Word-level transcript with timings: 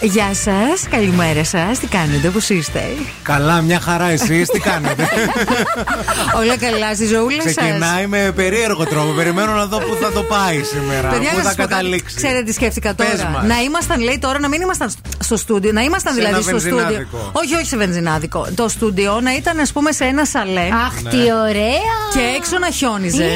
Γεια 0.00 0.34
σας, 0.34 0.88
καλημέρα 0.90 1.44
σας. 1.44 1.78
Τι 1.78 1.86
κάνετε, 1.86 2.28
πώς 2.28 2.48
είστε; 2.48 2.82
Καλά, 3.22 3.60
μια 3.60 3.80
χαρά 3.80 4.08
εσείς, 4.10 4.48
τι 4.48 4.60
κάνετε; 4.60 5.08
Όλα 6.40 6.56
καλά 6.56 6.94
στη 6.94 7.06
ζωούλα 7.06 7.42
σας; 7.42 7.54
Ξεκινάει 7.54 8.06
με 8.06 8.32
περίεργο 8.36 8.84
τρόπο. 8.84 9.12
Περιμένω 9.12 9.52
να 9.52 9.66
δω 9.66 9.78
πού 9.78 9.96
θα 10.00 10.12
το 10.12 10.22
πάει 10.22 10.62
σήμερα. 10.62 11.08
Παιδιά, 11.08 11.30
πού 11.30 11.36
να 11.36 11.42
θα 11.42 11.48
σας 11.48 11.54
πω 11.56 11.62
κάτι. 11.62 11.74
καταλήξει. 11.74 12.16
Ξέρετε 12.16 12.42
τι 12.42 12.52
σκέφτηκα 12.52 12.94
Πες 12.94 13.06
τώρα; 13.10 13.28
μας. 13.28 13.44
Να 13.46 13.58
ήμασταν, 13.60 14.00
λέει 14.00 14.18
τώρα, 14.18 14.38
να 14.38 14.48
μην 14.48 14.60
ήμασταν 14.60 14.90
στο 15.18 15.36
στούντιο. 15.36 15.72
Να 15.72 15.80
ήμασταν 15.80 16.12
Σε 16.14 16.18
δηλαδή 16.20 16.34
ένα 16.34 16.42
στο 16.48 16.58
στούντιο. 16.58 16.76
βενζινάδικο. 16.76 17.30
Όχι, 17.32 17.54
όχι 17.54 17.66
σε 17.66 17.76
βενζινάδικο. 17.76 18.46
Το 18.54 18.68
στούντιο 18.68 19.20
να 19.22 19.34
ήταν, 19.34 19.58
ας 19.58 19.72
πούμε, 19.72 19.92
σε 19.92 20.04
ένα 20.04 20.24
σαλέ. 20.24 20.68
Αχ, 20.86 20.94
τι 21.10 21.16
ωραία! 21.16 21.92
Και 22.14 22.20
έξω 22.36 22.58
να 22.58 22.70
χιόνιζε. 22.70 23.24
Ε. 23.24 23.28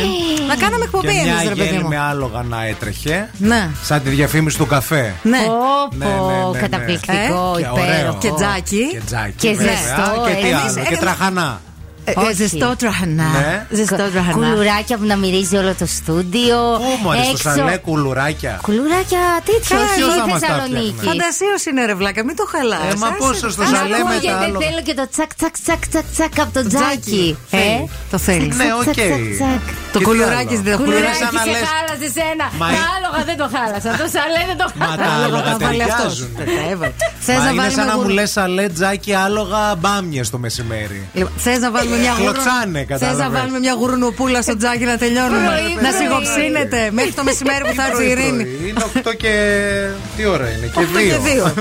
να 0.49 0.55
κάναμε 0.55 0.77
Και 0.79 0.85
εκπομπή 0.85 1.07
μια 1.25 1.35
εμεί, 1.35 1.49
ρε 1.49 1.55
παιδί 1.55 1.69
γέλη 1.69 1.83
μου. 1.83 1.89
με 1.89 1.99
άλογα 1.99 2.43
να 2.43 2.67
έτρεχε. 2.67 3.31
Ναι. 3.39 3.69
Σαν 3.83 4.03
τη 4.03 4.11
διαφήμιση 4.11 4.57
του 4.59 4.67
καφέ. 4.67 5.15
Ναι. 5.23 5.39
Πω, 5.47 5.97
Ναι, 5.97 6.05
ναι, 6.05 6.11
πω, 6.43 6.52
ναι, 6.53 6.61
ναι. 6.61 6.69
καταπληκτικό, 6.69 7.55
Και 7.59 7.67
ωραίο. 7.73 7.85
υπέροχο. 7.85 8.19
Και 8.19 8.31
τζάκι. 8.37 8.89
Και 8.91 9.01
τζάκι. 9.07 9.35
Και 9.37 9.53
βέβαια. 9.53 9.73
ζεστό, 9.73 10.25
Και 10.27 10.35
τι 10.43 10.49
ε. 10.49 10.55
άλλο. 10.55 10.61
Εμείς, 10.79 10.89
Και 10.89 10.95
ε, 10.95 10.97
τραχανά. 10.97 11.61
Ε, 12.05 12.11
ε, 12.11 12.15
Όχι. 12.21 12.33
ζεστό 12.35 12.75
τραχανά. 12.79 13.25
Ναι. 13.39 13.67
Ζεστό 13.71 13.97
τραχανά. 13.97 14.33
Κουλουράκια 14.33 14.97
που 14.99 15.07
να 15.13 15.17
μυρίζει 15.17 15.57
όλο 15.57 15.75
το 15.79 15.87
στούντιο. 15.87 16.59
Πού 16.83 16.93
μόλις 17.03 17.27
στο 17.27 17.49
έξω. 17.49 17.51
σαλέ 17.61 17.77
κουλουράκια. 17.77 18.59
Κουλουράκια 18.63 19.23
τέτοια, 19.49 19.77
Καλά, 19.77 19.83
όχι 19.91 19.95
ποιος 20.01 20.15
θα 20.15 20.25
η 20.27 20.31
μας 20.33 20.41
τα 20.41 20.47
Θεσσαλονίκη. 20.47 20.93
φτιάχνε. 20.99 21.09
Φαντασίως 21.11 21.61
είναι 21.69 21.83
ρε 21.91 21.95
βλάκα, 22.01 22.21
μην 22.25 22.37
το 22.41 22.45
χαλάς. 22.53 22.93
Ε, 22.93 22.97
μα 23.03 23.09
πόσο 23.23 23.47
στο 23.55 23.63
σαλέ 23.73 23.99
με 23.99 24.05
τα 24.05 24.13
Ακούγεται, 24.13 24.45
άλογα. 24.45 24.67
θέλω 24.67 24.81
και 24.89 24.95
το 25.01 25.05
τσακ 25.15 25.31
τσακ 25.39 25.55
τσακ 25.65 25.83
τσακ 25.93 26.07
τσακ 26.17 26.35
από 26.45 26.53
το 26.59 26.63
τζάκι. 26.71 27.25
Ε, 27.51 27.65
Το 28.13 28.19
θέλει. 28.27 28.49
Ναι, 28.61 28.69
οκ. 28.81 28.83
τσακ, 28.83 28.95
τσακ, 29.11 29.25
τσακ. 29.39 29.63
Το 29.95 29.99
Και 29.99 30.05
τι 30.05 30.05
κουλουράκι 30.09 30.55
άλλο; 30.55 30.63
δεν 30.67 30.73
το 30.75 30.79
Κουλουράκι 30.83 31.05
χαλάει. 31.07 31.21
σαν 31.23 31.31
να 31.39 31.41
Κουλουράκι 31.43 31.51
σε 31.51 31.55
λες- 31.55 31.71
χάλασε 31.75 32.07
σένα. 32.19 32.47
Μα 32.61 32.67
Τα 32.75 32.79
ε- 32.83 32.93
άλογα 32.97 33.21
δεν 33.31 33.37
το 33.43 33.47
χάλασα. 33.55 33.91
Το 34.03 34.07
σαλέ 34.15 34.41
δεν 34.51 34.59
το 34.63 34.67
Μα 34.81 34.87
χάλασα. 34.87 35.03
τα 35.05 35.11
άλογα 35.25 35.51
Τα 35.53 35.57
βάλε 35.65 35.85
αυτός. 35.91 36.13
ταιριάζουν. 36.39 36.93
Θε 37.27 37.33
Μα 37.39 37.43
να 37.45 37.51
είναι 37.51 37.69
σαν 37.77 37.87
να 37.91 37.95
μου 37.97 38.03
βάλουμε. 38.03 38.21
λες 38.21 38.31
σαλέ 38.37 38.65
τζάκι 38.77 39.13
άλογα 39.27 39.63
μπάμιες 39.81 40.27
το 40.35 40.39
μεσημέρι. 40.45 41.01
Θες 41.45 41.59
να 41.65 41.69
βάλουμε 41.93 42.09
μια 42.09 42.15
Κλωτσάνε, 42.21 42.79
Θες 42.89 43.01
να 43.01 43.07
κατάλαβες. 43.07 43.39
βάλουμε 43.39 43.59
μια 43.59 43.75
γουρνουπούλα 43.81 44.43
στο 44.43 44.57
τζάκι 44.57 44.85
να 44.85 44.97
τελειώνουμε; 45.03 45.47
Πρωί, 45.47 45.75
Να 45.75 45.89
πρωί. 45.91 46.01
σιγοψύνετε 46.01 46.79
μέχρι 46.99 47.13
το 47.19 47.23
μεσημέρι 47.29 47.63
που 47.69 47.75
θα 47.79 47.85
έρθει 47.91 48.05
η 48.05 48.11
ειρήνη. 48.15 48.43
Είναι 48.69 48.83
8 48.93 49.13
και. 49.23 49.33
Τι 50.17 50.23
ώρα 50.35 50.47
είναι, 50.55 50.67
και 50.67 50.79
8 50.81 50.99
και 51.09 51.19
2. 51.25 51.53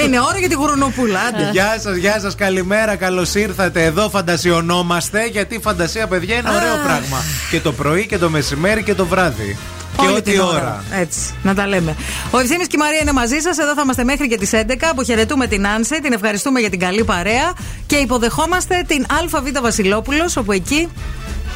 2. 0.00 0.04
Είναι 0.04 0.18
ώρα 0.20 0.38
για 0.38 0.48
τη 0.48 0.54
γουρνουπούλα. 0.54 1.20
Άντε. 1.28 1.48
Γεια 1.52 1.76
σας, 1.82 1.96
γεια 1.96 2.16
σας, 2.20 2.34
καλημέρα, 2.34 2.96
καλώς 2.96 3.34
ήρθατε. 3.34 3.84
Εδώ 3.84 4.08
φαντασιωνόμαστε 4.08 5.26
γιατί 5.26 5.54
η 5.54 5.60
φαντασία, 5.60 6.06
παιδιά, 6.06 6.34
είναι 6.36 6.50
ωραίο 6.50 6.76
πράγμα. 6.84 7.18
Και 7.50 7.60
το 7.60 7.72
πρωί 7.72 8.06
και 8.06 8.18
το 8.18 8.28
μεσημέρι 8.30 8.82
και 8.82 8.94
το 8.94 9.06
βράδυ. 9.06 9.56
Και 10.00 10.06
Όλη 10.06 10.16
ό,τι 10.16 10.30
την 10.30 10.40
ώρα. 10.40 10.84
Έτσι, 10.92 11.34
να 11.42 11.54
τα 11.54 11.66
λέμε. 11.66 11.96
Ο 12.30 12.38
Ευθύνη 12.38 12.64
και 12.64 12.74
η 12.74 12.78
Μαρία 12.78 12.98
είναι 13.00 13.12
μαζί 13.12 13.38
σας. 13.38 13.58
Εδώ 13.58 13.74
θα 13.74 13.80
είμαστε 13.82 14.04
μέχρι 14.04 14.28
και 14.28 14.36
τις 14.36 14.50
11. 14.52 14.88
Αποχαιρετούμε 14.90 15.46
την 15.46 15.66
Άνση, 15.66 16.00
την 16.00 16.12
ευχαριστούμε 16.12 16.60
για 16.60 16.70
την 16.70 16.78
καλή 16.78 17.04
παρέα 17.04 17.52
και 17.86 17.96
υποδεχόμαστε 17.96 18.84
την 18.86 19.06
ΑΒ 19.10 19.60
Βασιλόπουλος, 19.62 20.36
όπου 20.36 20.52
εκεί 20.52 20.88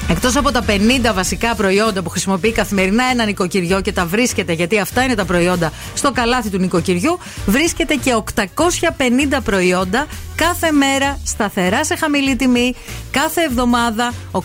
Εκτός 0.09 0.37
από 0.37 0.51
τα 0.51 0.65
50 0.67 1.15
βασικά 1.15 1.55
προϊόντα 1.55 2.03
που 2.03 2.09
χρησιμοποιεί 2.09 2.53
καθημερινά 2.53 3.05
ένα 3.05 3.25
νοικοκυριό 3.25 3.81
και 3.81 3.93
τα 3.93 4.07
βρίσκεται, 4.07 4.53
γιατί 4.53 4.79
αυτά 4.79 5.03
είναι 5.03 5.15
τα 5.15 5.25
προϊόντα 5.25 5.73
στο 5.95 6.13
καλάθι 6.13 6.51
του 6.51 6.59
νοικοκυριού, 6.59 7.19
βρίσκεται 7.47 7.95
και 7.95 8.15
850 8.15 9.41
προϊόντα 9.45 10.07
κάθε 10.47 10.73
μέρα 10.73 11.19
σταθερά 11.25 11.85
σε 11.85 11.97
χαμηλή 11.97 12.37
τιμή, 12.37 12.75
κάθε 13.11 13.41
εβδομάδα 13.43 14.13
850 14.33 14.41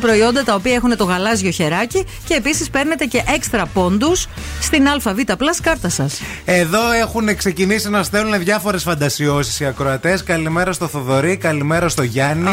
προϊόντα 0.00 0.44
τα 0.44 0.54
οποία 0.54 0.74
έχουν 0.74 0.96
το 0.96 1.04
γαλάζιο 1.04 1.50
χεράκι 1.50 2.04
και 2.24 2.34
επίσης 2.34 2.70
παίρνετε 2.70 3.04
και 3.04 3.22
έξτρα 3.34 3.66
πόντους 3.66 4.26
στην 4.60 4.88
ΑΒ 4.88 5.02
Plus 5.26 5.56
κάρτα 5.62 5.88
σας. 5.88 6.20
Εδώ 6.44 6.90
έχουν 6.90 7.36
ξεκινήσει 7.36 7.90
να 7.90 8.02
στέλνουν 8.02 8.38
διάφορες 8.38 8.82
φαντασιώσεις 8.82 9.60
οι 9.60 9.64
ακροατές. 9.64 10.22
Καλημέρα 10.22 10.72
στο 10.72 10.86
Θοδωρή, 10.88 11.36
καλημέρα 11.36 11.88
στο 11.88 12.02
Γιάννη. 12.02 12.48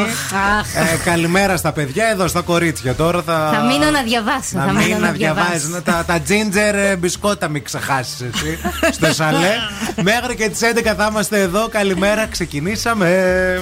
Αχ. 0.59 0.75
Ε, 0.75 0.97
καλημέρα 1.03 1.57
στα 1.57 1.71
παιδιά, 1.71 2.07
εδώ 2.07 2.27
στα 2.27 2.41
κορίτσια. 2.41 2.95
Τώρα 2.95 3.21
θα. 3.21 3.51
Θα 3.53 3.63
μείνω 3.63 3.91
να 3.91 4.01
διαβάσω. 4.01 4.57
Να 4.57 4.65
Θα 4.65 4.71
μείνω 4.71 4.81
μην 4.83 4.99
να 4.99 4.99
να 4.99 5.11
διαβάζεις. 5.11 5.67
διαβάσω. 5.67 5.81
Τα, 5.81 6.03
τα 6.07 6.19
ginger 6.27 6.73
ε, 6.75 6.95
μπισκότα 6.95 7.47
μην 7.47 7.63
ξεχάσεις 7.63 8.21
εσύ. 8.21 8.57
στο 8.91 9.13
σαλέ. 9.13 9.53
Μέχρι 10.11 10.35
και 10.35 10.49
τις 10.49 10.59
11 10.63 10.93
θα 10.97 11.07
είμαστε 11.11 11.39
εδώ. 11.41 11.67
Καλημέρα, 11.67 12.25
ξεκινήσαμε. 12.55 13.59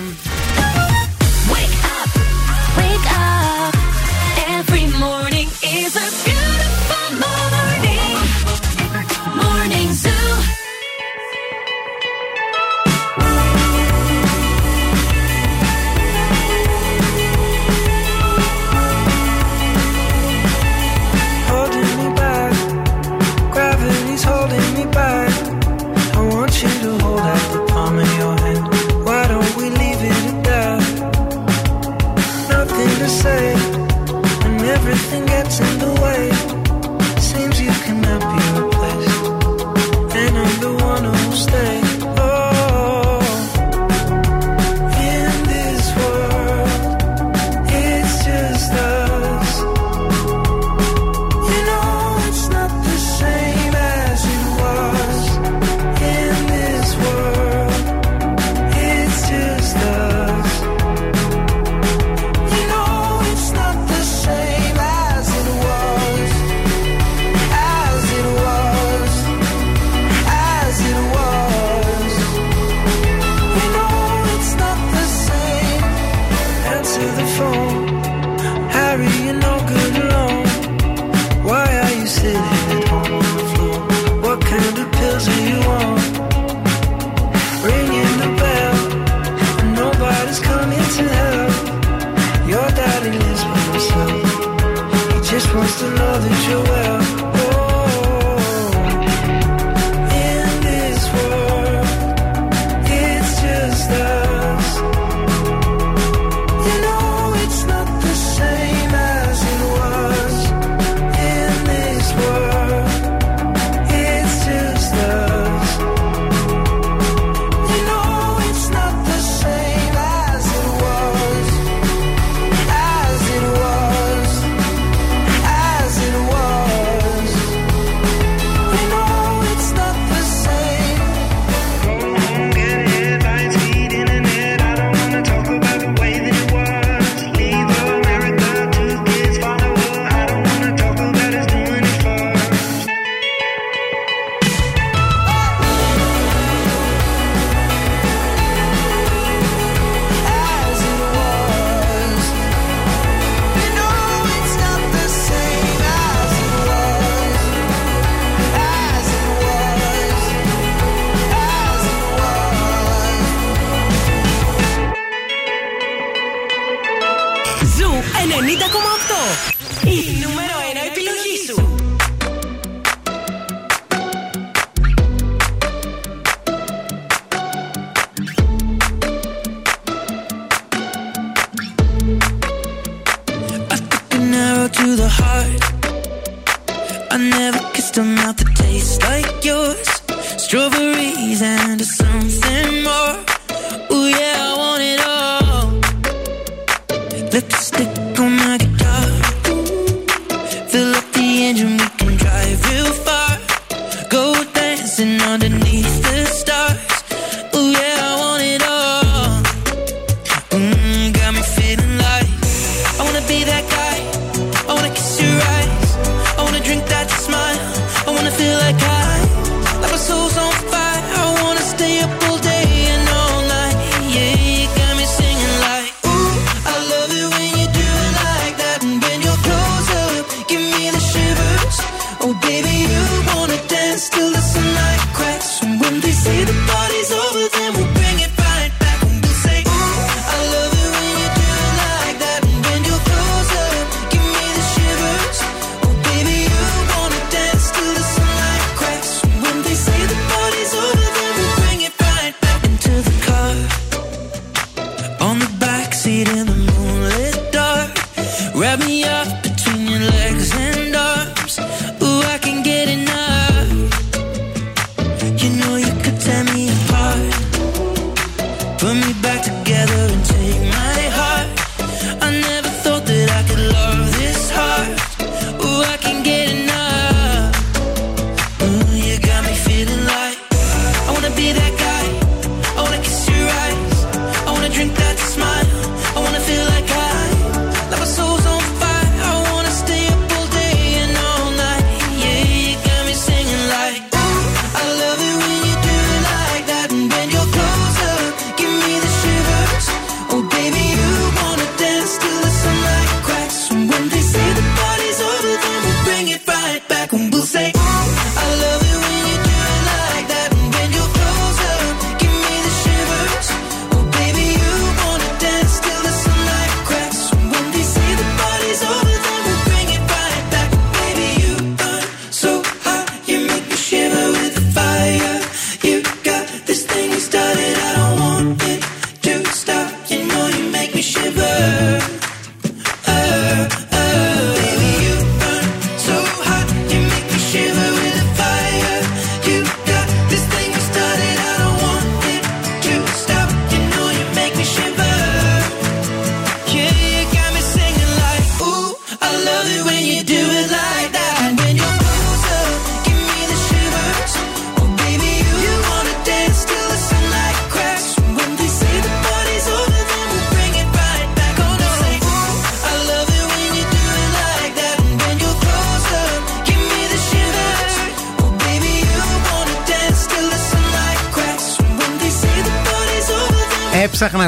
dancing. 35.44 35.83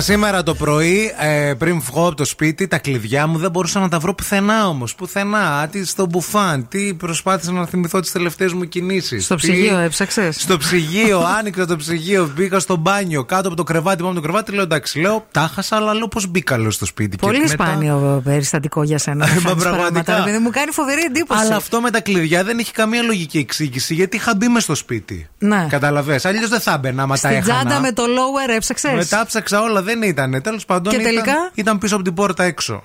Σήμερα 0.05 0.43
το 0.43 0.53
πρωί 0.55 1.13
ε, 1.19 1.53
πριν 1.57 1.79
βγω 1.81 2.07
από 2.07 2.15
το 2.15 2.25
σπίτι 2.25 2.67
τα 2.67 2.77
κλειδιά 2.77 3.27
μου. 3.27 3.37
Δεν 3.37 3.51
μπορούσα 3.51 3.79
να 3.79 3.89
τα 3.89 3.99
βρω 3.99 4.13
πουθενά 4.15 4.67
όμως. 4.67 4.95
Πουθενά. 4.95 5.67
Τι 5.71 5.85
στο 5.85 6.05
μπουφάν. 6.05 6.67
Τι 6.67 6.93
προσπάθησα 6.93 7.51
να 7.51 7.65
θυμηθώ 7.65 7.99
τις 7.99 8.11
τελευταίες 8.11 8.53
μου 8.53 8.63
κινήσεις. 8.63 9.23
Στο 9.25 9.35
ψυγείο 9.35 9.77
έψαξες; 9.77 10.35
Στο 10.41 10.57
ψυγείο, 10.57 11.19
άνοιξα 11.39 11.65
το 11.65 11.75
ψυγείο, 11.75 12.31
μπήκα 12.35 12.59
στο 12.59 12.75
μπάνιο, 12.75 13.23
κάτω 13.25 13.47
από 13.47 13.57
το 13.57 13.63
κρεβάτι, 13.63 13.97
πάνω 13.97 14.09
από 14.09 14.15
το 14.15 14.21
κρεβάτι. 14.27 14.51
Λέω 14.51 14.63
εντάξει, 14.63 14.99
λέω 14.99 15.25
τα 15.31 15.51
χάσα, 15.53 15.75
αλλά 15.75 15.93
λέω 15.93 16.07
πώς 16.07 16.27
μπήκα 16.27 16.57
λέω, 16.57 16.71
στο 16.71 16.85
σπίτι. 16.85 17.17
Και 17.17 17.25
Πολύ 17.25 17.39
μετά- 17.39 17.51
σπάνιο 17.51 18.21
περιστατικό 18.23 18.83
για 18.83 18.97
σένα. 18.97 19.25
να 19.27 19.33
Μα 19.33 19.41
κάνεις 19.41 19.63
πραγματικά. 19.63 19.75
πράγματα, 20.03 20.17
ρε 20.17 20.23
παιδί 20.23 20.37
μου 20.37 20.49
κάνει 20.49 20.71
φοβερή 20.71 21.01
εντύπωση. 21.01 21.45
Αλλά 21.45 21.55
αυτό 21.55 21.81
με 21.81 21.91
τα 21.91 22.01
κλειδιά 22.01 22.43
δεν 22.43 22.59
έχει 22.59 22.71
καμία 22.71 23.01
λογική 23.01 23.37
εξήγηση 23.37 23.93
γιατί 23.93 24.15
είχα 24.17 24.35
μπει 24.35 24.47
μες 24.47 24.63
στο 24.63 24.75
σπίτι. 24.75 25.27
Ναι. 25.37 25.67
Καταλαβέ. 25.69 26.19
Αλλιώς 26.23 26.49
δεν 26.49 26.59
θα 26.59 26.73
έμπαινα, 26.73 27.03
άμα 27.03 27.13
τα 27.13 27.27
Στην 27.27 27.29
έχανα. 27.29 27.59
τσάντα 27.59 27.79
με 27.79 27.91
το 27.91 28.03
lower 28.03 28.49
έψαξες; 28.55 28.93
Μετά 28.95 29.25
ψάξα 29.25 29.61
όλα, 29.61 29.81
δεν 29.81 29.94
ήταν. 30.01 30.41
Τέλος 30.41 30.65
πάντων, 30.65 30.93
Και 30.93 30.99
ήταν, 30.99 31.11
τελικά; 31.13 31.51
ήταν 31.53 31.77
πίσω 31.77 31.95
από 31.95 32.03
την 32.03 32.13
πόρτα 32.13 32.43
έξω. 32.43 32.81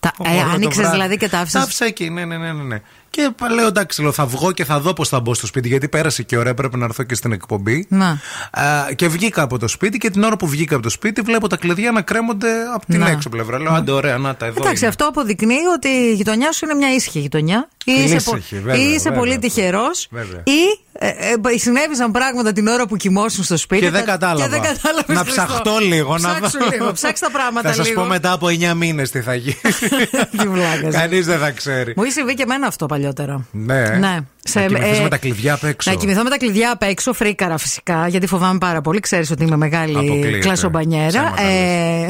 Τα, 0.00 0.12
Όλο 0.18 0.30
το 0.30 0.36
ε, 0.36 0.40
άνοιξες 0.52 0.76
βράδυ. 0.76 0.92
δηλαδή 0.92 1.16
και 1.16 1.28
τα 1.28 1.36
άφησες; 1.38 1.52
Τα 1.52 1.60
άφησα 1.66 1.84
εκεί, 1.84 2.10
ναι, 2.10 2.24
ναι, 2.24 2.36
ναι. 2.36 2.52
ναι, 2.52 2.62
ναι. 2.62 2.80
Και 3.10 3.30
πα- 3.36 3.50
λέω 3.50 3.66
εντάξει, 3.66 4.02
λέω, 4.02 4.12
θα 4.12 4.26
βγω 4.26 4.52
και 4.52 4.64
θα 4.64 4.80
δω 4.80 4.92
πώς 4.92 5.08
θα 5.08 5.20
μπω 5.20 5.34
στο 5.34 5.46
σπίτι. 5.46 5.68
Γιατί 5.68 5.88
πέρασε 5.88 6.22
και 6.22 6.36
ωραία, 6.36 6.54
πρέπει 6.54 6.76
να 6.76 6.84
έρθω 6.84 7.02
και 7.02 7.14
στην 7.14 7.32
εκπομπή. 7.32 7.86
Να. 7.88 8.18
Α, 8.50 8.92
και 8.96 9.08
βγήκα 9.08 9.42
από 9.42 9.58
το 9.58 9.68
σπίτι 9.68 9.98
και 9.98 10.10
την 10.10 10.22
ώρα 10.22 10.36
που 10.36 10.46
βγήκα 10.48 10.74
από 10.74 10.82
το 10.82 10.88
σπίτι 10.90 11.20
βλέπω 11.20 11.46
τα 11.48 11.56
κλειδιά 11.56 11.90
να 11.92 12.02
κρέμονται 12.02 12.48
από 12.74 12.86
την 12.86 12.98
Να. 12.98 13.08
έξω 13.08 13.28
πλευρά. 13.28 13.58
Λέω, 13.60 13.72
άντε, 13.72 13.90
ωραία, 13.92 14.18
να 14.18 14.34
τα 14.34 14.46
εδώ. 14.46 14.56
Εντάξει, 14.60 14.78
είναι. 14.78 14.88
αυτό 14.88 15.06
αποδεικνύει 15.06 15.66
ότι 15.74 15.88
η 15.88 16.14
γειτονιά 16.14 16.52
σου 16.52 16.64
είναι 16.64 16.74
μια 16.74 16.94
ήσυχη 16.94 17.18
γειτονιά. 17.18 17.68
Ή 17.84 17.92
είσαι, 17.92 18.20
πο- 18.30 18.36
Ήσυχη, 18.36 18.54
βέβαια, 18.58 18.74
ή 18.76 18.88
είσαι 18.88 19.02
βέβαια. 19.02 19.18
πολύ 19.18 19.38
τυχερός. 19.38 20.06
Βέβαια. 20.10 20.42
Ή 20.44 20.80
ε, 20.92 21.06
ε, 21.08 21.58
συνέβησαν 21.58 22.10
πράγματα 22.10 22.52
την 22.52 22.66
ώρα 22.66 22.86
που 22.86 22.96
κοιμόσουν 22.96 23.44
στο 23.44 23.56
σπίτι. 23.56 23.82
Και 23.82 23.90
δεν 23.90 24.04
τα- 24.04 24.10
κατάλαβα. 24.10 24.42
Και 24.42 24.48
δεν 24.50 24.60
κατάλαβες, 24.62 25.16
να 25.16 25.22
Χριστό. 25.22 25.42
ψαχτώ 25.44 25.78
λίγο. 25.78 26.18
να 26.18 26.28
Ψάξου 26.34 26.58
δω. 26.58 26.66
λίγο. 26.70 26.92
Ψάξ 26.92 27.20
τα 27.20 27.30
πράγματα 27.30 27.68
Θα 27.68 27.74
σας 27.74 27.86
λίγο. 27.88 28.00
πω 28.00 28.06
μετά 28.06 28.32
από 28.32 28.46
9 28.48 28.74
μήνες 28.74 29.10
τι 29.10 29.20
θα 29.20 29.34
γίνει. 29.34 29.56
Τι 30.38 30.48
βλάκας. 30.48 30.94
Κανείς 30.94 31.26
δεν 31.26 31.38
θα 31.38 31.50
ξέρει. 31.50 31.92
Μου 31.96 32.02
είχε 32.02 32.12
συμβεί 32.12 32.34
και 32.34 32.42
εμένα 32.42 32.66
αυτό 32.66 32.86
παλιότερα. 32.86 33.46
Ναι. 33.50 33.82
Ναι. 33.88 34.18
Να 34.54 34.66
κοιμηθείς 34.66 35.00
με 35.00 35.08
τα 35.08 35.18
κλειδιά 35.18 35.54
απ' 35.54 35.64
έξω. 35.64 35.90
Να 35.90 35.96
κοιμηθώ 35.96 36.22
με 36.22 36.30
τα 36.30 36.36
κλειδιά 36.36 36.70
απ' 36.72 36.82
έξω, 36.82 37.12
φρίκαρα 37.12 37.58
φυσικά, 37.58 38.08
γιατί 38.08 38.26
φοβάμαι 38.26 38.58
πάρα 38.58 38.80
πολύ. 38.80 39.00
Ξέρεις 39.00 39.30
ότι 39.30 39.44
είμαι 39.44 39.56
μεγάλη 39.56 39.98
Αποκλείεται. 39.98 40.38
κλασομπανιέρα. 40.38 41.08
Ψέματα 41.08 41.42
Ε, 41.42 42.06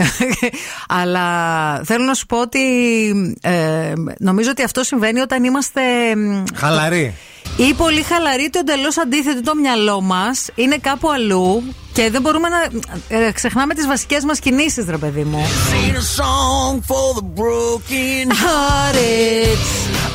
αλλά 1.00 1.24
θέλω 1.84 2.04
να 2.04 2.14
σου 2.14 2.26
πω 2.26 2.40
ότι 2.40 2.58
ε, 3.40 3.92
νομίζω 4.18 4.50
ότι 4.50 4.62
αυτό 4.62 4.82
συμβαίνει 4.82 5.20
όταν 5.20 5.44
είμαστε. 5.44 5.80
Ή 7.56 7.74
πολύ 7.74 8.02
χαλαρή 8.02 8.50
το 8.50 8.58
εντελώς 8.58 8.98
αντίθετο 8.98 9.40
το 9.42 9.54
μυαλό 9.54 10.00
μας 10.00 10.48
είναι 10.54 10.76
κάπου 10.76 11.10
αλλού 11.10 11.62
και 11.92 12.10
δεν 12.10 12.20
μπορούμε 12.20 12.48
να 12.48 12.58
ε, 13.16 13.32
ξεχνάμε 13.32 13.74
τις 13.74 13.86
βασικές 13.86 14.24
μας 14.24 14.38
κινήσεις, 14.38 14.84
ρε 14.88 14.96
παιδί 14.96 15.24
μου. 15.24 15.46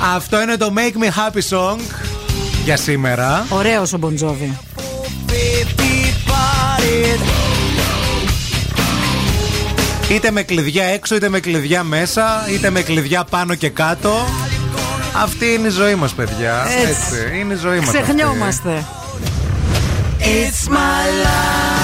Αυτό 0.15 0.41
είναι 0.41 0.57
το 0.57 0.73
Make 0.75 1.03
Me 1.03 1.07
Happy 1.07 1.57
Song 1.57 1.79
για 2.63 2.77
σήμερα. 2.77 3.45
Ωραίο 3.49 3.83
ο 3.93 3.97
Μποντζόβι. 3.97 4.57
Είτε 10.11 10.31
με 10.31 10.43
κλειδιά 10.43 10.83
έξω, 10.83 11.15
είτε 11.15 11.29
με 11.29 11.39
κλειδιά 11.39 11.83
μέσα, 11.83 12.45
είτε 12.53 12.69
με 12.69 12.81
κλειδιά 12.81 13.23
πάνω 13.23 13.55
και 13.55 13.69
κάτω. 13.69 14.25
Αυτή 15.15 15.53
είναι 15.53 15.67
η 15.67 15.71
ζωή 15.71 15.95
μας, 15.95 16.13
παιδιά. 16.13 16.65
Έτσι. 16.87 17.39
Είναι 17.39 17.53
η 17.53 17.57
ζωή 17.57 17.79
μας. 17.79 17.87
Ξεχνιόμαστε. 17.89 18.73
Αυτή. 18.73 18.95
It's 20.19 20.69
my 20.69 21.25
life. 21.25 21.76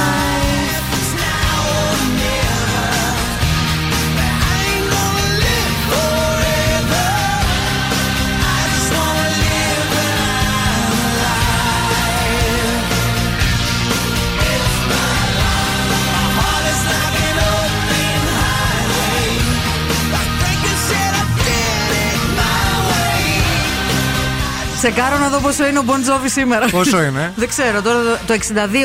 Τσεκάρω 24.83 25.17
να 25.17 25.29
δω 25.29 25.39
πόσο 25.39 25.67
είναι 25.67 25.79
ο 25.79 25.81
Μποντζόβι 25.81 26.29
σήμερα. 26.29 26.67
Πόσο 26.67 27.03
είναι; 27.03 27.33
Δεν 27.41 27.47
ξέρω, 27.47 27.81
τώρα 27.81 27.99
το 28.27 28.33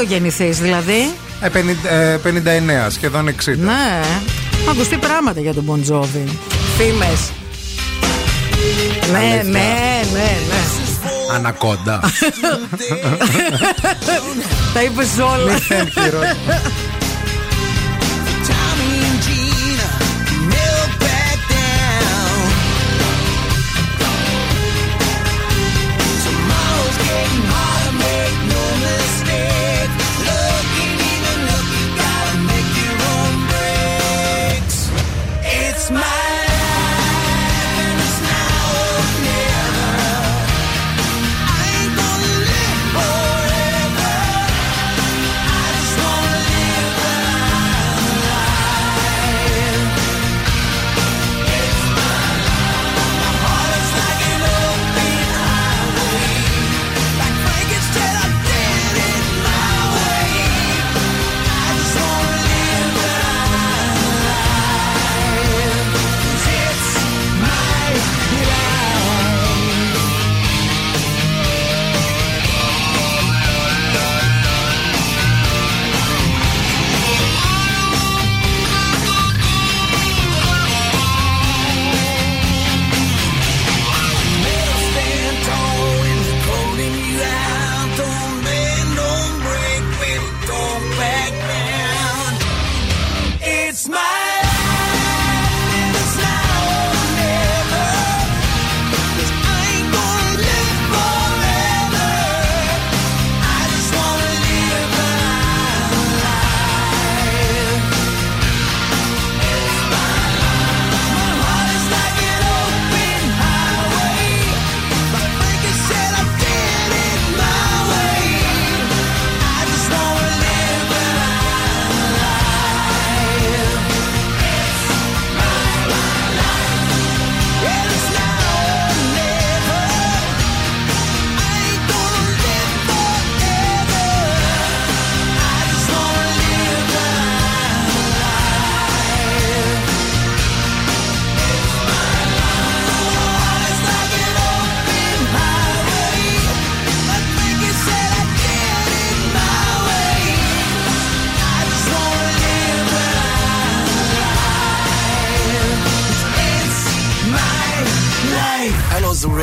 62 0.02 0.06
γεννηθείς 0.06 0.58
δηλαδή. 0.58 1.14
Ε, 1.40 1.48
και 1.48 1.58
εδώ 1.58 1.76
59, 2.86 2.90
σχεδόν 2.90 3.28
60. 3.28 3.56
Ναι. 3.56 4.00
Ακουστεί 4.70 4.96
πράγματα 4.96 5.40
για 5.40 5.54
τον 5.54 5.62
Μποντζόβι. 5.62 6.38
Φήμες. 6.76 7.30
Ναι, 9.12 9.42
ναι, 9.42 9.50
ναι, 9.50 10.02
ναι. 10.12 10.36
Ανακόντα. 11.34 12.00
Τα 14.74 14.82
είπες 14.82 15.08
όλα. 15.18 15.58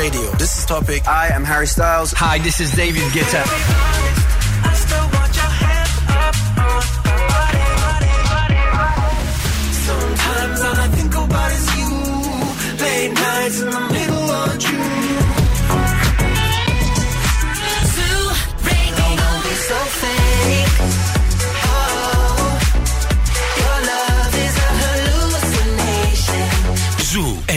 Radio. 0.06 0.30
This 0.36 0.56
is 0.56 0.64
Topic. 0.64 1.04
I 1.08 1.28
am 1.34 1.42
Harry 1.42 1.66
Styles. 1.66 2.12
Hi, 2.12 2.38
this 2.38 2.60
is 2.60 2.70
David 2.70 3.02
Guetta. 3.10 3.95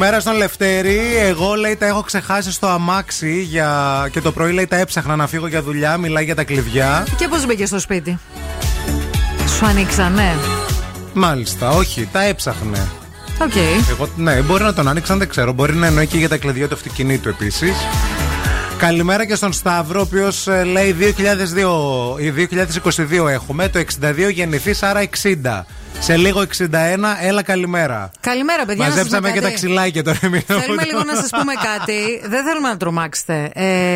Καλημέρα 0.00 0.24
στον 0.24 0.36
Λευτέρη. 0.36 1.00
Εγώ 1.16 1.54
λέει 1.54 1.76
τα 1.76 1.86
έχω 1.86 2.02
ξεχάσει 2.02 2.52
στο 2.52 2.66
αμάξι 2.66 3.42
για... 3.42 4.08
και 4.12 4.20
το 4.20 4.32
πρωί 4.32 4.52
λέει 4.52 4.66
τα 4.66 4.76
έψαχνα 4.76 5.16
να 5.16 5.26
φύγω 5.26 5.46
για 5.46 5.62
δουλειά. 5.62 5.96
Μιλάει 5.96 6.24
για 6.24 6.34
τα 6.34 6.44
κλειδιά. 6.44 7.06
Και 7.16 7.28
πώς 7.28 7.46
μπήκε 7.46 7.66
στο 7.66 7.78
σπίτι; 7.78 8.18
Σου 9.56 9.66
ανοίξανε. 9.66 10.34
Μάλιστα, 11.12 11.70
όχι, 11.70 12.08
τα 12.12 12.22
έψαχνε. 12.22 12.88
Οκ. 13.40 13.52
Εγώ, 13.90 14.08
ναι, 14.16 14.40
μπορεί 14.40 14.62
να 14.62 14.74
τον 14.74 14.88
άνοιξαν, 14.88 15.18
δεν 15.18 15.28
ξέρω. 15.28 15.52
Μπορεί 15.52 15.74
να 15.74 15.86
εννοεί 15.86 16.06
και 16.06 16.18
για 16.18 16.28
τα 16.28 16.36
κλειδιά 16.36 16.68
του 16.68 16.74
αυτοκινήτου 16.74 17.28
επίσης. 17.28 17.76
Καλημέρα 18.78 19.26
και 19.26 19.34
στον 19.34 19.52
Σταύρο, 19.52 20.00
ο 20.00 20.02
οποίος 20.02 20.48
λέει 20.72 20.96
2002, 22.16 22.20
ή 22.20 22.48
2022 23.24 23.28
έχουμε, 23.28 23.68
το 23.68 23.78
62 23.78 24.32
γεννηθείς, 24.32 24.74
άρα 24.80 25.02
60. 25.22 25.64
Σε 26.02 26.16
λίγο 26.16 26.42
61, 26.58 26.66
έλα 27.20 27.42
καλημέρα. 27.42 28.10
Καλημέρα, 28.20 28.64
παιδιά. 28.64 28.84
να 28.84 28.90
σας 28.90 28.94
Μαζέψαμε 28.96 29.28
πω 29.28 29.34
και 29.34 29.40
τα 29.40 29.46
κάτι. 29.46 29.54
ξυλάκια 29.54 30.04
τώρα. 30.04 30.18
μην 30.22 30.40
Θέλουμε 30.40 30.66
νομίζετε. 30.66 30.84
λίγο 30.92 31.04
να 31.04 31.14
σας 31.14 31.30
πούμε 31.30 31.52
κάτι. 31.54 32.20
Δεν 32.28 32.44
θέλουμε 32.44 32.68
να 32.68 32.76
τρομάξετε. 32.76 33.50
Ε, 33.54 33.64
ε, 33.64 33.89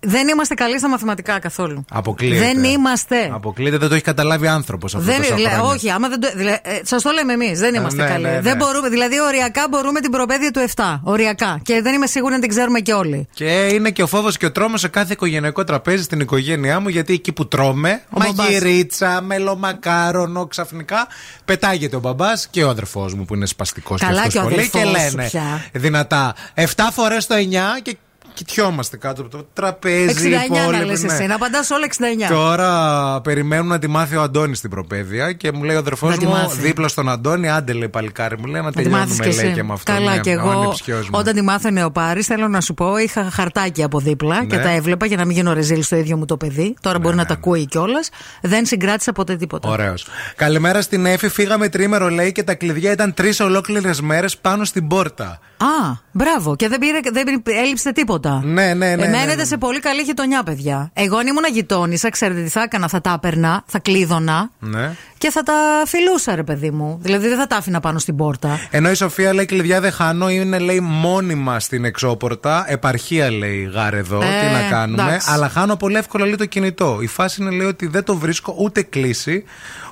δεν 0.00 0.28
είμαστε 0.28 0.54
καλοί 0.54 0.78
στα 0.78 0.88
μαθηματικά 0.88 1.38
καθόλου. 1.38 1.84
Αποκλείεται. 1.90 2.44
Δεν 2.44 2.64
είμαστε. 2.64 3.30
Αποκλείεται, 3.32 3.76
δεν 3.76 3.88
το 3.88 3.94
έχει 3.94 4.04
καταλάβει 4.04 4.46
άνθρωπος 4.46 4.94
αυτό. 4.94 5.06
Δεν, 5.06 5.16
τόσα 5.20 5.34
δηλα- 5.34 5.50
χρόνια. 5.50 5.70
όχι, 5.72 5.90
άμα 5.90 6.08
δεν 6.08 6.20
το. 6.20 6.28
δηλα- 6.34 6.60
ε, 6.62 6.80
Σας 6.82 7.02
το 7.02 7.10
λέμε 7.10 7.32
εμείς. 7.32 7.58
Δεν 7.58 7.74
είμαστε 7.74 8.02
ναι, 8.02 8.08
καλοί. 8.08 8.22
ναι, 8.22 8.30
ναι. 8.30 8.40
Δεν 8.40 8.56
μπορούμε, 8.56 8.88
δηλαδή, 8.88 9.20
οριακά 9.20 9.66
μπορούμε 9.70 10.00
την 10.00 10.10
προπαίδεια 10.10 10.50
του 10.50 10.60
7. 10.60 11.00
Οριακά. 11.04 11.60
Και 11.62 11.80
δεν 11.82 11.94
είμαι 11.94 12.06
σίγουρη 12.06 12.34
να 12.34 12.40
την 12.40 12.48
ξέρουμε 12.48 12.80
και 12.80 12.92
όλοι. 12.92 13.28
Και 13.34 13.66
είναι 13.72 13.90
και 13.90 14.02
ο 14.02 14.06
φόβος 14.06 14.36
και 14.36 14.46
ο 14.46 14.52
τρόμος 14.52 14.80
σε 14.80 14.88
κάθε 14.88 15.12
οικογενειακό 15.12 15.64
τραπέζι 15.64 16.02
στην 16.02 16.20
οικογένειά 16.20 16.80
μου, 16.80 16.88
γιατί 16.88 17.12
εκεί 17.12 17.32
που 17.32 17.48
τρώμε, 17.48 18.02
Ο 18.10 18.18
μπαμπάς. 18.18 18.34
μαγειρίτσα, 18.34 19.20
μελομακάρονο, 19.22 20.46
ξαφνικά 20.46 21.06
πετάγεται 21.44 21.96
ο 21.96 22.00
μπαμπάς 22.00 22.46
και 22.50 22.64
ο 22.64 22.68
αδερφός 22.68 23.14
μου 23.14 23.24
που 23.24 23.34
είναι 23.34 23.46
σπαστικός 23.46 24.00
και 24.00 24.06
Καλά 24.06 24.18
αυτός 24.18 24.32
και 24.32 24.38
ο 24.38 24.42
πολύ 24.42 24.68
και 24.68 24.78
αδερφός 24.80 25.10
σου 25.10 25.16
λένε 25.16 25.28
πια. 25.28 25.64
δυνατά 25.72 26.34
7 26.54 26.88
φορές 26.92 27.26
το 27.26 27.34
9 27.34 27.80
και 27.82 27.96
κοιτιόμαστε 28.36 28.96
κάτω 28.96 29.20
από 29.22 29.30
το 29.30 29.46
τραπέζι. 29.52 30.28
69 30.28 30.30
να 30.30 30.44
υπόλοιποι, 30.60 30.84
λες 30.84 31.02
ναι. 31.02 31.12
εσύ. 31.12 31.26
Να 31.26 31.34
απαντάς 31.34 31.70
όλα 31.70 31.86
69. 31.86 32.30
Τώρα 32.30 33.20
περιμένουν 33.20 33.66
να 33.66 33.78
τη 33.78 33.86
μάθει 33.88 34.16
ο 34.16 34.22
Αντώνης 34.22 34.58
στην 34.58 34.70
προπαίδεια 34.70 35.32
και 35.32 35.52
μου 35.52 35.62
λέει 35.62 35.76
ο 35.76 35.78
αδερφός 35.78 36.10
Να 36.10 36.16
τη 36.16 36.26
μου 36.26 36.32
μάθει. 36.32 36.60
δίπλα 36.60 36.88
στον 36.88 37.08
Αντώνη, 37.08 37.50
άντε 37.50 37.72
λέει 37.72 37.88
παλικάρι 37.88 38.38
μου, 38.38 38.46
λέει 38.46 38.60
να 38.60 38.66
Να 38.66 38.72
τη 38.82 38.88
μάθεις 38.88 39.16
τελειώνουμε 39.16 39.24
και 39.24 39.36
λέει 39.36 39.44
εσύ. 39.46 39.54
και 39.54 39.62
με 39.62 39.72
αυτό. 39.72 39.92
Καλά, 39.92 40.14
ναι, 40.14 40.20
και 40.20 40.30
ο 40.30 40.32
εγώ 40.32 40.50
ανιψιός 40.50 41.04
μου. 41.08 41.18
όταν 41.18 41.34
τη 41.34 41.42
μάθαινε 41.42 41.84
ο 41.84 41.90
Πάρης, 41.90 42.26
θέλω 42.26 42.48
να 42.48 42.60
σου 42.60 42.74
πω, 42.74 42.96
είχα 42.96 43.30
χαρτάκι 43.30 43.82
από 43.82 43.98
δίπλα 44.00 44.44
και 44.44 44.56
Ναι. 44.56 44.62
τα 44.62 44.68
έβλεπα 44.70 45.06
για 45.06 45.16
να 45.16 45.24
μην 45.24 45.36
γίνω 45.36 45.52
ρεζίλ 45.52 45.82
στο 45.82 45.96
ίδιο 45.96 46.16
μου 46.16 46.24
το 46.24 46.36
παιδί. 46.36 46.76
Τώρα 46.80 46.98
μπορεί 46.98 47.16
να 47.16 47.24
τα 47.26 47.32
ακούει 47.34 47.66
κιόλας. 47.66 48.08
Δεν 48.42 48.66
συγκράτησα 48.66 49.12
ποτέ 49.12 49.36
τίποτα. 49.36 49.68
Ωραίος. 49.68 50.06
Καλημέρα 50.36 50.80
στην 50.82 51.06
Εφη. 51.06 51.28
Φύγαμε 51.28 51.68
τρίμερο, 51.68 52.08
λέει, 52.10 52.32
και 52.32 52.42
τα 52.42 52.54
κλειδιά 52.54 52.92
ήταν 52.92 53.14
τρεις 53.14 53.40
ολόκληρες 53.40 54.00
μέρες 54.00 54.36
πάνω 54.36 54.64
στην 54.64 54.86
πόρτα. 54.86 55.38
Α, 55.56 55.94
μπράβο. 56.12 56.56
Και 56.56 56.68
δεν, 56.68 56.78
πήρε, 56.78 56.98
δεν 57.12 57.24
πήρε- 57.24 57.58
έλειψε 57.64 57.92
τίποτα. 57.92 58.25
Ναι, 58.30 58.74
ναι, 58.74 58.74
ναι, 58.74 58.86
Ε, 58.92 58.96
ναι, 58.96 59.08
μένετε 59.08 59.34
ναι. 59.34 59.44
σε 59.44 59.56
πολύ 59.56 59.80
καλή 59.80 60.02
γειτονιά, 60.02 60.42
παιδιά. 60.42 60.90
Εγώ 60.94 61.16
αν 61.16 61.26
ήμουν 61.26 61.44
γειτόνισσα, 61.52 62.10
ξέρετε 62.10 62.42
τι 62.42 62.48
θα 62.48 62.62
έκανα, 62.62 62.88
θα 62.88 63.00
τα 63.00 63.12
έπαιρνα, 63.16 63.62
θα 63.66 63.78
κλείδωνα 63.78 64.50
Ναι. 64.58 64.94
Και 65.18 65.30
θα 65.30 65.42
τα 65.42 65.52
φιλούσα, 65.86 66.34
ρε 66.34 66.42
παιδί 66.42 66.70
μου. 66.70 66.98
Δηλαδή 67.02 67.28
δεν 67.28 67.38
θα 67.38 67.46
τα 67.46 67.56
άφηνα 67.56 67.80
πάνω 67.80 67.98
στην 67.98 68.16
πόρτα. 68.16 68.58
Ενώ 68.70 68.90
η 68.90 68.94
Σοφία 68.94 69.34
λέει 69.34 69.44
κλειδιά 69.44 69.80
δεν 69.80 69.92
χάνω, 69.92 70.30
είναι 70.30 70.58
λέει 70.58 70.80
μόνιμα 70.80 71.60
στην 71.60 71.84
εξώπορτα. 71.84 72.64
Επαρχία 72.68 73.30
λέει 73.30 73.70
γάρε 73.74 73.98
εδώ, 73.98 74.16
Ε, 74.22 74.26
τι 74.26 74.52
να 74.52 74.60
κάνουμε. 74.70 75.02
εντάξει. 75.02 75.28
Αλλά 75.30 75.48
χάνω 75.48 75.76
πολύ 75.76 75.96
εύκολα 75.96 76.24
λέει 76.24 76.34
το 76.36 76.46
κινητό. 76.46 76.98
Η 77.00 77.06
φάση 77.06 77.42
είναι 77.42 77.50
λέει 77.50 77.66
ότι 77.66 77.86
δεν 77.86 78.04
το 78.04 78.16
βρίσκω 78.16 78.54
ούτε 78.58 78.82
κλείσει, 78.82 79.44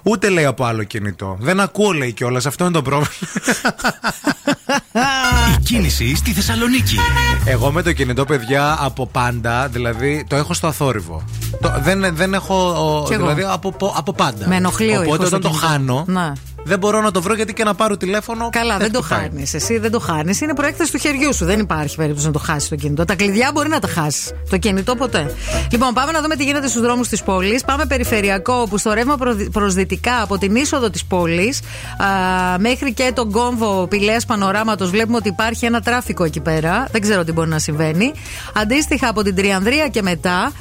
ούτε 0.03 0.29
λέει 0.29 0.45
από 0.45 0.65
άλλο 0.65 0.83
κινητό. 0.83 1.37
Δεν 1.41 1.61
ακούω 1.61 1.93
λέει 1.93 2.13
κιόλας, 2.13 2.47
αυτό 2.47 2.65
είναι 2.65 2.73
το 2.73 2.83
πρόβλημα. 2.83 3.09
Η 5.59 5.63
κίνηση 5.63 6.17
στη 6.17 6.31
Θεσσαλονίκη. 6.33 6.97
Εγώ 7.45 7.73
με 7.73 7.83
το 7.83 7.93
κινητό, 7.93 8.25
παιδιά, 8.25 8.77
από 8.81 9.07
πάντα, 9.07 9.69
δηλαδή 9.69 10.25
το 10.29 10.37
έχω 10.37 10.55
στο 10.55 10.67
αθόρυβο. 10.67 11.25
Το, 11.61 11.75
δεν, 11.81 12.15
δεν 12.17 12.35
έχω. 12.35 12.55
ο- 12.69 13.07
Κι 13.07 13.13
εγώ. 13.13 13.23
δηλαδή 13.23 13.43
από, 13.53 13.73
πο- 13.73 13.95
από 13.97 14.13
πάντα. 14.13 14.49
Με 14.49 14.57
ενοχλεί 14.57 14.97
ο 14.97 15.03
ήχος 15.03 15.14
Οπότε 15.15 15.27
στο 15.27 15.37
όταν 15.37 15.51
το 15.51 15.59
κινητό. 15.59 15.67
χάνω, 15.67 16.05
Ναι. 16.07 16.33
Δεν 16.65 16.79
μπορώ 16.79 17.01
να 17.01 17.11
το 17.11 17.23
βρω 17.23 17.35
γιατί 17.35 17.53
και 17.53 17.65
να 17.65 17.75
πάρω 17.75 17.97
τηλέφωνο. 17.97 18.49
Καλά, 18.53 18.77
δεν 18.77 18.93
το 18.93 19.03
χτυπάει. 19.03 19.21
χάνεις. 19.21 19.55
Εσύ 19.55 19.79
δεν 19.79 19.91
το 19.91 19.99
χάνεις. 19.99 20.41
Είναι 20.41 20.55
προέκταση 20.55 20.93
του 20.93 20.99
χεριού 20.99 21.35
σου. 21.35 21.45
Δεν 21.45 21.61
υπάρχει 21.61 21.97
περίπτωση 21.97 22.27
να 22.27 22.33
το 22.33 22.39
χάσεις 22.39 22.69
το 22.69 22.77
κινητό. 22.77 23.05
Τα 23.05 23.15
κλειδιά 23.15 23.51
μπορεί 23.55 23.69
να 23.69 23.79
τα 23.79 23.89
χάσεις. 23.89 24.33
Το 24.51 24.57
κινητό 24.59 24.97
ποτέ. 24.97 25.35
Λοιπόν, 25.71 25.93
πάμε 25.93 26.13
να 26.13 26.21
δούμε 26.21 26.37
τι 26.37 26.45
γίνεται 26.45 26.69
στους 26.69 26.81
δρόμους 26.81 27.09
της 27.09 27.23
πόλης. 27.23 27.65
Πάμε 27.65 27.85
περιφερειακό, 27.87 28.55
όπου 28.55 28.79
στο 28.79 28.93
ρεύμα 28.93 29.17
προς 29.53 29.71
δυτικά 29.71 30.23
από 30.23 30.39
την 30.39 30.55
είσοδο 30.55 30.91
της 30.91 31.05
πόλης 31.05 31.61
μέχρι 32.59 32.93
και 32.93 33.13
τον 33.15 33.31
κόμβο 33.31 33.87
Πυλαίας 33.87 34.25
Πανοράματος 34.25 34.91
βλέπουμε 34.91 35.17
ότι 35.17 35.29
υπάρχει 35.29 35.67
ένα 35.67 35.81
τράφικο 35.81 36.25
εκεί 36.25 36.41
πέρα. 36.41 36.89
Δεν 36.91 37.01
ξέρω 37.01 37.25
τι 37.25 37.33
μπορεί 37.33 37.49
να 37.49 37.59
συμβαίνει. 37.59 38.13
Αντίστοιχα 38.55 39.09
από 39.09 39.23
την 39.23 39.35
Τριανδρία 39.35 39.89
και 39.89 40.03
μετά 40.03 40.39
α, 40.43 40.53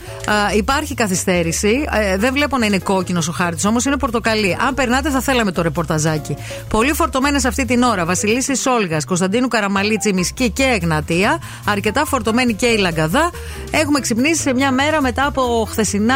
υπάρχει 0.55 0.93
καθυστέρηση. 0.93 1.85
Ε, 1.91 2.17
δεν 2.17 2.33
βλέπω 2.33 2.57
να 2.57 2.65
είναι 2.65 2.79
κόκκινος 2.79 3.27
ο 3.27 3.31
χάρτης, 3.31 3.65
όμως 3.65 3.85
είναι 3.85 3.97
πορτοκαλί. 3.97 4.57
Αν 4.67 4.73
περνάτε, 4.73 5.09
θα 5.09 5.21
θέλαμε 5.21 5.51
το 5.51 5.61
ρεπορταζάκι. 5.93 6.35
Πολύ 6.69 6.93
φορτωμένες 6.93 7.45
αυτή 7.45 7.65
την 7.65 7.83
ώρα. 7.83 8.05
Βασιλίσσης 8.05 8.55
Όλγας, 8.55 8.97
Κωνσταντίνου 9.07 9.47
Καραμανλή, 9.47 10.13
Τσιμισκή 10.13 10.49
και 10.49 10.63
Εγνατία. 10.63 11.39
Αρκετά 11.65 12.05
φορτωμένη 12.05 12.53
και 12.53 12.65
η 12.65 12.77
Λαγκαδά. 12.77 13.31
Έχουμε 13.71 13.99
ξυπνήσει 13.99 14.41
σε 14.41 14.53
μια 14.53 14.71
μέρα 14.71 15.01
μετά 15.01 15.25
από 15.25 15.67
χθεσινά 15.69 16.15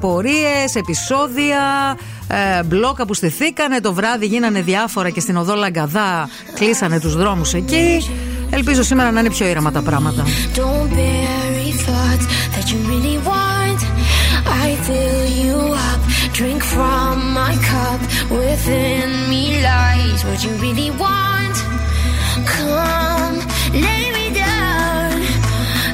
πορείες, 0.00 0.74
επεισόδια, 0.74 1.96
ε, 2.28 2.62
μπλόκα 2.62 3.06
που 3.06 3.14
στηθήκανε. 3.14 3.80
Το 3.80 3.92
βράδυ 3.92 4.26
γίνανε 4.26 4.60
διάφορα 4.60 5.10
και 5.10 5.20
στην 5.20 5.36
οδό 5.36 5.54
Λαγκαδά 5.54 6.28
κλείσανε 6.54 7.00
τους 7.00 7.16
δρόμους 7.16 7.54
εκεί. 7.54 8.10
Ελπίζω 8.50 8.82
σήμερα 8.82 9.10
να 9.10 9.20
είναι 9.20 9.30
πιο 9.30 9.46
ήρεμα 9.46 9.72
τα 9.72 9.82
πράγματα. 9.82 10.24
Don't 10.54 10.90
bury 10.98 11.70
thoughts 11.86 12.26
that 12.54 12.66
you 12.70 12.78
really 12.90 13.28
want. 13.28 13.61
I 14.46 14.76
fill 14.86 15.26
you 15.26 15.56
up, 15.88 16.00
drink 16.32 16.62
from 16.62 17.32
my 17.32 17.54
cup. 17.70 18.00
Within 18.30 19.28
me 19.28 19.62
lies 19.62 20.24
what 20.24 20.42
you 20.44 20.52
really 20.64 20.90
want. 20.90 21.56
Come, 22.46 23.38
lay 23.72 24.06
me 24.18 24.34
down. 24.34 25.22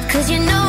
Cause 0.09 0.29
you 0.29 0.39
know 0.39 0.68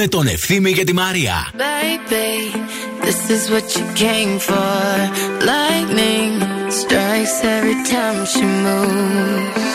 με 0.00 0.08
τον 0.08 0.26
Ευθύμη 0.26 0.70
για 0.70 0.84
τη 0.84 0.92
Μαρία. 0.92 1.50
Baby, 1.56 2.30
this 3.04 3.20
is 3.36 3.42
what 3.52 3.66
you 3.76 3.84
came 4.04 4.34
for. 4.48 4.82
Lightning 5.52 6.32
strikes 6.80 7.36
every 7.56 7.78
time 7.94 8.18
she 8.32 8.44
moves. 8.66 9.66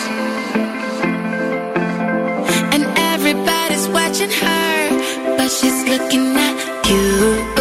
And 2.74 2.82
everybody's 3.12 3.86
watching 3.96 4.32
her, 4.42 4.72
but 5.36 5.48
she's 5.56 5.80
looking 5.92 6.26
at 6.48 6.56
you. 6.90 7.55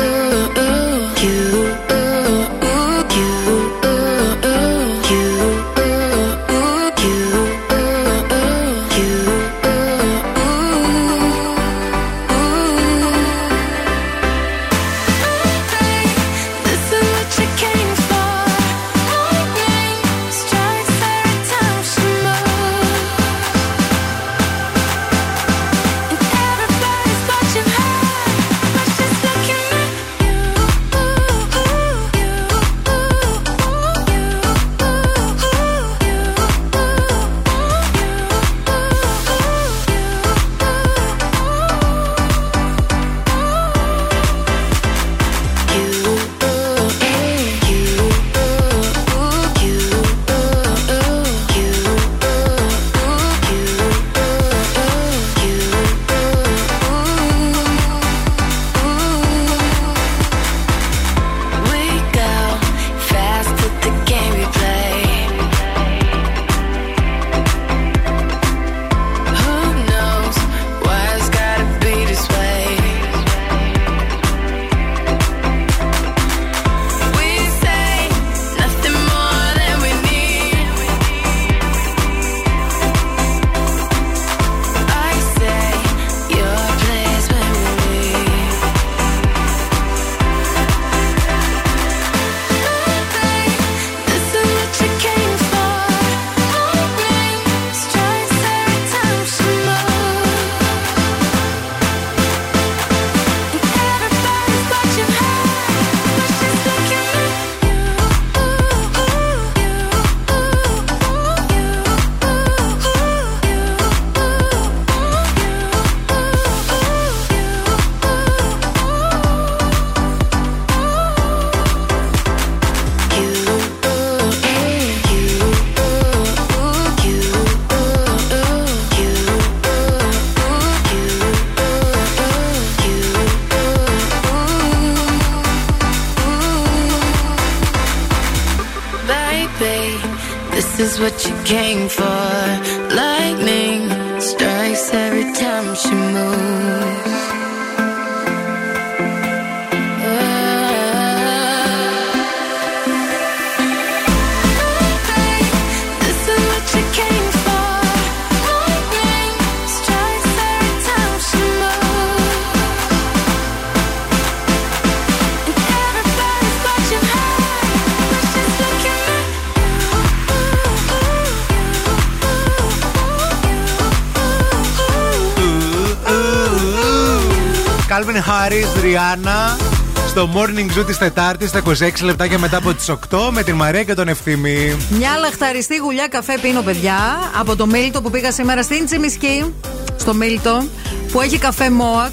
Στο 180.26 180.40
morning 180.40 180.80
zoo 180.80 180.86
της 180.86 180.98
Τετάρτης, 180.98 181.50
στα 181.50 181.62
26 181.66 182.04
λεπτάκια 182.04 182.40
μετά 182.40 182.58
από 182.58 182.74
τις 182.74 182.90
8, 182.90 183.30
με 183.32 183.44
την 183.44 183.56
Μαρία 183.56 183.84
και 183.84 183.94
τον 183.94 184.08
Ευθύμη. 184.08 184.78
Μια 184.90 185.18
λαχταριστή 185.20 185.78
γουλιά 185.78 186.08
καφέ 186.08 186.38
πίνω, 186.42 186.62
παιδιά, 186.62 186.96
από 187.40 187.56
το 187.56 187.66
Μίλτο 187.66 188.02
που 188.02 188.10
πήγα 188.10 188.32
σήμερα 188.32 188.64
στην 188.64 188.86
Τσιμισκή, 188.86 189.54
στο 189.98 190.14
Μίλτο, 190.14 190.66
που 191.12 191.22
έχει 191.22 191.38
καφέ 191.38 191.70
Μόακ. 191.70 192.12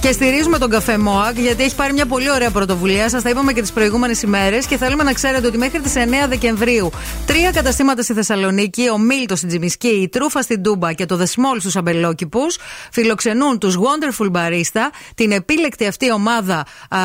Και 0.00 0.12
στηρίζουμε 0.12 0.58
τον 0.58 0.70
καφέ 0.70 0.98
Μόακ 0.98 1.38
γιατί 1.38 1.62
έχει 1.62 1.74
πάρει 1.74 1.92
μια 1.92 2.06
πολύ 2.06 2.30
ωραία 2.30 2.50
πρωτοβουλία. 2.50 3.08
Σας 3.08 3.22
τα 3.22 3.28
είπαμε 3.28 3.52
και 3.52 3.60
τις 3.60 3.72
προηγούμενες 3.72 4.22
ημέρες. 4.22 4.66
Και 4.66 4.76
θέλουμε 4.76 5.02
να 5.02 5.12
ξέρετε 5.12 5.46
ότι 5.46 5.58
μέχρι 5.58 5.80
τις 5.80 5.92
9 5.94 6.28
Δεκεμβρίου 6.28 6.90
τρία 7.26 7.50
καταστήματα 7.50 8.02
στη 8.02 8.12
Θεσσαλονίκη, 8.12 8.88
ο 8.88 8.98
Μίλτος 8.98 9.38
στην 9.38 9.48
Τζιμισκή, 9.48 9.88
η 9.88 10.08
Τρούφα 10.08 10.42
στην 10.42 10.62
Τούμπα 10.62 10.92
και 10.92 11.06
το 11.06 11.18
The 11.20 11.24
Small 11.24 11.56
στους 11.58 11.76
Αμπελόκηπους 11.76 12.58
φιλοξενούν 12.92 13.58
τους 13.58 13.76
Wonderful 13.76 14.30
Barista, 14.30 14.80
την 15.14 15.32
επίλεκτη 15.32 15.86
αυτή 15.86 16.12
ομάδα 16.12 16.64
α, 16.88 16.98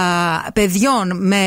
παιδιών 0.54 1.28
με 1.28 1.44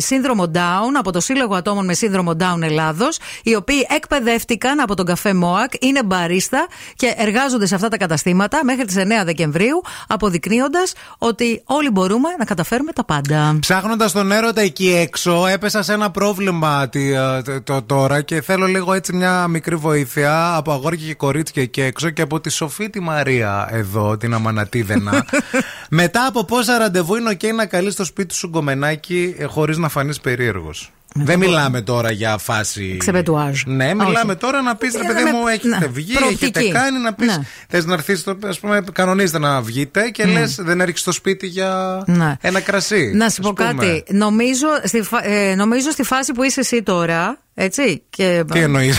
σύνδρομο 0.00 0.50
Down 0.54 0.92
από 0.98 1.12
το 1.12 1.20
Σύλλογο 1.20 1.54
Ατόμων 1.54 1.84
με 1.84 1.94
Σύνδρομο 1.94 2.36
Down 2.40 2.62
Ελλάδος, 2.62 3.18
οι 3.42 3.54
οποίοι 3.54 3.86
εκπαιδεύτηκαν 3.96 4.80
από 4.80 4.94
τον 4.94 5.06
καφέ 5.06 5.34
Μόακ, 5.34 5.72
είναι 5.80 6.02
μπαρίστα 6.04 6.66
και 6.96 7.14
εργάζονται 7.16 7.66
σε 7.66 7.74
αυτά 7.74 7.88
τα 7.88 7.96
καταστήματα 7.96 8.60
μέχρι 8.64 8.84
τις 8.84 8.96
9 8.96 9.24
Δεκεμβρίου, 9.24 9.82
αποδεικνύοντας 10.06 10.92
ότι 11.18 11.62
όλοι 11.64 11.90
μπορούμε 11.90 12.28
να 12.38 12.44
καταφέρουμε 12.44 12.92
τα 12.92 13.04
πάντα. 13.04 13.56
Ψάχνοντας 13.60 14.12
τον 14.12 14.32
έρωτα 14.32 14.60
εκεί 14.60 14.94
έξω, 15.00 15.46
έπεσα 15.46 15.82
σε 15.82 15.92
ένα 15.92 16.10
πρόβλημα 16.10 16.88
τι, 16.88 17.12
ε, 17.12 17.42
το, 17.42 17.62
το- 17.62 17.82
τώρα 17.82 18.22
και 18.22 18.42
θέλω 18.42 18.66
λίγο 18.66 18.92
έτσι 18.92 19.12
μια 19.12 19.48
μικρή 19.48 19.76
βοήθεια 19.76 20.54
από 20.54 20.72
αγόρια 20.72 21.06
και 21.06 21.14
κορίτσια 21.14 21.62
εκεί 21.62 21.80
έξω 21.80 22.10
και 22.10 22.22
από 22.22 22.40
τη 22.40 22.50
Σοφή 22.50 22.90
τη 22.90 23.00
Μαρία 23.00 23.68
εδώ, 23.72 24.16
την 24.16 24.34
Αμανατίδενα. 24.34 25.24
Μετά 25.90 26.26
από 26.26 26.44
πόσα 26.44 26.78
ραντεβού 26.78 27.16
είναι 27.16 27.30
οκ 27.30 27.42
να 27.54 27.66
καλείς 27.66 27.92
στο 27.92 28.04
σπίτι 28.04 28.34
σου 28.34 28.48
γκομενάκι 28.48 29.36
χωρίς 29.46 29.78
να 29.78 29.88
φανείς 29.88 30.20
περίεργος; 30.20 30.92
Δεν 31.14 31.38
μιλάμε 31.38 31.80
τώρα 31.80 32.10
για 32.10 32.38
φάση. 32.38 32.96
ξεπετουάζ. 32.98 33.62
Ναι, 33.66 33.94
μιλάμε 33.94 34.32
Όχι. 34.32 34.36
τώρα 34.40 34.62
να 34.62 34.76
πεις 34.76 34.92
ρε 34.94 35.02
Ε, 35.04 35.06
παιδί 35.06 35.22
με- 35.22 35.32
μου, 35.32 35.46
έχετε 35.46 35.78
ναι, 35.78 35.86
βγει, 35.86 36.12
προοπτική. 36.14 36.58
έχετε 36.58 36.78
κάνει 36.78 36.98
να 36.98 37.14
πεις. 37.14 37.26
Ναι. 37.26 37.42
Θες 37.68 37.84
να 37.84 37.92
έρθεις, 37.92 38.24
ας 38.48 38.58
πούμε, 38.60 38.84
κανονίζετε 38.92 39.38
να 39.38 39.60
βγείτε 39.60 40.08
και 40.10 40.24
Ναι. 40.24 40.32
λες 40.32 40.54
δεν 40.60 40.80
έρχεσαι 40.80 41.02
στο 41.02 41.12
σπίτι 41.12 41.46
για 41.46 42.02
Ναι. 42.06 42.36
ένα 42.40 42.60
κρασί. 42.60 43.12
Να 43.14 43.28
σου 43.28 43.36
ας 43.40 43.46
πω 43.46 43.52
πούμε. 43.56 43.68
κάτι. 43.86 44.04
Νομίζω 44.08 44.66
στη, 44.84 45.02
φα- 45.02 45.26
ε, 45.26 45.54
νομίζω 45.54 45.90
στη 45.90 46.02
φάση 46.02 46.32
που 46.32 46.42
είσαι 46.42 46.60
εσύ 46.60 46.82
τώρα. 46.82 47.38
Έτσι. 47.54 48.02
Και, 48.10 48.44
Τι 48.52 48.58
εννοείς; 48.60 48.98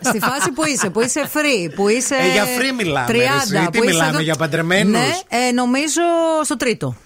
Στη 0.00 0.18
φάση 0.20 0.50
που 0.54 0.66
είσαι, 0.66 0.90
που 0.90 1.00
είσαι 1.00 1.30
free, 1.34 1.72
που 1.74 1.88
είσαι. 1.88 2.14
Ε, 2.14 2.32
για 2.32 2.44
free 2.44 2.74
μιλάμε, 2.78 3.06
30, 3.08 3.16
ρε, 3.16 3.24
εσύ. 3.58 3.68
Τι 3.70 3.78
που 3.78 3.84
είσαι 3.84 3.92
μιλάμε, 3.92 4.08
εδώ- 4.10 4.20
για 4.20 4.36
παντρεμένους; 4.36 4.90
Ναι, 4.92 5.06
ε, 5.48 5.52
νομίζω 5.52 6.00
στο 6.44 6.56
τρίτο. 6.56 6.96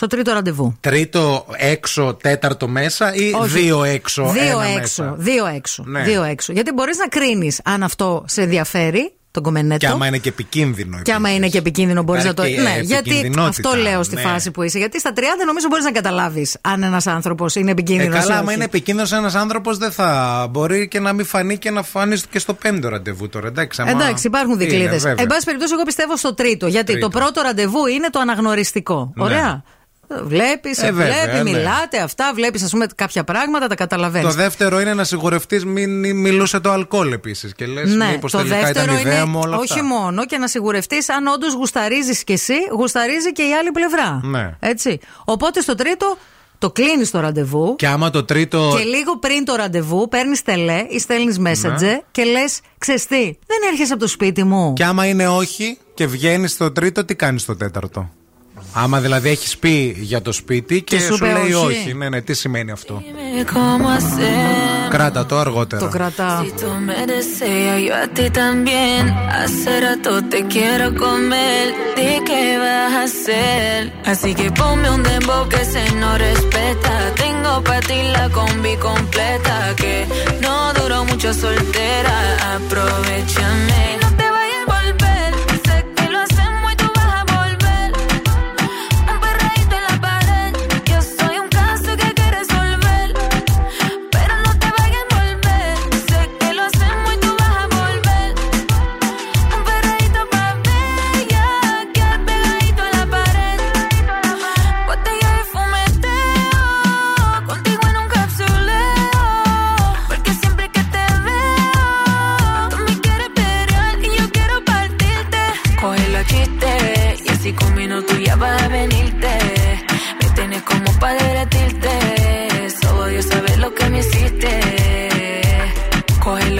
Στο 0.00 0.08
τρίτο 0.08 0.32
ραντεβού. 0.32 0.76
Τρίτο 0.80 1.46
έξω, 1.56 2.14
τέταρτο 2.22 2.68
μέσα 2.68 3.14
ή 3.14 3.32
Όχι. 3.40 3.48
δύο 3.58 3.84
έξω, 3.84 4.28
Δύο 4.30 4.42
ένα 4.60 4.64
έξω. 4.64 5.02
μέσα; 5.02 5.14
Δύο 5.18 5.46
έξω. 5.46 5.82
Ναι. 5.86 6.02
Δύο 6.02 6.22
έξω. 6.22 6.52
Γιατί 6.52 6.72
μπορείς 6.72 6.98
να 6.98 7.06
κρίνεις 7.08 7.60
αν 7.64 7.82
αυτό 7.82 8.24
σε 8.26 8.42
ενδιαφέρει, 8.42 9.12
τον 9.30 9.42
κομμενέτο. 9.42 9.78
Και 9.78 9.86
άμα 9.86 10.06
είναι 10.06 10.18
και 10.18 10.28
επικίνδυνο. 10.28 10.98
Και 11.02 11.12
άμα 11.12 11.34
είναι 11.34 11.48
και 11.48 11.58
επικίνδυνο, 11.58 12.02
μπορείς 12.02 12.24
να 12.24 12.34
το. 12.34 12.44
Υπάρχει, 12.44 12.66
ε, 12.68 12.74
Ναι, 12.74 12.80
γιατί 12.82 13.10
επικινδυνότητα, 13.10 13.68
αυτό 13.68 13.80
λέω 13.82 14.02
στη 14.02 14.14
ναι. 14.14 14.20
φάση 14.20 14.50
που 14.50 14.62
είσαι. 14.62 14.78
Γιατί 14.78 14.98
στα 15.00 15.12
30 15.16 15.20
νομίζω 15.46 15.66
μπορείς 15.68 15.84
να 15.84 15.92
καταλάβεις 15.92 16.56
αν 16.60 16.82
ένας 16.82 17.06
άνθρωπος 17.06 17.54
είναι 17.54 17.68
Ε, 17.68 17.72
επικίνδυνο. 17.72 18.18
καλά, 18.18 18.36
άμα 18.38 18.52
είναι 18.52 18.64
επικίνδυνος 18.64 19.12
ένας 19.12 19.34
άνθρωπος, 19.34 19.78
δεν 19.78 19.90
θα 19.90 20.46
μπορεί 20.50 20.88
και 20.88 21.00
να 21.00 21.12
μην 21.12 21.24
φανεί 21.26 21.58
και 21.58 21.70
να 21.70 21.82
φανεί 21.82 22.16
και 22.30 22.38
στο 22.38 22.54
πέμπτο 22.54 22.88
ραντεβού 22.88 23.28
τώρα. 23.28 23.46
Εντάξει, 23.46 23.82
άμα- 23.82 23.90
Εντάξει, 23.90 24.26
υπάρχουν 24.26 24.52
Είναι, 24.54 24.64
δικλείδες. 24.64 25.02
βέβαια. 25.02 25.16
Εν 25.22 25.26
πάση 25.26 25.44
περιπτώσει, 25.44 25.72
εγώ 25.74 25.82
πιστεύω 25.82 26.16
στο 26.16 26.34
τρίτο. 26.34 26.66
Γιατί 26.66 26.92
Τρίτο. 26.92 27.08
το 27.08 27.18
πρώτο 27.18 27.40
ραντεβού 27.40 27.86
είναι 27.86 28.10
το 28.10 28.18
αναγνωριστικό. 28.20 29.12
Ναι. 29.14 29.24
Ωραία. 29.24 29.62
Βλέπεις, 30.22 30.78
Ε, 30.82 30.92
βέβαια, 30.92 31.22
βλέπει, 31.24 31.36
ναι. 31.36 31.42
μιλάτε 31.56 31.98
αυτά, 32.02 32.32
βλέπεις, 32.34 32.62
ας 32.62 32.70
πούμε, 32.70 32.86
κάποια 32.94 33.24
πράγματα, 33.24 33.66
τα 33.66 33.74
καταλαβαίνεις. 33.74 34.28
Το 34.28 34.34
δεύτερο 34.42 34.80
είναι 34.80 34.94
να 34.94 35.04
σιγουρευτεί 35.04 35.66
μην 35.66 36.16
μιλούσε 36.16 36.60
το 36.60 36.70
αλκοόλ 36.70 37.12
επίσης. 37.12 37.52
Και 37.54 37.66
λες, 37.66 37.94
Ναι, 37.94 38.06
μήπως 38.10 38.30
το 38.32 38.38
τελικά 38.38 38.56
δεύτερο 38.60 38.84
ήταν 38.92 38.96
ιδέα 38.98 39.14
είναι 39.16 39.24
μου 39.24 39.38
όλα 39.42 39.56
αυτά. 39.56 39.74
όχι 39.74 39.82
μόνο 39.82 40.26
και 40.26 40.38
να 40.38 40.46
σιγουρευτεί 40.48 40.96
αν 41.16 41.26
όντως 41.26 41.54
γουσταρίζεις 41.54 42.24
κι 42.24 42.32
εσύ, 42.32 42.54
γουσταρίζει 42.76 43.32
και 43.32 43.42
η 43.42 43.52
άλλη 43.52 43.70
πλευρά. 43.70 44.20
Ναι. 44.22 44.56
Έτσι. 44.60 44.98
Οπότε 45.24 45.60
στο 45.60 45.74
τρίτο 45.74 46.16
το 46.58 46.70
κλείνεις 46.70 47.10
το 47.10 47.20
ραντεβού. 47.20 47.74
Και 47.76 47.86
άμα 47.86 48.10
το 48.10 48.24
τρίτο. 48.24 48.74
Και 48.76 48.84
λίγο 48.84 49.18
πριν 49.18 49.44
το 49.44 49.54
ραντεβού 49.54 50.08
παίρνεις 50.08 50.42
τελέ 50.42 50.86
ή 50.88 50.98
στέλνεις 50.98 51.36
messenger 51.38 51.78
Ναι. 51.80 51.98
και 52.10 52.24
λες: 52.24 52.60
Ξεστή, 52.78 53.38
δεν 53.46 53.58
έρχεσαι 53.72 53.92
από 53.92 54.02
το 54.02 54.08
σπίτι 54.08 54.44
μου. 54.44 54.72
Και 54.72 54.84
άμα 54.84 55.06
είναι 55.06 55.28
όχι 55.28 55.78
και 55.94 56.06
βγαίνεις 56.06 56.50
στο 56.52 56.72
τρίτο, 56.72 57.04
τι 57.04 57.14
κάνεις 57.14 57.42
στο 57.42 57.56
τέταρτο; 57.56 58.10
Άμα 58.72 59.00
δηλαδή 59.00 59.28
έχεις 59.28 59.56
πει 59.56 59.96
για 60.00 60.22
το 60.22 60.32
σπίτι 60.32 60.82
και, 60.82 60.98
σου, 60.98 61.14
σου 61.16 61.24
λέει 61.24 61.52
όχι. 61.52 61.94
Ναι, 61.94 62.08
ναι, 62.08 62.20
τι 62.20 62.34
σημαίνει 62.34 62.70
αυτό; 62.70 63.02
Κράτα 64.90 65.26
το 65.26 65.38
αργότερα. 65.38 65.82
Το 65.82 65.88
κρατάω. 65.88 66.44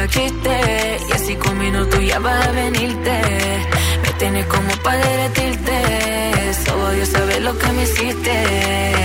Y 0.03 1.13
así 1.13 1.35
con 1.37 1.59
minutos 1.59 2.01
ya 2.03 2.19
vas 2.21 2.47
a 2.47 2.53
venirte. 2.53 3.21
Me 4.03 4.13
tienes 4.19 4.47
como 4.47 4.73
para 4.83 4.97
derretirte. 4.97 6.55
Solo 6.65 6.91
Dios 6.93 7.09
sabe 7.09 7.41
lo 7.41 7.59
que 7.59 7.73
me 7.73 7.83
hiciste. 7.83 9.00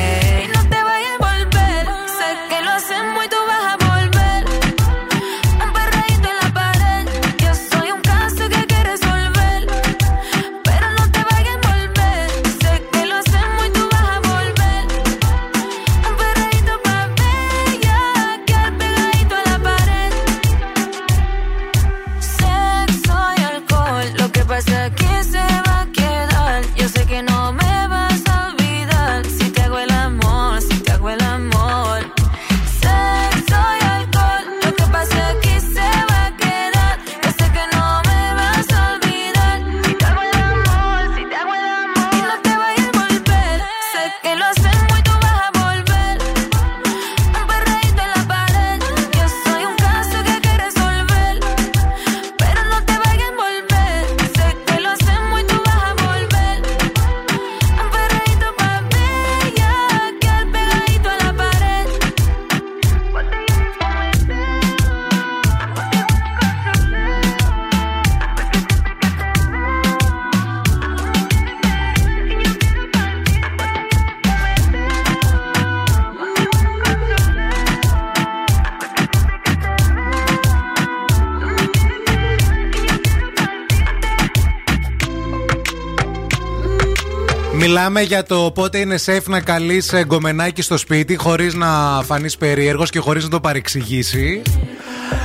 Μιλάμε 87.68 88.02
για 88.02 88.24
το 88.24 88.52
πότε 88.56 88.78
είναι 88.78 88.96
safe 89.06 89.24
να 89.26 89.42
καλείς 89.42 89.94
γκομενάκι 90.06 90.62
στο 90.62 90.78
σπίτι 90.78 91.16
χωρίς 91.16 91.54
να 91.54 92.02
φανείς 92.04 92.38
περίεργος 92.38 92.90
και 92.90 93.00
χωρίς 93.00 93.24
να 93.24 93.30
το 93.30 93.40
παρεξηγήσει. 93.40 94.42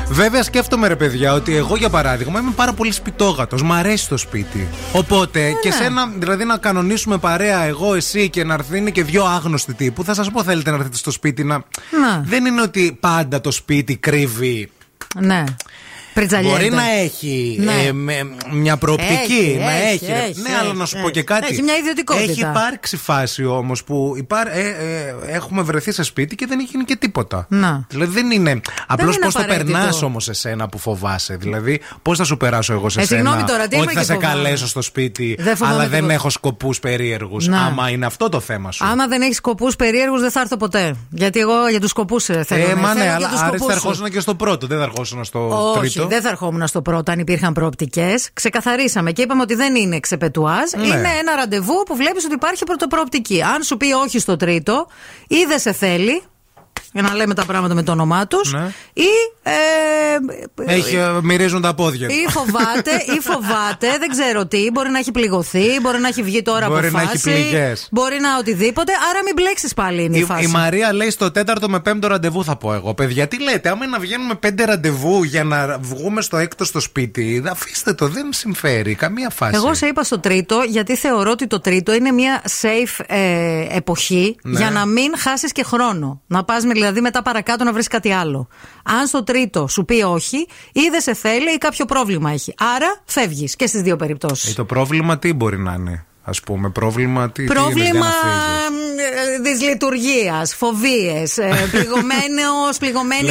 Βέβαια, 0.09 0.43
σκέφτομαι 0.43 0.89
ρε 0.89 0.97
παιδιά 0.97 1.33
ότι 1.33 1.57
εγώ 1.57 1.77
για 1.77 1.89
παράδειγμα 1.89 2.41
είμαι 2.41 2.53
πάρα 2.57 2.73
πολύ 2.73 2.93
σπιτόγατος. 2.93 3.63
Μ' 3.63 3.73
αρέσει 3.73 4.09
το 4.09 4.17
σπίτι. 4.17 4.69
Οπότε 4.93 5.53
και 5.63 5.71
σένα, 5.71 6.07
δηλαδή 6.19 6.45
να 6.45 6.59
κανονίσουμε 6.59 7.19
παρέα 7.19 7.63
εγώ, 7.63 7.95
εσύ 7.95 8.31
και 8.31 8.45
να 8.45 8.55
έρθουν 8.55 8.93
και 8.93 9.05
δύο 9.05 9.25
άγνωστοι 9.25 9.75
τύπου. 9.75 10.05
Θα 10.05 10.15
σας 10.15 10.31
πω, 10.31 10.43
θέλετε 10.43 10.71
να 10.71 10.77
έρθετε 10.77 10.97
στο 10.97 11.11
σπίτι 11.11 11.45
να. 11.45 11.55
Να. 12.01 12.23
Δεν 12.25 12.45
είναι 12.47 12.63
ότι 12.63 12.97
πάντα 13.01 13.41
το 13.41 13.51
σπίτι 13.51 13.97
κρύβει 13.97 14.71
Ναι. 15.19 15.45
Πριτζαλιέντα. 16.15 16.57
Μπορεί 16.57 16.71
να 16.71 16.91
έχει 16.91 17.57
Ναι. 17.61 17.73
ε, 17.87 17.93
με- 17.93 18.29
μια 18.53 18.77
προοπτική. 18.77 19.13
Έχει, 19.33 19.57
να 19.59 19.71
έχει, 19.71 19.95
έχει, 20.05 20.07
ρε. 20.07 20.19
έχει, 20.19 20.41
ναι, 20.41 20.49
αλλά 20.61 20.69
έχει, 20.69 20.77
να 20.77 20.87
σου 20.87 20.95
πω 20.95 21.01
έχει. 21.03 21.11
και 21.11 21.23
κάτι. 21.23 21.47
Έχει 21.53 21.63
μια 21.63 21.77
ιδιωτικότητα. 21.77 22.31
Έχει 22.31 22.41
υπάρξει 22.41 22.97
φάση 22.97 23.45
όμως 23.45 23.85
που 23.85 24.15
υπάρ, 24.17 24.47
ε, 24.47 24.51
ε, 24.61 25.35
έχουμε 25.35 25.63
βρεθεί 25.63 25.93
σε 25.93 26.03
σπίτι 26.03 26.35
και 26.35 26.47
δεν 26.47 26.59
έχει 26.59 26.69
γίνει 26.71 26.85
και 26.85 26.97
τίποτα. 26.97 27.47
Να. 27.49 27.85
Δηλαδή 27.89 28.13
δεν 28.13 28.31
είναι. 28.31 28.61
Απλώ 28.87 29.07
είναι 29.11 29.19
πώς 29.25 29.35
το 29.35 29.41
απαραίτητο. 29.41 29.73
περνάς 29.73 30.03
όμως 30.03 30.29
εσένα 30.29 30.69
που 30.69 30.79
φοβάσαι. 30.79 31.37
Δηλαδή, 31.37 31.81
πώς 32.03 32.19
θα 32.19 32.25
σου 32.25 32.37
περάσω 32.37 32.73
εγώ 32.73 32.89
σε 32.89 33.01
Ε, 33.01 33.05
σένα; 33.05 33.21
συγγνώμη 33.21 33.45
τώρα, 33.49 33.69
τι 33.69 33.75
ότι 33.77 33.85
είμαι 33.85 33.93
θα 33.93 33.99
και 34.01 34.05
σε 34.07 34.15
φοβάμαι. 34.15 34.35
καλέσω 34.35 34.67
στο 34.67 34.83
σπίτι, 34.83 35.37
Δεν 35.39 35.57
φοβάμαι 35.57 35.75
αλλά 35.75 35.87
δεν 35.89 35.95
τίποτα. 35.99 36.13
έχω 36.15 36.31
σκοπούς 36.31 36.81
περίεργους. 36.81 37.47
Να. 37.47 37.61
Άμα 37.61 37.91
είναι 37.91 38.07
αυτό 38.07 38.29
το 38.29 38.41
θέμα 38.41 38.73
σου. 38.73 38.85
Άμα 38.87 39.07
δεν 39.07 39.23
έχεις 39.23 39.37
σκοπούς 39.37 39.77
περίεργους, 39.77 40.21
δεν 40.21 40.31
θα 40.31 40.41
έρθω 40.41 40.57
ποτέ. 40.57 40.95
Γιατί 41.11 41.41
εγώ 41.41 41.69
για 41.71 41.81
τους 41.81 41.91
σκοπούς 41.91 42.25
θέλω. 42.25 42.45
ε, 42.51 42.75
να 42.75 42.77
μα 42.81 42.95
ναι, 42.95 43.01
θέλω 43.01 43.11
αλλά 43.11 43.19
για 43.19 43.29
τους 43.29 43.39
άρα 43.41 43.47
σκοπούς 43.49 43.67
θα 43.67 43.81
σου. 43.81 43.87
ερχόσουν 43.89 44.11
και 44.11 44.21
στο 44.21 44.35
πρώτο, 44.35 44.67
δεν 44.67 44.79
θα 44.79 44.85
ερχόσουν 44.85 45.25
στο 45.25 45.71
Όχι, 46.01 46.09
τρίτο. 46.09 46.21
δεν 46.21 46.23
θα 46.23 46.29
ερχόμουν 46.29 46.67
στο 46.67 46.83
πρώτο 46.83 47.13
αν 47.13 47.19
υπήρχαν 47.19 47.53
προοπτικές. 47.53 48.31
Ξεκαθαρίσαμε 48.33 49.13
και 49.13 49.23
είπαμε 49.23 49.43
ότι 49.43 49.55
δεν 49.55 49.75
είναι 49.75 50.01
ξεπετουάζ. 50.01 50.71
Ναι. 50.77 50.87
Είναι 50.87 51.09
ένα 51.21 51.35
ραντεβού 51.37 51.83
που 51.87 51.97
βλέπεις 51.97 52.25
ότι 52.25 52.35
υπάρχει 52.35 52.65
πρωτοπροοπτική. 52.65 53.43
Αν 53.43 53.63
σου 53.63 53.77
πει 53.77 53.93
όχι 53.93 54.19
στο 54.19 54.37
τρίτο, 54.37 54.87
ή 55.29 55.45
δεν 55.49 55.59
σε 55.59 55.73
θέλει, 55.73 56.23
για 56.93 57.03
να 57.03 57.15
λέμε 57.15 57.35
τα 57.35 57.45
πράγματα 57.45 57.75
με 57.75 57.83
το 57.83 57.93
όνομά 57.93 58.27
τους, 58.27 58.53
Ναι. 58.53 58.73
ή. 58.93 59.09
Ε, 59.43 60.73
Έχει, 60.75 60.97
ε, 60.97 61.09
μυρίζουν 61.23 61.63
τα 61.63 61.75
πόδια. 61.75 62.09
του. 62.09 62.15
ή 62.15 62.31
φοβάται, 62.31 62.91
ή 63.17 63.21
φοβάται, 63.21 63.99
δεν 63.99 64.09
ξέρω 64.09 64.47
τι. 64.47 64.71
Μπορεί 64.73 64.91
να 64.91 64.99
έχει 64.99 65.11
πληγωθεί, 65.11 65.81
μπορεί 65.83 65.99
να 65.99 66.09
έχει 66.09 66.23
βγει 66.23 66.43
τώρα 66.43 66.69
Μπορεί 66.69 66.87
από 66.87 66.97
να 66.97 67.03
έχει 67.03 67.11
φάση. 67.13 67.31
πληγές. 67.31 67.89
Μπορεί 67.91 68.21
να 68.21 68.37
οτιδήποτε. 68.39 68.93
Άρα 69.11 69.21
μην 69.25 69.33
μπλέξεις 69.37 69.75
πάλι 69.75 70.03
είναι 70.03 70.17
η, 70.17 70.21
Η, 70.21 70.25
φάση. 70.25 70.45
η 70.45 70.47
Μαρία 70.47 70.93
λέει 70.93 71.11
στο 71.11 71.31
τέταρτο 71.31 71.69
με 71.69 71.81
πέμπτο 71.81 72.07
ραντεβού 72.09 72.45
θα 72.45 72.57
πω 72.57 72.75
εγώ. 72.75 72.95
Παιδιά, 72.95 73.29
τι 73.29 73.43
λέτε, 73.43 73.69
άμα 73.69 73.85
είναι 73.85 73.93
να 73.97 73.99
βγαίνουμε 74.03 74.35
πέντε 74.35 74.65
ραντεβού 74.65 75.23
για 75.23 75.45
να 75.45 75.79
βγούμε 75.81 76.23
στο 76.23 76.37
έκτο 76.37 76.65
στο 76.65 76.81
σπίτι, 76.81 77.43
αφήστε 77.51 77.93
το, 77.95 78.09
δεν 78.09 78.27
συμφέρει 78.33 78.95
καμία 78.95 79.31
φάση. 79.31 79.53
Εγώ 79.55 79.75
σε 79.75 79.87
είπα 79.87 80.03
στο 80.03 80.19
τρίτο, 80.19 80.63
γιατί 80.69 80.97
θεωρώ 80.97 81.31
ότι 81.31 81.47
το 81.47 81.61
τρίτο 81.61 81.95
είναι 81.95 82.11
μια 82.13 82.43
safe 82.61 83.05
ε, 83.07 83.67
εποχή 83.77 84.37
Ναι. 84.43 84.59
για 84.59 84.71
να 84.71 84.87
μην 84.87 85.13
χάσεις 85.19 85.53
και 85.53 85.63
χρόνο. 85.65 86.21
Να 86.27 86.45
πας 86.45 86.65
δηλαδή 86.81 87.01
μετά 87.01 87.23
παρακάτω 87.23 87.65
να 87.65 87.73
βρεις 87.73 87.89
κάτι 87.89 88.13
άλλο. 88.13 88.49
Αν 88.83 89.07
στο 89.07 89.25
τρίτο 89.25 89.67
σου 89.67 89.85
πει 89.85 90.03
όχι, 90.03 90.37
ή 90.73 90.81
δεν 90.91 91.01
σε 91.01 91.15
θέλει 91.15 91.55
ή 91.55 91.59
κάποιο 91.59 91.85
πρόβλημα 91.85 92.31
έχει. 92.31 92.55
Άρα 92.77 93.03
φεύγεις 93.05 93.57
και 93.57 93.67
στις 93.67 93.83
δύο 93.83 93.97
περιπτώσεις. 93.97 94.51
Ε, 94.51 94.55
το 94.55 94.65
πρόβλημα 94.65 95.19
τι 95.19 95.33
μπορεί 95.33 95.59
να 95.59 95.73
είναι, 95.73 96.05
ας 96.23 96.41
πούμε. 96.41 96.71
Πρόβλημα 96.71 97.31
τι. 97.31 97.45
τι 97.45 97.53
είναι 97.87 97.99
για 99.01 99.11
Πρόβλημα 99.11 99.39
να 99.39 99.43
φύγεις. 99.43 99.59
δυσλειτουργία, 99.59 100.47
φοβίε, 100.57 101.23
πληγωμένη 101.73 102.43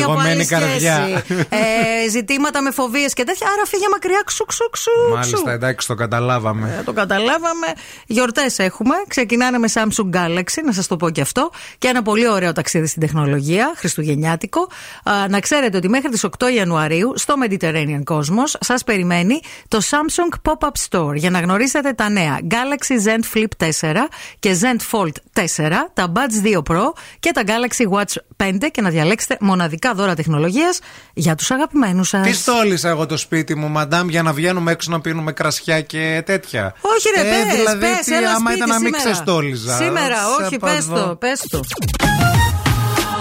από 0.04 0.14
Πληγωμένη 0.14 0.30
άλλη 0.30 0.46
καρδιά. 0.46 1.22
σχέση. 1.26 1.46
ε, 1.50 2.10
ζητήματα 2.10 2.62
με 2.62 2.72
φοβίες 2.72 3.14
και 3.14 3.24
τέτοια. 3.24 3.48
Άρα 3.54 3.66
φύγε 3.66 3.86
μακριά, 3.92 4.22
ξου, 4.26 4.46
ξου, 4.46 4.70
ξου. 4.70 4.92
Μάλιστα, 5.14 5.36
ξου. 5.38 5.50
εντάξει, 5.50 5.88
το 5.88 5.96
καταλάβαμε. 5.96 6.76
Ε, 6.80 6.84
το 6.84 6.94
καταλάβαμε. 6.94 7.68
Γιορτές 8.08 8.60
έχουμε. 8.60 8.96
Ξεκινάνε 9.08 9.58
με 9.58 9.68
Samsung 9.74 10.10
Galaxy, 10.16 10.62
να 10.66 10.72
σας 10.72 10.88
το 10.88 10.98
πω 10.98 11.10
και 11.10 11.22
αυτό. 11.22 11.50
Και 11.78 11.88
ένα 11.88 12.02
πολύ 12.02 12.28
ωραίο 12.30 12.54
ταξίδι 12.54 12.88
στην 12.88 13.02
τεχνολογία, 13.02 13.74
χριστουγεννιάτικο. 13.76 14.68
Α, 15.04 15.28
να 15.30 15.40
ξέρετε 15.40 15.78
ότι 15.78 15.90
μέχρι 15.90 16.10
τις 16.10 16.24
8 16.24 16.50
Ιανουαρίου 16.56 17.14
στο 17.16 17.34
Mediterranean 17.48 18.04
Cosmos 18.14 18.54
σας 18.60 18.84
περιμένει 18.84 19.40
το 19.68 19.80
Samsung 19.90 20.52
Pop-Up 20.52 20.72
Store 20.90 21.14
για 21.16 21.30
να 21.30 21.40
γνωρίσετε 21.40 21.94
τα 21.94 22.10
νέα 22.10 22.40
Galaxy 22.50 23.08
Zen 23.08 23.38
Flip 23.38 23.66
4 23.82 23.94
και 24.40 24.58
Zen 24.62 24.78
Fold 24.98 25.42
4, 25.58 25.59
τα 25.93 26.12
Buds 26.15 26.45
2 26.69 26.74
Pro 26.74 26.84
και 27.19 27.32
τα 27.34 27.43
Galaxy 27.45 27.98
Watch 27.98 28.43
5 28.48 28.58
και 28.72 28.82
να 28.82 28.89
διαλέξετε 28.89 29.38
μοναδικά 29.39 29.93
δώρα 29.93 30.15
τεχνολογίας 30.15 30.80
για 31.13 31.36
τους 31.36 31.52
αγαπημένους 31.52 32.08
σας. 32.08 32.28
Τι 32.28 32.34
στόλισα 32.34 32.89
εγώ 32.89 33.06
το 33.06 33.17
σπίτι 33.17 33.56
μου, 33.56 33.69
μαντάμ, 33.69 34.10
για 34.10 34.22
να 34.24 34.34
βγαίνουμε 34.34 34.72
έξω 34.72 34.91
να 34.91 35.02
πίνουμε 35.02 35.32
κρασιά 35.32 35.82
και 35.82 36.24
τέτοια. 36.26 36.74
Όχι 36.82 37.10
ρε, 37.15 37.28
ε, 37.30 37.32
πες, 37.43 37.56
δηλαδή, 37.56 37.80
πες, 37.80 38.06
τι, 38.06 38.15
έλα 38.15 38.30
άμα 38.30 38.38
σπίτι 38.39 38.56
ήταν 38.56 38.67
να 38.69 38.80
μην 38.80 38.93
σήμερα. 38.93 39.04
ξεστόλιζα. 39.04 39.76
Σήμερα, 39.76 40.15
Σε 40.38 40.43
όχι, 40.45 40.58
πας 40.58 40.72
πες 40.76 40.86
εδώ. 40.86 41.08
το, 41.08 41.15
πες 41.15 41.39
το. 41.50 41.60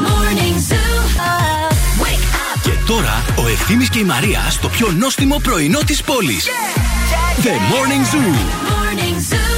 Morning 0.07 0.57
Zoo. 0.73 0.99
Wake 2.03 2.35
up. 2.35 2.61
Και 2.63 2.71
τώρα 2.87 3.25
ο 3.45 3.49
Ευθύμης 3.49 3.89
και 3.91 3.99
η 3.99 4.05
Μαρία 4.05 4.41
στο 4.51 4.69
πιο 4.69 4.91
νόστιμο 4.99 5.41
πρωινό 5.43 5.79
της 5.87 6.03
πόλης. 6.03 6.47
The 7.43 7.49
Morning 7.49 8.15
Zoo. 8.15 8.35
Morning 8.71 9.33
Zoo. 9.33 9.58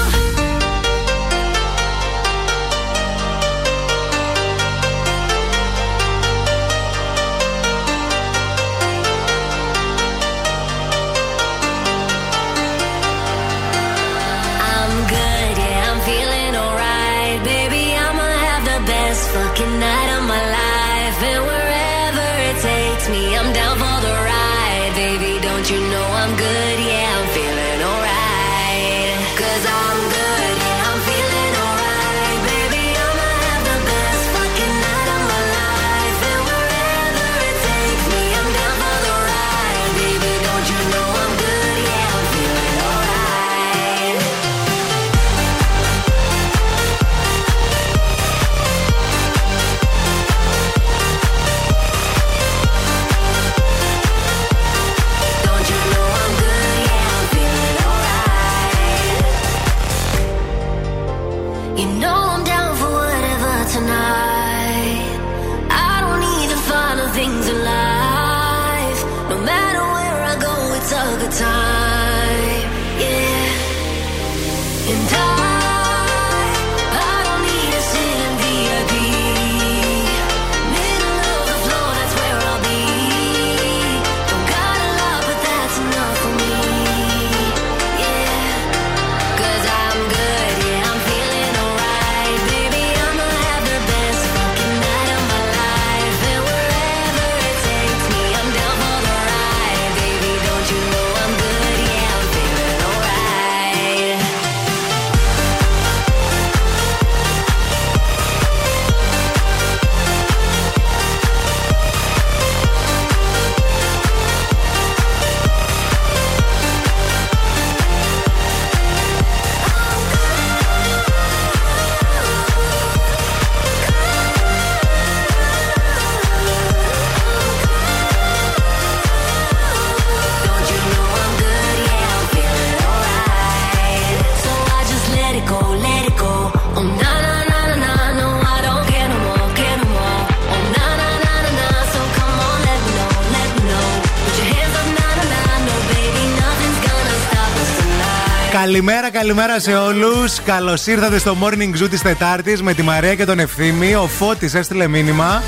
Καλημέρα, 148.60 149.10
καλημέρα 149.10 149.60
σε 149.60 149.74
όλους. 149.76 150.42
Καλώς 150.42 150.86
ήρθατε 150.86 151.18
στο 151.18 151.36
morning 151.42 151.82
zoo 151.82 151.90
της 151.90 152.02
Τετάρτης 152.02 152.62
με 152.62 152.74
τη 152.74 152.82
Μαρία 152.82 153.14
και 153.14 153.24
τον 153.24 153.38
Ευθύμη. 153.38 153.94
Ο 153.94 154.06
Φώτης 154.06 154.54
έστειλε 154.54 154.88
μήνυμα. 154.88 155.42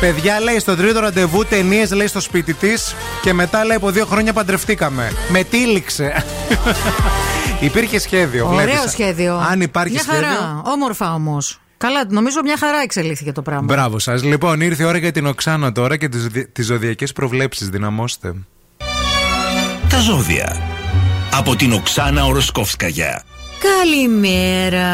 Παιδιά 0.00 0.40
λέει 0.40 0.58
στο 0.58 0.76
τρίτο 0.76 1.00
ραντεβού 1.00 1.44
ταινίες 1.44 1.92
λέει 1.92 2.06
στο 2.06 2.20
σπίτι 2.20 2.54
της 2.54 2.94
και 3.22 3.32
μετά 3.32 3.64
λέει 3.64 3.76
από 3.76 3.90
δύο 3.90 4.06
χρόνια 4.06 4.32
παντρευτήκαμε. 4.32 5.12
Με 5.28 5.42
τύλιξε. 5.42 6.24
Υπήρχε 7.60 7.98
σχέδιο. 7.98 8.46
Ωραίο 8.46 8.62
βλέπεις. 8.62 8.90
σχέδιο. 8.90 9.36
Αν 9.50 9.60
υπάρχει 9.60 9.92
μια 9.92 10.02
σχέδιο. 10.02 10.26
χαρά. 10.26 10.62
Όμορφα 10.64 11.14
όμως. 11.14 11.60
Καλά, 11.76 12.00
νομίζω 12.08 12.40
μια 12.44 12.56
χαρά 12.58 12.78
εξελίχθηκε 12.82 13.32
το 13.32 13.42
πράγμα. 13.42 13.64
Μπράβο 13.64 13.98
σας. 13.98 14.22
Λοιπόν, 14.22 14.60
ήρθε 14.60 14.82
η 14.82 14.86
ώρα 14.86 14.98
για 14.98 15.12
την 15.12 15.26
Οξάνα 15.26 15.72
τώρα 15.72 15.96
και 15.96 16.08
τις 16.52 16.66
ζωδιακές 16.66 17.12
προβλέψεις. 17.12 17.68
Δυναμώστε. 17.68 18.34
Τα 19.88 19.98
ζώδια. 19.98 20.71
Από 21.34 21.56
την 21.56 21.72
Οξάνα 21.72 22.24
Οροσκόφσκαγια. 22.24 23.22
Καλημέρα. 23.78 24.86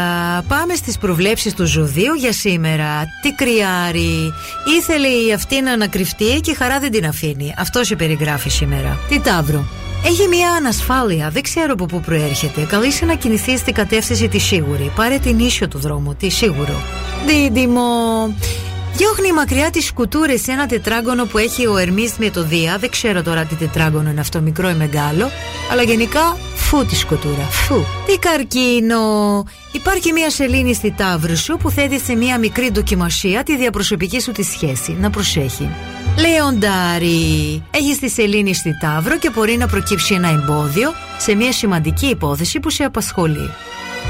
Πάμε 0.49 0.74
στις 0.74 0.99
προβλέψεις 0.99 1.55
του 1.55 1.66
ζωδίου 1.66 2.14
για 2.14 2.32
σήμερα. 2.32 3.05
Τι 3.22 3.32
κρυάρι. 3.32 4.32
Ήθελε 4.78 5.07
η 5.09 5.32
αυτή 5.32 5.61
να 5.61 5.72
ανακρυφτεί 5.72 6.41
και 6.41 6.51
η 6.51 6.55
χαρά 6.55 6.78
δεν 6.78 6.91
την 6.91 7.07
αφήνει. 7.07 7.55
Αυτό 7.59 7.84
σε 7.84 7.97
περιγράφει 7.97 8.49
σήμερα. 8.49 8.99
Τι 9.09 9.20
ταύρο. 9.20 9.64
Έχει 10.07 10.28
μια 10.28 10.51
ανασφάλεια, 10.51 11.30
δεν 11.30 11.43
ξέρω 11.43 11.72
από 11.72 11.86
πού 11.86 12.01
προέρχεται. 12.01 12.66
Καλείσαι 12.68 13.05
να 13.05 13.14
κινηθείς 13.14 13.61
στην 13.61 13.74
κατεύθυνση 13.74 14.28
τη 14.28 14.39
σίγουρη. 14.39 14.93
Πάρε 14.95 15.18
την 15.18 15.39
ίσιο 15.39 15.68
του 15.68 15.78
δρόμου, 15.78 16.14
τη 16.14 16.28
σίγουρο. 16.28 16.82
Δίδυμο. 17.26 17.91
Διώχνει 18.99 19.32
μακριά 19.32 19.70
τι 19.70 19.92
κουτούρες 19.94 20.40
σε 20.42 20.53
ένα 20.53 20.66
τετράγωνο 20.66 21.24
που 21.24 21.38
έχει 21.38 21.66
ο 21.66 21.76
Ερμής 21.76 22.12
με 22.18 22.30
το 22.30 22.44
Δία. 22.44 22.76
Δεν 22.78 22.90
ξέρω 22.90 23.22
τώρα 23.22 23.44
τι 23.44 23.55
τετράγωνο 23.55 24.11
είναι 24.11 24.20
αυτό, 24.20 24.40
μικρό 24.40 24.68
ή 24.68 24.74
μεγάλο. 24.74 25.30
Αλλά 25.70 25.82
γενικά 25.82 26.36
φου 26.55 26.86
της 26.86 26.99
σκοτούρα. 26.99 27.44
Φου. 27.51 27.84
Τι 28.07 28.18
καρκίνο. 28.18 29.44
Υπάρχει 29.72 30.12
μια 30.12 30.30
σελήνη 30.30 30.74
στη 30.74 30.94
τάβρη 30.96 31.36
σου 31.36 31.57
που 31.57 31.70
θέτει 31.70 32.01
σε 32.01 32.14
μια 32.14 32.38
μικρή 32.38 32.70
δοκιμασία 32.70 33.42
τη 33.42 33.57
διαπροσωπική 33.57 34.20
σου 34.20 34.32
τη 34.32 34.42
σχέση. 34.42 34.96
Να 35.01 35.11
προσέχει. 35.11 35.68
Λεοντάρι. 36.18 37.62
Έχεις 37.70 37.99
τη 37.99 38.09
σελήνη 38.09 38.55
στη 38.55 38.78
τάβρο 38.78 39.18
και 39.18 39.30
μπορεί 39.30 39.57
να 39.57 39.66
προκύψει 39.66 40.14
ένα 40.14 40.28
εμπόδιο 40.28 40.92
σε 41.18 41.34
μια 41.34 41.53
σημαντική 41.53 42.07
υπόθεση 42.07 42.61
που 42.61 42.70
σε 42.70 42.84
απασχολεί. 42.84 43.51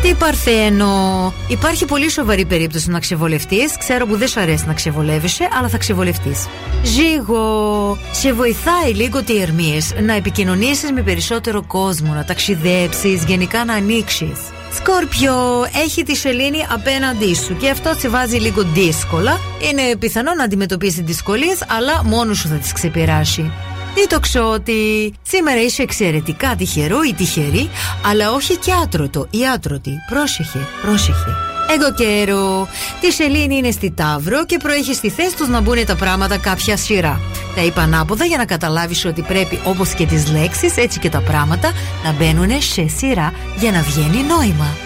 Τι 0.03 0.15
Παρθένο. 0.15 1.33
Υπάρχει 1.49 1.85
πολύ 1.85 2.11
σοβαρή 2.11 2.45
περίπτωση 2.45 2.91
να 2.91 2.99
ξεβολευτείς. 2.99 3.77
Ξέρω 3.79 4.07
που 4.07 4.17
δεν 4.17 4.29
σου 4.29 4.41
αρέσει 4.41 4.67
να 4.67 4.73
ξεβολεύεσαι, 4.73 5.49
αλλά 5.59 5.69
θα 5.69 5.79
ξεβολευτείς. 5.79 6.47
Ζήγο. 6.83 7.99
Σε 8.13 8.33
βοηθάει 8.33 8.93
λίγο 8.95 9.23
τι 9.23 9.41
ερμίες 9.41 9.95
να 10.01 10.13
επικοινωνήσεις 10.13 10.93
με 10.93 11.03
περισσότερο 11.03 11.63
κόσμο, 11.67 12.13
να 12.13 12.25
ταξιδέψεις, 12.25 13.25
γενικά 13.25 13.65
να 13.65 13.75
ανοίξεις. 13.75 14.39
Σκόρπιο, 14.73 15.67
έχει 15.85 16.03
τη 16.03 16.17
σελήνη 16.17 16.67
απέναντί 16.73 17.35
σου 17.35 17.57
και 17.57 17.71
αυτό 17.71 17.93
σε 17.99 18.09
βάζει 18.09 18.37
λίγο 18.37 18.63
δύσκολα. 18.63 19.41
Είναι 19.71 19.97
πιθανό 19.97 20.35
να 20.35 20.45
αντιμετωπίσει 20.45 21.03
δυσκολίες, 21.03 21.65
αλλά 21.69 22.05
μόνος 22.05 22.39
σου 22.39 22.49
θα 22.49 22.55
τις 22.55 22.73
ξεπεράσει. 22.73 23.53
Τι 24.01 24.07
το 24.07 24.21
ξότι. 24.21 25.15
Σήμερα 25.23 25.63
είσαι 25.63 25.83
εξαιρετικά 25.83 26.55
τυχερό 26.59 27.03
ή 27.03 27.15
τυχερή, 27.15 27.71
αλλά 28.07 28.33
όχι 28.33 28.57
και 28.57 28.73
άτρωτο 28.85 29.27
ή 29.31 29.39
άτρωτη. 29.55 29.91
Πρόσεχε, 30.11 30.59
πρόσεχε. 30.83 31.37
Εγώ 31.75 31.93
καιρό. 31.95 32.69
Τη 33.01 33.13
σελήνη 33.13 33.57
είναι 33.57 33.71
στη 33.71 33.91
Ταύρο 33.91 34.45
και 34.45 34.57
προέχει 34.63 34.95
στη 34.95 35.11
θέση 35.11 35.37
τους 35.37 35.49
να 35.49 35.61
μπουν 35.61 35.85
τα 35.87 35.97
πράγματα 35.97 36.37
κάποια 36.39 36.77
σειρά. 36.77 37.21
Τα 37.55 37.63
είπα 37.63 37.83
ανάποδα 37.83 38.25
για 38.25 38.37
να 38.37 38.45
καταλάβεις 38.45 39.05
ότι 39.05 39.23
πρέπει 39.23 39.61
όπως 39.65 39.95
και 39.95 40.07
τις 40.07 40.31
λέξεις 40.33 40.77
έτσι 40.77 40.99
και 40.99 41.09
τα 41.09 41.21
πράγματα 41.21 41.73
να 42.05 42.13
μπαίνουν 42.13 42.63
σε 42.63 42.89
σειρά 42.97 43.33
για 43.57 43.71
να 43.71 43.83
βγαίνει 43.83 44.23
νόημα. 44.23 44.77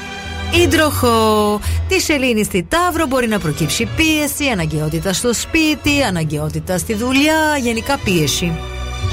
Ήντροχο. 0.63 1.61
Τη 1.89 2.01
σελήνη 2.01 2.45
στη 2.45 2.67
Ταύρο 2.69 3.07
μπορεί 3.07 3.29
να 3.29 3.39
προκύψει 3.39 3.89
πίεση, 3.97 4.49
αναγκαιότητα 4.53 5.13
στο 5.13 5.35
σπίτι, 5.35 6.03
αναγκαιότητα 6.03 6.79
στη 6.79 6.95
δουλειά, 6.95 7.59
γενικά 7.63 7.99
πίεση. 8.05 8.53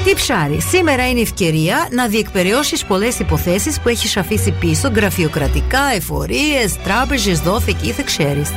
Τι 0.03 0.13
ψάρι, 0.13 0.61
σήμερα 0.61 1.09
είναι 1.09 1.19
η 1.19 1.21
ευκαιρία 1.21 1.87
να 1.91 2.07
διεκπαιρεώσεις 2.07 2.85
πολλές 2.85 3.19
υποθέσεις 3.19 3.79
που 3.79 3.89
έχεις 3.89 4.17
αφήσει 4.17 4.51
πίσω, 4.51 4.91
γραφειοκρατικά, 4.95 5.81
εφορίες, 5.95 6.77
τράπεζες, 6.83 7.39
δόθηκη, 7.39 7.91
δεν 7.91 8.05
ξέρεις. 8.05 8.49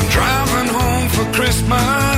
I'm 0.00 0.08
driving 0.16 0.70
home 0.78 1.08
for 1.14 1.26
Christmas. 1.36 2.09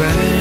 sand 0.00 0.39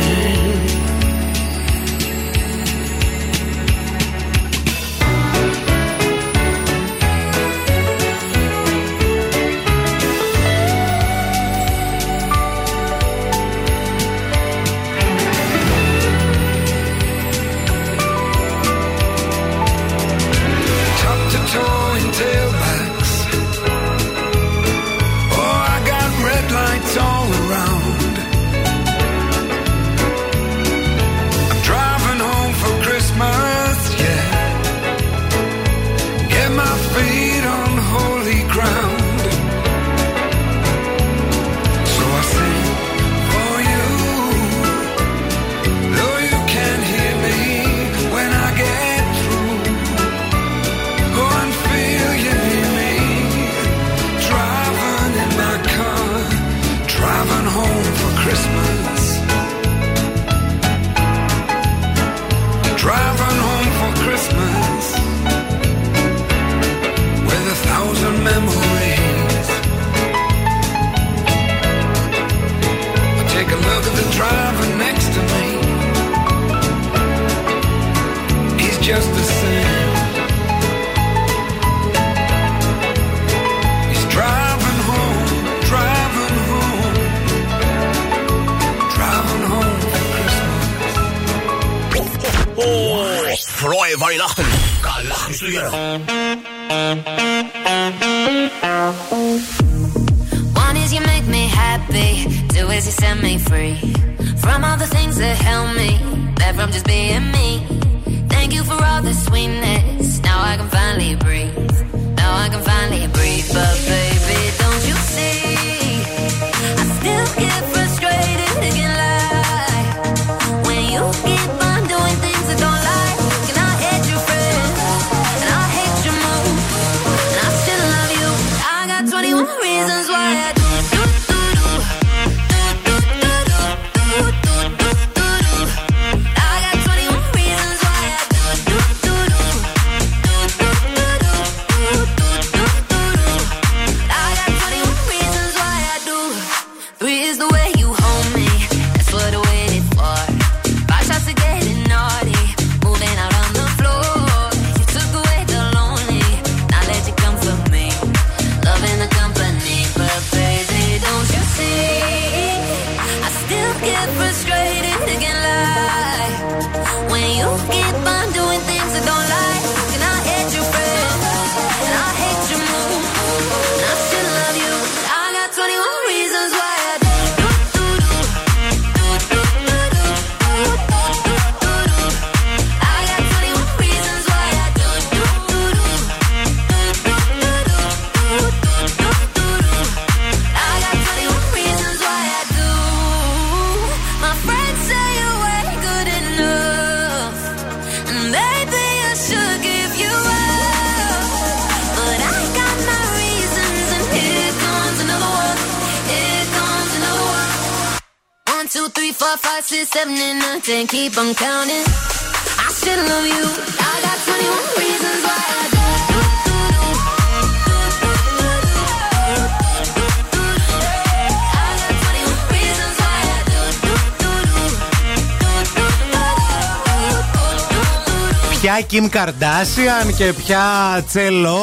Kim 228.92 229.10
Kardashian 229.10 230.14
και 230.18 230.34
ποια 230.34 230.64
Τσέλο. 231.08 231.62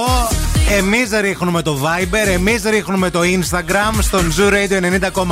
Εμείς 0.78 1.10
ρίχνουμε 1.20 1.62
το 1.62 1.78
Viber, 1.82 2.28
εμείς 2.34 2.62
ρίχνουμε 2.62 3.10
το 3.10 3.20
Instagram 3.20 3.98
στον 4.00 4.32
Zoo 4.36 4.52
Radio 4.52 5.00
90,8. 5.00 5.30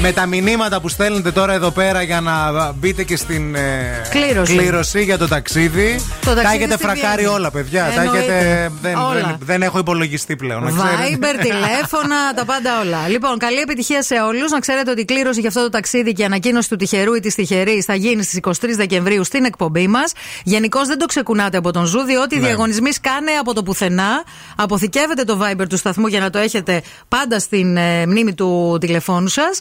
Με 0.00 0.12
τα 0.12 0.26
μηνύματα 0.26 0.80
που 0.80 0.88
στέλνετε 0.88 1.32
τώρα 1.32 1.52
εδώ 1.52 1.70
πέρα 1.70 2.02
για 2.02 2.20
να 2.20 2.72
μπείτε 2.72 3.02
και 3.02 3.16
στην 3.16 3.54
ε, 3.54 4.02
Κλήρωση. 4.44 5.02
για 5.02 5.18
το 5.18 5.28
ταξίδι. 5.28 6.00
Το 6.24 6.34
ταξίδι 6.34 6.42
τα 6.42 6.50
έχετε 6.52 6.74
στη 6.74 6.82
φρακάρει 6.82 7.16
Βιέννη. 7.16 7.34
όλα, 7.36 7.50
παιδιά. 7.50 7.92
Τα 7.94 8.00
Εννοείται. 8.02 8.18
έχετε, 8.34 8.72
δεν, 8.82 8.96
Όλα. 8.96 9.12
δεν, 9.12 9.36
δεν 9.40 9.62
έχω 9.62 9.78
υπολογιστή 9.78 10.36
πλέον. 10.36 10.62
να 10.62 10.70
ξέρετε. 10.70 11.18
Viber, 11.20 11.40
τηλέφωνα, 11.48 12.34
τα 12.36 12.44
πάντα 12.44 12.80
όλα. 12.80 13.08
Λοιπόν, 13.08 13.38
καλή 13.38 13.58
επιτυχία 13.58 14.02
σε 14.02 14.14
όλους. 14.14 14.50
Να 14.50 14.58
ξέρετε 14.58 14.90
ότι 14.90 15.00
η 15.00 15.04
κλήρωση 15.04 15.40
για 15.40 15.48
αυτό 15.48 15.62
το 15.62 15.68
ταξίδι 15.68 16.12
και 16.12 16.22
η 16.22 16.24
ανακοίνωση 16.24 16.68
του 16.68 16.76
τυχερού 16.76 17.14
ή 17.14 17.20
της 17.20 17.34
τυχερής 17.34 17.84
θα 17.84 17.94
γίνει 17.94 18.22
στις 18.22 18.38
23 18.42 18.50
Δεκεμβρίου 18.76 19.24
στην 19.24 19.44
εκπομπή 19.44 19.86
μας. 19.88 20.12
Γενικώς 20.44 20.86
δεν 20.88 20.98
το 20.98 21.06
ξεκουνάτε 21.06 21.56
από 21.56 21.70
τον 21.72 21.84
Zoo, 21.84 22.00
διότι 22.00 22.34
οι 22.34 22.38
Ναι. 22.38 22.46
διαγωνισμοί 22.46 22.92
σκάνε 22.92 23.30
από 23.40 23.54
το 23.54 23.62
πουθενά. 23.62 24.22
Αποθηκεύετε 24.56 25.24
το 25.24 25.40
Viber 25.42 25.64
του 25.68 25.76
σταθμού 25.76 26.06
για 26.06 26.20
να 26.20 26.30
το 26.30 26.38
έχετε 26.38 26.82
πάντα 27.08 27.38
στην 27.38 27.76
ε, 27.76 28.06
μνήμη 28.06 28.34
του 28.34 28.76
τηλεφώνου 28.80 29.28
σας. 29.28 29.58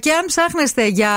Και 0.00 0.10
αν 0.12 0.24
ψάχνεστε 0.26 0.86
για 0.86 1.10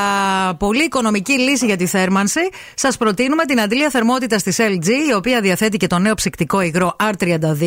πολύ 0.60 0.84
οικονομική 0.84 1.34
λύση 1.40 1.66
για 1.66 1.78
τη 1.78 1.86
θέρμανση, 1.86 2.40
σας 2.74 2.98
προτείνουμε 2.98 3.46
την 3.46 3.62
αντλία 3.62 3.90
θερμότητας 3.90 4.44
της 4.44 4.58
LG, 4.60 4.88
η 5.10 5.14
οποία 5.16 5.42
διαθέτει 5.42 5.78
και 5.78 5.88
το 5.88 5.98
νέο 5.98 6.14
ψυκτικό 6.14 6.62
υγρό 6.62 6.96
R32. 7.00 7.64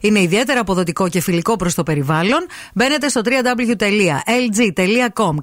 Είναι 0.00 0.20
ιδιαίτερα 0.20 0.60
αποδοτικό 0.60 1.08
και 1.08 1.20
φιλικό 1.20 1.56
προς 1.56 1.74
το 1.74 1.82
περιβάλλον. 1.82 2.46
Μπαίνετε 2.74 3.08
στο 3.08 3.20
www.lg.com 3.24 3.74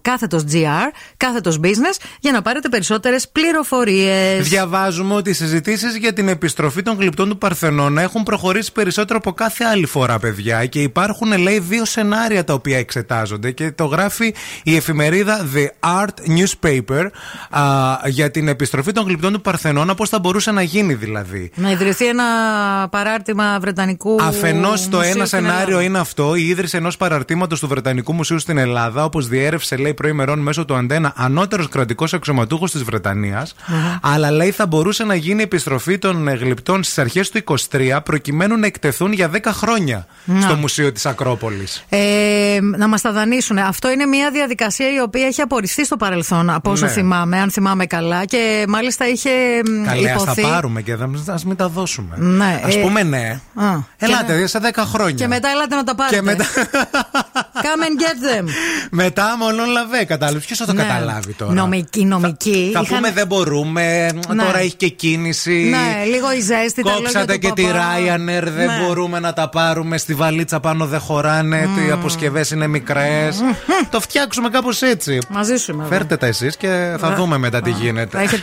κάθετος 0.01 0.43
GR, 0.51 0.91
κάθετος 1.17 1.59
business, 1.63 1.97
για 2.19 2.31
να 2.31 2.41
πάρετε 2.41 2.69
περισσότερες 2.69 3.29
πληροφορίες. 3.29 4.49
Διαβάζουμε 4.49 5.13
ότι 5.13 5.29
οι 5.29 5.33
συζητήσεις 5.33 5.95
για 5.95 6.13
την 6.13 6.27
επιστροφή 6.27 6.81
των 6.81 6.97
γλυπτών 6.99 7.29
του 7.29 7.37
Παρθενώνα 7.37 8.01
έχουν 8.01 8.23
προχωρήσει 8.23 8.71
περισσότερο 8.71 9.19
από 9.19 9.33
κάθε 9.33 9.63
άλλη 9.63 9.85
φορά, 9.85 10.19
παιδιά. 10.19 10.65
Και 10.65 10.81
υπάρχουν, 10.81 11.37
λέει, 11.37 11.59
δύο 11.59 11.85
σενάρια 11.85 12.43
τα 12.43 12.53
οποία 12.53 12.77
εξετάζονται. 12.77 13.51
Και 13.51 13.71
το 13.71 13.85
γράφει 13.85 14.33
η 14.63 14.75
εφημερίδα 14.75 15.49
The 15.55 15.67
Art 15.79 16.15
Newspaper 16.37 17.05
α, 17.49 17.61
για 18.05 18.31
την 18.31 18.47
επιστροφή 18.47 18.73
των 18.83 19.05
γλυπτών 19.05 19.33
του 19.33 19.41
Παρθενώνα. 19.41 19.95
Πώς 19.95 20.09
θα 20.09 20.19
μπορούσε 20.19 20.51
να 20.51 20.61
γίνει, 20.61 20.93
δηλαδή. 20.93 21.51
Να 21.55 21.71
ιδρυθεί 21.71 22.05
ένα 22.07 22.23
παράρτημα 22.91 23.57
Βρετανικού. 23.61 24.17
Αφενός 24.21 24.89
το 24.89 24.97
μουσείου 24.97 25.11
ένα 25.15 25.25
στην 25.25 25.39
σενάριο 25.39 25.63
Ελλάδα. 25.67 25.83
είναι 25.83 25.99
αυτό, 25.99 26.35
η 26.35 26.47
ίδρυση 26.47 26.77
ενός 26.77 26.97
παραρτήματος 26.97 27.59
του 27.59 27.67
Βρετανικού 27.67 28.13
Μουσείου 28.13 28.39
στην 28.39 28.57
Ελλάδα, 28.57 29.03
όπως 29.03 29.27
διέρευσε, 29.27 29.75
λέει, 29.75 29.93
προημερών 29.93 30.39
μέσω 30.39 30.65
του 30.65 30.75
Αντένα, 30.75 31.13
ανώτερος 31.15 31.67
κρατικός 31.69 32.13
αξιωματούχος 32.13 32.71
της 32.71 32.83
βρετανια 32.83 33.47
Αλλά 34.01 34.31
λέει 34.31 34.51
θα 34.51 34.65
μπορούσε 34.65 35.03
να 35.03 35.15
γίνει 35.15 35.39
η 35.39 35.43
επιστροφή 35.43 35.97
των 35.97 36.27
ε, 36.27 36.33
γλυπτών 36.33 36.83
στις 36.83 36.97
αρχές 36.97 37.29
του 37.29 37.41
23, 37.71 37.99
προκειμένου 38.03 38.57
να 38.57 38.65
εκτεθούν 38.65 39.11
για 39.13 39.29
10 39.33 39.37
χρόνια 39.45 40.05
Να. 40.25 40.41
στο 40.41 40.55
Μουσείο 40.55 40.91
της 40.91 41.05
Ακρόπολης. 41.05 41.85
Ε, 41.89 42.57
να 42.77 42.87
μας 42.87 43.01
τα 43.01 43.11
δανείσουν. 43.11 43.57
Αυτό 43.57 43.91
είναι 43.91 44.05
μια 44.05 44.31
διαδικασία 44.31 44.93
η 44.95 44.99
οποία 44.99 45.25
έχει 45.25 45.41
απορριφθεί 45.41 45.85
στο 45.85 45.97
παρελθόν, 45.97 46.49
από 46.49 46.71
όσο 46.71 46.85
Ναι. 46.85 46.91
θυμάμαι, 46.91 47.39
αν 47.39 47.51
θυμάμαι 47.51 47.85
καλά. 47.85 48.25
Και 48.25 48.64
μάλιστα 48.67 49.07
είχε 49.07 49.29
μ, 49.65 49.85
Καλέ, 49.85 50.09
ας 50.11 50.23
τα 50.23 50.31
υποθεί. 50.31 50.41
πάρουμε 50.41 50.81
και 50.81 50.95
ας 51.27 51.45
μην 51.45 51.55
τα 51.55 51.67
δώσουμε. 51.67 52.15
Ναι, 52.17 52.61
Α 52.65 52.69
ε, 52.69 52.75
πούμε 52.81 53.03
ναι. 53.03 53.39
Α, 53.55 53.65
Ελάτε, 53.97 54.39
και, 54.39 54.47
σε 54.47 54.59
10 54.73 54.83
χρόνια. 54.85 55.15
και 55.15 55.27
μετά 55.27 55.49
έλατε 55.49 55.75
να 55.75 55.83
τα 55.83 55.95
πάρετε. 55.95 56.15
Και 56.15 56.21
μετά- 56.21 56.45
Come 57.55 57.81
and 57.83 58.01
get 58.01 58.39
them. 58.41 58.47
Μετά 59.03 59.35
μολόν 59.39 59.69
λαβέ, 59.69 60.03
κατάλαβες. 60.05 60.45
Ποιος 60.45 60.57
θα 60.57 60.65
το 60.65 60.73
Ναι. 60.73 60.81
καταλάβει 60.83 61.33
τώρα; 61.33 61.53
Νομικοί, 61.53 62.05
νομικοί. 62.05 62.69
Θα 62.73 62.81
είχαν- 62.83 62.97
πούμε 62.97 63.11
δεν 63.11 63.27
μπορούμε. 63.27 64.09
Ναι. 64.33 64.43
Τώρα 64.43 64.59
έχει 64.59 64.75
και 64.75 64.87
κίνηση. 64.87 65.51
Ναι, 65.69 66.05
λίγο 66.05 66.33
η 66.33 66.39
ζέστη. 66.39 66.81
τα 66.83 66.89
λόγια 66.89 67.03
Κόψατε 67.05 67.33
του 67.33 67.39
και 67.39 67.51
τη 67.55 67.61
παπά. 67.63 67.79
Ryanair, 67.97 68.43
δεν 68.43 68.65
Ναι. 68.67 68.77
μπορούμε 68.85 69.19
να 69.19 69.33
τα 69.33 69.49
πάρουμε. 69.49 69.97
Στη 69.97 70.13
βαλίτσα 70.13 70.59
πάνω 70.59 70.85
δεν 70.85 70.99
χωράνε. 70.99 71.69
Οι 71.87 71.91
αποσκευές 71.91 72.51
είναι 72.51 72.67
μικρές. 72.67 73.43
Το 73.89 73.99
φτιάξουμε 73.99 74.49
κάπως 74.49 74.81
έτσι. 74.81 75.19
Μαζί 75.29 75.55
σου 75.55 75.71
είμαι. 75.71 75.83
εγώ. 75.83 75.91
Φέρτε 75.91 76.17
τα 76.17 76.25
εσείς 76.25 76.57
και 76.57 76.95
θα 76.99 77.13
δούμε 77.13 77.37
μετά 77.37 77.61
τι 77.61 77.71
Τα 77.71 77.77
γίνεται. 77.77 78.17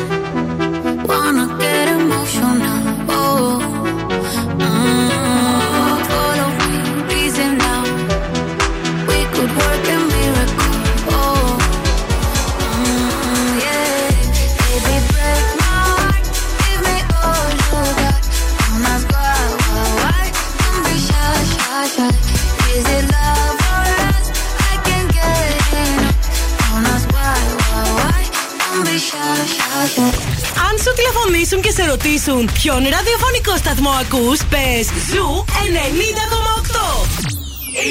Τηλεφωνήσουν 31.26 31.60
και 31.60 31.70
σε 31.70 31.84
ρωτήσουν 31.84 32.50
ποιον 32.52 32.78
ραδιοφωνικό 32.78 33.56
σταθμό 33.56 33.90
ακούς, 33.90 34.44
πες 34.44 34.86
Zoo 35.10 35.44
90,8. 35.46 37.06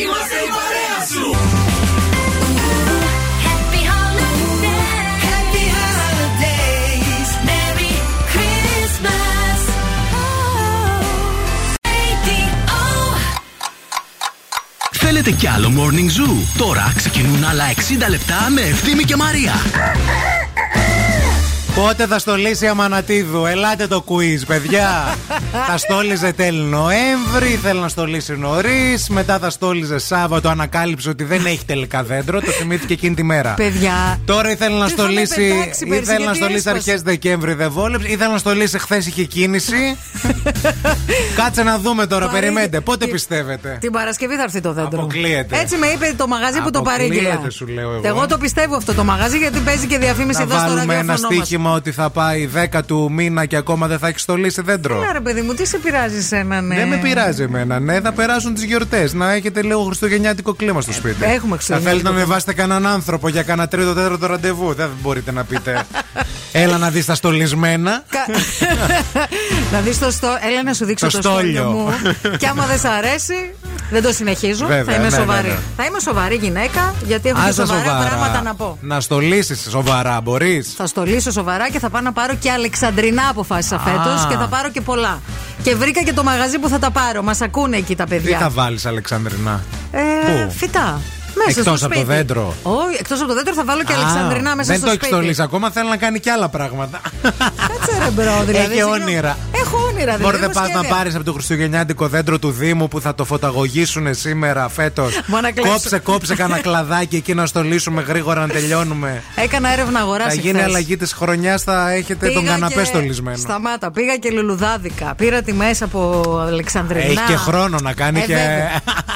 Είμαστε 0.01 0.37
η 0.45 0.49
παρέα 0.57 0.97
σου. 1.11 1.25
Happy 3.45 3.81
holidays. 3.91 5.21
Happy 5.29 5.65
holidays. 5.77 7.29
Merry 7.49 7.93
Christmas. 8.33 9.59
Oh. 10.17 10.25
Θέλετε 14.91 15.31
κι 15.31 15.47
άλλο 15.47 15.71
Morning 15.77 16.09
Zoo; 16.17 16.35
Τώρα 16.57 16.93
ξεκινούν 16.95 17.43
άλλα 17.43 17.63
60 18.05 18.09
λεπτά 18.09 18.47
με 18.49 18.61
Ευθύμη 18.61 19.03
και 19.03 19.15
Μαρία. 19.15 19.53
Πότε 21.75 22.05
θα 22.07 22.19
στολίσει 22.19 22.65
η 22.65 22.67
Αμανατίδου, 22.67 23.45
ελάτε 23.45 23.87
το 23.87 24.03
quiz, 24.07 24.41
παιδιά. 24.47 25.15
θα 25.67 25.77
στόλιζε 25.77 26.31
τέλη 26.33 26.59
Νοέμβρη, 26.61 27.51
ήθελε 27.51 27.79
να 27.79 27.87
στολίσει 27.87 28.37
νωρίς. 28.37 29.09
Μετά 29.09 29.39
θα 29.39 29.49
στόλιζε 29.49 29.97
Σάββατο, 29.97 30.49
ανακάλυψε 30.49 31.09
ότι 31.09 31.23
δεν 31.23 31.45
έχει 31.45 31.65
τελικά 31.65 32.03
δέντρο. 32.03 32.39
Το 32.41 32.51
θυμήθηκε 32.51 32.93
εκείνη 32.93 33.15
τη 33.15 33.23
μέρα. 33.23 33.53
Παιδιά. 33.53 34.19
Τώρα 34.25 34.51
ήθελε 34.51 34.77
να 34.77 34.85
Τι 34.85 34.93
είχαμε 34.93 35.09
στολίσει. 35.11 35.35
πετάξει 35.53 35.85
πέρσι, 35.85 36.01
Ήθελε 36.03 36.17
να 36.17 36.23
γιατί 36.23 36.37
στολίσει 36.37 36.57
έσπασε. 36.57 36.75
αρχές 36.91 37.01
Δεκέμβρη, 37.01 37.53
δεν 37.53 37.71
βόλεψε. 37.71 38.07
Ήθελε 38.07 38.31
να 38.31 38.37
στολίσει 38.37 38.79
χθες, 38.79 39.07
είχε 39.07 39.23
κίνηση. 39.23 39.97
Κάτσε 41.39 41.63
να 41.63 41.79
δούμε 41.79 42.05
τώρα, 42.07 42.25
Παρήγε- 42.25 42.41
περιμένετε. 42.43 42.79
Πότε 42.79 43.05
Τι- 43.05 43.11
πιστεύετε; 43.11 43.77
Την 43.81 43.91
Παρασκευή 43.91 44.35
θα 44.35 44.43
έρθει 44.43 44.61
το 44.61 44.73
δέντρο. 44.73 44.99
Αποκλείεται. 44.99 45.57
Έτσι 45.59 45.75
με 45.77 45.87
είπε 45.87 46.13
το 46.17 46.27
μαγαζί 46.27 46.61
που 46.61 46.69
το 46.69 46.79
Αποκλείεται, 46.79 47.13
παρήγγειλα. 47.13 47.49
σου 47.49 47.67
λέω 47.67 47.99
εγώ. 48.03 48.25
το 48.27 48.37
πιστεύω 48.37 48.75
αυτό 48.75 48.93
το 48.93 49.03
μαγαζί 49.03 49.37
γιατί 49.37 49.59
παίζει 49.59 49.87
και 49.87 49.97
διαφήμιση 49.97 50.37
Να 50.37 50.43
εδώ 50.43 50.57
στο 50.59 50.67
βάλουμε 50.67 50.93
ένα 50.93 51.01
ραδιόφωνο 51.11 51.27
μας. 51.69 51.71
στοίχημα 51.71 51.71
ότι 51.71 51.91
θα 51.91 52.09
πάει 52.09 52.49
10 52.73 52.79
του 52.85 53.11
μήνα 53.11 53.45
και 53.45 53.55
ακόμα 53.55 53.87
δεν 53.87 53.99
θα 53.99 54.07
έχει 54.07 54.19
στολίσει 54.19 54.61
δέντρο. 54.61 54.95
Έλα 54.95 55.11
ρε 55.13 55.19
παιδί 55.19 55.41
μου, 55.41 55.53
τι 55.53 55.67
σε 55.67 55.77
πειράζει 55.77 56.17
εσένα, 56.17 56.61
ναι. 56.61 56.75
Δεν 56.75 56.87
με 56.87 56.97
πειράζει 56.97 57.43
εμένα. 57.43 57.79
Ναι, 57.79 57.99
θα 58.01 58.11
περάσουν 58.13 58.53
τις 58.53 58.63
γιορτές. 58.63 59.13
Να 59.13 59.31
έχετε 59.33 59.61
λίγο 59.61 59.83
χριστουγεννιάτικο 59.83 60.53
κλίμα 60.53 60.81
στο 60.81 60.93
σπίτι. 60.93 61.15
Έχουμε 61.23 61.33
Θα 61.35 61.35
χριστουγεννιάτικο 61.55 61.89
θέλετε 61.89 62.03
να 62.03 62.09
κλίμα. 62.09 62.09
ανεβάσετε 62.21 62.53
κανέναν 62.53 62.87
άνθρωπο 62.93 63.29
για 63.29 63.43
κανένα 63.43 63.67
τρίτο 63.67 63.93
τέταρτο 63.93 64.25
ραντεβού; 64.25 64.73
Δεν 64.73 64.89
μπορείτε 65.01 65.31
να 65.31 65.43
πείτε. 65.43 65.81
Έλα 66.51 66.77
να 66.77 66.89
δεις 66.89 67.05
τα 67.05 67.15
στολισμένα. 67.15 68.03
Κα- 68.09 68.25
να 69.73 69.79
δεις 69.79 69.99
το 69.99 70.11
στο... 70.11 70.27
Έλα 70.51 70.63
να 70.63 70.73
σου 70.73 70.85
δείξω 70.85 71.05
Το 71.07 71.11
το, 71.11 71.21
στόλιο 71.21 71.61
στόλιο. 71.61 71.71
μου. 71.71 72.37
και 72.37 72.47
άμα 72.47 72.65
δεν 72.65 72.79
σ' 72.79 72.85
αρέσει, 72.85 73.55
δεν 73.91 74.01
το 74.03 74.11
συνεχίζω. 74.13 74.65
Βέβαια, 74.67 74.83
θα 74.83 74.93
είμαι 74.93 75.09
ναι, 75.09 75.15
σοβαρή. 75.15 75.47
ναι, 75.47 75.53
ναι. 75.53 75.59
Θα 75.77 75.85
είμαι 75.85 75.99
σοβαρή 75.99 76.35
γυναίκα, 76.35 76.93
γιατί 77.05 77.29
έχω 77.29 77.39
και 77.43 77.49
Άσε 77.49 77.65
σοβαρά, 77.65 77.83
πράγματα 77.83 78.41
να 78.41 78.55
πω. 78.55 78.77
Να 78.81 78.99
στολίσεις 78.99 79.67
σοβαρά, 79.69 80.21
μπορείς; 80.21 80.73
Θα 80.77 80.85
στολίσω 80.85 81.31
σοβαρά 81.31 81.54
και 81.71 81.79
θα 81.79 81.89
πάω 81.89 82.01
να 82.01 82.11
πάρω 82.13 82.35
και 82.35 82.51
αλεξανδρινά 82.51 83.27
αποφάσισα 83.29 83.79
φέτο 83.79 84.27
και 84.29 84.35
θα 84.35 84.47
πάρω 84.47 84.69
και 84.69 84.81
πολλά. 84.81 85.19
Και 85.63 85.75
βρήκα 85.75 86.03
και 86.03 86.13
το 86.13 86.23
μαγαζί 86.23 86.59
που 86.59 86.69
θα 86.69 86.79
τα 86.79 86.91
πάρω. 86.91 87.21
Μας 87.23 87.41
ακούνε 87.41 87.77
εκεί 87.77 87.95
τα 87.95 88.03
Τι 88.03 88.09
παιδιά. 88.09 88.37
θα 88.37 88.49
βάλεις, 88.49 88.85
Αλεξανδρινά; 88.85 89.63
Ε, 89.91 89.99
Πού; 90.25 90.51
φυτά. 90.51 91.01
Μέσα 91.37 91.49
Εκτός 91.59 91.77
στο 91.77 91.85
από 91.85 91.95
το 91.95 91.99
σπίτι. 92.01 92.13
δέντρο. 92.15 92.53
Όχι, 92.63 92.95
εκτός 92.99 93.19
από 93.19 93.27
το 93.27 93.33
δέντρο 93.33 93.53
θα 93.53 93.63
βάλω 93.63 93.83
και 93.83 93.93
Α, 93.93 93.95
αλεξανδρινά 93.95 94.55
μέσα 94.55 94.69
δεν 94.71 94.77
στο 94.77 94.85
το 94.87 94.91
σπίτι. 94.93 95.05
έχει 95.05 95.15
στολίσει 95.15 95.41
ακόμα, 95.41 95.71
θέλει 95.71 95.89
να 95.89 95.97
κάνει 95.97 96.19
και 96.19 96.31
άλλα 96.31 96.49
πράγματα. 96.49 97.01
Κάτσε 97.67 97.97
ρε 98.03 98.09
bro, 98.09 98.43
δηλαδή. 98.45 98.51
Έχει 98.57 98.65
συγγνώμη. 98.71 99.01
όνειρα. 99.03 99.37
Έχω 99.65 99.77
όνειρα, 99.77 99.99
δηλαδή. 100.03 100.23
Μπορεί 100.23 100.37
δεν 100.37 100.49
έχω 100.49 100.59
πας 100.59 100.69
να 100.69 100.73
σχέδια. 100.79 100.95
πάρεις 100.95 101.15
από 101.15 101.23
το 101.23 101.33
χριστουγεννιάτικο 101.33 102.07
δέντρο 102.07 102.39
του 102.39 102.51
Δήμου 102.51 102.87
που 102.87 103.01
θα 103.01 103.15
το 103.15 103.25
φωταγωγήσουν 103.25 104.13
σήμερα 104.13 104.69
φέτος. 104.69 105.19
Μα 105.27 105.41
να 105.41 105.51
κλέψω. 105.51 105.71
Κόψε, 105.71 105.99
κόψε 105.99 106.35
κανένα 106.35 106.59
κλαδάκι 106.59 107.15
εκεί 107.15 107.33
να 107.33 107.45
στολίσουμε 107.45 108.01
γρήγορα 108.01 108.41
να 108.41 108.47
τελειώνουμε. 108.47 109.23
Έκανα 109.35 109.71
έρευνα 109.73 109.99
αγοράς. 109.99 110.27
Θα 110.27 110.33
γίνει 110.41 110.61
αλλαγή 110.61 110.97
της 110.97 111.13
χρονιάς, 111.13 111.63
θα 111.63 111.91
έχετε 111.91 112.29
τον 112.29 112.45
καναπέ 112.45 112.83
στολισμένο. 112.83 113.37
Σταμάτα, 113.37 113.91
πήγα 113.91 114.15
και 114.17 114.29
λουλουδάδικα. 114.31 115.13
Πήρα 115.17 115.41
τη 115.41 115.53
μέσα 115.53 115.85
από 115.85 116.23
Αλεξανδρινά. 116.47 117.03
Έχει 117.05 117.19
και 117.27 117.35
χρόνο 117.35 117.77
να 117.81 117.93
κάνει 117.93 118.19
Ε, 118.19 118.25
και. 118.25 118.33
βέβαια. 118.33 118.69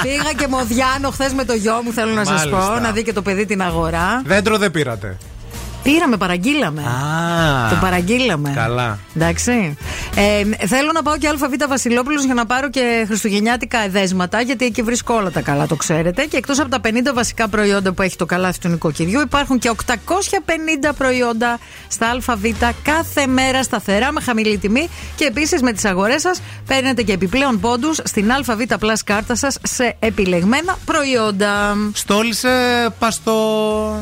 Πήγα 0.03 0.31
και 0.37 0.47
Μοδιάνο 0.49 1.09
χθες 1.09 1.33
με 1.33 1.43
το 1.45 1.53
γιο 1.53 1.81
μου, 1.85 1.91
θέλω 1.93 2.11
να 2.13 2.25
σας 2.25 2.45
Μάλιστα. 2.45 2.73
πω, 2.73 2.79
να 2.79 2.91
δει 2.91 3.03
και 3.03 3.13
το 3.13 3.21
παιδί 3.21 3.45
την 3.45 3.61
αγορά. 3.61 4.21
Δέντρο 4.25 4.57
δεν 4.57 4.71
πήρατε. 4.71 5.17
Πήραμε, 5.83 6.17
παραγγείλαμε. 6.17 6.81
Α, 6.81 7.69
Το 7.69 7.75
παραγγείλαμε. 7.81 8.51
Καλά. 8.55 8.99
Εντάξει. 9.15 9.77
Ε, 10.15 10.65
θέλω 10.67 10.91
να 10.93 11.01
πάω 11.03 11.17
και 11.17 11.27
ΑΒ 11.27 11.41
Βασιλόπουλος 11.67 12.23
για 12.23 12.33
να 12.33 12.45
πάρω 12.45 12.69
και 12.69 13.03
χριστουγεννιάτικα 13.07 13.79
εδέσματα, 13.79 14.41
γιατί 14.41 14.65
εκεί 14.65 14.81
βρίσκω 14.81 15.13
όλα 15.13 15.31
τα 15.31 15.41
καλά, 15.41 15.67
το 15.67 15.75
ξέρετε. 15.75 16.25
Και 16.25 16.37
εκτός 16.37 16.59
από 16.59 16.69
τα 16.69 16.79
50 16.83 17.13
βασικά 17.13 17.47
προϊόντα 17.47 17.91
που 17.91 18.01
έχει 18.01 18.15
το 18.15 18.25
καλάθι 18.25 18.59
του 18.59 18.67
νοικοκυριού, 18.67 19.19
υπάρχουν 19.19 19.59
και 19.59 19.69
850 19.69 20.93
προϊόντα 20.97 21.59
στα 21.87 22.09
ΑΒ 22.09 22.45
κάθε 22.83 23.27
μέρα 23.27 23.63
σταθερά 23.63 24.11
με 24.11 24.21
χαμηλή 24.21 24.57
τιμή. 24.57 24.89
Και 25.15 25.25
επίσης 25.25 25.61
με 25.61 25.71
τις 25.71 25.85
αγορές 25.85 26.21
σας 26.21 26.41
παίρνετε 26.65 27.01
και 27.01 27.13
επιπλέον 27.13 27.59
πόντους 27.59 27.99
στην 28.03 28.31
ΑΒ 28.31 28.61
Plus 28.79 28.93
κάρτα 29.05 29.35
σας 29.35 29.57
σε 29.63 29.95
επιλεγμένα 29.99 30.77
προϊόντα. 30.85 31.77
Στόλισε 31.93 32.49
παστό. 32.99 33.99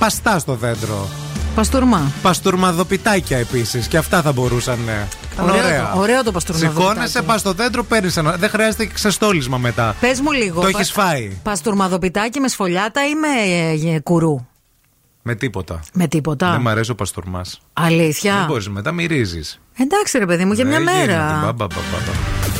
Παστά 0.00 0.38
στο 0.38 0.54
δέντρο. 0.54 1.08
Παστούρμα. 1.54 2.12
Παστούρμαδοπιτάκια 2.22 3.38
επίσης. 3.38 3.86
Και 3.86 3.96
αυτά 3.96 4.22
θα 4.22 4.32
μπορούσαν. 4.32 4.78
ναι. 4.86 5.06
Ήταν 5.32 5.48
Ωραίο 5.48 5.64
ωραία. 5.64 5.90
το- 5.92 5.98
ωραίο 6.00 6.22
το 6.24 6.32
παστούρμαδοπιτάκι. 6.32 6.88
Σηκώνεσαι, 6.88 7.22
πας 7.22 7.40
στο 7.40 7.52
δέντρο, 7.52 7.84
παίρνεις 7.84 8.16
ένα. 8.16 8.36
Δεν 8.36 8.48
χρειάζεται 8.50 8.84
και 8.84 8.92
ξεστόλισμα 8.94 9.58
μετά. 9.58 9.94
Πες 10.00 10.20
μου 10.20 10.32
λίγο. 10.32 10.54
Το 10.54 10.60
πα- 10.70 10.78
έχεις 10.78 10.92
φάει. 10.92 11.38
Παστούρμαδοπιτάκι 11.42 12.40
με 12.40 12.48
σφολιάτα 12.48 13.00
ή 13.08 13.12
με 13.14 13.28
ε, 13.94 14.00
κουρού; 14.00 14.46
Με 15.22 15.34
τίποτα. 15.34 15.80
Με 15.92 16.06
τίποτα. 16.06 16.50
Δεν 16.50 16.60
μ' 16.60 16.68
αρέσει 16.68 16.90
ο 16.90 16.94
παστούρμας. 16.94 17.60
Αλήθεια; 17.72 18.34
Δεν 18.34 18.46
μπορείς 18.46 18.68
μετά, 18.68 18.92
μυρίζεις. 18.92 19.60
Εντάξει, 19.78 20.18
ρε 20.18 20.26
παιδί 20.26 20.44
μου, 20.44 20.52
για 20.52 20.66
μια 20.66 20.80
μέρα. 20.80 21.40
Μπα, 21.44 21.52
μπα, 21.52 21.52
μπα, 21.52 21.66
μπα. 21.66 22.59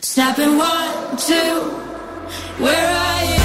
Snapping 0.00 0.56
one, 0.56 1.16
two. 1.16 1.60
Where 2.58 2.96
are 2.96 3.24
you? 3.36 3.41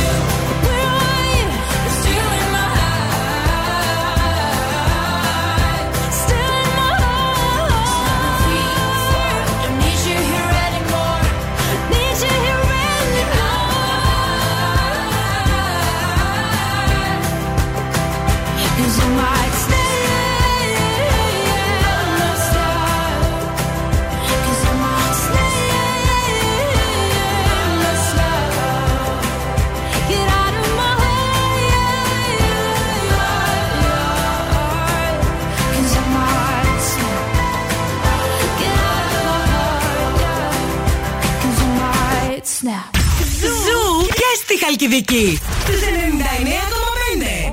στη 44.46 44.64
Χαλκιδική. 44.64 45.38
Στους 45.62 45.80
99,5. 45.80 47.52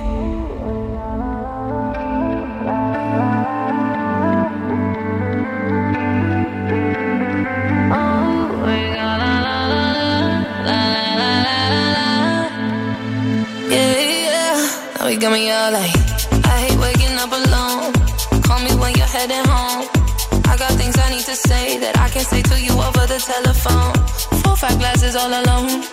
Yeah, 13.72 14.00
yeah. 14.26 14.98
Now 14.98 15.08
you 15.08 15.20
got 15.20 15.32
me 15.32 15.52
all 15.52 15.72
like, 15.78 15.96
I 16.52 16.56
hate 16.64 16.80
waking 16.86 17.16
up 17.24 17.32
alone. 17.42 17.94
Call 18.46 18.60
me 18.66 18.72
when 18.82 18.92
you're 18.98 19.14
heading 19.18 19.46
home. 19.54 19.84
I 20.52 20.54
got 20.62 20.72
things 20.80 20.96
I 21.06 21.08
need 21.14 21.26
to 21.32 21.36
say 21.48 21.66
that 21.84 21.94
I 22.06 22.08
can't 22.14 22.28
say 22.34 22.42
to 22.52 22.56
you 22.66 22.74
over 22.88 23.04
the 23.14 23.20
telephone. 23.32 23.94
Four, 24.42 24.56
five 24.64 24.78
glasses 24.82 25.16
all 25.22 25.34
alone. 25.42 25.93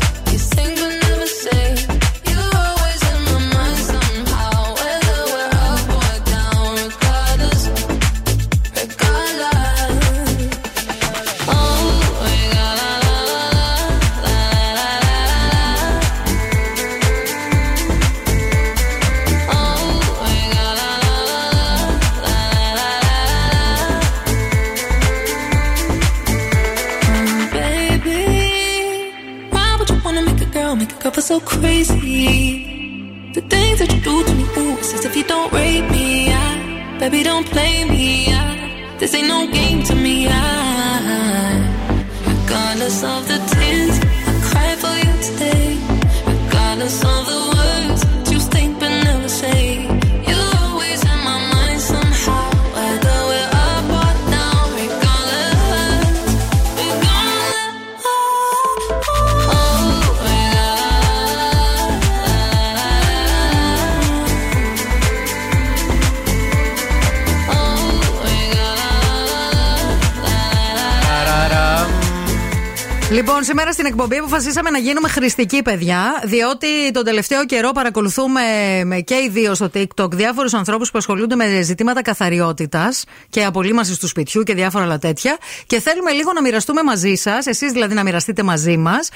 σήμερα 73.51 73.71
στην 73.71 73.85
εκπομπή 73.85 74.17
αποφασίσαμε 74.17 74.69
να 74.69 74.77
γίνουμε 74.77 75.07
χρηστικοί, 75.09 75.61
παιδιά, 75.61 76.21
διότι 76.23 76.67
τον 76.91 77.03
τελευταίο 77.03 77.45
καιρό 77.45 77.71
παρακολουθούμε 77.71 78.41
με 78.85 78.99
και 78.99 79.13
οι 79.15 79.29
δύο 79.31 79.55
στο 79.55 79.69
TikTok 79.73 80.11
διάφορους 80.11 80.53
ανθρώπους 80.53 80.91
που 80.91 80.97
ασχολούνται 80.97 81.35
με 81.35 81.61
ζητήματα 81.61 82.01
καθαριότητας 82.01 83.03
και 83.29 83.43
απολύμασης 83.43 83.97
του 83.97 84.07
σπιτιού 84.07 84.43
και 84.43 84.53
διάφορα 84.53 84.83
άλλα 84.83 84.97
τέτοια. 84.99 85.37
Και 85.67 85.79
θέλουμε 85.79 86.11
λίγο 86.11 86.33
να 86.33 86.41
μοιραστούμε 86.41 86.83
μαζί 86.83 87.15
σας, 87.15 87.45
εσείς 87.45 87.71
δηλαδή 87.71 87.93
να 87.93 88.03
μοιραστείτε 88.03 88.43
μαζί 88.43 88.77
μας, 88.77 89.09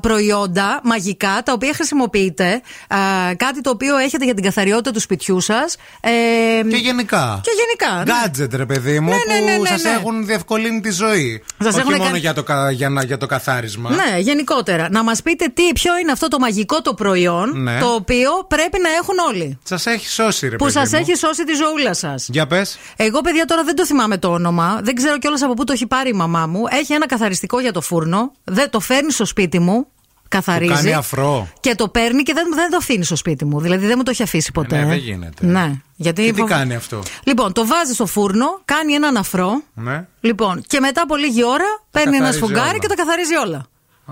προϊόντα 0.00 0.80
μαγικά 0.82 1.40
τα 1.44 1.52
οποία 1.52 1.72
χρησιμοποιείτε, 1.74 2.60
α, 2.88 2.98
κάτι 3.36 3.60
το 3.60 3.70
οποίο 3.70 3.96
έχετε 3.96 4.24
για 4.24 4.34
την 4.34 4.44
καθαριότητα 4.44 4.90
του 4.90 5.00
σπιτιού 5.00 5.40
σας. 5.40 5.76
Ε, 6.00 6.10
Και 6.68 6.76
γενικά. 6.76 7.40
Και 7.42 7.50
γενικά. 7.56 7.96
ναι. 8.04 8.20
Γκάτζετ, 8.22 8.54
ρε 8.54 8.66
παιδί 8.66 9.00
μου, 9.00 9.10
Ναι, 9.10 9.34
ναι, 9.34 9.44
ναι, 9.50 9.56
που 9.56 9.62
ναι, 9.62 9.68
σας 9.68 9.82
ναι. 9.82 9.90
έχουν 9.90 10.26
διευκολύνει 10.26 10.80
τη 10.80 10.90
ζωή. 10.90 11.42
Σας 11.58 11.66
Όχι 11.72 11.78
έχουν 11.80 11.92
μόνο 11.92 12.04
κάνει- 12.04 12.18
για, 12.18 12.34
το, 12.34 12.42
κα- 12.42 12.70
για, 12.70 12.88
να- 12.88 13.02
για 13.04 13.16
το 13.16 13.26
καθάρισμα. 13.26 13.64
Ναι, 13.76 14.18
γενικότερα. 14.18 14.88
Να 14.90 15.02
μας 15.02 15.22
πείτε 15.22 15.46
τι, 15.54 15.72
ποιο 15.72 15.98
είναι 15.98 16.12
αυτό 16.12 16.28
το 16.28 16.38
μαγικό 16.38 16.82
το 16.82 16.94
προϊόν 16.94 17.62
Ναι. 17.62 17.78
το 17.80 17.86
οποίο 17.86 18.30
πρέπει 18.48 18.78
να 18.82 18.88
έχουν 18.88 19.14
όλοι. 19.28 19.58
Σας 19.62 19.86
έχει 19.86 20.08
σώσει, 20.08 20.48
ρε 20.48 20.56
που 20.56 20.64
παιδί 20.64 20.76
σας 20.78 20.90
μου. 20.92 20.98
έχει 20.98 21.16
σώσει 21.16 21.44
τη 21.44 21.54
ζωούλα 21.54 21.94
σας. 21.94 22.28
Για 22.30 22.46
πες. 22.46 22.78
Εγώ, 22.96 23.20
παιδιά, 23.20 23.44
τώρα 23.44 23.64
δεν 23.64 23.74
το 23.76 23.86
θυμάμαι 23.86 24.18
το 24.18 24.28
όνομα. 24.28 24.80
Δεν 24.82 24.94
ξέρω 24.94 25.18
κιόλας 25.18 25.42
από 25.42 25.54
πού 25.54 25.64
το 25.64 25.72
έχει 25.72 25.86
πάρει 25.86 26.08
η 26.08 26.12
μαμά 26.12 26.46
μου. 26.46 26.62
Έχει 26.70 26.92
ένα 26.92 27.06
καθαριστικό 27.06 27.60
για 27.60 27.72
το 27.72 27.80
φούρνο. 27.80 28.32
Δεν 28.44 28.70
το 28.70 28.80
φέρνει 28.80 29.12
στο 29.12 29.24
σπίτι 29.24 29.58
μου. 29.58 29.86
Καθαρίζει. 30.28 30.72
κάνει 30.72 30.92
αφρό. 30.92 31.48
Και 31.60 31.74
το 31.74 31.88
παίρνει 31.88 32.22
και 32.22 32.32
δεν, 32.32 32.44
δεν 32.54 32.70
το 32.70 32.76
αφήνει 32.76 33.04
στο 33.04 33.16
σπίτι 33.16 33.44
μου. 33.44 33.60
Δηλαδή 33.60 33.86
δεν 33.86 33.94
μου 33.96 34.02
το 34.02 34.10
έχει 34.10 34.22
αφήσει 34.22 34.52
ποτέ. 34.52 34.78
ναι, 34.78 34.86
δεν 34.86 34.98
γίνεται. 34.98 35.46
Ναι. 35.46 35.72
Γιατί 35.96 36.24
Και 36.24 36.32
τι 36.32 36.38
φοβ- 36.38 36.50
κάνει 36.50 36.74
αυτό; 36.74 37.02
Λοιπόν, 37.24 37.52
το 37.52 37.66
βάζει 37.66 37.92
στο 37.92 38.06
φούρνο, 38.06 38.60
κάνει 38.64 38.92
έναν 38.92 39.16
αφρό. 39.16 39.62
Ναι. 39.74 40.06
Λοιπόν, 40.20 40.62
και 40.66 40.80
μετά 40.80 41.02
από 41.02 41.16
λίγη 41.16 41.44
ώρα 41.44 41.64
παίρνει 41.90 42.08
ένα 42.16 42.18
καθαρίζει 42.18 42.38
σφουγγάρι 42.38 42.68
όλα. 42.68 42.78
και 42.78 42.86
τα 42.86 42.94
καθαρίζει 42.94 43.34
όλα. 43.34 43.66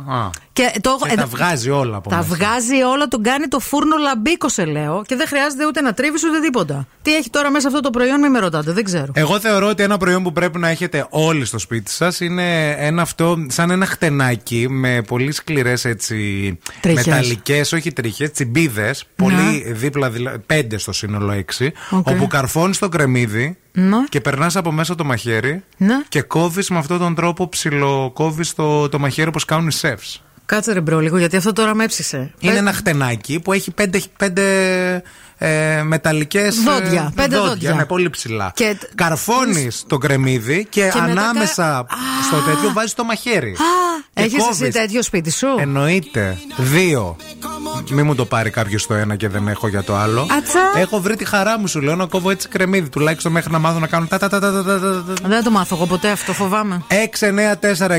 Α. 0.09 0.31
Και, 0.55 0.73
το, 0.81 0.99
Και 1.09 1.15
τα 1.17 1.27
βγάζει 1.27 1.71
όλα 1.71 1.97
από 1.97 2.09
Τα 2.09 2.17
μέσα. 2.17 2.29
βγάζει 2.35 2.83
όλα, 2.83 3.09
τον 3.09 3.23
κάνει 3.23 3.47
το 3.49 3.59
φούρνο 3.59 3.97
λαμπίκο, 3.97 4.49
σε 4.49 4.65
λέω. 4.65 5.03
Και 5.07 5.17
δεν 5.17 5.27
χρειάζεται 5.27 5.67
ούτε 5.67 5.81
να 5.81 5.93
τρίβεις 5.95 6.25
ούτε 6.25 6.41
τίποτα. 6.41 6.87
Τι 7.03 7.15
έχει 7.17 7.31
τώρα 7.31 7.51
μέσα 7.51 7.69
αυτό 7.69 7.81
το 7.81 7.91
προϊόν, 7.91 8.21
μην 8.21 8.31
με 8.31 8.39
ρωτάτε, 8.39 8.73
δεν 8.73 8.85
ξέρω. 8.85 9.13
Εγώ 9.15 9.41
θεωρώ 9.41 9.69
ότι 9.69 9.83
ένα 9.83 9.97
προϊόν 9.97 10.23
που 10.23 10.33
πρέπει 10.33 10.59
να 10.59 10.69
έχετε 10.69 11.07
όλοι 11.11 11.45
στο 11.45 11.59
σπίτι 11.59 11.91
σας 11.91 12.21
είναι 12.21 12.71
ένα 12.71 13.03
αυτό, 13.03 13.47
σαν 13.49 13.71
ένα 13.71 13.87
χτενάκι 13.87 14.67
με 14.71 15.03
πολύ 15.03 15.33
σκληρές 15.33 15.85
έτσι. 15.85 16.59
Τρίχες. 16.81 17.07
Μεταλλικές, 17.07 17.73
όχι 17.73 17.93
τρίχες, 17.93 18.29
τσιμπίδες. 18.29 19.05
Πολύ 19.17 19.73
δίπλα, 19.73 20.11
δηλα- 20.11 20.39
πέντε 20.47 20.79
στο 20.79 20.93
σύνολο 20.93 21.33
έξι. 21.33 21.73
Οκ. 21.91 22.07
Όπου 22.09 22.27
καρφώνεις 22.27 22.79
το 22.79 22.89
κρεμμύδι 22.89 23.57
Ναι. 23.73 23.97
και 24.09 24.21
περνάς 24.21 24.57
από 24.57 24.73
μέσα 24.73 24.95
το 24.95 25.05
μαχαίρι 25.05 25.65
Ναι. 25.77 25.95
και 26.09 26.23
κόβεις 26.23 26.71
με 26.71 26.79
αυτόν 26.79 26.99
τον 26.99 27.15
τρόπο 27.15 27.49
ψιλοκόβει 27.49 28.45
το, 28.55 28.89
το 28.89 28.99
μαχαίρι 28.99 29.29
όπως 29.29 29.45
κάνουν 29.45 29.69
οι 29.69 29.73
σεφ. 29.73 30.19
Κάτσε 30.47 30.73
ρε 30.73 30.81
bro 30.81 31.01
λίγο, 31.01 31.19
γιατί 31.19 31.37
αυτό 31.37 31.53
τώρα 31.53 31.75
με 31.75 31.85
έψησε. 31.85 32.33
Είναι 32.39 32.57
ένα 32.57 32.73
χτενάκι 32.73 33.41
που 33.41 33.53
έχει 33.53 33.71
πέντε, 33.71 34.03
πέντε 34.19 34.43
ε, 35.39 35.83
μεταλλικές. 35.83 36.57
Ε, 36.57 36.61
δόντια. 36.61 37.13
Πέντε 37.15 37.37
δόντια. 37.37 37.49
δόντια. 37.49 37.75
Ναι, 37.75 37.85
πολύ 37.85 38.11
ψιλά. 38.11 38.53
Και... 38.55 38.77
Καρφώνεις 38.95 39.85
το 39.87 39.99
κρεμμύδι 39.99 40.67
και, 40.71 40.91
και 40.93 40.99
ανάμεσα 40.99 41.87
στο 42.27 42.37
τέτοιο 42.37 42.73
βάζεις 42.73 42.95
το 42.95 43.05
μαχαίρι. 43.05 43.57
Έχεις 44.15 44.49
εσύ 44.51 44.71
τέτοιο 44.71 45.03
σπίτι 45.03 45.31
σου; 45.31 45.47
Εννοείται. 45.59 46.39
Δύο. 46.57 47.17
Μη 47.91 48.03
μου 48.03 48.15
το 48.15 48.25
πάρει 48.25 48.51
κάποιος 48.51 48.87
το 48.87 48.95
ένα 48.95 49.17
και 49.17 49.29
δεν 49.29 49.49
έχω 49.49 49.69
για 49.69 49.83
το 49.83 49.97
άλλο. 49.97 50.21
Ατσά. 50.21 50.81
Έχω 50.81 51.01
βρει 51.01 51.17
τη 51.17 51.25
χαρά 51.25 51.59
μου, 51.59 51.67
σου 51.67 51.81
λέω, 51.81 51.97
να 51.97 52.07
κόβω 52.07 52.31
έτσι 52.31 52.49
κρεμμύδι. 52.49 52.89
Τουλάχιστον 52.89 53.33
μέχρι 53.33 53.53
να 53.53 53.59
μάθω 53.59 53.79
να 53.79 53.87
κάνω 53.87 54.07
τα 54.07 54.19
τα 54.19 54.29
τα 54.29 54.41
τα 54.41 54.51
τα. 54.65 55.05
Δεν 55.29 55.43
το 55.43 55.51
μάθω 55.51 55.75
εγώ 55.77 55.87
ποτέ 55.87 56.11
αυτό, 56.11 56.33
φοβάμαι. 56.33 56.83
6, 56.89 56.95
9, 57.21 57.55
4, 57.79 57.99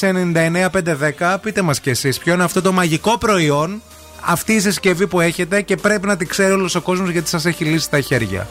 66, 0.00 0.12
99, 0.12 0.70
5, 0.70 1.34
10. 1.34 1.36
Πείτε 1.42 1.62
μας 1.62 1.80
κι 1.82 1.90
εσείς 1.90 2.18
ποιο 2.18 2.34
είναι 2.34 2.44
αυτό 2.44 2.62
το 2.62 2.72
μαγικό 2.72 3.18
προϊόν, 3.18 3.82
αυτή 4.20 4.52
η 4.52 4.60
συσκευή 4.60 5.06
που 5.06 5.20
έχετε 5.20 5.62
και 5.62 5.76
πρέπει 5.76 6.06
να 6.06 6.16
τη 6.16 6.24
ξέρει 6.26 6.52
όλος 6.52 6.74
ο 6.74 6.80
κόσμος 6.80 7.10
γιατί 7.10 7.28
σας 7.28 7.44
έχει 7.44 7.64
λύσει 7.64 7.90
τα 7.90 8.00
χέρια. 8.00 8.48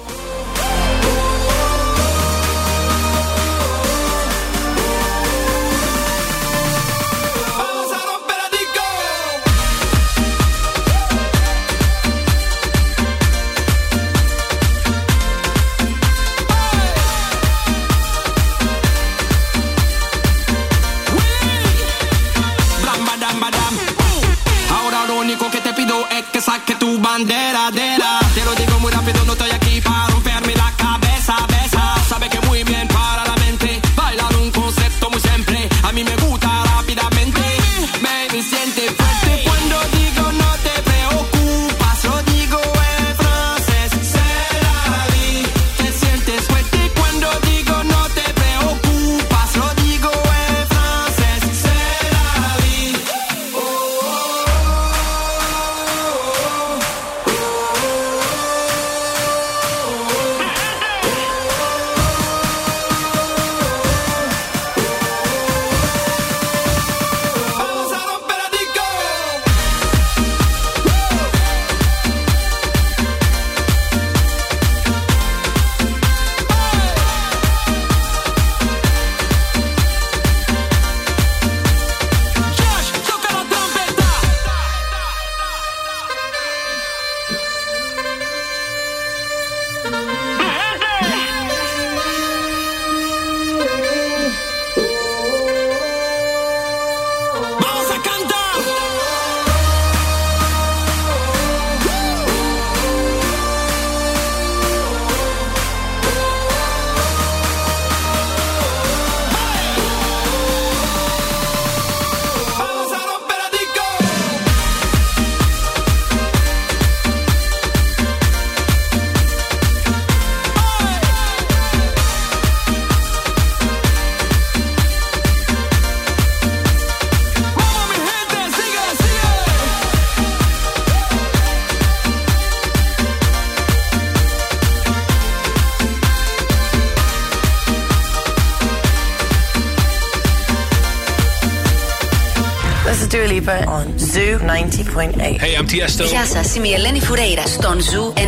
Hey, 144.93 145.55
I'm 145.57 145.65
Tiesto. 145.65 146.03
Γεια 146.09 146.25
σας, 146.25 146.55
είμαι 146.55 146.67
η 146.67 146.73
Ελένη 146.73 146.99
Φουρέιρα 146.99 147.45
στον 147.47 147.81
Ζου 147.81 148.13
90,8. 148.15 148.21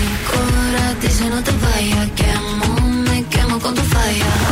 Mi 0.00 0.16
corazón 0.30 1.30
no 1.34 1.40
te 1.46 1.52
vaya, 1.64 2.00
que 2.16 2.26
amo, 2.38 2.68
me 3.08 3.18
quemo 3.32 3.58
con 3.64 3.74
tu 3.74 3.82
falla. 3.92 4.51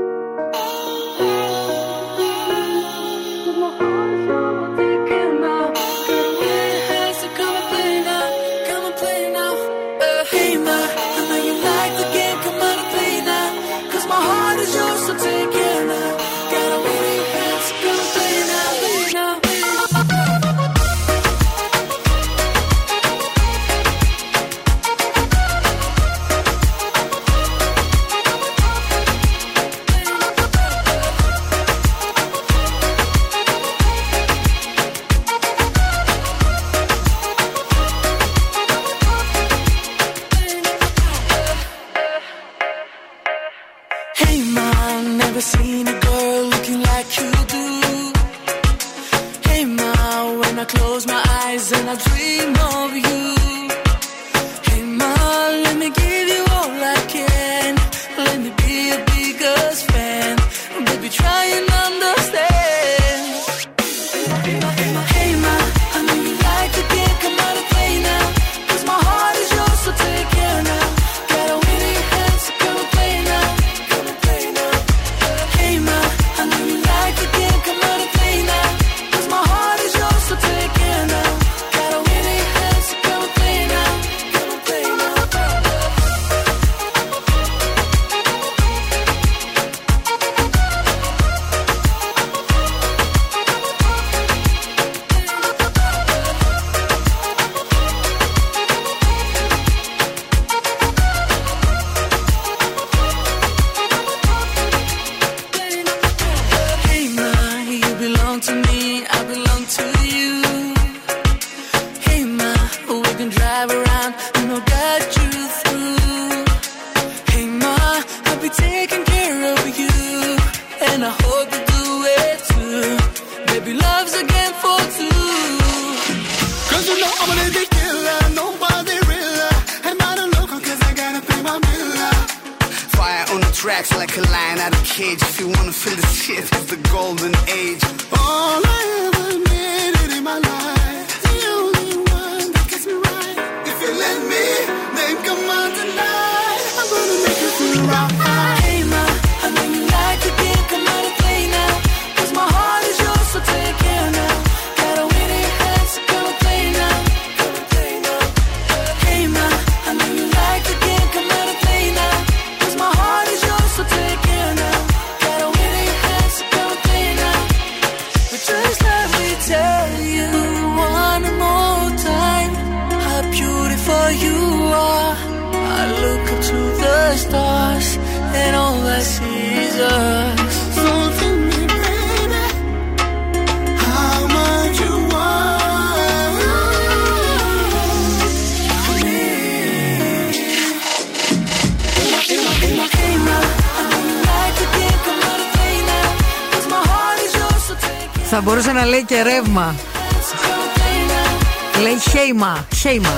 Χέιμα. 202.81 203.09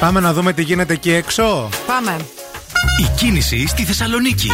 Πάμε 0.00 0.20
να 0.20 0.32
δούμε 0.32 0.52
τι 0.52 0.62
γίνεται 0.62 0.92
εκεί 0.92 1.12
έξω. 1.12 1.68
Πάμε. 1.86 2.16
Η 3.00 3.08
κίνηση 3.16 3.66
στη 3.66 3.84
Θεσσαλονίκη. 3.84 4.48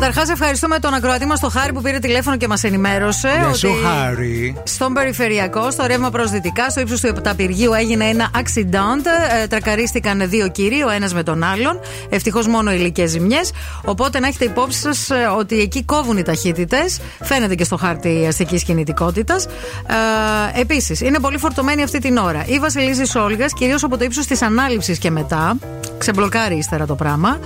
Καταρχάς, 0.00 0.28
ευχαριστούμε 0.28 0.78
τον 0.78 0.94
ακροατή 0.94 1.26
μας 1.26 1.40
τον 1.40 1.50
Χάρη 1.50 1.72
που 1.72 1.82
πήρε 1.82 1.98
τηλέφωνο 1.98 2.36
και 2.36 2.48
μας 2.48 2.64
ενημέρωσε. 2.64 3.28
Ναι, 3.28 3.70
yes, 3.70 3.74
Χάρη. 3.84 4.56
Στον 4.64 4.92
περιφερειακό, 4.92 5.70
στο 5.70 5.86
ρεύμα 5.86 6.10
προ 6.10 6.26
δυτικά, 6.26 6.70
στο 6.70 6.80
ύψος 6.80 7.00
του 7.00 7.06
Επταπηργίου 7.06 7.72
έγινε 7.72 8.04
ένα 8.04 8.30
accident. 8.34 9.04
Ε, 9.42 9.46
τρακαρίστηκαν 9.46 10.28
δύο 10.28 10.48
κύριοι, 10.48 10.82
ο 10.82 10.90
ένας 10.90 11.14
με 11.14 11.22
τον 11.22 11.42
άλλον. 11.42 11.80
Ευτυχώς 12.08 12.46
μόνο 12.46 12.72
υλικέ 12.72 13.06
ζημιές. 13.06 13.52
Οπότε 13.84 14.20
να 14.20 14.26
έχετε 14.26 14.44
υπόψη 14.44 14.78
σας 14.78 15.10
ε, 15.10 15.14
ότι 15.38 15.60
εκεί 15.60 15.84
κόβουν 15.84 16.16
οι 16.16 16.22
ταχύτητες. 16.22 17.00
Φαίνεται 17.22 17.54
και 17.54 17.64
στο 17.64 17.76
χάρτη 17.76 18.24
αστικής 18.28 18.64
κινητικότητας. 18.64 19.46
Ε, 19.46 20.60
Επίσης, 20.60 21.00
είναι 21.00 21.18
πολύ 21.18 21.38
φορτωμένη 21.38 21.82
αυτή 21.82 21.98
την 21.98 22.16
ώρα. 22.16 22.44
Η 22.46 22.58
Βασιλίζη 22.58 23.04
Σόλγας, 23.04 23.52
κυρίως 23.52 23.84
από 23.84 23.96
το 23.96 24.04
ύψος 24.04 24.26
της 24.26 24.42
ανάληψης 24.42 24.98
και 24.98 25.10
μετά 25.10 25.56
ξεμπλοκάρει 26.00 26.56
ύστερα 26.56 26.86
το 26.86 26.94
πράγμα. 26.94 27.38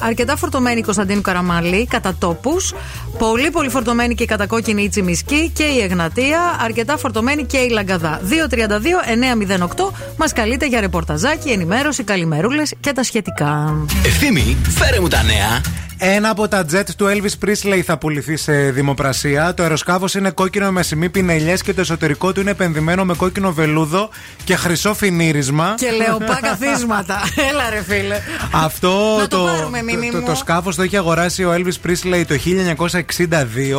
Αρκετά 0.00 0.36
φορτωμένη 0.36 0.78
η 0.78 0.82
Κωνσταντίνου 0.82 1.20
Καραμαλή 1.20 1.86
κατά 1.86 2.14
τόπους. 2.18 2.74
Πολύ 3.18 3.50
πολύ 3.50 3.68
φορτωμένη 3.68 4.14
και 4.14 4.22
η 4.22 4.26
κατακόκκινη 4.26 4.82
η 4.82 4.88
Τσιμισκή 4.88 5.50
και 5.54 5.62
η 5.62 5.80
Εγνατεία. 5.80 6.56
Αρκετά 6.64 6.96
φορτωμένη 6.96 7.44
και 7.44 7.56
η 7.56 7.68
Λαγκαδά. 7.68 8.20
232-908 8.22 9.92
μας 10.16 10.32
καλείτε 10.32 10.66
για 10.66 10.80
ρεπορταζάκι, 10.80 11.50
ενημέρωση, 11.50 12.02
καλημερούλες 12.02 12.74
και 12.80 12.92
τα 12.92 13.02
σχετικά. 13.02 13.76
Ευθύμη, 14.04 14.56
φέρε 14.68 15.00
μου 15.00 15.08
τα 15.08 15.22
νέα. 15.22 15.60
Ένα 16.06 16.30
από 16.30 16.48
τα 16.48 16.64
jet 16.72 16.84
του 16.96 17.06
Elvis 17.06 17.44
Presley 17.48 17.80
θα 17.84 17.98
πουληθεί 17.98 18.36
σε 18.36 18.52
δημοπρασία. 18.70 19.54
Το 19.54 19.62
αεροσκάφος 19.62 20.14
είναι 20.14 20.30
κόκκινο 20.30 20.70
με 20.72 20.82
σημεί 20.82 21.08
πινελιές 21.08 21.62
και 21.62 21.74
το 21.74 21.80
εσωτερικό 21.80 22.32
του 22.32 22.40
είναι 22.40 22.50
επενδυμένο 22.50 23.04
με 23.04 23.14
κόκκινο 23.14 23.52
βελούδο 23.52 24.08
και 24.44 24.56
χρυσό 24.56 24.94
φινίρισμα. 24.94 25.74
Και 25.76 25.90
λεωπά 25.90 26.38
καθίσματα. 26.48 27.20
Έλα 27.50 27.70
ρε 27.70 27.82
φίλε. 27.82 28.20
Αυτό 28.52 29.16
Να 29.18 29.28
το 29.28 29.36
το, 29.38 29.44
πάρουμε, 29.44 29.82
μήνυ 29.82 30.10
το, 30.10 30.18
μου. 30.18 30.26
το, 30.26 30.34
σκάφος 30.34 30.76
το 30.76 30.82
είχε 30.82 30.96
αγοράσει 30.96 31.44
ο 31.44 31.54
Elvis 31.54 31.86
Presley 31.88 32.22
το 32.28 32.34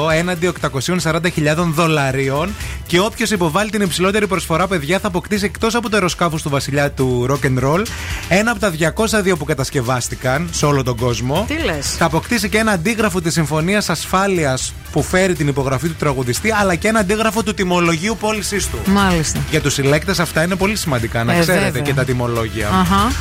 1962 0.10 0.12
έναντι 0.14 0.52
840.000 1.02 1.22
δολαρίων. 1.74 2.54
Και 2.88 3.00
όποιος 3.00 3.32
υποβάλει 3.32 3.70
την 3.70 3.82
υψηλότερη 3.82 4.28
προσφορά, 4.28 4.68
παιδιά, 4.68 5.00
θα 5.00 5.08
αποκτήσει 5.08 5.46
εκτός 5.46 5.76
από 5.76 5.90
το 5.90 5.96
αεροσκάφος 5.96 6.42
του 6.42 6.50
βασιλιά 6.50 6.92
του 6.92 7.28
rock 7.30 7.46
and 7.46 7.64
roll 7.64 7.82
ένα 8.30 8.52
από 8.52 8.60
τα 8.60 8.72
202 9.32 9.38
που 9.38 9.46
κατασκευάστηκαν 9.46 10.50
σε 10.52 10.66
όλο 10.66 10.84
τον 10.84 10.98
κόσμο. 10.98 11.46
Τι 11.48 11.64
λες; 11.64 11.96
Θα 12.16 12.22
αποκτήσει 12.22 12.50
και 12.50 12.58
ένα 12.58 12.72
αντίγραφο 12.72 13.22
της 13.22 13.34
Συμφωνίας 13.34 13.90
Ασφάλειας 13.90 14.74
που 14.92 15.04
φέρει 15.04 15.34
την 15.34 15.48
υπογραφή 15.48 15.88
του 15.88 15.96
τραγουδιστή, 16.00 16.52
αλλά 16.52 16.76
και 16.76 16.88
ένα 16.88 17.00
αντίγραφο 17.00 17.44
του 17.44 17.54
τιμολογίου 17.54 18.18
πώλησής 18.20 18.68
του. 18.70 18.78
Μάλιστα. 18.86 19.40
Για 19.50 19.62
τους 19.62 19.74
συλλέκτες 19.74 20.20
αυτά 20.20 20.44
είναι 20.44 20.56
πολύ 20.56 20.76
σημαντικά, 20.76 21.24
να 21.24 21.34
Ε, 21.34 21.40
ξέρετε 21.40 21.64
βέβαια. 21.64 21.82
και 21.82 21.94
τα 21.94 22.04
τιμολόγια. 22.04 22.68
Αχα. 22.70 23.12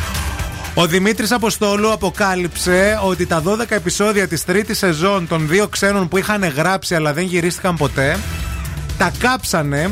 Ο 0.74 0.86
Δημήτρης 0.86 1.32
Αποστόλου 1.32 1.92
αποκάλυψε 1.92 2.98
ότι 3.04 3.26
τα 3.26 3.42
12 3.44 3.74
επεισόδια 3.74 4.28
της 4.28 4.44
τρίτης 4.44 4.78
σεζόν 4.78 5.28
των 5.28 5.48
δύο 5.48 5.68
ξένων 5.68 6.08
που 6.08 6.16
είχαν 6.16 6.44
γράψει 6.44 6.94
αλλά 6.94 7.12
δεν 7.12 7.24
γυρίστηκαν 7.24 7.76
ποτέ 7.76 8.18
τα 8.98 9.12
κάψανε 9.18 9.90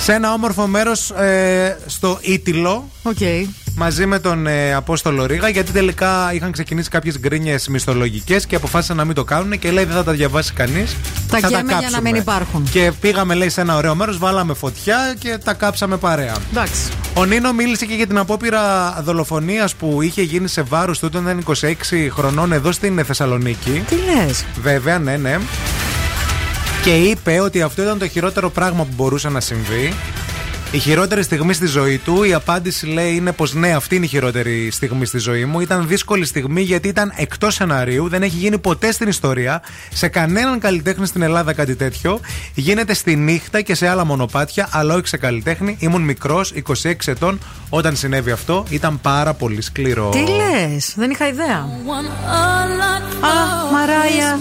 σε 0.00 0.12
ένα 0.12 0.32
όμορφο 0.32 0.66
μέρος 0.66 1.10
ε, 1.10 1.76
στο 1.86 2.18
Οίτυλο 2.20 2.88
Οκ. 3.02 3.16
Μαζί 3.76 4.06
με 4.06 4.18
τον 4.18 4.46
ε, 4.46 4.74
Απόστολο 4.74 5.26
Ρίγα 5.26 5.48
γιατί 5.48 5.72
τελικά 5.72 6.32
είχαν 6.32 6.52
ξεκινήσει 6.52 6.88
κάποιες 6.88 7.18
γκρίνιες 7.18 7.68
μισθολογικές 7.68 8.46
και 8.46 8.56
αποφάσισαν 8.56 8.96
να 8.96 9.04
μην 9.04 9.14
το 9.14 9.24
κάνουν 9.24 9.58
και 9.58 9.70
λέει 9.70 9.84
δεν 9.84 9.94
θα 9.96 10.04
τα 10.04 10.12
διαβάσει 10.12 10.52
κανείς 10.52 10.96
Τα 11.28 11.38
θα 11.38 11.48
καίμε 11.48 11.62
για 11.62 11.74
να 11.74 11.80
κάψουμε. 11.80 12.00
μην 12.10 12.14
υπάρχουν. 12.20 12.68
Και 12.70 12.92
πήγαμε 13.00 13.34
λέει 13.34 13.48
σε 13.48 13.60
ένα 13.60 13.76
ωραίο 13.76 13.94
μέρος, 13.94 14.18
βάλαμε 14.18 14.54
φωτιά 14.54 15.14
και 15.18 15.38
τα 15.44 15.52
κάψαμε 15.54 15.96
παρέα. 15.96 16.34
Εντάξει. 16.50 16.82
Ο 17.14 17.24
Νίνο 17.24 17.52
μίλησε 17.52 17.86
και 17.86 17.94
για 17.94 18.06
την 18.06 18.18
απόπειρα 18.18 18.92
δολοφονίας 19.04 19.74
που 19.74 20.02
είχε 20.02 20.22
γίνει 20.22 20.48
σε 20.48 20.62
βάρος 20.62 20.98
του 20.98 21.08
όταν 21.14 21.22
ήταν 21.22 21.44
26 21.60 22.08
χρονών 22.10 22.52
εδώ 22.52 22.72
στην 22.72 23.04
Θεσσαλονίκη. 23.04 23.84
Τι 23.88 23.94
λες; 23.94 24.44
Βέβαια, 24.62 24.98
ναι, 24.98 25.16
ναι. 25.16 25.38
Και 26.82 26.90
είπε 26.96 27.40
ότι 27.40 27.62
αυτό 27.62 27.82
ήταν 27.82 27.98
το 27.98 28.08
χειρότερο 28.08 28.50
πράγμα 28.50 28.82
που 28.84 28.92
μπορούσε 28.96 29.28
να 29.28 29.40
συμβεί. 29.40 29.92
Η 30.70 30.78
χειρότερη 30.78 31.22
στιγμή 31.22 31.52
στη 31.52 31.66
ζωή 31.66 31.98
του, 31.98 32.22
η 32.22 32.32
απάντηση 32.32 32.86
λέει 32.86 33.14
είναι 33.14 33.32
πως 33.32 33.54
ναι, 33.54 33.74
αυτή 33.74 33.96
είναι 33.96 34.04
η 34.04 34.08
χειρότερη 34.08 34.70
στιγμή 34.70 35.06
στη 35.06 35.18
ζωή 35.18 35.44
μου. 35.44 35.60
Ήταν 35.60 35.88
δύσκολη 35.88 36.24
στιγμή 36.24 36.62
γιατί 36.62 36.88
ήταν 36.88 37.12
εκτός 37.16 37.54
σεναρίου, 37.54 38.08
δεν 38.08 38.22
έχει 38.22 38.36
γίνει 38.36 38.58
ποτέ 38.58 38.92
στην 38.92 39.08
ιστορία, 39.08 39.62
σε 39.92 40.08
κανέναν 40.08 40.58
καλλιτέχνη 40.58 41.06
στην 41.06 41.22
Ελλάδα 41.22 41.52
κάτι 41.52 41.76
τέτοιο. 41.76 42.20
Γίνεται 42.54 42.94
στη 42.94 43.16
νύχτα 43.16 43.60
και 43.60 43.74
σε 43.74 43.88
άλλα 43.88 44.04
μονοπάτια, 44.04 44.68
αλλά 44.70 44.94
όχι 44.94 45.08
σε 45.08 45.16
καλλιτέχνη. 45.16 45.76
Ήμουν 45.80 46.02
μικρός, 46.02 46.52
26 46.82 46.92
ετών, 47.04 47.38
όταν 47.68 47.96
συνέβη 47.96 48.30
αυτό. 48.30 48.64
Ήταν 48.68 49.00
πάρα 49.00 49.34
πολύ 49.34 49.62
σκληρό. 49.62 50.08
Τι 50.10 50.18
λες. 50.18 50.92
Δεν 50.96 51.10
είχα 51.10 51.28
ιδέα. 51.28 51.58
Α, 53.20 53.70
Μαράια. 53.72 54.38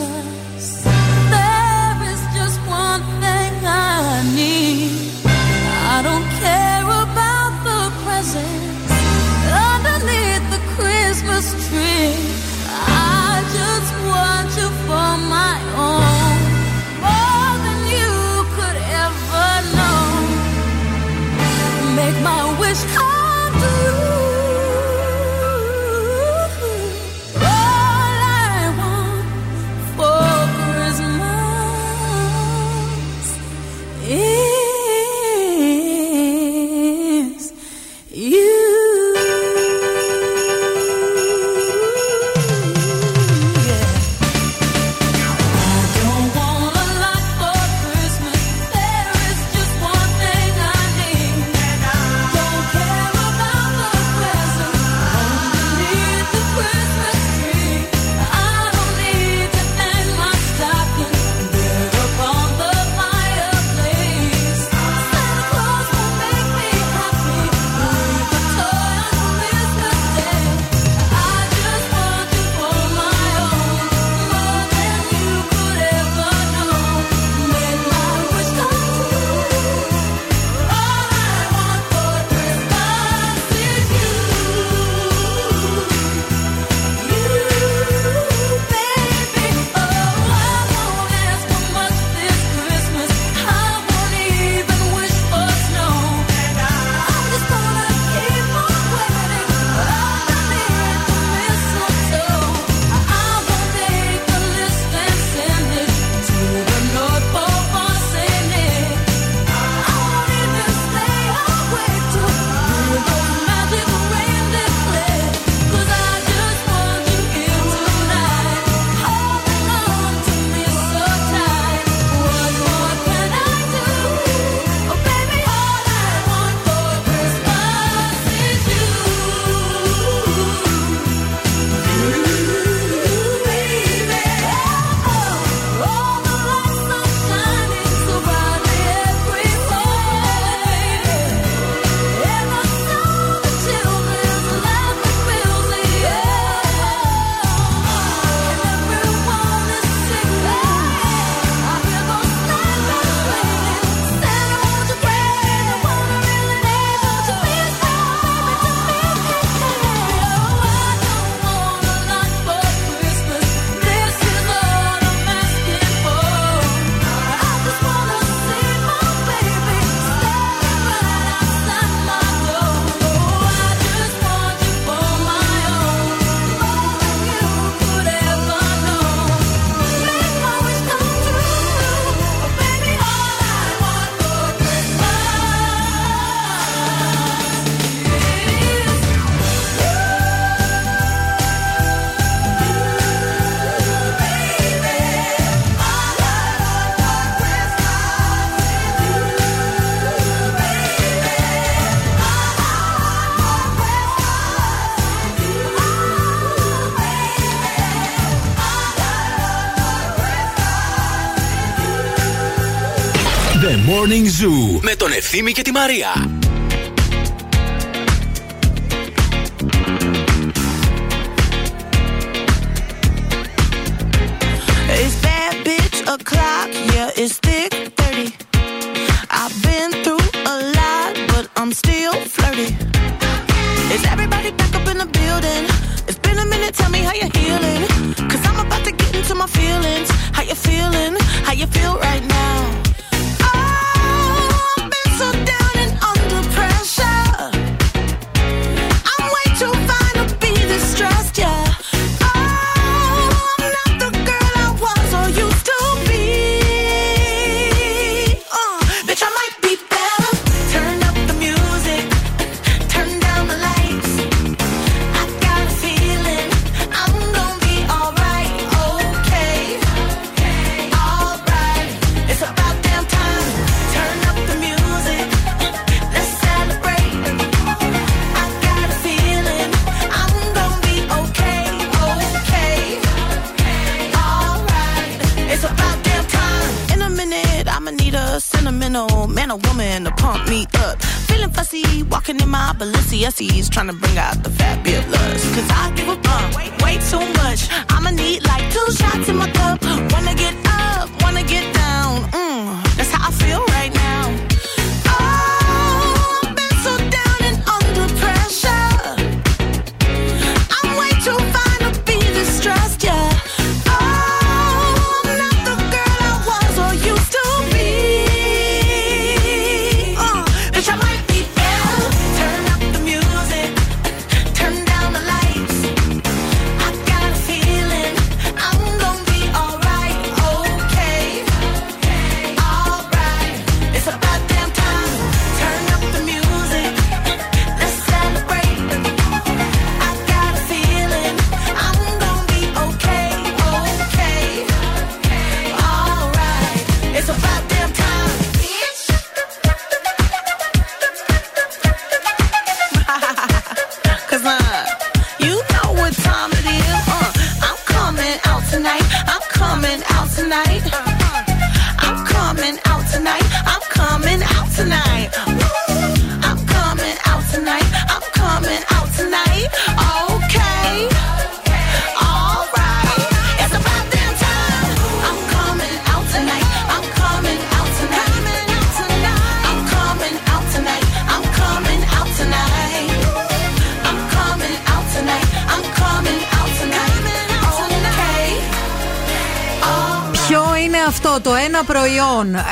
Morning 214.36 214.76
Zoo 214.76 214.80
με 214.82 214.96
τον 214.96 215.12
Ευθύμη 215.12 215.52
και 215.52 215.62
τη 215.62 215.72
Μαρία. 215.72 216.35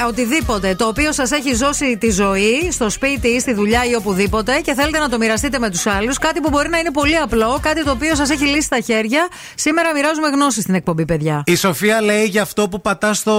Οτιδήποτε, 0.07 0.75
το 0.75 0.85
οποίο 0.88 1.11
σας 1.11 1.31
έχει 1.31 1.53
ζώσει 1.55 1.97
τη 1.97 2.11
ζωή 2.11 2.71
στο 2.71 2.89
σπίτι 2.89 3.27
ή 3.27 3.39
στη 3.39 3.53
δουλειά 3.53 3.85
ή 3.85 3.95
οπουδήποτε 3.95 4.59
και 4.63 4.73
θέλετε 4.73 4.99
να 4.99 5.09
το 5.09 5.17
μοιραστείτε 5.17 5.59
με 5.59 5.69
τους 5.69 5.85
άλλους. 5.85 6.17
Κάτι 6.17 6.39
που 6.39 6.49
μπορεί 6.49 6.69
να 6.69 6.77
είναι 6.77 6.91
πολύ 6.91 7.17
απλό, 7.17 7.59
κάτι 7.61 7.84
το 7.84 7.91
οποίο 7.91 8.15
σας 8.15 8.30
έχει 8.30 8.45
λύσει 8.45 8.69
τα 8.69 8.80
χέρια. 8.80 9.27
Σήμερα 9.55 9.93
μοιράζουμε 9.93 10.27
γνώση 10.27 10.61
στην 10.61 10.73
εκπομπή, 10.75 11.05
παιδιά. 11.05 11.43
Η 11.45 11.55
Σοφία 11.55 12.01
λέει 12.01 12.23
για 12.25 12.41
αυτό 12.41 12.69
που 12.69 12.81
πατάς 12.81 13.23
το. 13.23 13.34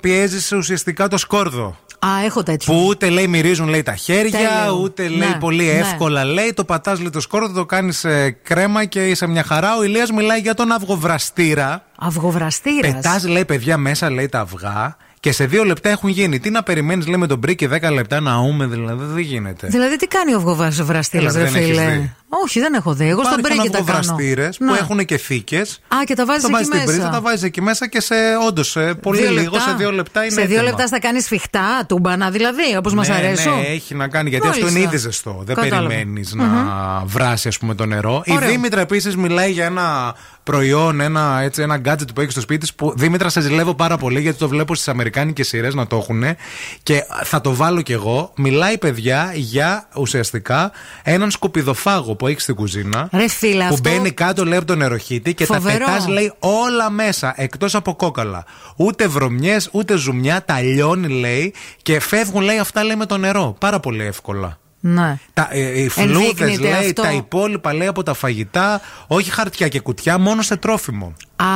πιέζει 0.00 0.56
ουσιαστικά 0.56 1.08
το 1.08 1.16
σκόρδο. 1.18 1.76
Α, 1.98 2.24
έχω 2.24 2.42
τέτοιο. 2.42 2.72
Που 2.74 2.84
ούτε 2.88 3.08
λέει 3.08 3.26
μυρίζουν 3.26 3.68
λέει 3.68 3.82
τα 3.82 3.94
χέρια, 3.94 4.30
Τέλειο. 4.38 4.78
ούτε 4.82 5.08
λέει 5.08 5.28
Ναι, 5.28 5.36
πολύ 5.40 5.64
ναι. 5.64 5.70
εύκολα 5.70 6.24
λέει. 6.24 6.52
Το 6.54 6.64
πατάς 6.64 6.98
λέει 6.98 7.10
το 7.10 7.20
σκόρδο, 7.20 7.52
το 7.54 7.64
κάνεις 7.66 8.06
κρέμα 8.42 8.84
και 8.84 9.08
είσαι 9.08 9.26
μια 9.26 9.42
χαρά. 9.44 9.76
Ο 9.76 9.82
Ηλίας 9.82 10.10
μιλάει 10.10 10.38
για 10.40 10.54
τον 10.54 10.72
αυγοβραστήρα. 10.72 11.84
Αυγοβραστήρας. 11.98 12.92
Πετάς, 12.92 13.26
λέει, 13.26 13.44
παιδιά, 13.44 13.76
μέσα 13.76 14.10
λέει 14.10 14.28
τα 14.28 14.40
αυγά 14.40 14.96
και 15.24 15.32
σε 15.32 15.46
δύο 15.46 15.64
λεπτά 15.64 15.88
έχουν 15.88 16.10
γίνει. 16.10 16.38
Τι 16.38 16.50
να 16.50 16.62
περιμένεις, 16.62 17.06
λέει, 17.06 17.16
με 17.16 17.26
τον 17.26 17.38
μπρίκι 17.38 17.68
10 17.72 17.92
λεπτά 17.92 18.20
να 18.20 18.36
ούμε, 18.36 18.66
δηλαδή 18.66 19.04
δεν 19.04 19.18
γίνεται. 19.18 19.66
Δηλαδή, 19.66 19.96
τι 19.96 20.06
κάνει 20.06 20.34
ο 20.34 20.36
αυγοβραστήρας, 20.36 21.22
Έλα, 21.22 21.32
ρε 21.32 21.44
δεν 21.44 21.54
έχεις 21.54 21.76
φίλε; 21.76 22.10
Δει. 22.36 22.42
Όχι, 22.44 22.60
δεν 22.60 22.74
έχω 22.74 22.92
δει. 22.94 23.08
Εγώ 23.08 23.24
στον 23.24 23.38
Υπάρχουν 23.38 23.56
μπρίκι 23.62 23.72
τα 23.72 23.78
κάνω. 23.84 23.98
αυγοβραστήρες 23.98 24.56
που 24.56 24.64
Ναι. 24.64 24.78
έχουν 24.78 25.04
και 25.04 25.16
θήκες. 25.16 25.58
Α, 25.58 25.96
και 26.04 26.14
τα 26.14 26.24
βάζεις 26.26 26.42
Τα 26.42 26.48
εκεί 26.48 26.52
βάζεις 26.56 26.66
στην 26.68 26.80
πρίζα, 26.86 26.98
μέσα. 26.98 27.10
τα 27.10 27.20
βάζεις 27.20 27.42
εκεί 27.42 27.60
μέσα 27.62 27.88
και 27.88 28.00
σε 28.00 28.14
όντως 28.46 28.76
πολύ 29.02 29.20
Δύο 29.20 29.30
λίγο, 29.30 29.42
λεπτά. 29.42 29.60
σε 29.60 29.74
δύο 29.76 29.92
λεπτά 29.92 30.20
είναι 30.24 30.30
Σε 30.32 30.40
δύο 30.40 30.44
έτοιμα. 30.56 30.62
λεπτά 30.62 30.86
θα 30.88 30.98
κάνεις 30.98 31.24
σφιχτά, 31.24 31.84
τούμπανα 31.88 32.30
δηλαδή, 32.30 32.76
όπως 32.78 32.94
μας 32.94 33.08
ναι, 33.08 33.14
αρέσουν. 33.14 33.52
Ναι, 33.60 33.66
έχει 33.66 33.94
να 33.94 34.08
κάνει 34.08 34.28
γιατί 34.28 34.46
αυτό 34.48 34.60
Μάλιστα. 34.60 34.78
είναι 34.80 34.88
ήδη 34.88 34.96
ζεστό. 34.98 35.42
Δεν 35.44 35.54
Κατάλαβα. 35.54 35.88
περιμένεις 35.88 36.34
να 36.34 36.44
Μμμ. 36.44 37.06
βράσει, 37.06 37.48
ας 37.48 37.58
πούμε, 37.58 37.74
το 37.74 37.86
νερό. 37.86 38.22
Ωραίο. 38.28 38.48
Η 38.48 38.52
Δήμητρα 38.52 38.80
επίσης 38.80 39.16
μιλάει 39.16 39.50
για 39.52 39.64
ένα 39.64 40.14
προϊόν, 40.42 41.00
ένα, 41.00 41.40
έτσι, 41.42 41.62
ένα 41.62 41.80
gadget 41.84 42.14
που 42.14 42.20
έχει 42.20 42.30
στο 42.30 42.40
σπίτι 42.40 42.60
της, 42.60 42.74
που 42.74 42.92
Δήμητρα 42.96 43.28
σε 43.28 43.40
ζηλεύω 43.40 43.74
πάρα 43.74 43.96
πολύ 43.96 44.20
γιατί 44.20 44.38
το 44.38 44.48
βλέπω 44.48 44.74
στις 44.74 44.88
Αμερικάνικες 44.88 45.48
σειρές 45.48 45.74
να 45.74 45.86
το 45.86 45.96
έχουν 45.96 46.24
και 46.82 47.04
θα 47.24 47.40
το 47.40 47.54
βάλω 47.54 47.82
κι 47.82 47.92
εγώ. 47.92 48.32
Μιλάει, 48.36 48.78
παιδιά, 48.78 49.30
για 49.34 49.88
ουσιαστικά 49.96 50.72
έναν 51.02 51.30
σκουπιδοφάγο 51.30 52.14
που 52.24 52.30
έχεις 52.30 52.42
στην 52.42 52.54
κουζίνα. 52.54 53.08
Ρε 53.12 53.28
φίλε, 53.28 53.66
που 53.68 53.74
αυτό- 53.74 53.90
μπαίνει 53.90 54.10
κάτω, 54.10 54.44
λέει, 54.44 54.56
από 54.56 54.66
το 54.66 54.74
νεροχύτη 54.74 55.34
και 55.34 55.44
Φοβερό. 55.44 55.84
τα 55.84 55.90
πετάς, 55.90 56.06
λέει, 56.08 56.32
όλα 56.38 56.90
μέσα 56.90 57.34
εκτός 57.36 57.74
από 57.74 57.94
κόκαλα. 57.94 58.44
Ούτε 58.76 59.06
βρωμιές, 59.06 59.68
ούτε 59.72 59.96
ζουμιά, 59.96 60.44
τα 60.44 60.60
λιώνει, 60.60 61.08
λέει, 61.08 61.54
και 61.82 62.00
φεύγουν, 62.00 62.42
λέει, 62.42 62.58
αυτά, 62.58 62.84
λέει, 62.84 62.96
με 62.96 63.06
το 63.06 63.16
νερό. 63.16 63.56
Πάρα 63.60 63.80
πολύ 63.80 64.04
εύκολα. 64.04 64.58
Ναι. 64.80 65.18
Τα, 65.32 65.48
ε, 65.50 65.80
οι 65.82 65.88
φλούδες, 65.88 66.16
Ενδείκνυται 66.16 66.62
λέει, 66.62 66.72
αυτό. 66.88 67.02
τα 67.02 67.12
υπόλοιπα, 67.12 67.74
λέει, 67.74 67.86
από 67.86 68.02
τα 68.02 68.14
φαγητά, 68.14 68.80
όχι 69.06 69.30
χαρτιά 69.30 69.68
και 69.68 69.80
κουτιά, 69.80 70.18
μόνο 70.18 70.42
σε 70.42 70.56
τρόφιμο. 70.56 71.12
Α, 71.36 71.46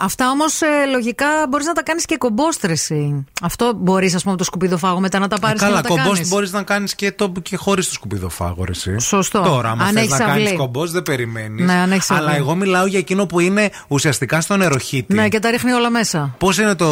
αυτά 0.00 0.30
όμως 0.30 0.60
λογικά 0.92 1.26
μπορείς 1.48 1.66
να 1.66 1.72
τα 1.72 1.82
κάνεις 1.82 2.04
και 2.04 2.16
κομπόστρεση. 2.16 3.24
Αυτό 3.42 3.72
μπορείς, 3.76 4.14
ας 4.14 4.22
πούμε, 4.22 4.36
το 4.36 4.44
σκουπιδοφάγο 4.44 5.00
μετά 5.00 5.18
να 5.18 5.28
τα 5.28 5.38
πάρεις 5.38 5.58
και 5.60 5.64
Καλά, 5.66 5.76
να 5.76 5.82
τα 5.82 5.88
κομπό 5.88 6.02
κάνεις. 6.02 6.28
μπορείς 6.28 6.52
να 6.52 6.62
κάνεις 6.62 6.94
και, 6.94 7.12
το, 7.12 7.32
και 7.42 7.56
χωρίς 7.56 7.86
το 7.88 7.92
σκουπιδοφάγο, 7.92 8.64
ρε, 8.64 8.70
εσύ. 8.70 8.98
Σωστό. 8.98 9.40
Τώρα, 9.40 9.70
άμα 9.70 9.84
Αν 9.84 9.92
θες 9.92 9.98
έχεις 10.02 10.10
να 10.18 10.24
κάνεις 10.24 10.44
αυλή. 10.44 10.56
κομπός, 10.58 10.90
δεν 10.90 11.02
περιμένεις. 11.02 11.64
Ναι, 11.66 11.72
αν 11.72 11.92
έχεις 11.92 12.10
Αλλά 12.10 12.20
αυλή. 12.26 12.36
εγώ 12.36 12.54
μιλάω 12.54 12.86
για 12.86 12.98
εκείνο 12.98 13.26
που 13.26 13.40
είναι 13.40 13.70
ουσιαστικά 13.88 14.40
στο 14.40 14.56
νεροχύτη. 14.56 15.14
Ναι, 15.14 15.28
και 15.28 15.38
τα 15.38 15.50
ρίχνει 15.50 15.72
όλα 15.72 15.90
μέσα. 15.90 16.34
Πώς 16.38 16.58
είναι 16.58 16.74
το, 16.74 16.86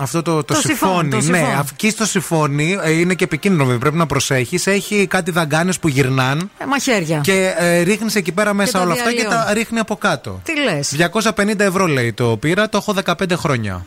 αυτό 0.00 0.22
το, 0.22 0.44
το, 0.44 0.54
Το 0.54 0.60
σιφόν, 0.60 0.88
σιφόνι; 0.90 1.08
το 1.10 1.16
ναι, 1.16 1.22
σιφόν. 1.38 1.64
εκεί 1.72 1.90
στο 1.90 2.06
σιφόνι 2.06 2.78
ε, 2.82 2.90
είναι 2.90 3.14
και 3.14 3.24
επικίνδυνο, 3.24 3.64
βέβαια, 3.64 3.78
πρέπει 3.80 3.96
να 3.96 4.06
προσέχεις. 4.06 4.66
Έχει 4.66 5.06
κάτι 5.06 5.30
δαγκάνες 5.30 5.78
που 5.78 5.88
γυρνάν 5.88 6.50
Ε, 6.58 6.64
μαχαίρια. 6.66 7.18
και 7.18 7.54
ε, 7.58 7.80
ρίχνεις 7.80 8.14
εκεί 8.14 8.32
πέρα 8.32 8.54
μέσα 8.54 8.72
τα 8.72 8.80
όλα 8.80 8.92
αυτά 8.92 9.10
και 9.12 9.20
διαλύω. 9.20 9.38
τα 9.44 9.52
ρίχνει 9.52 9.78
από 9.78 9.96
κάτω. 9.96 10.40
Τι 10.44 10.52
λες. 10.60 10.94
250 11.12 11.58
ευρώ 11.58 11.75
ευρώ 11.76 11.92
λέει 11.92 12.12
το 12.12 12.36
πήρα, 12.36 12.68
το 12.68 12.76
έχω 12.76 12.94
15 13.04 13.32
χρόνια. 13.32 13.86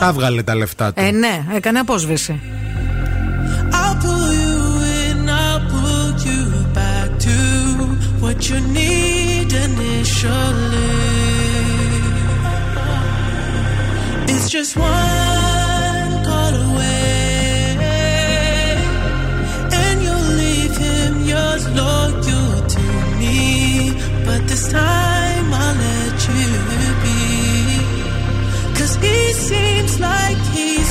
Τάβγαλε 0.00 0.42
τα 0.42 0.54
λεφτά 0.54 0.92
του. 0.92 1.00
Ε, 1.04 1.10
ναι, 1.10 1.44
έκανε 1.54 1.78
απόσβεση. 1.78 2.40
It's 24.50 25.17
be. 27.02 27.18
Cause 28.78 28.96
he 28.96 29.32
seems 29.32 30.00
like 30.00 30.38
he's 30.54 30.87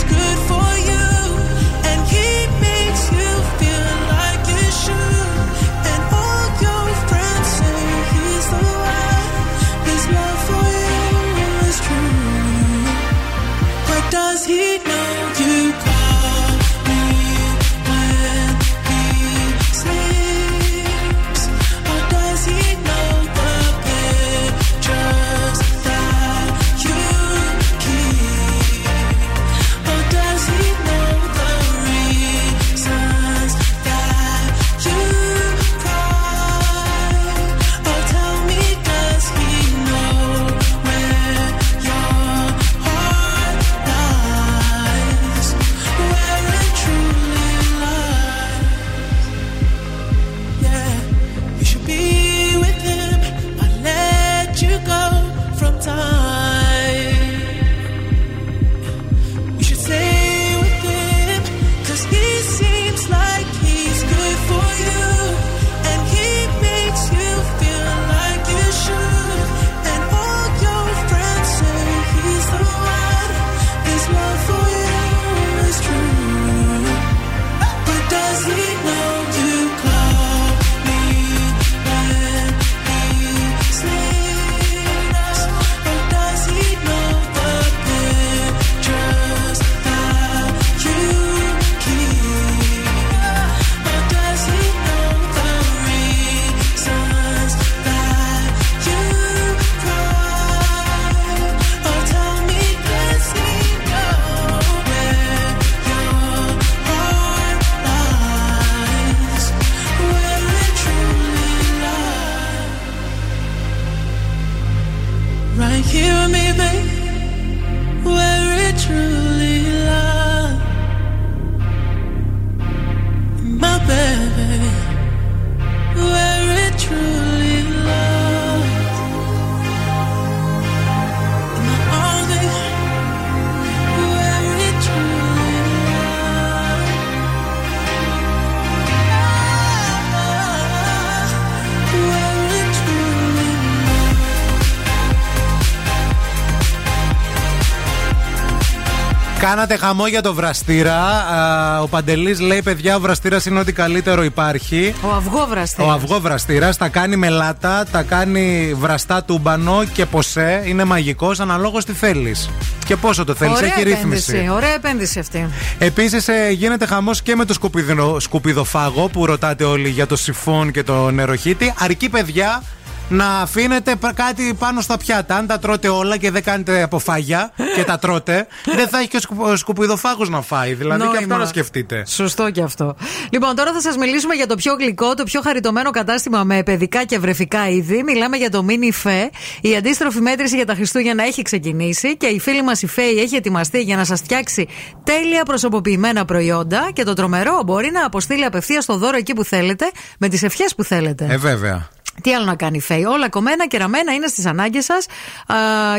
Κάνατε 149.67 149.85
χαμό 149.85 150.07
για 150.07 150.21
το 150.21 150.33
βραστήρα. 150.33 150.95
Α, 150.95 151.81
Ο 151.81 151.87
Παντελής 151.87 152.39
λέει: 152.39 152.61
Παιδιά, 152.61 152.95
ο 152.95 152.99
βραστήρας 152.99 153.45
είναι 153.45 153.59
ό,τι 153.59 153.71
καλύτερο 153.71 154.23
υπάρχει. 154.23 154.93
Ο 155.01 155.13
αυγόβραστη. 155.15 155.81
Ο 155.81 155.91
αυγόβραστήρα 155.91 156.73
τα 156.75 156.87
κάνει 156.87 157.15
με 157.15 157.29
λάτα, 157.29 157.85
τα 157.91 158.03
κάνει 158.03 158.73
βραστά 158.77 159.23
τούμπανο 159.23 159.83
και 159.93 160.05
ποσέ. 160.05 160.61
Είναι 160.65 160.83
μαγικός 160.83 161.39
αναλόγως 161.39 161.85
τι 161.85 161.93
θέλεις. 161.93 162.49
Και 162.85 162.95
πόσο 162.95 163.23
το 163.23 163.35
θέλεις, 163.35 163.57
Ωραία 163.57 163.73
έχει 163.73 163.83
ρύθμιση. 163.83 164.31
επένδυση. 164.31 164.53
Ωραία 164.55 164.73
επένδυση 164.73 165.19
αυτή. 165.19 165.47
Επίσης 165.77 166.27
γίνεται 166.51 166.85
χαμός 166.85 167.21
και 167.21 167.35
με 167.35 167.45
το 167.45 167.53
σκουπιδο, 167.53 168.19
σκουπιδοφάγο 168.19 169.07
που 169.07 169.25
ρωτάτε 169.25 169.63
όλοι 169.63 169.89
για 169.89 170.07
το 170.07 170.15
σιφόν 170.15 170.71
και 170.71 170.83
το 170.83 171.11
νεροχύτη. 171.11 171.73
Αρκεί, 171.77 172.09
παιδιά, 172.09 172.63
να 173.09 173.27
αφήνετε 173.39 173.95
πα- 173.95 174.13
κάτι 174.13 174.53
πάνω 174.59 174.81
στα 174.81 174.97
πιάτα. 174.97 175.35
Αν 175.35 175.47
τα 175.47 175.59
τρώτε 175.59 175.87
όλα 175.89 176.17
και 176.17 176.31
δεν 176.31 176.43
κάνετε 176.43 176.81
αποφάγια 176.81 177.51
και 177.75 177.83
τα 177.83 177.99
τρώτε, 177.99 178.47
δεν 178.75 178.87
θα 178.87 178.99
έχει 178.99 179.07
και 179.07 179.19
ο 179.37 179.55
σκουπιδοφάγος 179.55 180.29
να 180.29 180.41
φάει. 180.41 180.73
Δηλαδή 180.73 181.01
και 181.01 181.07
αυτό 181.07 181.19
Νόημα. 181.19 181.37
να 181.37 181.45
σκεφτείτε. 181.45 182.03
Σωστό 182.07 182.51
και 182.51 182.61
αυτό. 182.61 182.95
Λοιπόν, 183.31 183.55
τώρα 183.55 183.73
θα 183.73 183.81
σας 183.81 183.97
μιλήσουμε 183.97 184.33
για 184.35 184.47
το 184.47 184.55
πιο 184.55 184.73
γλυκό, 184.73 185.13
το 185.13 185.23
πιο 185.23 185.41
χαριτωμένο 185.41 185.91
κατάστημα 185.91 186.43
με 186.43 186.63
παιδικά 186.63 187.03
και 187.03 187.19
βρεφικά 187.19 187.69
είδη. 187.69 188.03
Μιλάμε 188.03 188.37
για 188.37 188.49
το 188.49 188.65
Mini 188.69 189.07
Fe. 189.07 189.29
Η 189.61 189.75
αντίστροφη 189.75 190.19
μέτρηση 190.21 190.55
για 190.55 190.65
τα 190.65 190.73
Χριστούγεννα 190.73 191.23
έχει 191.23 191.41
ξεκινήσει 191.41 192.17
και 192.17 192.27
η 192.27 192.39
φίλη 192.39 192.63
μας 192.63 192.81
η 192.81 192.87
Φέη 192.87 193.17
έχει 193.19 193.35
ετοιμαστεί 193.35 193.81
για 193.81 193.95
να 193.95 194.05
σας 194.05 194.19
φτιάξει 194.19 194.67
τέλεια 195.03 195.43
προσωποποιημένα 195.43 196.25
προϊόντα. 196.25 196.89
Και 196.93 197.03
το 197.03 197.13
τρομερό 197.13 197.61
μπορεί 197.65 197.91
να 197.91 198.05
αποστείλει 198.05 198.45
απευθεία 198.45 198.83
το 198.85 198.97
δώρο 198.97 199.17
εκεί 199.17 199.33
που 199.33 199.43
θέλετε, 199.43 199.91
με 200.19 200.27
τις 200.27 200.43
ευχές 200.43 200.75
που 200.75 200.83
θέλετε. 200.83 201.27
Ε, 201.29 201.37
βέβαια. 201.37 201.87
Τι 202.21 202.33
άλλο 202.33 202.45
να 202.45 202.55
κάνει 202.55 202.77
η 202.77 202.81
Φέη; 202.81 203.03
Όλα 203.03 203.29
κομμένα 203.29 203.67
και 203.67 203.77
ραμμένα 203.77 204.13
είναι 204.13 204.27
στις 204.27 204.45
ανάγκες 204.45 204.85
σας. 204.85 205.05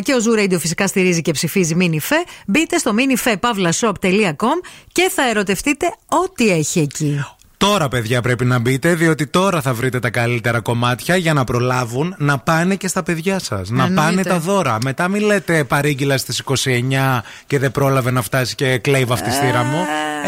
Και 0.03 0.15
ο 0.15 0.19
Zoo 0.25 0.39
Radio 0.39 0.59
φυσικά 0.59 0.87
στηρίζει 0.87 1.23
και 1.23 1.33
ψηφίζει 1.33 1.77
Mini 1.81 2.13
Fe. 2.13 2.25
Μπείτε 2.47 2.79
στο 2.79 2.95
minifepavlashop.com 2.99 4.59
και 4.93 5.11
θα 5.15 5.29
ερωτευτείτε 5.29 5.95
ό,τι 6.09 6.51
έχει 6.51 6.81
εκεί. 6.81 7.21
Τώρα, 7.59 7.89
παιδιά, 7.89 8.21
πρέπει 8.23 8.45
να 8.45 8.59
μπείτε, 8.59 8.95
διότι 8.95 9.27
τώρα 9.27 9.61
θα 9.61 9.75
βρείτε 9.75 9.99
τα 10.01 10.11
καλύτερα 10.11 10.61
κομμάτια 10.61 11.17
για 11.17 11.33
να 11.33 11.45
προλάβουν 11.45 12.15
να 12.19 12.39
πάνε 12.39 12.75
και 12.75 12.89
στα 12.89 13.03
παιδιά 13.03 13.39
σας. 13.39 13.71
Να 13.71 13.85
Εννοείται. 13.85 13.95
πάνε 14.11 14.23
τα 14.23 14.39
δώρα. 14.39 14.79
Μετά 14.85 15.09
μην 15.09 15.23
λέτε 15.23 15.65
παρήγγειλα 15.65 16.19
στις 16.19 16.39
29 16.65 17.23
και 17.47 17.59
δεν 17.59 17.71
πρόλαβε 17.73 18.11
να 18.11 18.23
φτάσει 18.23 18.55
και 18.55 18.79
κλαίει 18.79 19.01
η 19.01 19.05
βαφτιστήρα 19.05 19.63
μου. 19.63 19.79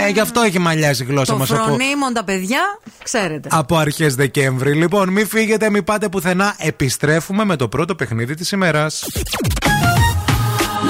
Ε, 0.06 0.10
γι' 0.10 0.20
αυτό 0.20 0.40
έχει 0.40 0.58
μαλλιάσει 0.58 1.02
η 1.02 1.06
γλώσσα 1.06 1.32
Το 1.32 1.38
μας 1.38 1.50
από, 1.50 1.62
φρονίμων 1.62 2.12
τα 2.12 2.24
παιδιά, 2.24 2.60
ξέρετε. 3.02 3.48
από 3.52 3.76
αρχές 3.76 4.14
Δεκέμβρη. 4.14 4.72
Λοιπόν, 4.72 5.08
μην 5.08 5.26
φύγετε, 5.28 5.70
μην 5.70 5.84
πάτε 5.84 6.08
πουθενά. 6.08 6.54
Επιστρέφουμε 6.58 7.44
με 7.44 7.56
το 7.56 7.68
πρώτο 7.68 7.94
παιχνίδι 7.94 8.34
της 8.34 8.50
ημέρας. 8.52 9.04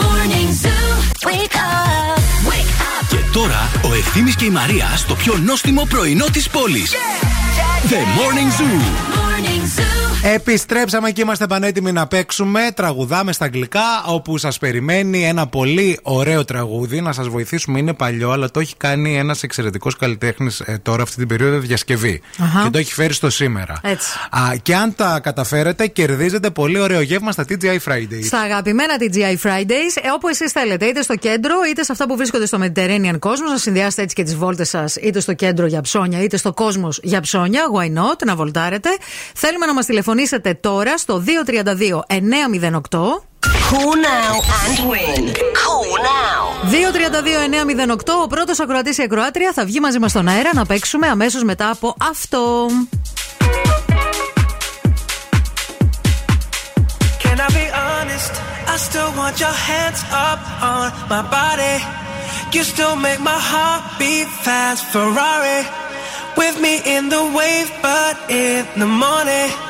Morning 0.00 0.50
Zoo. 0.62 1.28
Wake 1.28 1.56
up. 1.56 2.19
Wake 3.30 3.36
up. 3.36 3.36
Και 3.36 3.38
τώρα 3.38 3.70
ο 3.82 3.94
Ευθύμης 3.94 4.34
και 4.34 4.44
η 4.44 4.50
Μαρία 4.50 4.96
στο 4.96 5.14
πιο 5.14 5.38
νόστιμο 5.44 5.84
πρωινό 5.88 6.24
της 6.32 6.48
πόλης. 6.48 6.94
The 7.88 7.94
Morning 7.94 8.50
Zoo. 8.60 8.80
Morning 9.16 9.80
Zoo. 9.80 9.99
Επιστρέψαμε 10.24 11.10
και 11.10 11.20
είμαστε 11.20 11.46
πανέτοιμοι 11.46 11.92
να 11.92 12.06
παίξουμε. 12.06 12.60
Τραγουδάμε 12.74 13.32
στα 13.32 13.44
αγγλικά, 13.44 14.04
όπου 14.06 14.38
σας 14.38 14.58
περιμένει 14.58 15.24
ένα 15.24 15.46
πολύ 15.46 15.98
ωραίο 16.02 16.44
τραγούδι. 16.44 17.00
Να 17.00 17.12
σας 17.12 17.28
βοηθήσουμε, 17.28 17.78
είναι 17.78 17.92
παλιό, 17.92 18.30
αλλά 18.30 18.50
το 18.50 18.60
έχει 18.60 18.76
κάνει 18.76 19.16
ένας 19.16 19.42
εξαιρετικός 19.42 19.96
καλλιτέχνης 19.96 20.62
τώρα 20.82 21.02
αυτή 21.02 21.16
την 21.16 21.28
περίοδο 21.28 21.58
διασκευή. 21.58 22.20
Αχα. 22.38 22.62
Και 22.62 22.70
το 22.70 22.78
έχει 22.78 22.92
φέρει 22.92 23.12
στο 23.12 23.30
σήμερα. 23.30 23.80
Έτσι. 23.82 24.08
Α, 24.30 24.56
και 24.62 24.74
αν 24.74 24.94
τα 24.94 25.20
καταφέρετε, 25.22 25.86
κερδίζετε 25.86 26.50
πολύ 26.50 26.78
ωραίο 26.78 27.00
γεύμα 27.00 27.32
στα 27.32 27.44
TGI 27.48 27.78
Fridays. 27.88 28.24
Στα 28.24 28.40
αγαπημένα 28.40 28.94
TGI 28.98 29.46
Fridays, 29.46 30.02
ε, 30.02 30.10
όπου 30.14 30.28
εσείς 30.28 30.52
θέλετε, 30.52 30.86
είτε 30.86 31.02
στο 31.02 31.16
κέντρο, 31.16 31.54
είτε 31.70 31.82
σε 31.82 31.92
αυτά 31.92 32.06
που 32.06 32.16
βρίσκονται 32.16 32.46
στο 32.46 32.58
Mediterranean 32.62 33.18
κόσμο, 33.18 33.48
να 33.48 33.56
συνδυάσετε 33.56 34.02
έτσι 34.02 34.14
και 34.14 34.22
τις 34.22 34.36
βόλτες 34.36 34.68
σας, 34.68 34.96
είτε 34.96 35.20
στο 35.20 35.34
κέντρο 35.34 35.66
για 35.66 35.80
ψώνια, 35.80 36.22
είτε 36.22 36.36
στο 36.36 36.52
κόσμος 36.52 37.00
για 37.02 37.20
ψώνια. 37.20 37.62
Why 37.76 37.86
not, 37.86 38.24
να 38.24 38.36
βολτάρετε. 38.36 38.88
Θέλουμε 39.34 39.66
να 39.66 39.74
μας 39.74 39.86
τηλεφωνήσετε 39.86 40.08
τώρα 40.60 40.98
στο 40.98 41.22
232 41.26 42.02
908. 42.08 43.30
Call 43.70 43.94
now 43.94 44.34
and 44.64 44.78
win. 44.90 45.22
Call 45.62 45.90
now. 46.02 46.40
232-908. 47.90 48.22
Ο 48.22 48.26
πρώτο 48.26 48.52
ακροατή 48.62 49.00
ή 49.00 49.02
ακροάτρια 49.02 49.52
θα 49.52 49.64
βγει 49.64 49.80
μαζί 49.80 49.98
μα 49.98 50.08
στον 50.08 50.28
αέρα 50.28 50.50
να 50.54 50.66
παίξουμε 50.66 51.06
αμέσω 51.06 51.44
μετά 51.44 51.70
από 51.70 51.94
αυτό. 52.00 52.66
Can 57.22 57.38
I 57.40 57.48
be 57.58 57.66
honest? 57.84 58.32
I 58.72 58.76
still 58.88 59.10
want 59.20 59.34
your 59.44 59.56
hands 59.68 60.00
up 60.30 60.40
on 60.74 60.86
my 61.12 61.22
body. 61.38 61.76
You 62.54 62.62
still 62.74 62.96
make 63.06 63.20
my 63.32 63.40
heart 63.50 63.82
beat 63.98 64.28
fast. 64.44 64.82
Ferrari 64.92 65.60
with 66.40 66.56
me 66.64 66.74
in 66.94 67.02
the 67.14 67.22
wave, 67.38 67.70
but 67.82 68.16
in 68.28 68.60
the 68.82 68.90
morning. 69.04 69.69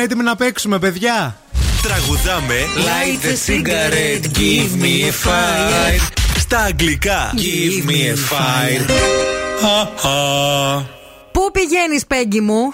Είμαστε 0.00 0.14
πανέτοιμοι 0.14 0.22
να 0.22 0.36
παίξουμε, 0.36 0.78
παιδιά. 0.78 1.36
Τραγουδάμε 1.82 2.54
Light 2.76 3.26
the 3.26 3.34
cigarette, 3.46 4.26
give 4.38 4.82
me 4.82 5.08
a 5.08 5.12
fire 5.26 6.12
Στα 6.38 6.58
αγγλικά 6.58 7.34
Give 7.36 7.90
me 7.90 8.00
a 8.12 8.16
fire 8.30 8.90
Αχα. 9.80 10.86
Πού 11.32 11.50
πηγαίνεις, 11.52 12.06
Πέγγι 12.06 12.40
μου; 12.40 12.72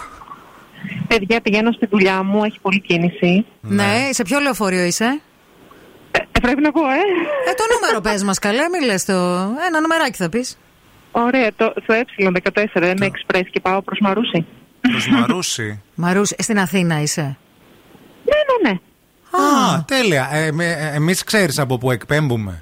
Παιδιά, 1.09 1.41
πηγαίνω 1.41 1.73
στη 1.73 1.87
δουλειά 1.87 2.23
μου, 2.23 2.45
έχει 2.45 2.61
πολλή 2.61 2.81
κίνηση. 2.81 3.47
Ναι, 3.61 4.09
σε 4.11 4.23
ποιο 4.23 4.39
λεωφορείο 4.39 4.85
είσαι; 4.85 5.21
Ε, 6.11 6.19
πρέπει 6.41 6.61
να 6.61 6.73
πω, 6.73 6.81
ε. 6.81 7.51
Ε, 7.51 7.55
το 7.55 7.65
νούμερο 7.75 8.01
πες 8.01 8.23
μας 8.23 8.39
καλέ, 8.39 8.63
μη 8.69 8.87
λες 8.87 9.05
το... 9.05 9.13
Ένα 9.67 9.81
νομεράκι 9.81 10.17
θα 10.17 10.29
πεις. 10.29 10.59
Ωραία, 11.11 11.51
το, 11.57 11.73
στο 11.83 11.95
ε14, 12.19 12.65
ένα 12.73 13.07
express 13.07 13.45
και 13.51 13.61
πάω 13.61 13.83
προς 13.83 13.99
Μαρούσι. 14.01 14.47
Προς 14.91 15.09
Μαρούσι. 15.09 15.83
Μαρούσι, 15.95 16.33
στην 16.39 16.59
Αθήνα 16.59 17.01
είσαι. 17.01 17.23
Ναι, 18.25 18.69
ναι, 18.69 18.71
ναι. 18.71 18.79
Α, 19.45 19.85
τέλεια. 19.85 20.29
Ε, 20.33 20.53
με- 20.53 20.65
ε, 20.73 20.95
εμείς 20.95 21.25
ξέρεις 21.25 21.59
από 21.59 21.79
που 21.79 21.91
εκπέμπουμε. 21.91 22.61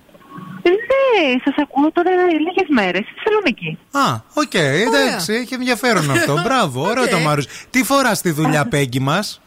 Ναι, 0.65 1.39
σας 1.45 1.55
ακούω 1.63 1.93
τώρα 1.93 2.11
λίγες 2.31 2.69
μέρες, 2.69 3.01
στη 3.05 3.13
Θεσσαλονίκη. 3.25 3.79
Α, 3.91 4.21
οκ, 4.35 4.55
εντάξει, 4.55 5.33
έχει 5.33 5.55
ενδιαφέρον 5.55 6.11
αυτό. 6.11 6.35
Μπράβο, 6.45 6.83
ωραίο 6.83 7.09
το 7.09 7.19
Μαρούσι. 7.19 7.49
Τι 7.71 7.85
φοράς 7.85 8.19
στη 8.19 8.31
δουλειά, 8.31 8.67
Πέγγι 8.69 9.01
μας; 9.01 9.41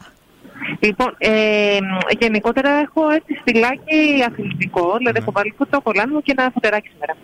Λοιπόν, 0.80 1.14
ε, 1.18 1.76
γενικότερα 2.18 2.70
έχω 2.70 3.10
έτσι 3.10 3.34
στυλάκι 3.40 4.24
αθλητικό, 4.30 4.94
δηλαδή 4.98 5.18
έχω 5.20 5.32
βάλει 5.32 5.54
το 5.70 5.80
κολάν 5.80 6.08
μου 6.12 6.22
και 6.22 6.34
ένα 6.36 6.50
φουτεράκι 6.54 6.88
σήμερα. 6.92 7.16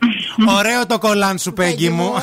Ωραίο 0.58 0.86
το 0.86 0.98
κολάν 0.98 1.38
σου, 1.38 1.52
Πέγγι 1.52 1.88
μου. 1.88 2.12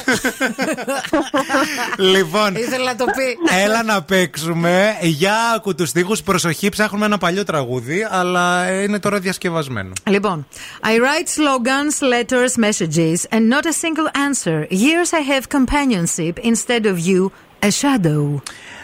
λοιπόν, 2.13 2.55
Ήθελα 2.55 2.83
να 2.85 2.95
το 2.95 3.05
πει. 3.05 3.55
έλα 3.63 3.83
να 3.83 4.01
παίξουμε. 4.03 4.97
Για 5.01 5.35
άκου 5.55 5.75
τους 5.75 5.89
στίχους, 5.89 6.21
προσοχή, 6.23 6.69
ψάχνουμε 6.69 7.05
ένα 7.05 7.17
παλιό 7.17 7.43
τραγούδι, 7.43 8.07
αλλά 8.09 8.71
είναι 8.83 8.99
τώρα 8.99 9.19
διασκευασμένο. 9.19 9.91
Λοιπόν, 10.09 10.47
I 10.83 10.87
write 10.87 11.27
slogans, 11.27 11.95
letters, 12.13 12.53
messages, 12.65 13.35
and 13.35 13.49
not 13.49 13.65
a 13.65 13.73
single 13.73 14.09
answer. 14.27 14.67
Years 14.69 15.09
I 15.13 15.21
have 15.33 15.43
companionship 15.57 16.39
instead 16.51 16.85
of 16.85 16.97
you, 17.09 17.31
a 17.67 17.71
shadow. 17.71 18.41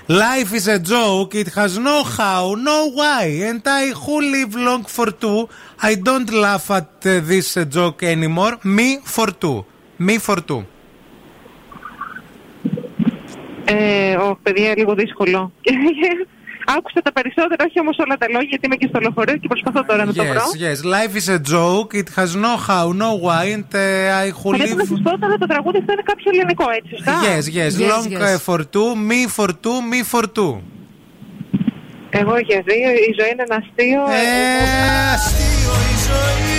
Life 0.10 0.54
is 0.54 0.70
a 0.70 0.80
joke, 0.80 1.36
it 1.36 1.50
has 1.50 1.78
no 1.78 2.02
how, 2.02 2.56
no 2.56 2.90
why. 2.92 3.26
And 3.44 3.62
I 3.68 3.88
who 3.88 4.22
live 4.22 4.56
long 4.56 4.86
for 4.86 5.12
two, 5.12 5.50
I 5.82 5.96
don't 5.96 6.32
laugh 6.32 6.72
at 6.72 7.06
uh, 7.06 7.20
this 7.20 7.58
uh, 7.58 7.66
joke 7.66 8.04
anymore. 8.04 8.58
Me 8.64 9.00
for 9.04 9.28
two. 9.28 9.66
Me 10.00 10.18
for 10.18 10.40
two. 10.42 10.66
Ε, 13.66 14.16
ο 14.16 14.38
παιδιά 14.44 14.74
λίγο 14.78 14.94
δύσκολο. 14.96 15.52
Άκουσα 16.76 17.00
τα 17.08 17.12
περισσότερα, 17.18 17.60
όχι 17.68 17.78
όμως 17.84 17.96
όλα 18.04 18.16
τα 18.22 18.28
λόγια, 18.34 18.48
γιατί 18.52 18.66
είμαι 18.68 18.76
και 18.82 18.88
στο 18.92 19.00
λεωφορείο 19.04 19.38
και 19.42 19.48
προσπαθώ 19.54 19.82
τώρα 19.90 20.02
να 20.06 20.14
το 20.14 20.24
βρω. 20.32 20.42
Yes, 20.42 20.56
yes. 20.66 20.80
Life 20.96 21.14
is 21.22 21.28
a 21.38 21.40
joke, 21.56 21.90
it 22.02 22.10
has 22.18 22.32
no 22.46 22.54
how, 22.68 22.86
no 23.04 23.10
why. 23.26 23.44
And 23.56 23.70
uh, 23.74 24.24
I 24.24 24.28
who 24.40 24.50
Πρέπει 24.56 24.76
να 24.76 24.84
live. 24.84 24.90
σας 24.94 25.02
πω 25.06 25.12
τώρα 25.24 25.36
το 25.44 25.48
τραγούδι 25.54 25.78
αυτό 25.82 25.92
είναι 25.96 26.06
κάποιο 26.12 26.28
ελληνικό, 26.34 26.66
έτσι, 26.78 26.92
σωστά; 26.96 27.16
Yes, 27.30 27.44
yes. 27.60 27.72
Long 27.92 28.08
uh, 28.28 28.38
for 28.48 28.60
two, 28.76 28.90
me 29.10 29.20
for 29.38 29.50
two, 29.64 29.78
me 29.92 30.00
for 30.12 30.24
two. 30.38 30.54
Εγώ 32.10 32.34
για 32.50 32.60
δύο, 32.70 32.90
η 33.10 33.12
ζωή 33.20 33.30
είναι 33.34 33.44
ένα 33.50 33.58
αστείο. 33.64 34.02
Ε, 34.20 35.14
Αστείο 35.14 35.74
η 35.94 35.96
ζωή 36.08 36.56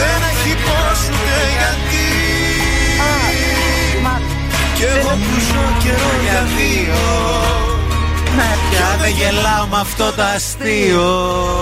Δεν 0.00 0.20
έχει 0.32 0.52
πώς 0.66 0.98
ούτε 1.14 1.36
γιατί 1.58 2.06
Κι 4.76 4.86
εγώ 4.98 5.08
που 5.24 5.34
ζω 5.48 5.64
καιρό 5.82 6.12
για 6.24 6.40
δύο 6.56 7.00
Πια 8.70 8.96
δεν 9.00 9.10
γελάω 9.10 9.66
με 9.66 9.76
αυτό 9.80 10.12
το 10.12 10.22
αστείο. 10.22 11.02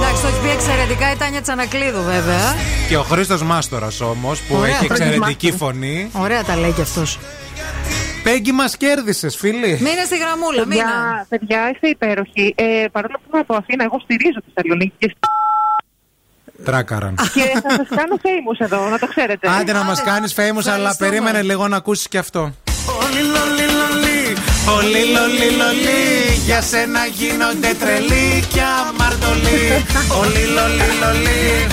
Εντάξει, 0.00 0.22
το 0.22 0.28
έχει 0.28 0.40
πει 0.42 0.50
εξαιρετικά 0.50 1.12
η 1.12 1.16
Τάνια 1.16 1.40
Τσανακλείδου, 1.42 2.02
βέβαια. 2.02 2.54
Και 2.88 2.96
ο 2.96 3.02
Χρήστος 3.02 3.42
Μάστορας 3.42 4.00
όμως, 4.00 4.40
που 4.40 4.54
Ωραία, 4.54 4.68
έχει 4.68 4.76
Χρήστος 4.78 4.98
εξαιρετική 4.98 5.46
Μάστορας. 5.50 5.74
φωνή. 5.74 6.10
Ωραία 6.12 6.44
τα 6.44 6.56
λέει 6.56 6.72
κι 6.72 6.80
αυτός. 6.80 7.18
Πέγγι 8.22 8.52
μας 8.52 8.76
κέρδισες, 8.76 9.36
φίλοι. 9.36 9.78
Μείνε 9.80 10.04
στη 10.04 10.16
γραμμούλα, 10.18 10.66
μείνε. 10.66 10.82
Παιδιά, 10.82 11.26
παιδιά, 11.28 11.70
είστε 11.72 11.88
υπέροχοι. 11.88 12.54
Ε, 12.56 12.64
παρόλο 12.92 13.14
που 13.22 13.28
είμαι 13.30 13.40
από 13.40 13.54
Αθήνα, 13.54 13.84
εγώ 13.84 13.98
στηρίζω 14.02 14.40
τη 14.40 14.46
Θεσσαλονίκη 14.54 14.94
και, 14.98 15.14
Τράκαραν. 16.64 17.14
και 17.34 17.60
θα 17.62 17.70
σας 17.70 17.88
κάνω 17.98 18.14
famous 18.26 18.58
εδώ, 18.58 18.88
να 18.88 18.98
το 18.98 19.06
ξέρετε. 19.06 19.48
Άντε 19.60 19.72
να 19.72 19.84
μας 19.84 20.02
κάνεις 20.02 20.34
famous, 20.36 20.66
αλλά 20.72 20.96
περίμενε 20.98 21.42
λίγο 21.42 21.68
να 21.68 21.76
ακούσεις 21.76 22.08
και 22.08 22.18
αυτό. 22.18 22.40
Όλοι 23.02 23.20
λολί 23.34 23.66
λολί, 23.80 24.07
όλοι 24.76 25.04
λολί 25.14 25.50
λολί 25.60 26.32
Για 26.44 26.60
σένα 26.60 27.06
γίνονται 27.06 27.74
τρελοί 27.80 28.44
και 28.52 28.60
αμαρτωλοί 28.88 29.84
Όλοι 30.20 30.44
λολί 30.56 30.88
λολί 31.02 31.66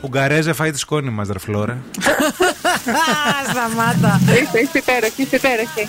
Ουγγαρέζε 0.00 0.52
φάει 0.52 0.70
τη 0.70 0.78
σκόνη 0.78 1.10
μας 1.10 1.28
ρε 1.28 1.38
Φλόρε 1.38 1.76
Σταμάτα. 3.50 4.20
Είστε, 4.42 4.58
είστε 4.60 4.78
υπέροχοι, 4.78 5.22
είστε 5.22 5.36
υπέροχοι. 5.36 5.88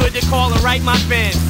Good 0.00 0.14
to 0.14 0.26
call 0.28 0.52
and 0.52 0.62
write 0.62 0.82
my 0.82 0.96
fans. 0.96 1.49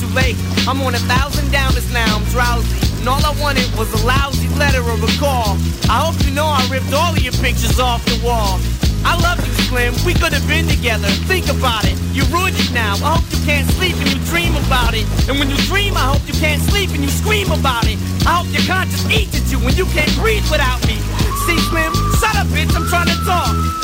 too 0.00 0.10
late. 0.14 0.36
I'm 0.66 0.80
on 0.82 0.94
a 0.94 1.02
thousand 1.10 1.48
downers 1.50 1.86
now. 1.92 2.16
I'm 2.16 2.24
drowsy. 2.30 2.78
And 3.00 3.08
all 3.08 3.20
I 3.24 3.34
wanted 3.40 3.68
was 3.76 3.92
a 3.92 4.06
lousy 4.06 4.48
letter 4.56 4.80
or 4.80 4.96
a 4.96 5.12
call. 5.20 5.56
I 5.92 6.00
hope 6.04 6.16
you 6.24 6.32
know 6.32 6.46
I 6.46 6.66
ripped 6.70 6.92
all 6.92 7.12
of 7.12 7.20
your 7.20 7.36
pictures 7.44 7.78
off 7.78 8.04
the 8.06 8.18
wall. 8.24 8.58
I 9.04 9.20
love 9.20 9.36
you, 9.44 9.52
Slim. 9.68 9.92
We 10.06 10.14
could 10.14 10.32
have 10.32 10.46
been 10.48 10.66
together. 10.66 11.08
Think 11.28 11.52
about 11.52 11.84
it. 11.84 11.92
You 12.16 12.24
ruined 12.32 12.56
it 12.56 12.72
now. 12.72 12.96
I 13.04 13.20
hope 13.20 13.26
you 13.28 13.44
can't 13.44 13.68
sleep 13.76 13.96
and 14.00 14.08
you 14.08 14.18
dream 14.24 14.56
about 14.64 14.94
it. 14.94 15.04
And 15.28 15.38
when 15.38 15.50
you 15.50 15.58
dream, 15.68 15.96
I 15.96 16.16
hope 16.16 16.24
you 16.26 16.34
can't 16.40 16.62
sleep 16.62 16.90
and 16.96 17.04
you 17.04 17.12
scream 17.12 17.52
about 17.52 17.84
it. 17.84 18.00
I 18.24 18.40
hope 18.40 18.48
your 18.48 18.64
conscience 18.64 19.04
eats 19.12 19.36
at 19.36 19.52
you 19.52 19.58
when 19.60 19.76
you 19.76 19.84
can't 19.92 20.12
breathe 20.16 20.48
without 20.50 20.80
me. 20.88 20.96
See, 21.44 21.60
Slim? 21.68 21.92
Shut 22.16 22.34
up, 22.40 22.48
bitch. 22.48 22.72
I'm 22.72 22.88
trying 22.88 23.12
to 23.12 23.18
talk. 23.28 23.83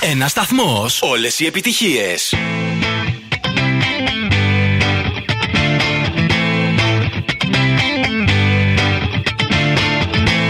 Ένα 0.00 0.28
σταθμό. 0.28 0.86
Όλε 1.00 1.28
οι 1.38 1.46
επιτυχίε. 1.46 2.14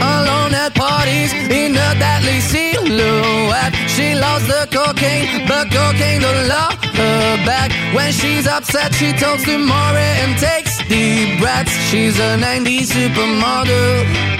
Alone 0.03 0.55
at 0.65 0.73
parties 0.75 1.33
in 1.61 1.73
a 1.89 1.91
deadly 2.03 2.39
silhouette. 2.53 3.75
She 3.95 4.09
loves 4.25 4.47
the 4.53 4.63
cocaine, 4.77 5.29
but 5.49 5.67
cocaine 5.77 6.21
don't 6.27 6.45
love 6.55 6.75
her 6.99 7.37
back. 7.49 7.71
When 7.97 8.11
she's 8.19 8.47
upset, 8.57 8.91
she 8.99 9.09
talks 9.23 9.45
to 9.49 9.55
Maury 9.71 10.11
and 10.23 10.33
takes 10.49 10.73
deep 10.93 11.31
breaths. 11.41 11.75
She's 11.89 12.17
a 12.29 12.31
90s 12.45 12.89
supermodel. 12.97 14.40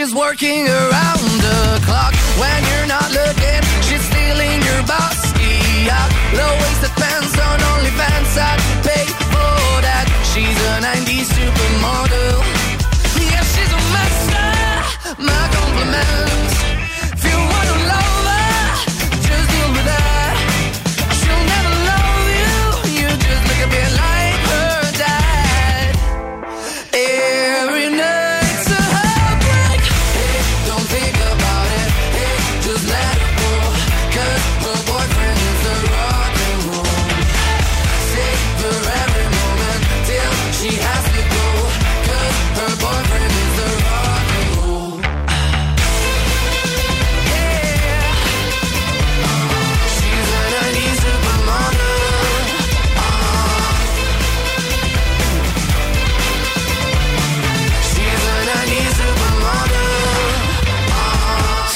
she's 0.00 0.14
working 0.14 0.66
around 0.66 1.28
the 1.44 1.80
clock 1.84 2.14
when 2.40 2.60
you're 2.68 2.86
not 2.86 3.08
looking. 3.12 3.60
She's 3.84 4.00
stealing 4.00 4.58
your 4.68 4.82
bossy 4.88 5.90
out. 5.92 6.10
Low 6.32 6.52
waisted 6.62 6.94
pants 6.96 7.36
on 7.46 7.58
OnlyFans. 7.72 8.32
I'd 8.48 8.60
pay 8.86 9.04
for 9.32 9.72
that. 9.84 10.06
She's 10.32 10.58
a 10.72 10.80
90s 10.88 11.28
supermodel. 11.36 12.38
Yeah, 13.28 13.44
she's 13.52 13.72
a 13.76 13.82
master. 13.92 15.22
My 15.22 15.44
compliments. 15.52 16.29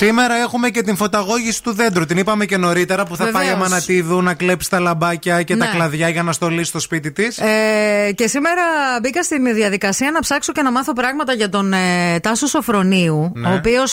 Σήμερα 0.05 0.35
έχουμε 0.35 0.68
και 0.70 0.82
την 0.82 0.97
φωταγώγηση 0.97 1.62
του 1.62 1.72
δέντρου. 1.74 2.05
Την 2.05 2.18
είπαμε 2.18 2.44
και 2.44 2.56
νωρίτερα 2.56 3.05
που 3.06 3.16
θα 3.16 3.24
πάει 3.24 3.32
η 3.44 3.48
Βεβαίως. 3.48 3.66
Αμανατίδου 3.66 4.22
να 4.22 4.35
κλέψει 4.35 4.70
τα 4.70 4.81
λαμπάκια 4.81 5.43
και 5.43 5.56
τα 5.56 5.64
Ναι. 5.66 5.70
κλαδιά 5.74 6.09
για 6.09 6.22
να 6.22 6.32
στολίσει 6.32 6.68
στο 6.68 6.78
σπίτι 6.78 7.12
της. 7.12 7.39
Ε, 7.39 8.12
και 8.14 8.26
σήμερα 8.26 8.62
μπήκα 9.02 9.22
στην 9.22 9.55
διαδικασία 9.55 10.10
να 10.10 10.20
ψάξω 10.20 10.52
και 10.52 10.62
να 10.62 10.70
μάθω 10.72 10.93
πράγματα 10.93 11.32
για 11.32 11.48
τον 11.48 11.72
ε, 11.72 12.20
Τάσο 12.20 12.47
Σοφρονίου, 12.47 13.32
Ναι. 13.35 13.48
ο 13.48 13.55
οποίος 13.55 13.93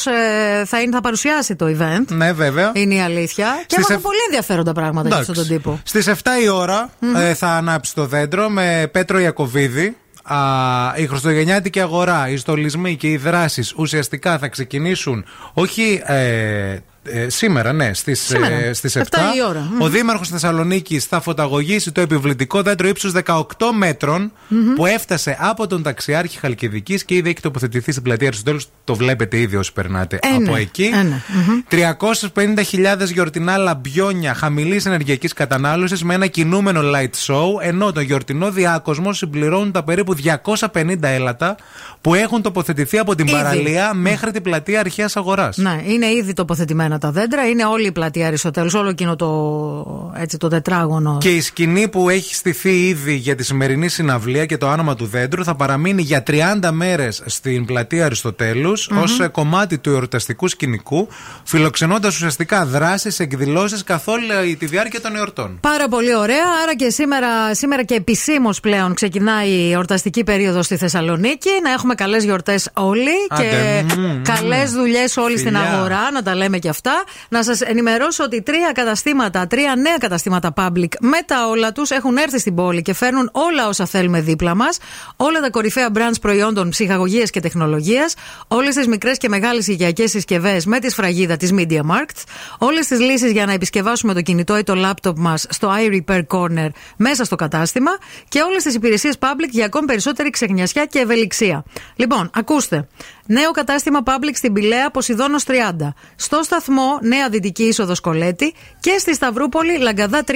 θα, 0.65 0.81
είναι- 0.81 0.91
θα 0.93 1.01
παρουσιάσει 1.01 1.55
το 1.55 1.65
event. 1.65 2.05
Ναι, 2.07 2.31
βέβαια. 2.33 2.71
Είναι 2.73 2.93
η 2.95 3.01
αλήθεια. 3.01 3.47
Και 3.57 3.63
Στις 3.67 3.77
έμαθα 3.77 3.93
εφ- 3.93 4.03
πολύ 4.03 4.17
ενδιαφέροντα 4.27 4.71
πράγματα 4.73 5.07
για 5.07 5.17
αυτόν 5.17 5.35
τον 5.35 5.47
τύπο. 5.47 5.79
Στις 5.83 6.07
7 6.07 6.13
η 6.43 6.47
ωρα 6.49 6.89
ε, 7.15 7.33
θα 7.33 7.47
ανάψει 7.47 7.93
το 7.95 8.05
δέντρο 8.05 8.49
με 8.49 8.89
Πέτρο 8.91 9.19
Ιακοβίδη. 9.19 9.95
Α, 10.33 10.93
η 10.95 11.07
Χριστουγεννιάτικη 11.07 11.79
αγορά, 11.79 12.29
οι 12.29 12.37
στολισμοί 12.37 12.95
και 12.95 13.07
οι 13.07 13.17
δράσεις 13.17 13.73
ουσιαστικά 13.77 14.37
θα 14.37 14.47
ξεκινήσουν 14.47 15.25
όχι 15.53 16.01
ε, 16.05 16.77
ε, 17.03 17.29
σήμερα, 17.29 17.73
ναι, 17.73 17.93
στις, 17.93 18.21
Σήμερα, 18.21 18.55
ε, 18.55 18.73
στις 18.73 18.95
7. 18.95 19.01
7 19.01 19.35
η 19.35 19.43
ώρα. 19.49 19.71
Ο 19.79 19.83
Μμμ. 19.85 19.91
Δήμαρχος 19.91 20.29
Θεσσαλονίκης 20.29 21.05
θα 21.05 21.21
φωταγωγήσει 21.21 21.91
το 21.91 22.01
επιβλητικό 22.01 22.61
δέντρο 22.61 22.87
ύψους 22.87 23.11
18 23.25 23.43
μέτρων 23.77 24.31
Μμμ. 24.47 24.73
που 24.73 24.85
έφτασε 24.85 25.37
από 25.39 25.67
τον 25.67 25.83
ταξιάρχη 25.83 26.39
Χαλκιδικής 26.39 27.05
και 27.05 27.15
ήδη 27.15 27.29
έχει 27.29 27.39
τοποθετηθεί 27.41 27.91
στην 27.91 28.03
πλατεία 28.03 28.27
Αριστοτέλους. 28.27 28.67
Το 28.83 28.95
βλέπετε 28.95 29.37
ήδη 29.39 29.55
όσοι 29.55 29.73
περνάτε 29.73 30.19
Ε, 30.21 30.27
από 30.27 30.51
ναι. 30.51 30.59
εκεί. 30.59 30.91
Ε, 30.93 31.01
ναι. 31.01 31.21
Μμμ. 31.27 31.61
350.000 31.69 33.11
γιορτινά 33.11 33.57
λαμπιόνια 33.57 34.33
χαμηλής 34.33 34.85
ενεργειακής 34.85 35.33
κατανάλωσης 35.33 36.03
με 36.03 36.13
ένα 36.13 36.27
κινούμενο 36.27 36.81
light 36.83 37.33
show, 37.33 37.61
ενώ 37.61 37.91
το 37.91 38.01
γιορτινό 38.01 38.51
διάκοσμο 38.51 39.13
συμπληρώνουν 39.13 39.71
τα 39.71 39.83
περίπου 39.83 40.15
250 40.15 40.97
έλατα 41.01 41.55
που 42.01 42.13
έχουν 42.13 42.41
τοποθετηθεί 42.41 42.97
από 42.97 43.15
την 43.15 43.27
Ήδη. 43.27 43.35
παραλία 43.35 43.93
μέχρι 43.93 44.31
την 44.31 44.41
πλατεία 44.41 44.79
Αρχαίας 44.79 45.15
Αγοράς. 45.15 45.57
Ναι, 45.57 45.81
είναι 45.85 46.05
ήδη 46.05 46.33
τοποθετημένα 46.33 46.97
τα 46.97 47.11
δέντρα, 47.11 47.47
είναι 47.47 47.65
όλη 47.65 47.87
η 47.87 47.91
πλατεία 47.91 48.27
Αριστοτέλους, 48.27 48.73
όλο 48.73 48.89
εκείνο 48.89 49.15
το, 49.15 50.11
έτσι, 50.17 50.37
το 50.37 50.47
τετράγωνο. 50.47 51.17
Και 51.21 51.29
η 51.29 51.41
σκηνή 51.41 51.87
που 51.87 52.09
έχει 52.09 52.35
στηθεί 52.35 52.87
ήδη 52.87 53.13
για 53.13 53.35
τη 53.35 53.43
σημερινή 53.43 53.87
συναυλία 53.87 54.45
και 54.45 54.57
το 54.57 54.69
άνομα 54.69 54.95
του 54.95 55.05
δέντρου 55.05 55.43
θα 55.43 55.55
παραμείνει 55.55 56.01
για 56.01 56.23
30 56.27 56.69
μέρες 56.71 57.23
στην 57.25 57.65
πλατεία 57.65 58.05
Αριστοτέλους 58.05 58.87
Μμμ. 58.91 59.01
ως 59.01 59.19
ω 59.19 59.29
κομμάτι 59.29 59.77
του 59.77 59.89
εορταστικού 59.89 60.47
σκηνικού, 60.47 61.07
φιλοξενώντας 61.43 62.15
ουσιαστικά 62.15 62.65
δράσεις, 62.65 63.19
εκδηλώσεις 63.19 63.83
καθ' 63.83 64.07
όλη 64.07 64.55
τη 64.55 64.65
διάρκεια 64.65 65.01
των 65.01 65.15
εορτών. 65.15 65.57
Πάρα 65.61 65.87
πολύ 65.87 66.15
ωραία. 66.15 66.43
Άρα 66.63 66.75
και 66.75 66.89
σήμερα, 66.89 67.55
σήμερα 67.55 67.83
και 67.83 67.93
επισήμως 67.95 68.59
πλέον 68.59 68.93
ξεκινάει 68.93 69.49
η 69.49 69.71
εορταστική 69.71 70.23
περίοδος 70.23 70.65
στη 70.65 70.77
Θεσσαλονίκη. 70.77 71.49
Να 71.63 71.71
έχουμε 71.71 71.90
καλές 71.95 72.23
γιορτές 72.23 72.69
όλοι 72.73 73.09
Άντε, 73.29 73.43
και 73.43 73.95
μμμ, 73.97 74.21
καλές 74.21 74.71
μμμ. 74.71 74.77
δουλειές 74.79 75.17
όλοι 75.17 75.37
στην 75.37 75.55
Φιλιά. 75.55 75.71
αγορά. 75.71 76.11
Να 76.11 76.21
τα 76.23 76.35
λέμε 76.35 76.57
και 76.57 76.69
αυτά. 76.69 77.03
Να 77.29 77.43
σας 77.43 77.61
ενημερώσω 77.61 78.23
ότι 78.23 78.41
τρία 78.41 78.71
καταστήματα, 78.73 79.47
τρία 79.47 79.75
νέα 79.75 79.97
καταστήματα 79.97 80.53
public 80.55 80.87
με 80.99 81.17
τα 81.25 81.47
όλα 81.47 81.71
τους 81.71 81.89
έχουν 81.89 82.17
έρθει 82.17 82.39
στην 82.39 82.55
πόλη 82.55 82.81
και 82.81 82.93
φέρνουν 82.93 83.29
όλα 83.31 83.67
όσα 83.67 83.85
θέλουμε 83.85 84.21
δίπλα 84.21 84.55
μας. 84.55 84.77
Όλα 85.15 85.39
τα 85.39 85.49
κορυφαία 85.49 85.89
brands 85.95 86.21
προϊόντων 86.21 86.69
ψυχαγωγίας 86.69 87.29
και 87.29 87.39
τεχνολογίας. 87.39 88.13
Όλες 88.47 88.75
τις 88.75 88.87
μικρές 88.87 89.17
και 89.17 89.29
μεγάλες 89.29 89.67
οικιακές 89.67 90.09
συσκευές 90.09 90.65
με 90.65 90.79
τη 90.79 90.89
σφραγίδα 90.89 91.37
της 91.37 91.51
Media 91.57 91.79
Markt. 91.79 92.23
Όλες 92.57 92.87
τις 92.87 92.99
λύσεις 92.99 93.31
για 93.31 93.45
να 93.45 93.53
επισκευάσουμε 93.53 94.13
το 94.13 94.21
κινητό 94.21 94.57
ή 94.57 94.63
το 94.63 94.75
λάπτοπ 94.75 95.17
μας 95.19 95.45
στο 95.49 95.71
iRepair 95.79 96.21
Corner 96.27 96.67
μέσα 96.97 97.23
στο 97.23 97.35
κατάστημα. 97.35 97.91
Και 98.27 98.41
όλες 98.41 98.63
τις 98.63 98.75
υπηρεσίες 98.75 99.15
public 99.19 99.49
για 99.49 99.65
ακόμη 99.65 99.85
περισσότερη 99.85 100.29
ξεχνιασιά 100.29 100.85
και 100.85 100.99
ευελιξία. 100.99 101.63
Λοιπόν, 101.95 102.29
ακούστε. 102.33 102.87
Νέο 103.25 103.51
κατάστημα 103.51 103.99
public 104.05 104.33
στην 104.33 104.53
Πηλαία 104.53 104.91
Ποσειδόνο 104.91 105.37
30. 105.47 105.93
Στο 106.15 106.43
σταθμό 106.43 106.99
Νέα 107.01 107.29
Δυτική 107.29 107.63
είσοδος 107.63 107.99
Κολέτη 107.99 108.53
και 108.79 108.97
στη 108.97 109.13
Σταυρούπολη 109.13 109.77
Λαγκαδά 109.77 110.23
341, 110.27 110.33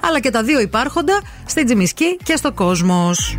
αλλά 0.00 0.20
και 0.20 0.30
τα 0.30 0.42
δύο 0.42 0.60
υπάρχοντα 0.60 1.20
στην 1.46 1.64
Τζιμισκή 1.64 2.16
και 2.22 2.36
στο 2.36 2.52
Κόσμος. 2.52 3.38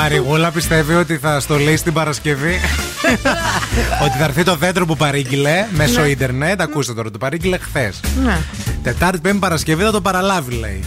Μαριγούλα 0.00 0.50
πιστεύει 0.50 0.94
ότι 0.94 1.16
θα 1.18 1.40
στολίσει 1.40 1.82
την 1.82 1.92
Παρασκευή. 1.92 2.60
ότι 4.04 4.18
θα 4.18 4.24
έρθει 4.24 4.42
το 4.42 4.56
δέντρο 4.56 4.86
που 4.86 4.96
παρήγγειλε 4.96 5.66
μέσω 5.70 6.00
Ναι. 6.00 6.06
ίντερνετ. 6.08 6.60
Ακούστε 6.60 6.92
τώρα, 6.94 7.10
το 7.10 7.18
παρήγγειλε 7.18 7.58
χθες. 7.58 8.00
Ναι. 8.24 8.38
Τετάρτη, 8.82 9.18
Πέμπτη 9.18 9.38
Παρασκευή 9.38 9.82
θα 9.82 9.90
το 9.90 10.00
παραλάβει, 10.00 10.54
λέει. 10.54 10.84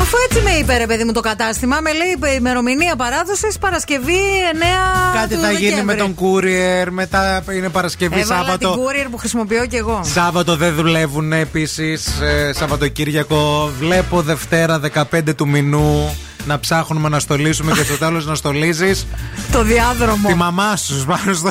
Αφού 0.00 0.16
έτσι 0.30 0.42
με 0.44 0.50
είπε 0.50 0.76
ρε 0.76 0.86
παιδί 0.86 1.04
μου 1.04 1.12
το 1.12 1.20
κατάστημα, 1.20 1.78
με 1.80 1.90
λέει 1.92 2.36
ημερομηνία 2.36 2.96
παράδοσης 2.96 3.58
Παρασκευή 3.58 4.18
9 4.52 5.14
Κάτι 5.14 5.34
του 5.34 5.40
θα 5.40 5.50
γίνει 5.50 5.82
με 5.82 5.94
Δεκέμβρη. 5.94 5.96
τον 5.96 6.14
courier, 6.20 6.86
μετά 6.90 7.42
είναι 7.56 7.68
Παρασκευή, 7.68 8.20
Έβαλα 8.20 8.40
Σάββατο. 8.40 8.72
την 8.72 8.82
courier 8.82 9.06
που 9.10 9.16
χρησιμοποιώ 9.16 9.66
και 9.66 9.76
εγώ. 9.76 10.00
Σάββατο 10.04 10.56
δεν 10.56 10.74
δουλεύουν 10.74 11.32
επίσης. 11.32 12.08
Σαββατοκύριακο. 12.50 13.70
Βλέπω 13.78 14.22
Δευτέρα 14.22 14.80
15 15.12 15.34
του 15.36 15.48
μηνού 15.48 16.16
να 16.46 16.58
ψάχνουμε 16.60 17.08
να 17.08 17.18
στολίσουμε 17.18 17.72
και 17.72 17.82
στο 17.82 17.96
τέλος 17.98 18.26
να 18.26 18.34
στολίζεις 18.34 19.06
Το 19.52 19.62
διάδρομο. 19.62 20.28
τη 20.28 20.34
μαμά 20.34 20.76
σου 20.76 21.04
πάνω 21.06 21.32
στο. 21.34 21.48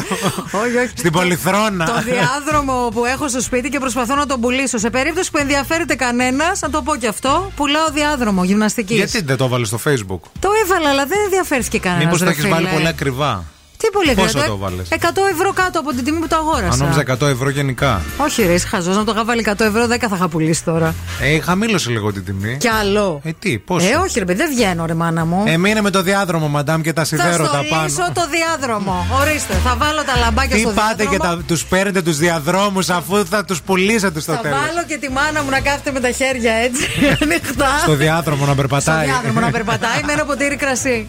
Όχι, 0.64 0.78
όχι. 0.78 0.90
στην 0.96 1.12
Πολυθρόνα. 1.12 1.86
Το 1.86 2.02
διάδρομο 2.02 2.90
που 2.94 3.06
έχω 3.06 3.28
στο 3.30 3.42
σπίτι 3.42 3.70
και 3.70 3.80
προσπαθώ 3.80 4.16
να 4.16 4.26
τον 4.26 4.40
πουλήσω. 4.42 4.78
Σε 4.78 4.90
περίπτωση 4.90 5.32
που 5.32 5.38
ενδιαφέρεται 5.38 5.96
κανένας, 5.96 6.60
να 6.62 6.70
το 6.70 6.82
πω 6.82 6.96
και 6.96 7.08
αυτό, 7.08 7.52
πουλάω 7.56 7.90
διάδρομο 7.94 8.44
γυμναστική. 8.44 8.94
Γιατί 8.96 9.22
δεν 9.22 9.38
το 9.38 9.44
έβαλες 9.44 9.68
στο 9.68 9.80
Facebook; 9.86 10.20
Το 10.40 10.50
έβαλα, 10.66 10.90
αλλά 10.90 11.06
δεν 11.06 11.18
ενδιαφέρθηκε 11.24 11.80
κανένας. 11.80 12.04
Μήπως 12.06 12.20
το 12.20 12.30
έχεις 12.30 12.48
βάλει 12.48 12.68
πολύ 12.68 12.88
ακριβά; 12.88 13.44
Τι 14.00 14.06
πολύ 14.06 14.16
Πόσο 14.16 14.28
ακριβά, 14.38 14.46
το 14.48 14.58
βάλες; 14.58 14.88
100 14.92 14.96
ευρώ 15.34 15.54
κάτω 15.54 15.80
από 15.80 15.90
την 15.94 16.04
τιμή 16.04 16.20
που 16.20 16.28
το 16.28 16.36
αγόρασα. 16.36 16.68
Αν 16.72 16.78
νόμιζα 16.78 17.04
100 17.20 17.28
ευρώ 17.28 17.50
γενικά. 17.50 18.02
Όχι, 18.18 18.46
ρε, 18.46 18.54
είσαι 18.54 18.68
χαζός. 18.68 18.96
Να 18.96 19.04
το 19.04 19.12
είχα 19.16 19.26
βάλει 19.26 19.46
100 19.50 19.60
ευρώ, 19.66 19.86
10 19.86 19.96
θα 20.10 20.16
είχα 20.16 20.28
πουλήσει 20.28 20.64
τώρα. 20.64 20.96
Ε, 21.22 21.40
χαμήλωσε 21.40 21.90
λίγο 21.90 22.14
την 22.14 22.26
τιμή. 22.26 22.58
Κι 22.60 22.68
άλλο. 22.68 23.22
Ε, 23.24 23.30
τι, 23.40 23.58
πόσο; 23.60 23.88
Ε, 23.88 23.96
όχι, 23.96 24.20
ρε, 24.20 24.26
παιδί, 24.26 24.38
δεν 24.38 24.50
βγαίνω, 24.56 24.86
ρε, 24.86 24.94
μάνα 24.94 25.26
μου. 25.26 25.44
Ε, 25.48 25.58
μείνε 25.58 25.82
με 25.82 25.90
το 25.90 26.02
διάδρομο, 26.02 26.48
μαντάμ, 26.48 26.82
και 26.82 26.94
τα 26.94 27.02
θα 27.02 27.08
σιδέρωτα 27.08 27.64
πάνω. 27.70 27.88
στολίσω 27.90 28.12
το 28.14 28.22
διάδρομο. 28.32 29.06
Ορίστε, 29.22 29.54
θα 29.64 29.76
βάλω 29.78 30.04
τα 30.04 30.16
λαμπάκια 30.20 30.56
Τι 30.56 30.62
στο 30.62 30.70
πάτε 30.70 31.04
και 31.06 31.18
διάδρομο. 31.18 31.42
τους 31.48 31.66
παίρνετε 31.66 32.02
τους 32.02 32.18
διαδρόμους 32.18 32.90
αφού 32.90 33.26
θα 33.26 33.46
τους 33.46 33.62
πουλήσετε 33.62 34.20
στο 34.20 34.34
Θα 34.34 34.40
τέλος. 34.40 34.58
βάλω 34.60 34.84
και 34.88 34.98
τη 34.98 35.10
μάνα 35.12 35.44
μου 35.44 35.50
να 35.50 35.60
κάθεται 35.60 35.92
με 35.92 36.00
τα 36.00 36.12
χέρια 36.12 36.54
έτσι, 36.54 36.84
ανοιχτά. 37.24 37.70
Στο 37.82 37.94
διάδρομο 37.96 38.46
να 38.46 38.56
περπατάει. 38.56 39.06
Στο 39.06 39.12
διάδρομο 39.14 39.40
να 39.40 39.50
περπατάει 39.52 40.00
με 40.06 40.12
ένα 40.14 40.26
ποτήρι 40.26 40.56
κρασί. 40.56 41.08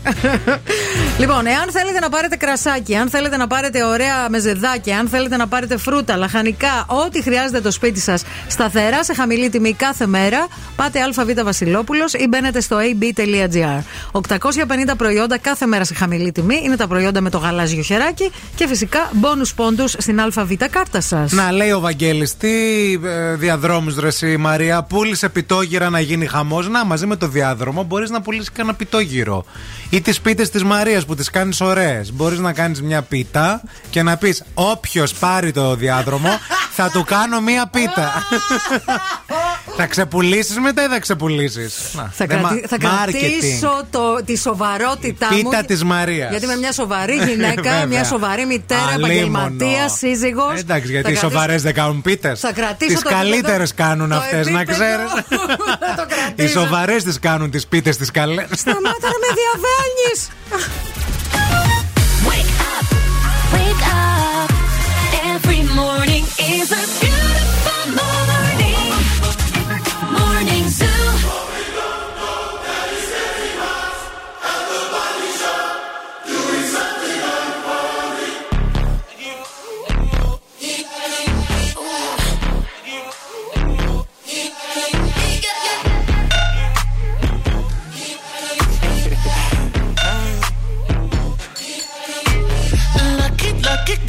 λοιπόν, 1.23 1.47
εάν 1.47 1.67
θέλετε 1.71 1.99
να 2.01 2.09
πάρετε 2.09 2.37
κρασάκι, 2.37 2.76
αν 3.01 3.11
θέλετε 3.11 3.37
να 3.37 3.47
πάρετε 3.47 3.85
ωραία 3.85 4.29
μεζεδάκια, 4.31 4.99
αν 4.99 5.09
θέλετε 5.09 5.37
να 5.37 5.47
πάρετε 5.47 5.77
φρούτα, 5.79 6.17
λαχανικά, 6.17 6.85
ό,τι 6.87 7.23
χρειάζεται 7.23 7.61
το 7.61 7.71
σπίτι 7.71 8.01
σας 8.01 8.23
σταθερά 8.47 9.05
σε 9.05 9.15
χαμηλή 9.15 9.49
τιμή 9.49 9.73
κάθε 9.73 10.07
μέρα, 10.07 10.47
πάτε 10.77 11.01
ΑΒ 11.03 11.43
Βασιλόπουλος 11.45 12.13
ή 12.13 12.27
μπαίνετε 12.29 12.61
στο 12.61 12.77
ab.gr. 12.77 13.83
850 14.13 14.21
προϊόντα 14.97 15.39
κάθε 15.39 15.67
μέρα 15.67 15.85
σε 15.85 15.95
χαμηλή 15.95 16.33
τιμή 16.33 16.61
είναι 16.65 16.77
τα 16.77 16.87
προϊόντα 16.87 17.21
με 17.21 17.31
το 17.31 17.39
γαλάζιο 17.39 17.83
χεράκι 17.83 18.31
και 18.55 18.67
φυσικά 18.67 19.11
μπόνου 19.13 19.45
πόντους 19.57 19.95
στην 19.99 20.21
ΑΒ 20.21 20.53
κάρτα 20.71 21.01
σας. 21.01 21.33
Να 21.33 21.53
λέει 21.53 21.71
ο 21.71 21.81
Βαγγέλης 21.81 22.37
τι 22.37 22.49
ε, 23.05 23.35
διαδρόμους 23.35 23.99
ρε 23.99 24.07
εσύ 24.07 24.37
Μαρία, 24.37 24.83
πούλησε 24.83 25.29
πιτόγυρα 25.29 25.91
να 25.91 26.01
γίνει 26.01 26.27
χαμός. 26.27 26.69
Να, 26.69 26.85
μαζί 26.85 27.07
με 27.07 27.17
το 27.17 27.29
διάδρομο 27.29 27.83
μπορείς 27.83 28.11
να 28.11 28.21
πουλήσεις 28.21 28.51
και 28.51 28.61
ένα 28.61 28.75
πιτόγυρο. 28.75 29.45
Ή 29.91 30.01
τις 30.01 30.21
πίτες 30.21 30.51
της 30.51 30.65
Μαρίας 30.65 31.05
που 31.07 31.15
τις 31.15 31.31
κάνεις 31.31 31.61
ωραίες. 31.61 32.13
Μπορείς 32.13 32.39
να 32.39 32.53
κάνεις 32.53 32.66
μια 32.75 33.03
πίτα 33.03 33.63
και 33.91 34.03
να 34.03 34.17
πεις: 34.17 34.43
Όποιος 34.55 35.13
πάρει 35.15 35.53
το 35.53 35.75
διάδρομο, 35.75 36.29
θα 36.71 36.91
του 36.91 37.05
κάνω 37.05 37.41
μια 37.41 37.67
πίτα. 37.67 38.13
θα 39.77 39.87
ξεπουλήσεις 39.87 40.59
μετά 40.59 40.85
ή 40.85 40.89
θα 40.89 40.99
ξεπουλήσεις; 40.99 41.75
Θα, 42.13 42.27
κρατη... 42.27 42.65
θα 42.69 42.77
κρατήσω 42.79 43.83
το... 43.91 44.23
τη 44.25 44.37
σοβαρότητά 44.39 45.29
μου. 45.33 45.37
Πίτα 45.43 45.65
της 45.65 45.85
Μαρίας. 45.85 46.31
Γιατί 46.31 46.45
είμαι 46.45 46.57
μια 46.57 46.73
σοβαρή 46.73 47.15
γυναίκα, 47.15 47.63
Βέβαια. 47.63 47.87
μια 47.87 48.05
σοβαρή 48.05 48.47
μητέρα, 48.47 48.81
Αλίμονο. 48.83 49.07
επαγγελματίας, 49.13 49.93
σύζυγος. 49.93 50.59
Εντάξει, 50.61 50.91
γιατί 50.91 51.13
οι 51.13 51.17
σοβαρές 51.17 51.63
δεν 51.63 51.75
κάνουν 51.75 52.03
πίτες. 52.03 52.41
Θα 52.41 52.53
κρατήσω 52.53 52.93
Τις 52.93 53.03
το 53.03 53.09
καλύτερες 53.11 53.71
επίπεδο- 53.71 53.89
κάνουν 53.89 54.09
το 54.09 54.17
αυτές, 54.17 54.49
να 54.49 54.61
επίπεδο. 54.61 54.83
ξέρεις. 54.85 55.11
Θα 55.87 55.95
το 55.97 56.07
Οι 56.09 56.15
κρατήσω. 56.15 56.61
σοβαρές 56.61 57.03
τις 57.05 57.19
κάνουν 57.19 57.51
τις 57.51 57.67
πίτες 57.67 57.97
τι 57.97 58.11
καλές. 58.11 58.47
Σταμάτα 58.53 58.89
να 59.03 59.19
με 59.23 59.29
διαβέλνει. 59.41 60.13
morning 66.07 66.25
is 66.39 66.71
a 66.71 66.83
beautiful 67.01 67.87
morning. 67.99 68.77
Morning 70.13 70.69
Zoo. 70.69 70.87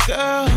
Girl. 0.08 0.57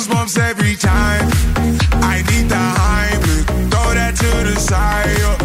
goosebumps 0.00 0.38
every 0.38 0.76
time. 0.76 1.28
I 2.02 2.22
need 2.30 2.48
the 2.48 2.64
Heimlich, 2.80 3.44
throw 3.70 3.94
that 3.94 4.16
to 4.16 4.30
the 4.48 4.56
side. 4.58 5.18
yeah. 5.18 5.36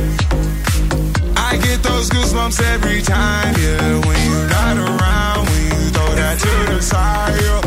I 1.35 1.57
get 1.57 1.83
those 1.83 2.09
goosebumps 2.09 2.61
every 2.73 3.01
time, 3.01 3.53
yeah. 3.59 3.99
When 4.05 4.17
you're 4.29 4.49
not 4.49 4.77
around, 4.77 5.47
when 5.47 5.63
you 5.65 5.89
throw 5.91 6.15
that 6.15 6.39
to 6.39 6.73
the 6.73 6.81
side. 6.81 7.41
yeah. 7.41 7.61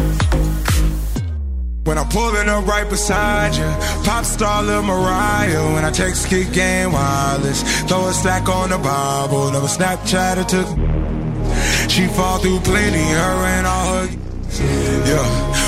When 1.84 1.98
I'm 1.98 2.08
pulling 2.08 2.48
up 2.48 2.66
right 2.66 2.88
beside 2.88 3.54
you, 3.54 3.68
pop 4.04 4.24
star 4.24 4.62
Lil 4.62 4.82
Mariah. 4.82 5.74
When 5.74 5.84
I 5.84 5.90
text 5.90 6.28
kick 6.28 6.52
game 6.52 6.92
wireless, 6.92 7.62
throw 7.82 8.08
a 8.08 8.14
stack 8.14 8.48
on 8.48 8.70
the 8.70 8.78
Bible. 8.78 9.50
Never 9.52 9.66
Snapchat 9.66 10.38
or 10.38 10.44
took. 10.44 10.68
She 11.90 12.06
fall 12.06 12.38
through 12.38 12.60
plenty, 12.60 13.04
her 13.20 13.36
and 13.56 13.66
all 13.66 14.06
her. 14.06 14.08
Yeah, 14.58 15.67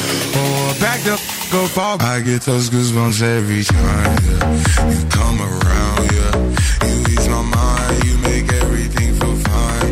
The 0.81 1.13
f- 1.13 1.51
go 1.51 1.67
fall. 1.67 2.01
I 2.01 2.21
get 2.21 2.41
those 2.41 2.69
goosebumps 2.71 3.21
every 3.21 3.63
time, 3.63 4.17
yeah. 4.25 4.89
You 4.89 5.05
come 5.09 5.39
around, 5.39 6.11
yeah. 6.11 6.33
You 6.87 7.01
ease 7.13 7.27
my 7.29 7.41
mind, 7.43 8.03
you 8.03 8.17
make 8.17 8.51
everything 8.51 9.13
feel 9.15 9.35
fine. 9.35 9.91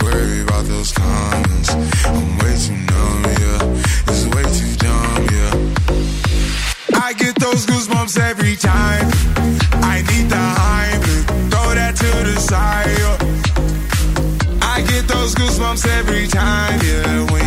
Worry 0.00 0.40
about 0.42 0.64
those 0.64 0.92
comments. 0.92 1.70
I'm 2.06 2.38
way 2.38 2.56
too 2.56 2.76
numb, 2.88 3.24
yeah. 3.40 4.08
It's 4.08 4.24
way 4.32 4.44
too 4.58 4.74
dumb, 4.84 5.26
yeah. 5.36 7.00
I 7.06 7.12
get 7.12 7.34
those 7.36 7.66
goosebumps 7.66 8.18
every 8.18 8.56
time. 8.56 9.06
I 9.84 10.02
need 10.08 10.28
the 10.28 10.44
Heimlich, 10.60 11.50
throw 11.50 11.74
that 11.74 11.96
to 11.96 12.10
the 12.28 12.40
side. 12.40 12.88
yeah. 12.98 13.16
I 14.62 14.80
get 14.82 15.06
those 15.06 15.34
goosebumps 15.34 15.86
every 15.98 16.26
time, 16.28 16.80
yeah. 16.82 17.30
When 17.30 17.44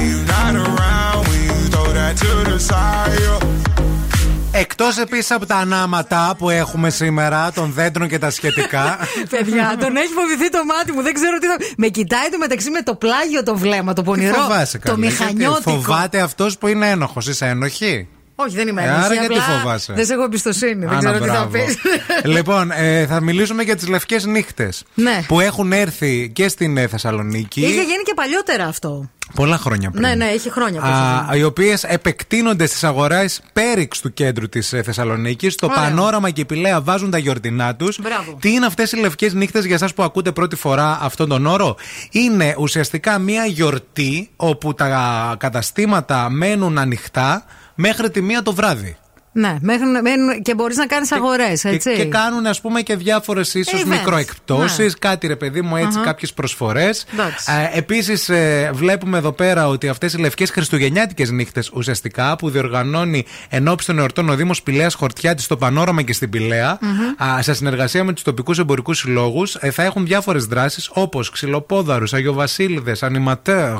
Εκτός 4.55 4.97
επίσης 4.97 5.31
από 5.31 5.45
τα 5.45 5.55
ανάματα 5.55 6.35
που 6.37 6.49
έχουμε 6.49 6.89
σήμερα, 6.89 7.51
των 7.51 7.71
δέντρων 7.73 8.07
και 8.07 8.17
τα 8.19 8.29
σχετικά. 8.29 8.97
Παιδιά, 9.29 9.75
τον 9.79 9.95
έχει 9.95 10.13
φοβηθεί 10.13 10.49
το 10.49 10.65
μάτι 10.65 10.91
μου. 10.91 11.01
Δεν 11.01 11.13
ξέρω 11.13 11.37
τι 11.37 11.47
θα. 11.47 11.55
Με 11.77 11.87
κοιτάει 11.87 12.29
το 12.31 12.37
μεταξύ 12.37 12.69
με 12.69 12.81
το 12.81 12.95
πλάγιο 12.95 13.43
το 13.43 13.57
βλέμμα, 13.57 13.93
το 13.93 14.01
Τι 14.01 14.07
πονηρό. 14.07 14.33
φοβάσαι, 14.33 14.77
το 14.79 14.91
καλέ, 14.91 15.07
γιατί 15.07 15.23
μηχανιώτικο. 15.23 15.71
Φοβάται 15.71 16.19
αυτός 16.21 16.57
που 16.57 16.67
είναι 16.67 16.89
ένοχος. 16.89 17.27
Είσαι 17.27 17.45
ένοχη; 17.45 18.07
Όχι, 18.35 18.55
δεν 18.55 18.67
είμαι 18.67 18.81
Ε, 18.81 18.85
ένοχη, 18.87 19.03
άρα 19.05 19.13
γιατί 19.13 19.25
απλά 19.33 19.41
φοβάσαι; 19.57 19.93
Δεν 19.93 20.05
σε 20.05 20.13
έχω 20.13 20.23
εμπιστοσύνη. 20.23 20.85
Δεν 20.85 20.89
Άνα, 20.89 20.97
ξέρω 20.99 21.19
τι 21.19 21.25
θα 21.27 21.33
μπράβο. 21.33 21.49
πεις. 21.51 21.77
λοιπόν, 22.35 22.71
ε, 22.71 23.05
θα 23.05 23.21
μιλήσουμε 23.21 23.63
για 23.63 23.75
τις 23.75 23.87
λευκές 23.87 24.25
νύχτες. 24.25 24.83
Ναι. 24.93 25.23
Που 25.27 25.39
έχουν 25.39 25.71
έρθει 25.73 26.29
και 26.33 26.47
στην 26.47 26.77
ε, 26.77 26.87
Θεσσαλονίκη. 26.87 27.61
Είχε 27.61 27.69
γίνει 27.73 28.03
και 28.05 28.13
παλιότερα 28.15 28.65
αυτό. 28.65 29.09
Πολλά 29.35 29.57
χρόνια 29.57 29.89
πριν. 29.91 30.01
Ναι, 30.07 30.15
ναι, 30.15 30.25
έχει 30.25 30.51
χρόνια 30.51 30.79
που 30.81 30.85
έχει 30.87 30.95
Α, 30.95 31.25
γίνει. 31.29 31.39
οι 31.39 31.43
οποίες 31.43 31.83
επεκτείνονται 31.83 32.65
στις 32.65 32.83
αγορές 32.83 33.41
πέριξ 33.53 33.99
του 33.99 34.13
κέντρου 34.13 34.49
της 34.49 34.69
Θεσσαλονίκης. 34.69 35.55
Το 35.55 35.67
Ωραίο. 35.67 35.81
πανόραμα 35.83 36.29
και 36.29 36.41
η 36.41 36.45
Πηλαία 36.45 36.81
βάζουν 36.81 37.11
τα 37.11 37.17
γιορτινά 37.17 37.75
τους. 37.75 37.99
Μπράβο. 38.01 38.37
Τι 38.39 38.51
είναι 38.51 38.65
αυτές 38.65 38.91
οι 38.91 38.97
λευκές 38.97 39.33
νύχτες 39.33 39.65
για 39.65 39.75
εσάς 39.75 39.93
που 39.93 40.03
ακούτε 40.03 40.31
πρώτη 40.31 40.55
φορά 40.55 40.99
αυτόν 41.01 41.29
τον 41.29 41.45
όρο, 41.45 41.75
Είναι 42.11 42.55
ουσιαστικά 42.57 43.19
μία 43.19 43.45
γιορτή 43.45 44.29
όπου 44.35 44.73
τα 44.73 45.35
καταστήματα 45.39 46.29
μένουν 46.29 46.77
ανοιχτά 46.77 47.45
μέχρι 47.75 48.09
τη 48.09 48.21
μία 48.21 48.41
το 48.41 48.53
βράδυ. 48.53 48.97
Ναι, 49.35 49.55
μέχρι, 49.61 49.85
να- 49.85 50.01
μένουν- 50.01 50.41
και 50.41 50.55
μπορείς 50.55 50.77
να 50.77 50.85
κάνεις 50.85 51.11
αγορές, 51.11 51.63
έτσι. 51.65 51.89
Και, 51.89 51.95
και 51.95 52.05
κάνουν 52.05 52.45
ας 52.45 52.61
πούμε 52.61 52.81
και 52.81 52.95
διάφορες 52.95 53.53
ίσως 53.53 53.81
Events. 53.81 53.87
μικροεκπτώσεις, 53.87 54.77
Ναι. 54.93 54.99
κάτι 54.99 55.27
ρε 55.27 55.35
παιδί 55.35 55.61
μου 55.61 55.75
έτσι, 55.75 55.97
Αχα. 55.97 56.05
κάποιες 56.05 56.33
προσφορές. 56.33 57.05
Εντάξει. 57.13 57.51
Επίσης, 57.73 58.29
βλέπουμε 58.73 59.17
εδώ 59.17 59.31
πέρα 59.31 59.67
ότι 59.67 59.87
αυτές 59.87 60.13
οι 60.13 60.17
λευκές 60.17 60.49
Χριστουγεννιάτικες 60.51 61.29
νύχτες 61.31 61.69
ουσιαστικά 61.73 62.35
που 62.35 62.49
διοργανώνει 62.49 63.25
ενώπιση 63.49 63.87
των 63.87 63.99
εορτών 63.99 64.29
ο 64.29 64.35
Δήμος 64.35 64.63
Πηλαία 64.63 64.89
Χορτιάτης 64.95 65.43
στο 65.45 65.57
Πανόραμα 65.57 66.01
και 66.01 66.13
στην 66.13 66.29
πηλαια 66.29 66.79
α, 67.23 67.41
σε 67.41 67.53
συνεργασία 67.53 68.03
με 68.03 68.13
τους 68.13 68.23
τοπικούς 68.23 68.59
εμπορικούς 68.59 68.97
συλλόγους, 68.97 69.57
θα 69.71 69.83
έχουν 69.83 70.05
διάφορες 70.05 70.45
δράσεις 70.45 70.89
όπως 70.93 71.29
ξυλοπόδαρους, 71.29 72.13
Αγιοβασίλειδε, 72.13 72.95
ανιματέρ, 73.01 73.73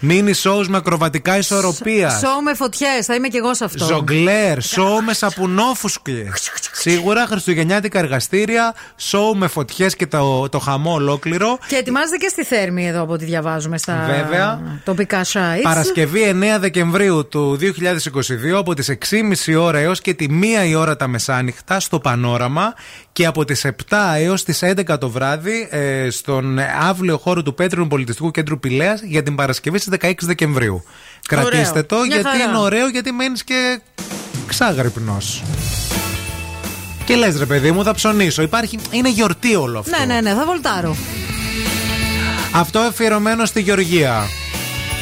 μίνι 0.00 0.32
σόου 0.32 0.64
με 0.68 0.76
ακροβατικά 0.76 1.38
ισορροπίας. 1.38 2.18
Σοου 2.18 2.42
με 2.42 2.54
φωτιές, 2.54 3.06
θα 3.06 3.14
είμαι 3.14 3.28
και 3.28 3.38
εγώ 3.38 3.54
σε 3.54 3.64
αυτό. 3.64 3.84
Ζογκλέρ, 3.84 4.62
σοου 4.94 5.04
με 5.04 5.12
σαπουνόφουσκε. 5.14 6.32
Σίγουρα 6.72 7.26
χριστουγεννιάτικα 7.26 7.98
εργαστήρια, 7.98 8.74
σοου 8.96 9.36
με 9.36 9.46
φωτιές 9.46 9.96
και 9.96 10.06
το, 10.06 10.48
το 10.48 10.58
χαμό 10.58 10.92
ολόκληρο. 10.92 11.58
Και 11.66 11.76
ετοιμάζεται 11.76 12.16
και 12.16 12.28
στη 12.28 12.44
Θέρμη 12.44 12.86
εδώ 12.86 13.02
από 13.02 13.12
ό,τι 13.12 13.24
διαβάζουμε 13.24 13.78
στα 13.78 14.04
Βέβαια. 14.06 14.80
τοπικά 14.84 15.24
sites. 15.24 15.62
Παρασκευή 15.62 16.20
9 16.56 16.60
Δεκεμβρίου 16.60 17.28
του 17.28 17.58
2022 17.60 18.56
από 18.56 18.74
τις 18.74 18.96
6.30 19.46 19.60
ώρα 19.60 19.78
έως 19.78 20.00
και 20.00 20.14
τη 20.14 20.26
1 20.64 20.68
η 20.68 20.74
ώρα 20.74 20.96
τα 20.96 21.06
μεσάνυχτα 21.08 21.80
στο 21.80 22.00
Πανόραμα 22.00 22.74
και 23.12 23.26
από 23.26 23.44
τις 23.44 23.66
7 23.66 23.70
έως 24.16 24.44
τις 24.44 24.60
11 24.62 24.98
το 25.00 25.10
βράδυ 25.10 25.68
ε, 25.70 26.10
στον 26.10 26.58
αύλιο 26.80 27.18
χώρο 27.18 27.42
του 27.42 27.54
Πέτρινου 27.54 27.86
Πολιτιστικού 27.86 28.30
Κέντρου 28.30 28.58
Πηλέας 28.58 29.02
για 29.02 29.22
την 29.22 29.34
Παρασκευή 29.34 29.78
στις 29.78 29.98
16 30.00 30.12
Δεκεμβρίου. 30.20 30.84
Κρατήστε 31.28 31.82
το 31.82 31.96
Μια 31.96 32.04
γιατί 32.06 32.28
χαρά. 32.28 32.44
είναι 32.44 32.58
ωραίο 32.58 32.88
γιατί 32.88 33.12
μένεις 33.12 33.44
και 33.44 33.80
ξάγρυπνος. 34.46 35.42
Και 37.04 37.14
λες 37.16 37.38
ρε 37.38 37.46
παιδί 37.46 37.70
μου 37.72 37.84
θα 37.84 37.94
ψωνίσω. 37.94 38.42
Υπάρχει, 38.42 38.78
είναι 38.90 39.10
γιορτή 39.10 39.54
όλο 39.54 39.78
αυτό. 39.78 39.98
Ναι, 39.98 40.04
ναι, 40.14 40.20
ναι, 40.20 40.34
θα 40.34 40.44
βολτάρω. 40.44 40.96
Αυτό 42.52 42.78
αφιερωμένο 42.78 43.44
στη 43.44 43.60
Γεωργία. 43.60 44.22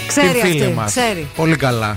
Ξέρει 0.07 0.29
Την 0.29 0.41
φίλη 0.41 0.63
αυτή, 0.63 0.75
μας. 0.75 0.91
ξέρει. 0.91 1.27
Πολύ 1.37 1.57
καλά. 1.57 1.97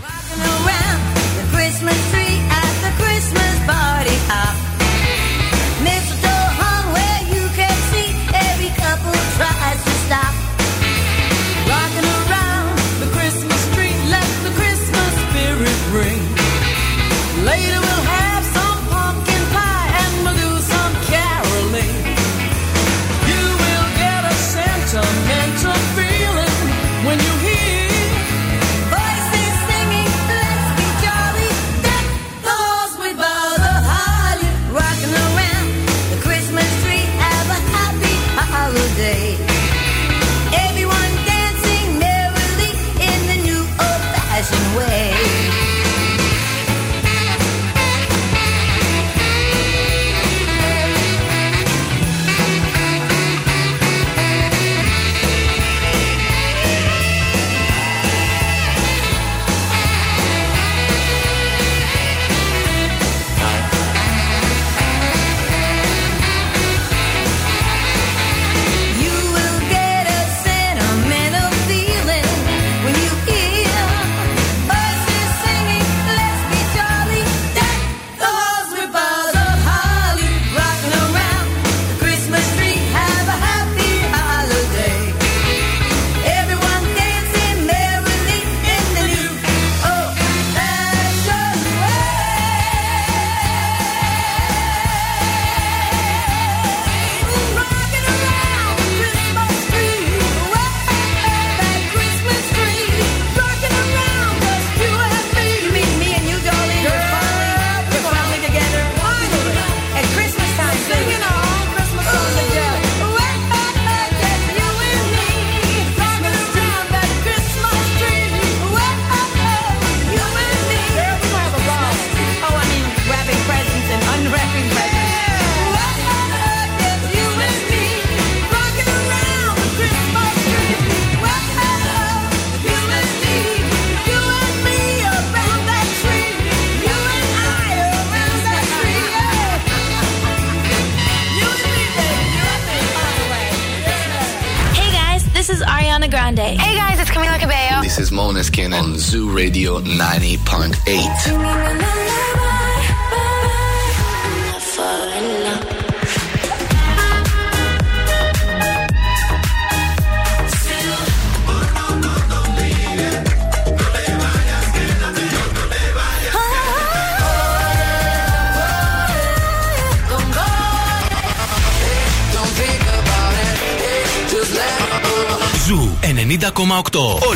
Radio 149.46 149.80
9. 149.80 150.05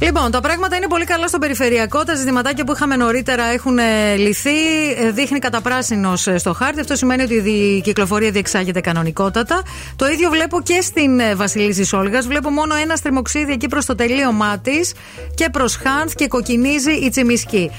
Λοιπόν, 0.00 0.30
τα 0.30 0.40
πράγματα 0.40 0.76
είναι 0.76 0.86
πολύ 0.86 1.04
καλά 1.04 1.28
στο 1.28 1.38
περιφερειακό. 1.38 2.04
Τα 2.04 2.14
ζητηματάκια 2.14 2.64
που 2.64 2.72
είχαμε 2.72 2.96
νωρίτερα 2.96 3.44
έχουν 3.44 3.78
ε, 3.78 4.14
λυθεί. 4.16 4.50
Ε, 4.98 5.10
Δείχνει 5.10 5.38
κατά 5.38 5.60
πράσινος 5.60 6.28
στο 6.36 6.52
χάρτη. 6.52 6.80
Αυτό 6.80 6.96
σημαίνει 6.96 7.22
ότι 7.22 7.34
η 7.34 7.40
δι- 7.40 7.82
κυκλοφορία 7.82 8.30
διεξάγεται 8.30 8.80
κανονικότατα. 8.80 9.62
Το 9.96 10.06
ίδιο 10.08 10.30
βλέπω 10.30 10.60
και 10.62 10.80
στην 10.80 11.20
ε, 11.20 11.34
Βασιλίση 11.34 11.96
Όλγα. 11.96 12.20
Βλέπω 12.20 12.50
μόνο 12.50 12.74
ένα 12.74 12.96
στριμοξίδι 12.96 13.52
εκεί 13.52 13.68
προς 13.68 13.84
το 13.86 13.94
τελείωμά 13.94 14.58
της 14.58 14.94
και 15.34 15.48
προς 15.52 15.76
Χάνθ 15.76 16.14
και 16.14 16.26
κοκκινίζει 16.28 16.92
η 16.92 17.08
Τσιμισκή. 17.10 17.70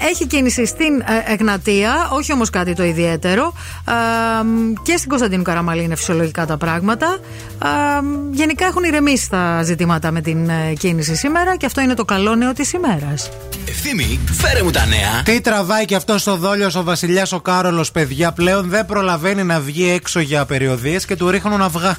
Ε, 0.00 0.06
έχει 0.06 0.26
κίνηση 0.26 0.66
στην 0.66 1.00
ε, 1.00 1.32
Εγνατία, 1.32 2.08
όχι 2.12 2.32
όμως 2.32 2.50
κάτι 2.50 2.74
το 2.74 2.82
ιδιαίτερο. 2.84 3.52
Ε, 3.88 4.42
μ, 4.44 4.72
και 4.82 4.96
στην 4.96 5.08
Κωνσταντίνου 5.08 5.42
Καραμαλή 5.42 5.82
είναι 5.82 5.96
φυσιολογικά 5.96 6.46
τα 6.46 6.56
πράγματα. 6.56 7.18
Ε, 7.64 8.00
μ, 8.02 8.32
γενικά 8.32 8.66
έχουν 8.66 8.82
ηρεμήσει 8.84 9.30
τα 9.30 9.62
ζητήματα 9.62 10.10
με 10.10 10.20
την 10.20 10.48
ε, 10.48 10.72
κίνηση 10.78 11.14
σήμερα 11.16 11.47
και 11.56 11.66
αυτό 11.66 11.80
είναι 11.80 11.94
το 11.94 12.04
καλό 12.04 12.34
νέο 12.34 12.52
της 12.52 12.72
ημέρας. 12.72 13.30
Ευθύμη, 13.68 14.20
φέρε 14.32 14.62
μου 14.62 14.70
τα 14.70 14.86
νέα. 14.86 15.22
Τι 15.24 15.40
τραβάει 15.40 15.84
και 15.84 15.94
αυτός 15.94 16.20
στο 16.20 16.36
δόλιος 16.36 16.74
ο 16.74 16.82
Βασιλιάς 16.82 17.32
ο 17.32 17.40
Κάρολος, 17.40 17.90
παιδιά. 17.90 18.32
Πλέον 18.32 18.68
δεν 18.68 18.86
προλαβαίνει 18.86 19.44
να 19.44 19.60
βγει 19.60 19.90
έξω 19.90 20.20
για 20.20 20.44
περιοδίες 20.44 21.04
και 21.04 21.16
του 21.16 21.30
ρίχνουν 21.30 21.62
αυγά. 21.62 21.96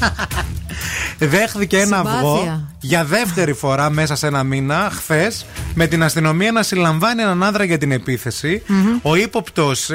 Δέχθηκε 1.18 1.78
ένα 1.78 1.96
Συμπάθεια. 1.96 2.18
αυγό 2.18 2.66
για 2.80 3.04
δεύτερη 3.04 3.52
φορά 3.52 3.90
μέσα 3.90 4.16
σε 4.16 4.26
ένα 4.26 4.42
μήνα, 4.42 4.90
χθες, 4.92 5.46
με 5.74 5.86
την 5.86 6.02
αστυνομία 6.02 6.52
να 6.52 6.62
συλλαμβάνει 6.62 7.22
έναν 7.22 7.42
άνδρα 7.42 7.64
για 7.64 7.78
την 7.78 7.92
επιθεση 7.92 8.62
Ο 9.02 9.16
ύποπτος 9.16 9.90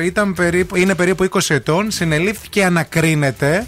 είναι 0.75 0.95
περίπου 0.95 1.27
20 1.31 1.39
ετών, 1.47 1.91
συνελήφθηκε, 1.91 2.65
ανακρίνεται. 2.65 3.67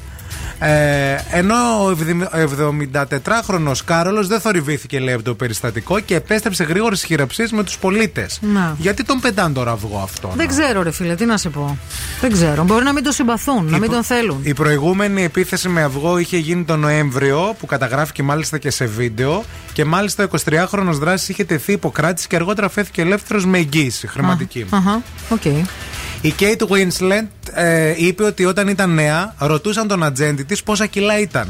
Ε, 0.60 1.15
ενώ 1.31 1.56
ο 1.86 1.98
74χρονο 2.34 3.72
Κάρολος 3.86 4.27
δεν 4.27 4.40
θορυβήθηκε, 4.40 4.99
λέει, 4.99 5.14
από 5.14 5.23
το 5.23 5.36
περιστατικό 5.36 5.99
και 5.99 6.15
επέστρεψε 6.15 6.64
γρήγορε 6.64 6.95
χειραψίε 6.95 7.48
με 7.52 7.64
τους 7.64 7.77
πολίτες. 7.77 8.40
Να. 8.41 8.76
Γιατί 8.80 9.03
τον 9.03 9.19
πετάνε 9.19 9.53
τώρα 9.53 9.72
αυγό 9.72 9.99
αυτό. 10.03 10.31
Δεν 10.36 10.48
ξέρω, 10.48 10.84
ρε 10.84 10.91
φίλε, 10.91 11.15
τι 11.15 11.26
να 11.26 11.38
σε 11.38 11.49
πω. 11.49 11.77
Δεν 12.22 12.31
ξέρω. 12.31 12.64
Μπορεί 12.64 12.84
να 12.84 12.94
μην 12.94 13.03
τον 13.03 13.14
συμπαθούν, 13.14 13.65
να 13.65 13.77
μην 13.77 13.91
τον 13.91 14.03
θέλουν. 14.03 14.40
Η 14.44 14.53
προηγούμενη 14.53 15.23
επίθεση 15.23 15.69
με 15.69 15.81
αυγό 15.81 16.18
είχε 16.18 16.38
γίνει 16.38 16.64
τον 16.64 16.80
Νοέμβριο, 16.80 17.56
που 17.60 17.65
καταγράφηκε 17.65 18.23
μάλιστα 18.23 18.57
και 18.57 18.69
σε 18.69 18.86
βίντεο. 18.86 19.44
Και 19.73 19.86
μάλιστα 19.86 20.23
ο 20.23 20.27
23χρονο 20.45 20.91
δράσης 20.91 21.30
είχε 21.30 21.44
τεθεί 21.44 21.72
υποκράτηση 21.72 22.27
και 22.27 22.36
αργότερα 22.36 22.69
φέθηκε 22.69 23.02
ελεύθερος 23.02 23.45
με 23.45 23.57
εγγύηση 23.57 24.07
χρηματική. 24.07 24.65
Αχα, 24.69 25.02
οκ. 25.30 25.41
Η 26.21 26.33
Kate 26.39 26.61
Winslet 26.67 27.27
ε, 27.53 27.93
είπε 27.97 28.23
ότι 28.23 28.45
όταν 28.45 28.67
ήταν 28.67 28.93
νέα, 28.93 29.35
ρωτούσαν 29.37 29.87
τον 29.87 30.03
ατζέντη 30.03 30.43
της 30.43 30.63
πόσα 30.63 30.85
κιλά 30.85 31.19
ήταν. 31.19 31.47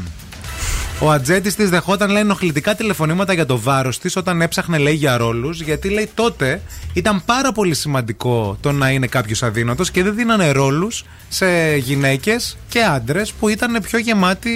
Ο 1.02 1.10
ατζέντης 1.10 1.54
της 1.54 1.70
δεχόταν, 1.70 2.10
λέει, 2.10 2.20
ενοχλητικά 2.22 2.74
τηλεφωνήματα 2.74 3.32
για 3.32 3.46
το 3.46 3.58
βάρος 3.60 3.98
της 3.98 4.16
όταν 4.16 4.40
έψαχνε, 4.42 4.78
λέει, 4.78 4.94
για 4.94 5.16
ρόλους. 5.16 5.60
Γιατί, 5.60 5.88
λέει, 5.88 6.10
τότε 6.14 6.60
ήταν 6.92 7.22
πάρα 7.24 7.52
πολύ 7.52 7.74
σημαντικό 7.74 8.58
το 8.60 8.72
να 8.72 8.90
είναι 8.90 9.06
κάποιος 9.06 9.42
αδύνατος 9.42 9.90
και 9.90 10.02
δεν 10.02 10.14
δίνανε 10.14 10.50
ρόλους 10.50 11.04
σε 11.28 11.76
γυναίκες 11.76 12.56
και 12.68 12.82
άντρες 12.82 13.32
που 13.32 13.48
ήταν 13.48 13.78
πιο 13.82 13.98
γεμάτοι 13.98 14.52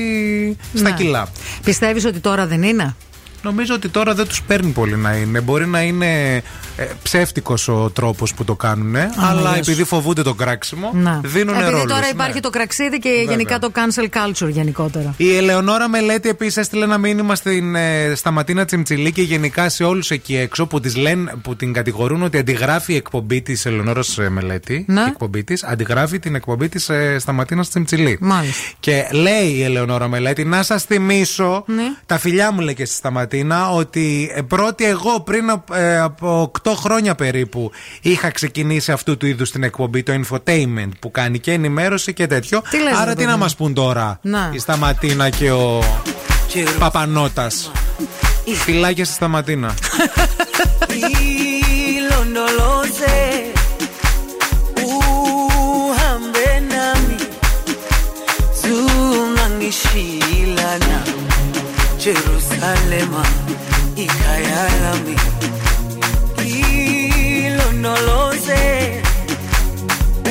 στα 0.74 0.88
Ναι. 0.90 0.96
κιλά. 0.96 1.28
Πιστεύεις 1.64 2.04
ότι 2.04 2.18
τώρα 2.18 2.46
δεν 2.46 2.62
είναι; 2.62 2.94
Νομίζω 3.42 3.74
ότι 3.74 3.88
τώρα 3.88 4.14
δεν 4.14 4.26
τους 4.26 4.42
παίρνει 4.42 4.70
πολύ 4.70 4.96
να 4.96 5.12
είναι. 5.12 5.40
Μπορεί 5.40 5.66
να 5.66 5.82
είναι 5.82 6.42
ε, 6.76 6.84
ψεύτικος 7.02 7.68
ο 7.68 7.90
τρόπος 7.90 8.34
που 8.34 8.44
το 8.44 8.54
κάνουν, 8.54 8.96
αλλά 8.96 9.40
γεια 9.40 9.50
σου. 9.50 9.58
επειδή 9.70 9.84
φοβούνται 9.84 10.22
το 10.22 10.34
κράξιμο, 10.34 10.90
Να. 10.94 11.20
δίνουν 11.24 11.54
Επειδή 11.54 11.70
ρόλους. 11.70 11.86
τώρα 11.86 12.00
ναι. 12.00 12.06
υπάρχει 12.12 12.40
το 12.40 12.50
κραξίδι 12.50 12.98
και 12.98 13.08
Βέβαια. 13.08 13.24
γενικά 13.30 13.58
το 13.58 13.70
cancel 13.74 14.04
culture 14.18 14.48
γενικότερα. 14.50 15.14
Η 15.16 15.36
Ελεονόρα 15.36 15.88
Μελέτη 15.88 16.28
επίσης 16.28 16.56
έστειλε 16.56 16.84
ένα 16.84 16.98
μήνυμα 16.98 17.34
στην, 17.34 17.74
ε, 17.74 18.12
στα 18.14 18.30
Ματίνα 18.30 18.64
Τσιμτσιλή 18.64 19.12
και 19.12 19.22
γενικά 19.22 19.68
σε 19.68 19.84
όλους 19.84 20.10
εκεί 20.10 20.36
έξω 20.36 20.66
που, 20.66 20.80
τις 20.80 20.96
λένε, 20.96 21.32
που 21.42 21.56
την 21.56 21.72
κατηγορούν 21.72 22.22
ότι 22.22 22.38
αντιγράφει 22.38 22.92
η 22.92 22.96
εκπομπή 22.96 23.42
της 23.42 23.66
Ελεονόρας 23.66 24.18
Μελέτη. 24.28 24.84
Ναι. 24.88 25.00
Η 25.00 25.04
εκπομπή 25.08 25.44
της, 25.44 25.64
αντιγράφει 25.64 26.18
την 26.18 26.34
εκπομπή 26.34 26.68
της 26.68 26.90
στα 27.18 27.32
Ματίνα 27.32 27.64
Τσιμτσιλή. 27.64 28.18
Μάλιστα. 28.20 28.62
Και 28.80 29.08
λέει 29.12 29.48
η 29.48 29.62
Ελεονόρα 29.62 30.08
Μελέτη, 30.08 30.44
να 30.44 30.62
σας 30.62 30.82
θυμίσω, 30.84 31.64
Ναι. 31.66 31.82
τα 32.06 32.18
φιλιά 32.18 32.52
μου 32.52 32.60
λέει 32.60 32.74
και 32.74 32.84
στη 32.84 32.94
Σταματίνα, 32.94 33.70
ότι 33.70 34.30
ε, 34.34 34.40
πρώτη 34.42 34.84
εγώ 34.84 35.20
πριν 35.20 35.50
από, 35.50 35.74
ε, 35.74 35.98
από 35.98 36.50
8 36.62 36.63
χρόνια 36.70 37.14
περίπου 37.14 37.70
είχα 38.00 38.30
ξεκινήσει 38.30 38.92
αυτού 38.92 39.16
του 39.16 39.26
είδους 39.26 39.50
την 39.50 39.62
εκπομπή, 39.62 40.02
το 40.02 40.12
infotainment 40.12 40.90
που 41.00 41.10
κάνει 41.10 41.38
και 41.38 41.52
ενημέρωση 41.52 42.12
και 42.12 42.26
τέτοιο. 42.26 42.62
Τι 42.70 42.78
λες, 42.78 42.94
Άρα 42.94 43.04
ρε 43.04 43.10
τι 43.10 43.16
παιδί 43.16 43.26
να 43.28 43.32
μου; 43.32 43.38
μας 43.38 43.56
πούν 43.56 43.74
τώρα 43.74 44.18
Να. 44.22 44.50
η 44.52 44.58
Σταματίνα 44.58 45.30
και 45.30 45.50
ο 45.50 45.82
Παπανότα. 46.78 47.50
Φιλάκια 48.64 49.04
στη 49.04 49.14
Σταματίνα. 49.14 49.74
Hilo 50.88 52.20
no 52.34 52.46
lo 52.58 52.74
sé. 67.98 69.02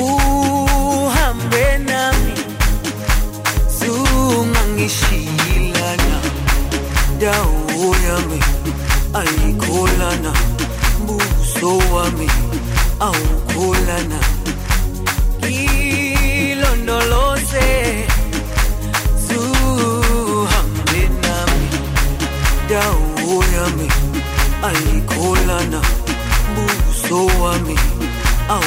Uhambe 0.02 1.78
nami 1.88 2.34
zungangishilana 3.80 6.18
Dawo 7.20 7.96
yami 8.08 8.40
ayikholana 9.14 10.34
buso 11.06 11.78
wami 11.94 12.28
awukholana. 13.00 14.20
Ilondoloze 16.44 17.68
zuhambe 19.28 21.02
nami. 21.24 21.68
Dawo 22.70 23.44
yami 23.56 23.88
ayikholana 24.64 25.82
uso 27.04 27.26
wami 27.42 27.76
au 28.50 28.64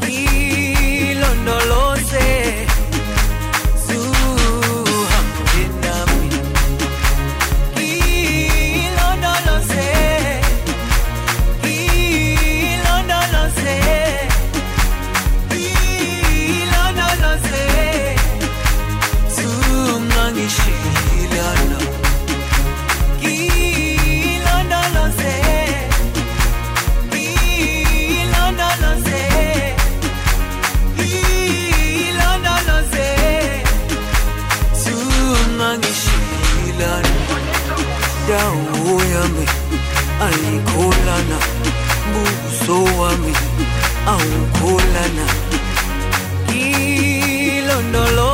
kilondolo 0.00 1.83
wami 39.24 39.46
alikholana 40.20 41.38
buso 42.12 42.84
wami 43.00 43.34
awukholana 44.06 45.26
ilondolo 46.54 48.33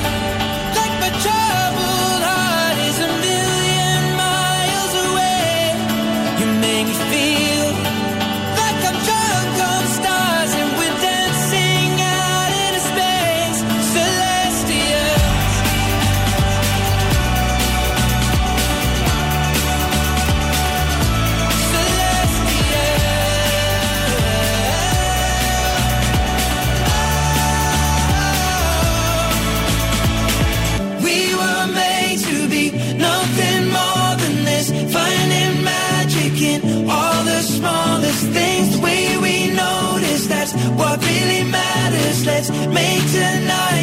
tonight 43.11 43.80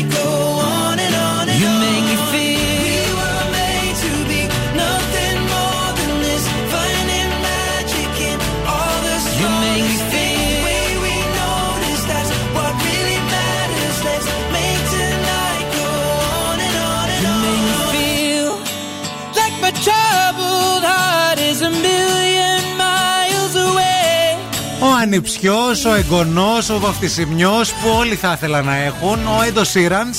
ανιψιό, 25.08 25.58
ο 25.86 25.94
εγγονός, 25.94 26.70
ο 26.70 26.78
βαφτισιμιός 26.78 27.72
που 27.72 27.88
όλοι 27.98 28.14
θα 28.14 28.32
ήθελαν 28.32 28.64
να 28.64 28.76
έχουν. 28.76 29.26
Ο 29.26 29.42
Έντος 29.46 29.68
Σίραντ. 29.68 30.14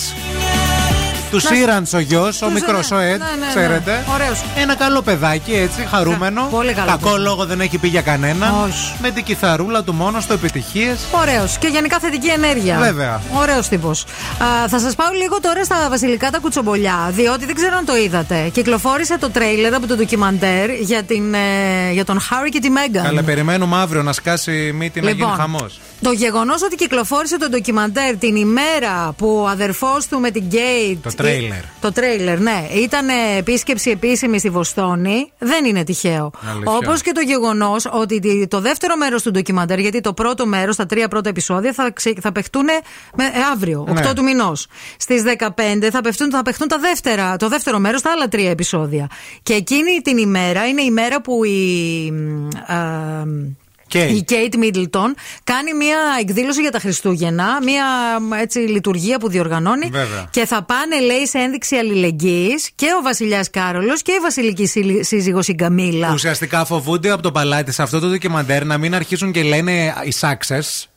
Του 1.32 1.40
Σίραντ 1.40 1.88
ο 1.94 2.00
γιος, 2.00 2.42
ο 2.42 2.50
μικρός 2.50 2.92
ο 2.92 2.98
Εντ, 2.98 3.10
ναι, 3.20 3.26
ναι, 3.26 3.46
ναι. 3.46 3.48
ξέρετε. 3.50 4.04
Ωραίος. 4.14 4.44
Ένα 4.56 4.76
καλό 4.76 5.02
παιδάκι 5.02 5.54
έτσι, 5.54 5.88
χαρούμενο. 5.90 6.48
πολύ 6.52 6.74
καλό 6.74 6.90
Κακό 6.90 7.10
παιδί. 7.10 7.22
λόγο 7.24 7.46
δεν 7.46 7.62
έχει 7.62 7.78
πει 7.78 7.88
για 7.88 8.02
κανένα. 8.02 8.54
Όχι. 8.68 8.94
Με 9.02 9.10
την 9.12 9.24
κιθαρούλα 9.24 9.84
του 9.84 9.94
μόνο 9.94 10.20
στο 10.20 10.34
επιτυχίες. 10.34 11.00
Ωραίος 11.12 11.58
και 11.58 11.68
γενικά 11.68 12.00
θετική 12.00 12.28
ενέργεια. 12.28 12.78
Βέβαια. 12.80 13.22
Ωραίος 13.34 13.68
τύπος. 13.68 14.06
Θα 14.68 14.80
σας 14.80 14.96
πάω 14.96 15.08
λίγο 15.22 15.40
τώρα 15.42 15.64
στα 15.64 15.88
βασιλικά 15.90 16.30
τα 16.30 16.40
κουτσομπολιά, 16.40 17.10
διότι 17.12 17.46
δεν 17.46 17.56
ξέρω 17.56 17.76
αν 17.78 17.86
το 17.86 17.96
είδατε. 17.98 18.50
Κυκλοφόρησε 18.54 19.18
το 19.18 19.30
τρέιλερ 19.30 19.74
από 19.74 19.88
το 19.88 19.96
ντοκιμαντέρ 19.96 20.70
για, 20.70 21.04
την, 21.04 21.34
ε, 21.34 21.92
για 21.92 22.06
τον 22.06 22.20
Χάρη 22.22 22.50
και 22.50 22.60
τη 22.60 22.70
Μέγαν. 22.70 23.06
Αλλά 23.06 23.24
περιμένουμε 23.24 23.78
αύριο 23.78 24.04
να 24.04 24.14
σκάσει 24.14 24.72
μύτη 24.76 25.02
να 25.02 25.10
Λοιπόν, 25.10 25.28
γίνει 25.28 25.40
χαμός. 25.40 25.80
Το 26.02 26.12
γεγονός 26.12 26.62
ότι 26.64 26.76
κυκλοφόρησε 26.76 27.38
το 27.38 27.50
ντοκιμαντέρ 27.50 28.18
την 28.18 28.36
ημέρα 28.36 29.14
που 29.18 29.40
ο 29.44 29.48
αδερφός 29.48 30.08
του 30.08 30.20
με 30.20 30.32
την 30.32 30.44
Γκέιτ. 30.44 31.04
Το 31.04 31.16
τρέιλερ. 31.16 31.62
Το 31.82 31.92
τρέιλερ, 31.92 32.40
ναι. 32.40 32.68
Ήταν 32.74 33.08
επίσκεψη 33.38 33.90
επίσημη 33.90 34.40
στη 34.40 34.50
Βοστόνη. 34.50 35.32
Δεν 35.38 35.66
είναι 35.66 35.84
τυχαίο. 35.84 36.32
Αλήθεια. 36.52 36.72
Όπως 36.76 37.02
και 37.02 37.12
το 37.12 37.22
γεγονός 37.22 37.88
ότι 37.92 38.20
τη- 38.20 38.48
το 38.48 38.60
δεύτερο 38.62 38.98
μέρος 38.98 39.22
του 39.24 39.32
ντοκιμαντέρ, 39.32 39.80
γιατί 39.80 40.02
το 40.02 40.14
πρώτο 40.14 40.46
μέρος, 40.46 40.76
τα 40.76 40.86
τρία 40.86 41.08
πρώτα 41.08 41.30
επεισόδια, 41.30 41.74
θα, 41.74 41.92
ξε, 41.92 42.14
θα 42.22 42.32
παιχτούν 42.32 42.64
με, 43.16 43.24
ε, 43.24 43.28
αύριο, 43.54 43.86
8 43.90 43.94
Ναι. 44.08 44.14
του 44.14 44.24
μηνός. 44.24 44.68
Στις 44.98 45.24
15 45.24 45.90
θα, 45.92 46.02
παιχτούν, 46.02 46.30
θα 46.32 46.42
παιχτούν 46.42 46.68
τα 46.68 46.78
δεύτερα, 46.80 47.36
το 47.38 47.48
δεύτερο 47.48 47.80
μέρος, 47.80 48.02
τα 48.02 48.12
άλλα 48.12 48.28
τρία 48.28 48.50
επεισόδια. 48.50 49.08
Και 49.44 49.54
εκείνη 49.54 50.02
την 50.04 50.18
ημέρα 50.18 50.68
είναι 50.68 50.82
η 50.82 50.92
μέρα 50.92 51.22
που 51.22 51.44
η. 51.44 52.12
μ, 52.12 52.48
α, 52.74 52.78
Kate. 53.94 54.12
η 54.16 54.22
Κέιτ 54.22 54.56
Μίτλτον 54.56 55.16
κάνει 55.44 55.74
μια 55.74 55.98
εκδήλωση 56.20 56.62
για 56.62 56.72
τα 56.72 56.80
Χριστούγεννα, 56.80 57.60
μια 57.64 57.86
μ, 58.22 58.34
έτσι 58.34 58.60
λειτουργία 58.60 59.20
που 59.20 59.30
διοργανώνει 59.30 59.90
Βέβαια. 59.92 60.28
και 60.32 60.46
θα 60.46 60.64
πάνε, 60.64 61.00
λέει, 61.00 61.26
σε 61.28 61.38
ένδειξη 61.38 61.76
αλληλεγγύης 61.76 62.70
και 62.76 62.86
ο 63.00 63.04
βασιλιάς 63.04 63.50
Κάρολος 63.50 64.02
και 64.02 64.12
η 64.12 64.20
βασιλική 64.22 64.66
σύλλη- 64.66 65.06
σύζυγος 65.06 65.48
η 65.48 65.54
Γκαμίλα. 65.54 66.12
Ουσιαστικά 66.14 66.66
φοβούνται 66.66 67.10
από 67.10 67.22
το 67.22 67.32
παλάτι 67.32 67.72
σε 67.72 67.82
αυτό 67.82 68.00
το 68.00 68.08
ντοκιμαντέρ 68.08 68.66
να 68.66 68.78
μην 68.78 68.96
αρχίσουν 68.96 69.32
και 69.32 69.44
λένε 69.44 69.94
οι 70.04 70.12
σάξες. 70.12 70.90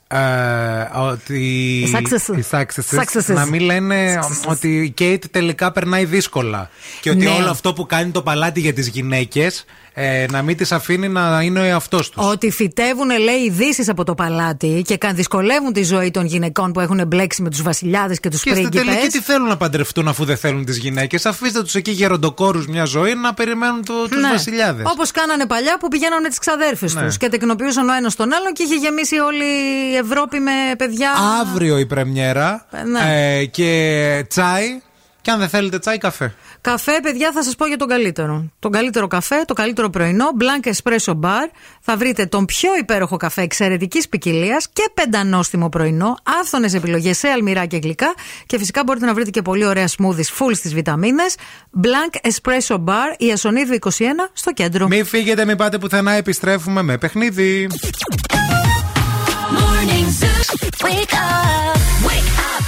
ότι 1.10 1.34
Οι 1.80 1.94
successes. 1.94 2.36
οι 2.38 2.44
successes, 2.50 2.98
Successes. 3.00 3.34
να 3.34 3.46
μην 3.46 3.60
λένε 3.60 4.18
ότι 4.46 4.82
η 4.82 4.90
Κέιτ 4.90 5.24
τελικά 5.30 5.72
περνάει 5.72 6.04
δύσκολα 6.04 6.70
και 7.00 7.10
ότι 7.10 7.18
Ναι. 7.24 7.30
όλο 7.30 7.50
αυτό 7.50 7.72
που 7.72 7.86
κάνει 7.86 8.10
το 8.10 8.22
παλάτι 8.22 8.60
για 8.60 8.72
τις 8.72 8.88
γυναίκες 8.88 9.64
ε, 9.94 10.26
να 10.30 10.42
μην 10.42 10.56
τις 10.56 10.72
αφήνει 10.72 11.08
να 11.08 11.40
είναι 11.42 11.60
ο 11.60 11.62
εαυτός 11.62 12.10
τους 12.10 12.26
Ότι 12.26 12.50
φυτεύουν, 12.50 13.08
λέει, 13.08 13.34
ειδήσεις 13.46 13.88
από 13.88 14.04
το 14.04 14.14
παλάτι 14.14 14.82
και 14.86 14.96
κα- 14.96 15.12
δυσκολεύουν 15.12 15.72
τη 15.72 15.82
ζωή 15.82 16.10
των 16.10 16.26
γυναικών 16.26 16.72
που 16.72 16.80
έχουν 16.80 17.06
μπλέξει 17.06 17.42
με 17.42 17.50
τους 17.50 17.62
βασιλιάδες 17.62 18.20
και 18.20 18.28
τους 18.28 18.42
και 18.42 18.50
στην 18.50 18.70
τελική 18.70 18.86
πρίγκιπες. 18.90 19.12
τι 19.12 19.20
θέλουν 19.20 19.48
να 19.48 19.56
παντρευτούν 19.56 20.08
αφού 20.08 20.24
δεν 20.24 20.36
θέλουν 20.36 20.64
τις 20.64 20.76
γυναίκες; 20.78 21.26
Αφήστε 21.26 21.62
τους 21.62 21.74
εκεί 21.74 21.90
γεροντοκόρους 21.90 22.66
μια 22.66 22.84
ζωή 22.84 23.14
να 23.14 23.34
περιμένουν 23.34 23.84
το, 23.84 24.08
τους 24.08 24.20
βασιλιάδες 24.30 24.86
Όπως 24.88 25.10
κάνανε 25.10 25.46
παλιά 25.46 25.76
που 25.80 25.88
πηγαίναν 25.88 26.20
με 26.22 26.28
τις 26.28 26.38
ξαδέρφες 26.38 26.94
Ναι. 26.94 27.02
τους 27.02 27.16
και 27.16 27.28
τεκνοποιούσαν 27.28 27.88
ο 27.88 27.92
ένας 27.94 28.14
τον 28.14 28.32
άλλον 28.32 28.52
και 28.52 28.62
είχε 28.62 28.74
γεμίσει 28.74 29.18
όλη 29.18 29.44
η 29.92 29.96
Ευρώπη 29.96 30.38
με 30.40 30.50
παιδιά. 30.78 31.10
Αύριο 31.40 31.78
η 31.78 31.86
πρεμιέρα 31.86 32.66
Ναι. 32.86 33.36
ε, 33.38 33.44
και 33.44 34.24
τσάι 34.28 34.80
και 35.20 35.30
αν 35.30 35.38
δεν 35.38 35.48
θέλετε 35.48 35.78
τσάι 35.78 35.98
καφέ 35.98 36.34
Καφέ, 36.62 37.00
παιδιά, 37.02 37.32
θα 37.32 37.42
σας 37.42 37.56
πω 37.56 37.66
για 37.66 37.76
τον 37.76 37.88
καλύτερο. 37.88 38.50
Τον 38.58 38.70
καλύτερο 38.70 39.06
καφέ, 39.06 39.44
το 39.46 39.54
καλύτερο 39.54 39.90
πρωινό, 39.90 40.24
Blanc 40.38 40.68
Espresso 40.68 41.20
Bar. 41.20 41.48
Θα 41.80 41.96
βρείτε 41.96 42.26
τον 42.26 42.44
πιο 42.44 42.76
υπέροχο 42.78 43.16
καφέ 43.16 43.42
εξαιρετικής 43.42 44.08
ποικιλία 44.08 44.62
και 44.72 44.90
πεντανόστιμο 44.94 45.68
πρωινό, 45.68 46.16
άφθονες 46.40 46.74
επιλογές 46.74 47.18
σε 47.18 47.28
αλμυρά 47.28 47.66
και 47.66 47.76
γλυκά. 47.76 48.14
Και 48.46 48.58
φυσικά 48.58 48.82
μπορείτε 48.84 49.06
να 49.06 49.14
βρείτε 49.14 49.30
και 49.30 49.42
πολύ 49.42 49.66
ωραία 49.66 49.88
smoothies 49.88 50.38
full 50.38 50.54
στις 50.54 50.74
βιταμίνες. 50.74 51.34
Blanc 51.82 52.30
Espresso 52.30 52.84
Bar, 52.84 53.14
η 53.18 53.32
Ασονίδου 53.32 53.74
21 53.74 53.90
στο 54.32 54.52
κέντρο. 54.52 54.86
Μην 54.86 55.06
φύγετε, 55.06 55.44
μην 55.44 55.56
πάτε 55.56 55.78
πουθενά, 55.78 56.12
επιστρέφουμε 56.12 56.82
με 56.82 56.98
παιχνίδι. 56.98 57.66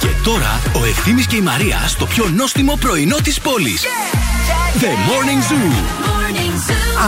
Και 0.05 0.11
τώρα 0.23 0.61
ο 0.81 0.85
Ευθύμης 0.85 1.27
και 1.27 1.35
η 1.35 1.41
Μαρία 1.41 1.77
στο 1.87 2.05
πιο 2.05 2.27
νόστιμο 2.35 2.77
πρωινό 2.79 3.15
της 3.23 3.39
πόλης. 3.39 3.83
The 4.79 4.85
Morning 4.85 5.51
Zoo. 5.51 6.05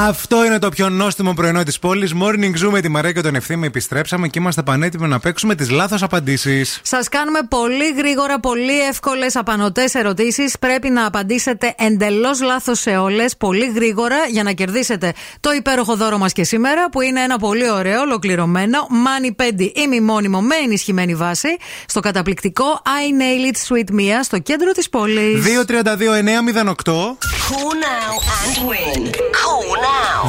Αυτό 0.08 0.46
είναι 0.46 0.60
το 0.60 0.70
πιο 0.70 0.90
νόστιμο 0.90 1.34
πρωινό 1.34 1.64
της 1.64 1.80
πόλης. 1.80 2.14
Morning 2.22 2.66
Zoo 2.66 2.70
με 2.72 2.82
τη 2.82 2.90
Μαρία 2.90 3.12
και 3.12 3.22
τον 3.22 3.36
Ευθύμη. 3.36 3.66
Επιστρέψαμε 3.66 4.28
και 4.28 4.40
είμαστε 4.40 4.64
πανέτοιμοι 4.64 5.08
να 5.08 5.20
παίξουμε 5.20 5.56
τις 5.56 5.70
λάθος 5.70 6.04
απαντήσεις. 6.04 6.80
Σας 6.84 7.10
κάνουμε 7.10 7.40
πολύ 7.50 7.94
γρήγορα, 7.98 8.40
πολύ 8.40 8.80
εύκολες, 8.80 9.36
απανοτές 9.36 9.94
ερωτήσεις. 9.94 10.58
Πρέπει 10.60 10.90
να 10.90 11.06
απαντήσετε 11.06 11.76
εντελώς 11.78 12.42
λάθος 12.42 12.80
σε 12.80 12.98
όλες, 12.98 13.38
πολύ 13.38 13.72
γρήγορα, 13.76 14.18
για 14.30 14.44
να 14.44 14.52
κερδίσετε 14.52 15.14
το 15.40 15.52
υπέροχο 15.52 15.96
δώρο 15.96 16.18
μας 16.18 16.34
και 16.34 16.44
σήμερα, 16.44 16.90
που 16.90 17.02
είναι 17.02 17.22
ένα 17.22 17.38
πολύ 17.38 17.72
ωραίο, 17.72 18.02
ολοκληρωμένο 18.02 18.78
Money 18.80 19.44
Pendy 19.44 19.72
ημιμόνιμο 19.74 20.42
με 20.42 20.56
ενισχυμένη 20.64 21.16
βάση, 21.16 21.58
στο 21.86 22.00
καταπληκτικό 22.00 22.82
I 22.90 23.12
Nail 23.12 23.52
It 23.52 23.58
Sweet 23.68 23.92
Mia, 23.92 24.20
στο 24.24 24.40
κέντρο 24.40 24.72
τη 24.72 24.90
πόλη. 24.90 25.44
232-908. 25.68 27.18
Cool 27.50 27.74
now 27.90 28.14
and 28.40 28.56
win. 28.70 29.02
Cool 29.42 29.72
now. 29.88 30.20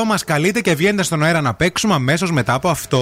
232-908 0.00 0.04
μα 0.06 0.18
καλείτε 0.26 0.60
και 0.60 0.74
βγαίνετε 0.74 1.02
στον 1.02 1.22
αέρα 1.22 1.40
να 1.40 1.54
παίξουμε 1.54 1.94
αμέσω 1.94 2.32
μετά 2.32 2.54
από 2.54 2.68
αυτό. 2.68 2.98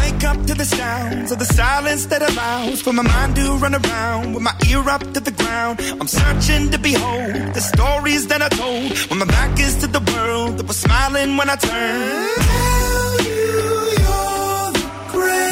Wake 0.00 0.24
up 0.30 0.38
to 0.48 0.54
the 0.62 0.68
sounds 0.80 1.28
of 1.34 1.38
the 1.44 1.50
silence 1.60 2.02
that 2.12 2.22
allows 2.30 2.78
for 2.84 2.92
my 2.98 3.04
mind 3.14 3.32
to 3.38 3.44
run 3.64 3.74
around 3.82 4.24
with 4.34 4.44
my 4.48 4.54
ear 4.70 4.82
up 4.94 5.04
to 5.14 5.20
the 5.28 5.34
ground. 5.40 5.74
I'm 6.00 6.10
searching 6.20 6.62
to 6.74 6.78
behold 6.88 7.32
the 7.58 7.64
stories 7.72 8.22
that 8.30 8.40
I 8.48 8.50
told 8.62 8.88
when 9.08 9.18
my 9.22 9.28
back 9.36 9.52
is 9.66 9.74
to 9.82 9.86
the 9.98 10.02
world 10.12 10.50
that 10.58 10.66
was 10.70 10.78
smiling 10.86 11.30
when 11.38 11.48
I 11.54 11.56
turned. 11.68 12.40
Tell 12.48 13.14
you 13.28 13.42
you're 14.04 14.68
the 14.78 14.84
greatest, 15.14 15.51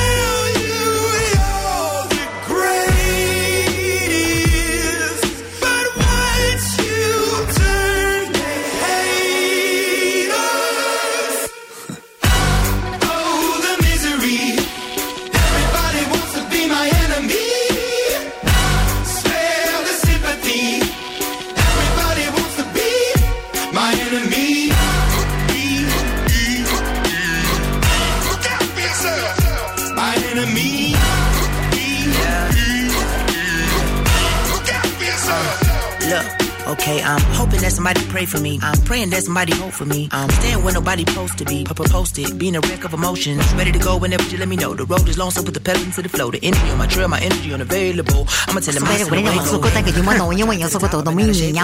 Okay, 36.71 37.01
I'm 37.01 37.21
hoping 37.35 37.61
that 37.61 37.71
somebody 37.71 38.01
pray 38.07 38.25
for 38.25 38.39
me. 38.39 38.59
I'm 38.61 38.79
praying 38.83 39.09
that 39.11 39.23
somebody 39.23 39.53
hope 39.53 39.73
for 39.73 39.85
me. 39.85 40.09
I'm 40.11 40.29
staying 40.29 40.63
where 40.63 40.73
nobody 40.73 41.05
supposed 41.05 41.37
to 41.39 41.45
be. 41.45 41.63
Papa 41.63 41.83
posted, 41.83 42.37
being 42.39 42.55
a 42.55 42.61
wreck 42.61 42.83
of 42.83 42.93
emotions. 42.93 43.41
Ready 43.55 43.71
to 43.71 43.79
go 43.79 43.97
whenever 43.97 44.23
you 44.23 44.37
let 44.37 44.47
me 44.47 44.55
know. 44.55 44.73
The 44.73 44.85
road 44.85 45.07
is 45.07 45.17
long, 45.17 45.31
so 45.31 45.43
put 45.43 45.53
the 45.53 45.59
pedal 45.59 45.83
into 45.83 46.01
the 46.01 46.09
flow. 46.09 46.31
The 46.31 46.39
energy 46.43 46.69
on 46.69 46.77
my 46.77 46.87
trail, 46.87 47.07
my 47.07 47.19
energy 47.19 47.53
unavailable. 47.53 48.27
I'ma 48.47 48.59
tell 48.61 48.75
him 48.75 48.83
I 48.85 48.97
Pero 48.97 49.07
bueno, 49.09 49.33
yo 49.33 49.43
soy 49.43 49.61
que 49.83 49.91
yo 49.91 50.03
mando 50.03 50.31
yo 50.31 50.53
yo 50.53 50.69
soy 50.69 50.89
todo 50.89 51.11
mi 51.11 51.23
niña, 51.23 51.61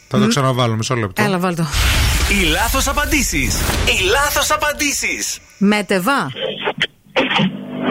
Θα 0.09 0.19
το 0.19 0.27
ξαναβάλω, 0.29 0.75
μισό 0.77 0.95
λεπτό. 0.95 1.23
Έλα, 1.23 1.39
βάλ 1.39 1.55
το. 1.57 1.67
Οι 2.29 2.45
λάθος 2.45 2.89
απαντήσεις. 2.89 3.55
Οι 3.61 4.03
λάθος 4.11 4.51
απαντήσεις. 4.51 5.39
Μέτεβα. 5.59 6.31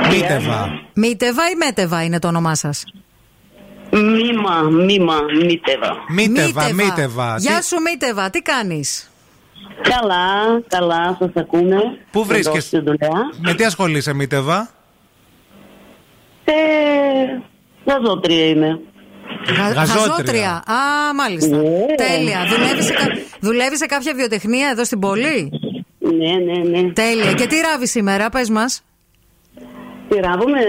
Μήτεβα. 0.10 0.81
Μήτεβα 0.93 1.49
ή 1.49 1.55
Μέτεβα 1.55 2.03
είναι 2.03 2.19
το 2.19 2.27
όνομά 2.27 2.55
σας; 2.55 2.84
Μήμα, 3.91 4.61
μήμα, 4.61 5.15
μήτεβα. 5.45 5.95
Μήτεβα, 6.10 6.73
μήτεβα. 6.73 7.35
Γεια 7.39 7.57
Τι- 7.60 7.65
σου, 7.65 7.81
Μήτεβα, 7.81 8.30
τι 8.30 8.39
κάνεις; 8.41 9.07
Καλά, 9.81 10.61
καλά, 10.68 11.15
σας 11.19 11.30
ακούμε. 11.35 11.76
Πού 12.11 12.19
Εδώ 12.19 12.23
βρίσκεσαι, 12.23 12.68
στη 12.68 12.80
δουλειά. 12.80 13.11
με 13.41 13.53
τι 13.53 13.64
ασχολείσαι, 13.65 14.14
Μήτεβα; 14.14 14.69
Ε, 16.43 16.53
γαζότρια 17.85 18.45
είμαι. 18.47 18.80
Γαζότρια. 19.76 20.51
Α, 20.51 21.14
μάλιστα. 21.15 21.57
Τέλεια. 21.95 22.39
Δουλεύεις 22.49 22.85
σε, 22.85 22.93
κα... 22.93 23.03
δουλεύεις 23.39 23.77
σε 23.80 23.85
κάποια 23.85 24.14
βιοτεχνία 24.15 24.69
εδώ 24.69 24.85
στην 24.85 24.99
πόλη; 24.99 25.51
Ναι, 25.99 26.53
ναι, 26.53 26.80
ναι. 26.80 26.91
Τέλεια. 26.93 27.34
Και 27.34 27.47
τι 27.47 27.55
ράβεις 27.72 27.91
σήμερα, 27.91 28.30
πες 28.30 28.49
μας. 28.49 28.84
Πειράβουμε 30.10 30.60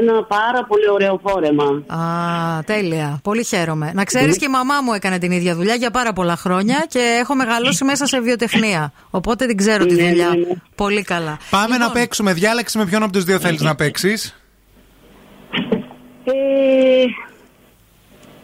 ένα 0.00 0.24
πάρα 0.24 0.64
πολύ 0.68 0.88
ωραίο 0.90 1.20
φόρεμα. 1.24 1.64
Α, 1.86 2.62
τέλεια. 2.64 3.20
Πολύ 3.22 3.44
χαίρομαι. 3.44 3.90
Να 3.94 4.04
ξέρεις 4.04 4.38
και 4.38 4.44
η 4.44 4.48
μαμά 4.48 4.74
μου 4.84 4.92
έκανε 4.92 5.18
την 5.18 5.30
ίδια 5.30 5.54
δουλειά 5.54 5.74
για 5.74 5.90
πάρα 5.90 6.12
πολλά 6.12 6.36
χρόνια 6.36 6.86
και 6.88 7.18
έχω 7.20 7.34
μεγαλώσει 7.34 7.84
μέσα 7.84 8.06
σε 8.06 8.20
βιοτεχνία. 8.20 8.92
Οπότε 9.10 9.46
την 9.46 9.56
ξέρω 9.56 9.86
τη 9.86 9.94
Ναι, 9.94 10.08
δουλειά. 10.08 10.28
ναι, 10.28 10.34
ναι. 10.36 10.46
Πολύ 10.74 11.02
καλά. 11.02 11.38
Πάμε 11.50 11.76
να 11.76 11.90
παίξουμε. 11.90 12.32
Διάλεξε 12.32 12.78
με 12.78 12.84
ποιον 12.86 13.02
από 13.02 13.12
τους 13.12 13.24
δύο 13.24 13.38
θέλεις 13.38 13.60
να 13.60 13.74
παίξεις. 13.74 14.36
Ε, 16.24 16.32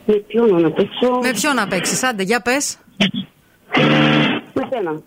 με 0.05 0.15
ποιον 0.15 0.61
να 0.61 0.71
παίξω; 0.71 1.11
Με 1.23 1.31
ποιον 1.33 1.55
να 1.55 1.67
παίξεις, 1.67 2.03
άντε, 2.03 2.23
για 2.23 2.41
πες. 2.41 2.77
Με 4.55 4.69
σένα. 4.71 5.01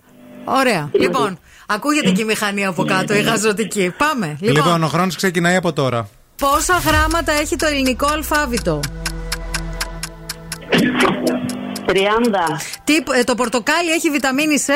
Ωραία. 0.45 0.89
Λοιπόν, 0.93 1.39
ακούγεται 1.67 2.11
και 2.11 2.21
η 2.21 2.25
μηχανή 2.25 2.65
από 2.65 2.83
κάτω, 2.83 3.13
η 3.15 3.21
γαζωτική. 3.21 3.93
Πάμε. 3.97 4.37
Λοιπόν, 4.39 4.55
Λοιπόν, 4.55 4.83
ο 4.83 4.87
χρόνος 4.87 5.15
ξεκινάει 5.15 5.55
από 5.55 5.73
τώρα. 5.73 6.09
πόσα 6.37 6.77
γράμματα 6.77 7.31
έχει 7.31 7.55
το 7.55 7.65
ελληνικό 7.65 8.07
αλφάβητο; 8.13 8.79
30. 11.85 12.59
Τι, 12.83 12.95
ε, 12.95 13.23
το 13.23 13.35
πορτοκάλι 13.35 13.91
έχει 13.91 14.09
βιταμίνη 14.09 14.55
C; 14.67 14.71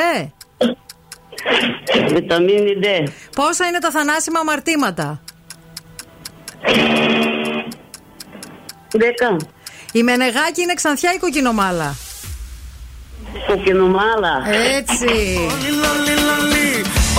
Βιταμίνη 2.13 2.73
D. 2.83 3.07
Πόσα 3.35 3.65
είναι 3.67 3.79
τα 3.79 3.91
θανάσιμα 3.91 4.39
αμαρτήματα; 4.39 5.21
10. 8.91 9.37
Η 9.91 10.03
Μενεγάκη 10.03 10.61
είναι 10.61 10.73
ξανθιά 10.73 11.13
ή 11.13 11.17
κοκκινομάλα; 11.17 11.95
Κοκκινομάλα. 13.47 14.43
Έτσι. 14.77 15.05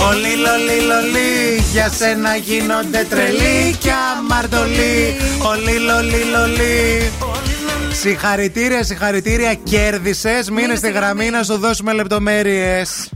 Όλοι 0.09 0.35
λολί 0.35 0.81
λολί 0.85 1.63
Για 1.71 1.89
σένα 1.89 2.35
γίνονται 2.35 3.05
τρελοί 3.09 3.75
και 3.79 3.91
αμαρτωλοί. 4.17 5.15
Όλοι 5.49 5.77
λολί 5.79 6.23
λολί 6.31 7.11
Συγχαρητήρια, 7.91 8.83
συγχαρητήρια. 8.83 9.53
Κέρδισες. 9.53 10.49
Μείνε 10.49 10.75
στη 10.75 10.91
γραμμή 10.91 11.29
να 11.29 11.43
σου 11.43 11.57
δώσουμε 11.57 11.93
λεπτομέρειες 11.93 13.09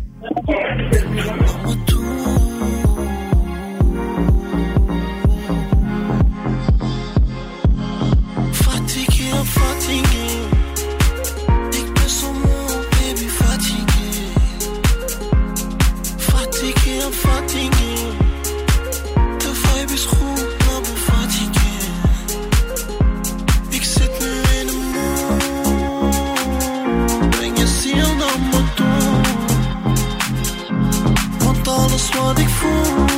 soin 32.15 32.33
des 32.33 32.47
fonds 32.47 33.14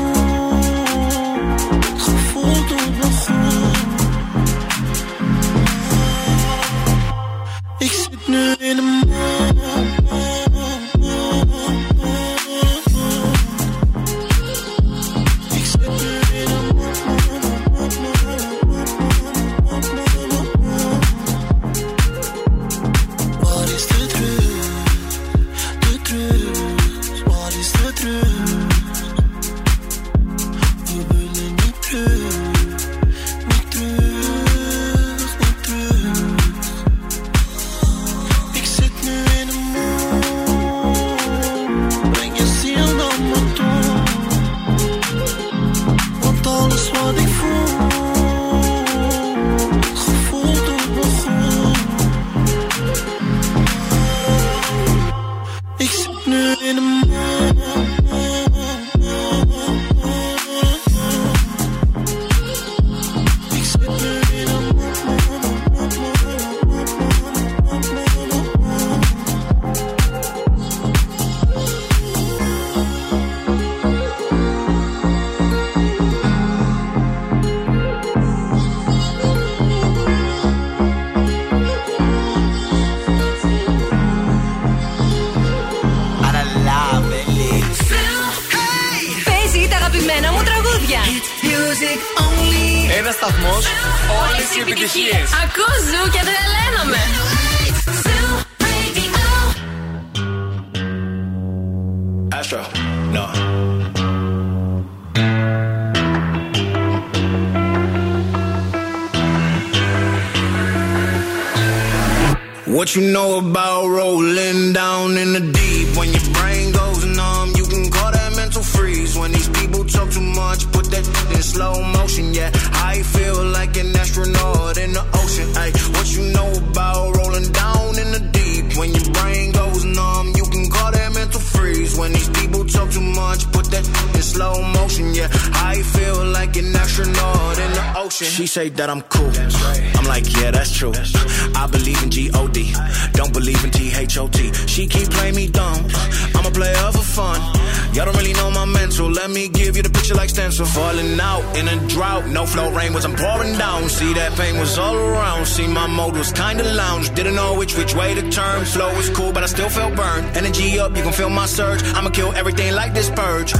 rain 152.87 152.93
was 152.93 153.05
I'm 153.05 153.15
pouring 153.15 153.57
down. 153.57 153.89
See 153.89 154.13
that 154.13 154.33
pain 154.35 154.57
was 154.59 154.77
all 154.77 154.95
around. 154.95 155.45
See 155.45 155.67
my 155.67 155.87
mode 155.87 156.15
was 156.15 156.31
kinda 156.31 156.63
lounge. 156.63 157.13
Didn't 157.15 157.35
know 157.35 157.53
which 157.57 157.77
which 157.77 157.93
way 157.95 158.13
to 158.13 158.23
turn. 158.29 158.65
Flow 158.65 158.93
was 158.95 159.09
cool, 159.09 159.31
but 159.31 159.43
I 159.43 159.47
still 159.47 159.69
felt 159.69 159.95
burned. 159.95 160.25
Energy 160.37 160.79
up, 160.79 160.95
you 160.95 161.03
can 161.03 161.13
feel 161.13 161.29
my 161.29 161.45
surge. 161.45 161.81
I'ma 161.95 162.09
kill 162.09 162.31
everything 162.33 162.73
like 162.73 162.93
this 162.93 163.09
purge. 163.09 163.53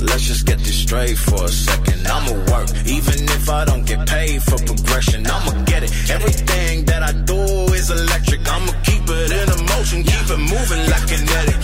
Let's 0.00 0.24
just 0.30 0.46
get 0.46 0.58
this 0.58 0.78
straight 0.84 1.18
for 1.18 1.44
a 1.44 1.48
second. 1.48 2.06
I'ma 2.06 2.32
work, 2.52 2.68
even 2.86 3.18
if 3.36 3.48
I 3.50 3.64
don't 3.64 3.84
get 3.84 4.08
paid 4.08 4.42
for 4.42 4.56
progression. 4.68 5.26
I'ma 5.26 5.52
get 5.64 5.82
it. 5.82 5.92
Everything 6.10 6.84
that 6.86 7.02
I 7.02 7.12
do 7.12 7.40
is 7.78 7.90
electric. 7.90 8.40
I'ma 8.48 8.72
keep 8.88 9.04
it 9.08 9.30
in 9.40 9.48
a 9.56 9.58
motion, 9.72 10.02
keep 10.02 10.26
it 10.34 10.42
moving 10.54 10.84
like 10.94 11.09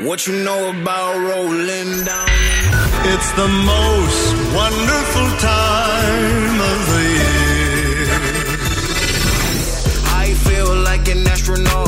What 0.00 0.28
you 0.28 0.44
know 0.44 0.70
about 0.70 1.16
rolling 1.18 2.04
down? 2.04 2.28
It's 3.12 3.32
the 3.32 3.48
most 3.48 4.32
wonderful 4.54 5.28
time 5.38 6.60
of 6.70 6.78
the 6.92 7.06
year. 7.18 8.06
I 10.22 10.34
feel 10.46 10.72
like 10.84 11.08
an 11.08 11.26
astronaut 11.26 11.87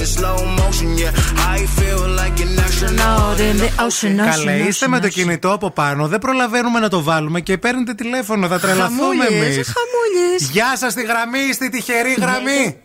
in 0.00 0.06
slow 0.16 0.38
motion. 0.60 0.88
Yeah, 1.02 1.56
I 1.56 1.58
feel 1.78 2.02
like 2.20 2.36
an 2.46 2.52
astronaut 2.66 3.38
in 3.48 3.56
the 3.64 3.70
ocean. 3.86 4.16
Καλέ, 4.30 4.52
είστε 4.56 4.88
με 4.88 5.00
το 5.00 5.08
κινητό 5.08 5.52
από 5.52 5.70
πάνω, 5.70 6.06
δεν 6.08 6.18
προλαβαίνουμε 6.18 6.80
να 6.80 6.88
το 6.88 7.02
βάλουμε 7.02 7.40
και 7.40 7.58
παίρνετε 7.58 7.94
τηλέφωνο. 7.94 8.46
Θα 8.48 8.60
τρελαθούμε 8.60 9.24
Χαμούλες, 9.24 9.54
εμείς. 9.54 9.72
χαμούλες. 9.76 10.50
Γεια 10.50 10.76
σας, 10.76 10.94
τη 10.94 11.02
γραμμή, 11.02 11.52
στη 11.52 11.70
τυχερή 11.70 12.12
γραμμή. 12.20 12.76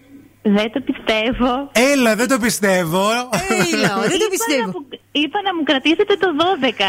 Δεν 0.41 0.71
το 0.71 0.79
πιστεύω. 0.81 1.69
Έλα, 1.93 2.15
δεν 2.15 2.27
το 2.27 2.37
πιστεύω. 2.39 3.03
δεν 4.07 4.19
το 4.19 4.27
πιστεύω. 4.29 4.85
Είπα 5.11 5.39
να 5.43 5.55
μου 5.55 5.63
κρατήσετε 5.63 6.15
το 6.19 6.27
12. 6.37 6.83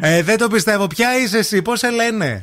Ε, 0.00 0.22
δεν 0.22 0.38
το 0.38 0.48
πιστεύω. 0.48 0.86
Ποια 0.86 1.18
είσαι 1.18 1.38
εσύ, 1.38 1.62
πώς 1.62 1.78
σε 1.78 1.90
λένε; 1.90 2.40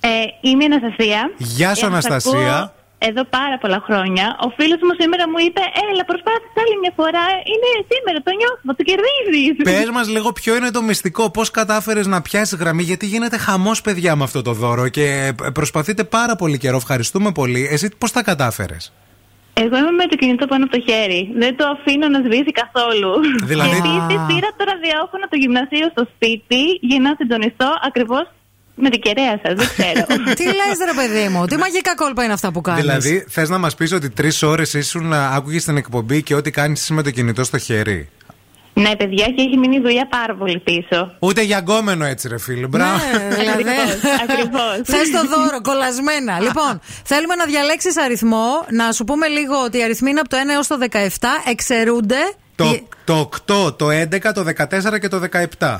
Ε, 0.00 0.08
είμαι 0.40 0.62
η 0.62 0.66
Αναστασία. 0.66 1.30
Γεια 1.36 1.74
σου, 1.74 1.86
Ε, 1.86 1.88
σας 1.88 2.04
Αναστασία. 2.06 2.74
Ακούω 2.98 3.08
Εδώ 3.08 3.24
πάρα 3.24 3.58
πολλά 3.60 3.80
χρόνια. 3.86 4.36
Ο 4.46 4.48
φίλος 4.56 4.80
μου 4.82 4.94
σήμερα 5.00 5.28
μου 5.28 5.38
είπε: 5.46 5.60
Έλα, 5.90 6.04
προσπάθησε 6.04 6.58
άλλη 6.64 6.76
μια 6.82 6.92
φορά. 6.96 7.24
Είναι 7.52 7.68
σήμερα, 7.92 8.18
το 8.26 8.30
νιώθω, 8.40 8.70
το 8.78 8.82
κερδίζεις. 8.88 9.62
Πες 9.62 9.90
μας 9.90 10.08
λίγο 10.08 10.32
ποιο 10.32 10.56
είναι 10.56 10.70
το 10.70 10.82
μυστικό, 10.82 11.30
πώς 11.30 11.50
κατάφερες 11.50 12.06
να 12.06 12.22
πιάσεις 12.22 12.58
γραμμή, 12.58 12.82
γιατί 12.82 13.06
γίνεται 13.06 13.36
χαμός, 13.36 13.80
παιδιά, 13.80 14.16
με 14.16 14.24
αυτό 14.24 14.42
το 14.42 14.52
δώρο 14.52 14.88
και 14.88 15.32
ε, 15.44 15.50
προσπαθείτε 15.50 16.04
πάρα 16.04 16.36
πολύ 16.36 16.58
καιρό. 16.58 16.76
Ευχαριστούμε 16.76 17.32
πολύ. 17.32 17.68
Εσύ 17.70 17.88
πώς 17.98 18.10
τα 18.12 18.22
κατάφερες; 18.22 18.92
Εγώ 19.54 19.76
είμαι 19.76 19.90
με 19.90 20.06
το 20.06 20.16
κινητό 20.16 20.46
πάνω 20.46 20.64
από 20.64 20.72
το 20.78 20.82
χέρι. 20.88 21.30
Δεν 21.42 21.56
το 21.56 21.64
αφήνω 21.74 22.08
να 22.08 22.18
σβήσει 22.18 22.52
καθόλου. 22.62 23.12
Δηλαδή- 23.44 23.80
Και 23.80 23.88
επίσης 23.88 24.26
πήρα 24.26 24.48
το 24.56 24.64
ραδιόφωνο 24.72 25.24
του 25.30 25.36
γυμνασίου 25.42 25.88
στο 25.94 26.06
σπίτι 26.14 26.62
για 26.80 27.00
να 27.00 27.14
συντονιστώ 27.18 27.68
ακριβώς 27.88 28.24
με 28.76 28.90
την 28.90 29.00
κεραία 29.00 29.40
σας. 29.42 29.54
Δεν 29.54 29.66
ξέρω. 29.66 30.06
Τι 30.38 30.44
λες, 30.44 30.78
ρε 30.86 30.94
παιδί 30.96 31.28
μου, 31.28 31.46
τι 31.46 31.56
μαγικά 31.56 31.94
κόλπα 31.94 32.24
είναι 32.24 32.32
αυτά 32.32 32.52
που 32.52 32.60
κάνεις. 32.60 32.82
Δηλαδή, 32.82 33.24
θες 33.28 33.48
να 33.48 33.58
μας 33.58 33.74
πεις 33.74 33.92
ότι 33.92 34.10
τρεις 34.10 34.42
ώρες 34.42 34.74
ήσουν 34.74 35.06
να 35.06 35.28
άκουγες 35.28 35.64
την 35.64 35.76
εκπομπή 35.76 36.22
και 36.22 36.34
ό,τι 36.34 36.50
κάνεις 36.50 36.90
με 36.90 37.02
το 37.02 37.10
κινητό 37.10 37.44
στο 37.44 37.58
χέρι; 37.58 38.08
ναι, 38.78 38.96
παιδιά, 38.96 39.26
και 39.26 39.42
έχει 39.42 39.56
μείνει 39.56 39.76
η 39.76 39.80
δουλειά 39.80 40.06
πάρα 40.06 40.34
πολύ 40.34 40.58
πίσω. 40.58 41.16
Ούτε 41.18 41.42
για 41.42 41.58
γκόμενο 41.58 42.04
έτσι, 42.04 42.28
ρε 42.28 42.38
φίλε. 42.38 42.66
Μπράβο. 42.66 42.98
Ναι, 43.28 43.34
δηλαδή. 43.36 43.62
Ακριβώς. 44.22 44.80
Θες 44.90 45.10
το 45.10 45.26
δώρο, 45.28 45.60
κολλασμένα. 45.62 46.40
Λοιπόν, 46.40 46.80
θέλουμε 47.04 47.34
να 47.34 47.44
διαλέξεις 47.44 47.98
αριθμό. 47.98 48.66
Να 48.70 48.92
σου 48.92 49.04
πούμε 49.04 49.26
λίγο 49.26 49.54
ότι 49.64 49.78
οι 49.78 49.82
αριθμοί 49.82 50.10
είναι 50.10 50.20
από 50.20 50.28
το 50.28 50.36
1 50.36 50.52
έως 50.52 50.66
το 50.66 50.78
17. 50.90 50.98
Εξαιρούνται. 51.50 52.16
Το, 52.54 52.88
το 53.04 53.28
8, 53.46 53.76
το 53.78 53.86
11, 53.88 54.20
το 54.34 54.44
14 54.94 55.00
και 55.00 55.08
το 55.08 55.22
17. 55.58 55.76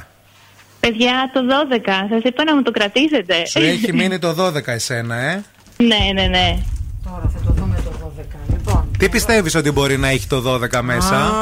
Παιδιά, 0.87 1.31
το 1.33 1.41
12. 1.71 1.81
Σας 2.11 2.23
είπα 2.23 2.45
να 2.45 2.55
μου 2.57 2.63
το 2.63 2.71
κρατήσετε. 2.71 3.47
Σου 3.47 3.59
έχει 3.59 3.93
μείνει 3.93 4.19
το 4.19 4.47
12 4.47 4.67
εσένα, 4.67 5.15
ε. 5.15 5.45
ναι, 5.77 6.13
ναι, 6.15 6.27
ναι. 6.27 6.59
Τώρα 7.05 7.31
θα 7.35 7.41
το 7.47 7.53
δούμε 7.53 7.77
το 7.85 8.13
12. 8.19 8.51
Λοιπόν. 8.51 8.89
Τι 8.99 9.09
πιστεύεις 9.09 9.55
ότι 9.55 9.71
μπορεί 9.71 9.97
να 9.97 10.09
έχει 10.09 10.27
το 10.27 10.61
12 10.75 10.81
μέσα; 10.83 11.33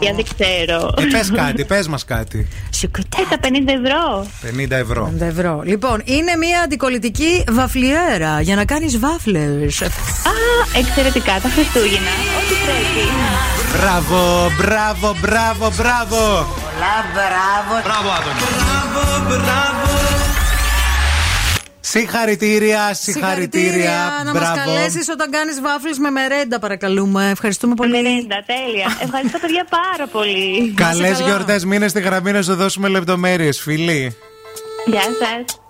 Για 0.00 0.12
δεν 0.14 0.24
ξέρω. 0.36 0.94
Ε, 0.98 1.04
πες 1.04 1.30
κάτι, 1.34 1.64
πες 1.64 1.88
μας 1.88 2.04
κάτι. 2.04 2.48
Ε, 2.82 2.88
τα 3.28 3.38
50 3.40 3.48
ευρώ. 3.66 4.26
50 4.42 4.70
ευρώ. 4.70 5.12
50 5.18 5.26
ευρώ. 5.26 5.62
Λοιπόν, 5.64 6.02
είναι 6.04 6.36
μια 6.36 6.60
αντικολλητική 6.60 7.44
βαφλιέρα 7.50 8.40
για 8.40 8.54
να 8.54 8.64
κάνεις 8.64 8.98
βάφλες. 8.98 9.82
Α, 9.82 9.88
εξαιρετικά, 10.78 11.32
τα 11.42 11.48
Χριστούγεννα. 11.48 12.10
Ό,τι 12.38 12.54
πρέπει. 12.66 13.04
Μπράβο, 13.72 14.50
μπράβο, 14.58 15.16
μπράβο, 15.20 15.72
μπράβο. 15.76 16.20
Πολλά 16.76 16.96
μπράβο. 17.12 17.82
Μπράβο, 17.84 18.08
άτομο. 18.18 19.85
Συγχαρητήρια, 21.88 22.94
συγχαρητήρια. 22.94 24.22
Να 24.24 24.32
μας 24.32 24.42
Μπράβο. 24.42 24.56
καλέσεις 24.56 25.08
όταν 25.08 25.30
κάνεις 25.30 25.60
βάφλες 25.60 25.98
με 25.98 26.10
μερέντα, 26.10 26.58
παρακαλούμε. 26.58 27.30
Ευχαριστούμε 27.30 27.74
πολύ. 27.74 27.90
Μερέντα, 27.90 28.44
τέλεια. 28.46 28.98
Ευχαριστώ, 29.02 29.38
παιδιά, 29.38 29.66
πάρα 29.70 30.06
πολύ. 30.12 30.72
Καλές 30.76 31.20
γιορτές, 31.20 31.64
μείνε 31.64 31.88
στη 31.88 32.00
γραμμή 32.00 32.32
να 32.32 32.42
σου 32.42 32.54
δώσουμε 32.54 32.88
λεπτομέρειες, 32.88 33.60
φίλοι. 33.60 34.16
Γεια 34.86 35.02
σας. 35.02 35.60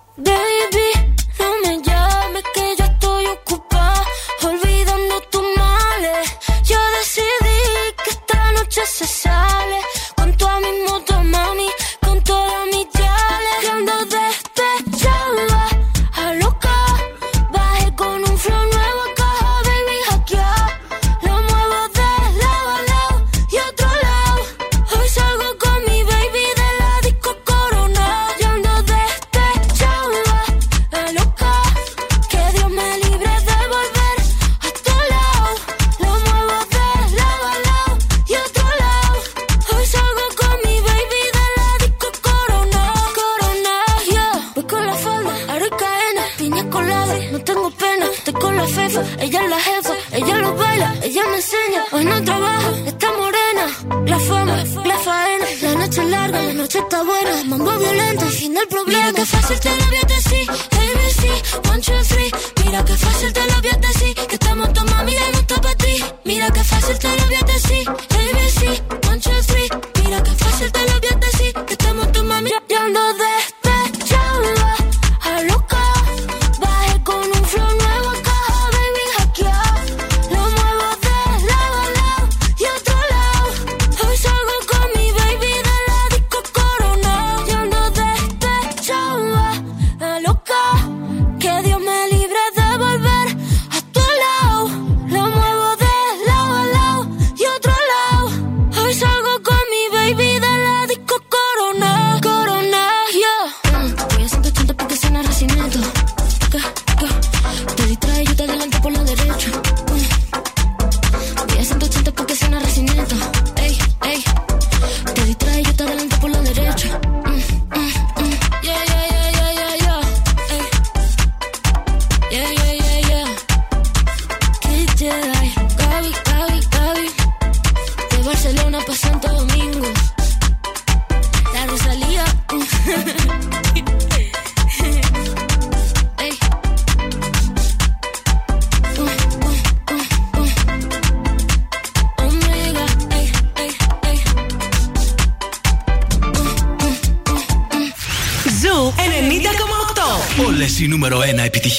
noche 56.67 56.79
está 56.79 57.01
buena, 57.01 57.43
mambo 57.45 57.77
violento, 57.77 58.25
fin 58.25 58.53
del 58.53 58.67
problema. 58.67 59.07
Mira 59.07 59.13
que 59.13 59.25
fácil 59.25 59.59
te 59.59 59.69
lo 59.69 59.85
vi 59.89 59.97
así, 60.17 60.47
ABC, 60.81 61.69
one, 61.69 61.81
two, 61.81 61.93
three. 62.09 62.31
Mira 62.65 62.83
que 62.83 62.97
fácil 62.97 63.31
te 63.31 63.41
lo 63.49 63.61
vi 63.61 63.69
así, 63.69 64.13
que 64.13 64.35
estamos 64.35 64.73
tu 64.73 64.83
mami 64.91 65.13
ya 65.13 65.31
no 65.31 65.39
está 65.39 65.61
para 65.61 65.75
ti. 65.75 66.03
Mira 66.25 66.51
que 66.51 66.63
fácil 66.65 66.99
te 66.99 67.07
lo 67.07 67.27
vi 67.27 67.35
así, 67.35 67.85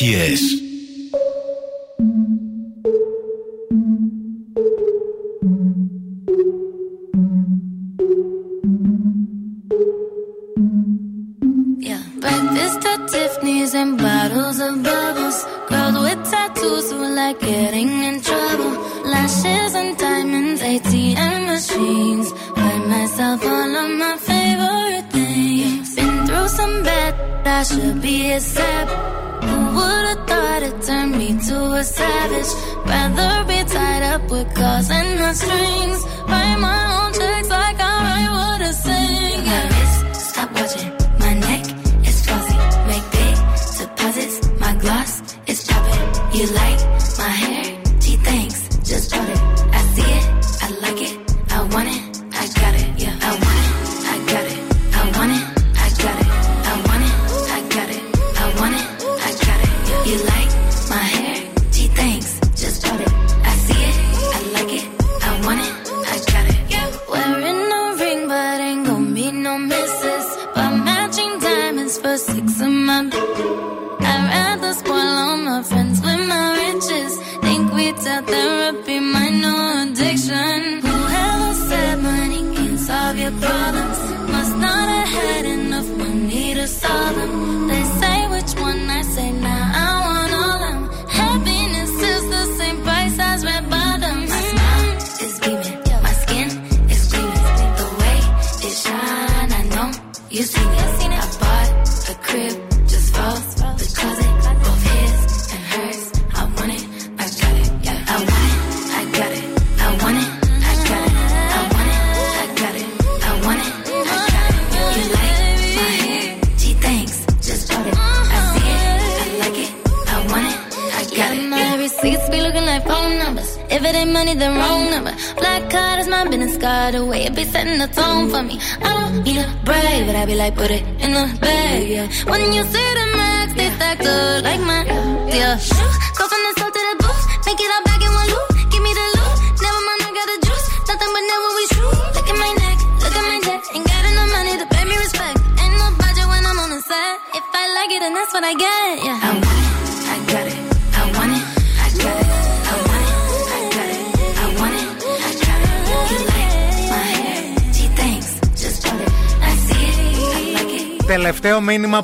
RS. 0.01 0.58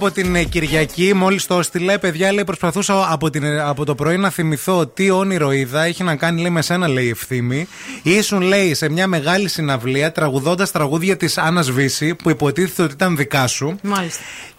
από 0.06 0.14
την 0.14 0.36
ε, 0.36 0.44
Κυριακή, 0.44 1.14
μόλις 1.14 1.46
το 1.46 1.58
έστειλε, 1.58 1.98
παιδιά, 1.98 2.32
λέει, 2.32 2.44
προσπαθούσα 2.44 3.18
ε, 3.42 3.60
από, 3.60 3.84
το 3.84 3.94
πρωί 3.94 4.16
να 4.16 4.30
θυμηθώ 4.30 4.86
τι 4.86 5.10
όνειρο 5.10 5.52
είδα. 5.52 5.84
Έχει 5.84 6.02
να 6.02 6.16
κάνει, 6.16 6.40
λέει, 6.40 6.50
με 6.50 6.62
σένα, 6.62 6.88
λέει, 6.88 7.10
ευθύμη. 7.10 7.68
Ήσουν, 8.02 8.40
λέει, 8.40 8.74
σε 8.74 8.88
μια 8.88 9.06
μεγάλη 9.06 9.48
συναυλία 9.48 10.12
τραγουδώντας 10.12 10.70
τραγούδια 10.70 11.16
της 11.16 11.38
Άννας 11.38 11.70
Βύση, 11.70 12.14
που 12.14 12.30
υποτίθεται 12.30 12.82
ότι 12.82 12.92
ήταν 12.92 13.16
δικά 13.16 13.46
σου. 13.46 13.78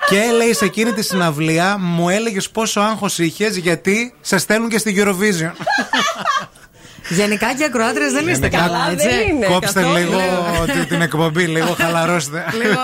Και 0.09 0.21
λέει, 0.37 0.53
σε 0.53 0.65
εκείνη 0.65 0.91
τη 0.91 1.03
συναυλία 1.03 1.77
μου 1.79 2.09
έλεγες 2.09 2.49
πόσο 2.49 2.79
άγχος 2.79 3.19
είχες 3.19 3.57
γιατί 3.57 4.13
σε 4.21 4.37
στέλνουν 4.37 4.69
και 4.69 4.77
στην 4.77 4.95
Eurovision. 4.97 5.51
Γενικά 7.09 7.53
και 7.53 7.63
ακροάτρε 7.63 8.09
δεν 8.11 8.27
είστε 8.27 8.47
Γενικά, 8.47 8.57
καλά, 8.57 8.91
έτσι. 8.91 9.07
Κόψτε 9.51 9.81
λίγο 9.81 10.17
τη- 10.65 10.85
την 10.85 11.01
εκπομπή, 11.01 11.43
λίγο 11.45 11.75
χαλαρώστε. 11.79 12.45
λίγο, 12.61 12.79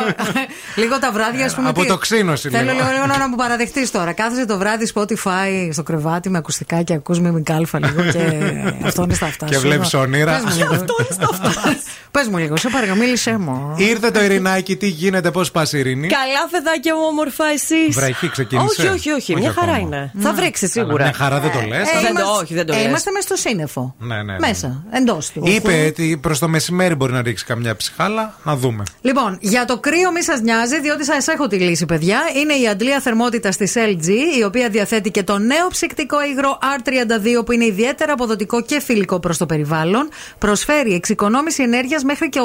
λίγο 0.75 0.99
τα 0.99 1.11
βράδια, 1.11 1.45
ας 1.45 1.53
πούμε. 1.55 1.71
τι- 1.73 1.81
Αποτοξίνωση 1.81 2.49
Θέλω 2.49 2.71
λίγο. 2.71 2.83
λίγο, 2.89 2.91
λίγο 2.91 3.17
να 3.17 3.27
μου 3.29 3.35
παραδεχτείς 3.35 3.91
τώρα. 3.91 4.13
Κάθεσαι 4.13 4.45
το 4.45 4.57
βράδυ 4.57 4.91
Spotify 4.95 5.69
στο 5.71 5.83
κρεβάτι 5.83 6.29
με 6.29 6.37
ακουστικά 6.37 6.81
και 6.81 6.93
ακούς 6.93 7.19
με 7.19 7.31
μικάλφα 7.31 7.79
λίγο 7.79 8.03
και 8.03 8.19
αυτό 8.87 9.03
είναι 9.03 9.13
στα 9.13 9.25
αυτά. 9.25 9.45
Και 9.45 9.53
σου. 9.55 9.61
βλέπεις 9.61 9.93
όνειρα. 9.93 10.31
Πες 10.33 10.43
μου 10.43 10.57
λίγο. 10.57 10.73
Αυτό 10.75 10.95
είναι 10.99 11.07
στα 11.11 11.27
αυτά. 11.31 11.75
Πες 12.11 12.27
μου 12.27 12.37
λίγο, 12.37 12.57
σε 12.57 12.69
παρακαλώ, 12.69 12.99
μίλησέ 12.99 13.37
μου. 13.37 13.73
Ήρθε 13.77 14.11
το 14.11 14.23
Ειρηνάκι, 14.23 14.75
τι 14.75 14.87
γίνεται, 14.87 15.31
πώς 15.31 15.51
πας 15.51 15.73
Ειρήνη. 15.73 16.07
Καλά, 16.07 16.47
παιδάκια 16.51 16.95
μου, 16.95 17.01
όμορφα 17.09 17.45
εσείς; 17.53 17.95
Βραχή 17.95 18.29
ξεκίνησε. 18.29 18.81
Όχι, 18.81 18.87
όχι, 18.91 19.11
όχι. 19.11 19.35
Μια 19.35 19.51
χαρά 19.59 19.71
ακόμα. 19.71 19.87
είναι. 19.87 20.11
Θα 20.19 20.33
βρέξεις 20.33 20.71
σίγουρα. 20.71 21.03
Μια 21.03 21.13
χαρά 21.13 21.39
δεν 21.39 21.51
το 21.51 21.59
λες. 21.67 21.87
Ε, 21.89 21.91
δεν 21.93 22.01
το- 22.01 22.07
είμαστε- 22.09 22.41
όχι, 22.41 22.53
δεν 22.53 22.65
το 22.65 22.73
ε, 22.73 22.77
λες. 22.77 22.85
Είμαστε 22.85 23.11
μέσα 23.11 23.27
στο 23.27 23.35
σύννεφο. 23.49 23.95
Ναι, 24.11 24.23
ναι, 24.23 24.31
ναι. 24.33 24.47
Μέσα, 24.47 24.83
εντός 24.91 25.29
του. 25.29 25.41
Είπε 25.45 25.85
ότι 25.87 26.17
προς 26.21 26.39
το 26.39 26.47
μεσημέρι 26.47 26.95
μπορεί 26.95 27.11
να 27.11 27.21
ρίξει 27.21 27.45
καμιά 27.45 27.75
ψυχάλα. 27.75 28.33
Να 28.43 28.55
δούμε. 28.55 28.83
Λοιπόν, 29.01 29.37
για 29.41 29.65
το 29.65 29.79
κρύο 29.79 30.11
μη 30.11 30.23
σας 30.23 30.41
νοιάζει, 30.41 30.79
διότι 30.79 31.05
σας 31.05 31.27
έχω 31.27 31.47
τη 31.47 31.55
λύση, 31.55 31.85
παιδιά. 31.85 32.19
Είναι 32.41 32.53
η 32.53 32.67
αντλία 32.67 32.99
θερμότητας 32.99 33.57
της 33.57 33.73
LG, 33.75 34.07
η 34.39 34.43
οποία 34.43 34.69
διαθέτει 34.69 35.11
και 35.11 35.23
το 35.23 35.37
νέο 35.37 35.67
ψυκτικό 35.69 36.17
υγρό 36.23 36.57
R32, 36.77 37.45
που 37.45 37.51
είναι 37.51 37.65
ιδιαίτερα 37.65 38.13
αποδοτικό 38.13 38.61
και 38.61 38.81
φιλικό 38.81 39.19
προς 39.19 39.37
το 39.37 39.45
περιβάλλον. 39.45 40.09
Προσφέρει 40.37 40.93
εξοικονόμηση 40.93 41.63
ενέργειας 41.63 42.03
μέχρι 42.03 42.29
και 42.29 42.39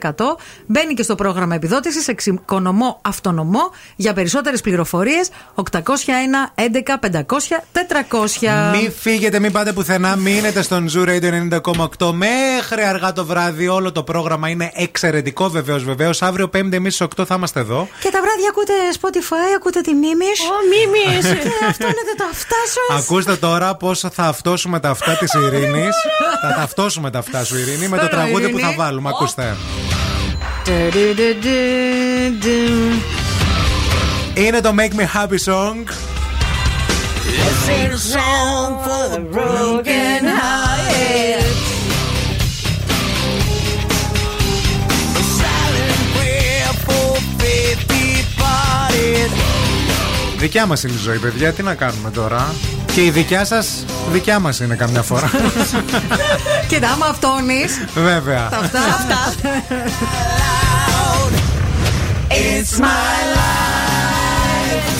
80%. 0.00 0.36
Μπαίνει 0.66 0.94
και 0.94 1.02
στο 1.02 1.14
πρόγραμμα 1.14 1.54
επιδότησης 1.54 2.08
Εξοικονομώ 2.08 3.00
Αυτονομό. 3.02 3.70
Για 3.96 4.12
περισσότερες 4.12 4.60
πληροφορίες, 4.60 5.28
801 5.54 6.52
11 6.54 6.98
500 6.98 7.64
400. 7.72 8.70
Μην 8.80 8.92
φύγετε, 8.92 9.38
μην 9.38 9.52
πάτε 9.52 9.72
πουθενά. 9.72 10.16
Μείνετε 10.16 10.62
στον 10.62 10.88
Zoo 10.94 10.97
Radio 11.06 11.58
90,8 12.00 12.12
μέχρι 12.12 12.82
αργά 12.84 13.12
το 13.12 13.24
βράδυ. 13.24 13.68
Όλο 13.68 13.92
το 13.92 14.02
πρόγραμμα 14.02 14.48
είναι 14.48 14.70
εξαιρετικό, 14.74 15.48
βεβαίως, 15.48 15.84
βεβαίως. 15.84 16.22
Αύριο 16.22 16.50
5η 16.54 16.72
εμεί 16.72 16.90
στις 16.90 17.06
8 17.16 17.24
θα 17.26 17.34
είμαστε 17.34 17.60
εδώ. 17.60 17.88
Και 18.00 18.08
τα 18.12 18.20
βράδια 18.20 18.48
ακούτε 18.50 18.72
Spotify, 19.00 19.54
ακούτε 19.56 19.80
τη 19.80 19.94
Μίμη. 19.94 20.24
Ω, 20.24 20.56
Μίμης. 20.70 21.24
Και 21.44 21.50
αυτό 21.68 21.84
είναι 21.86 22.14
τα 22.16 22.24
αυτά 22.30 22.56
σας. 22.88 23.04
Ακούστε 23.04 23.36
τώρα 23.36 23.74
πώς 23.74 24.00
θα 24.00 24.24
αυτόσουμε 24.24 24.80
τα 24.80 24.90
αυτά 24.90 25.16
της 25.16 25.32
Ειρήνης. 25.34 25.94
θα 26.42 26.54
ταυτώσουμε 26.56 27.10
τα 27.10 27.18
αυτά 27.18 27.44
σου, 27.44 27.56
Ειρήνη, 27.58 27.88
με 27.88 27.96
το 27.98 28.08
Τώρα, 28.08 28.08
τραγούδι 28.08 28.48
που 28.48 28.58
Ειρήνη. 28.58 28.62
θα 28.62 28.84
βάλουμε. 28.84 29.08
Ακούστε. 29.08 29.56
Είναι 34.34 34.60
το 34.60 34.74
Make 34.78 34.94
Me 35.00 35.04
Happy 35.16 35.52
Song. 35.52 35.84
Sing 37.66 37.90
a 37.92 38.00
song 38.14 38.68
for 38.84 39.02
the 39.14 39.20
broken 39.34 40.20
hearted; 40.38 41.44
A 45.20 45.22
silent 45.38 46.00
prayer 46.14 46.70
for 46.86 47.08
faith 47.40 47.80
departed. 47.92 49.30
Δικιά 50.38 50.66
μας 50.66 50.82
είναι 50.82 50.92
η 50.92 50.96
ζωή, 50.98 51.18
παιδιά. 51.18 51.52
Τι 51.52 51.62
να 51.62 51.74
κάνουμε 51.74 52.10
τώρα; 52.10 52.54
Και 52.94 53.04
η 53.04 53.10
δικιά 53.10 53.44
σας, 53.44 53.84
δικιά 54.12 54.38
μας 54.38 54.60
είναι 54.60 54.74
καμιά 54.74 55.02
φορά. 55.02 55.30
Κοίτα, 56.68 56.88
άμα 56.90 57.06
αυτόνεις 57.06 57.80
Βέβαια. 57.94 58.48
Τα 58.48 58.58
αυτά. 58.58 59.34
It's 62.30 62.78
my 62.78 63.18
life. 63.38 64.97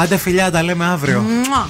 Άντε 0.00 0.16
φιλιά, 0.16 0.50
τα 0.50 0.62
λέμε 0.62 0.84
αύριο. 0.84 1.20
Μουα. 1.20 1.68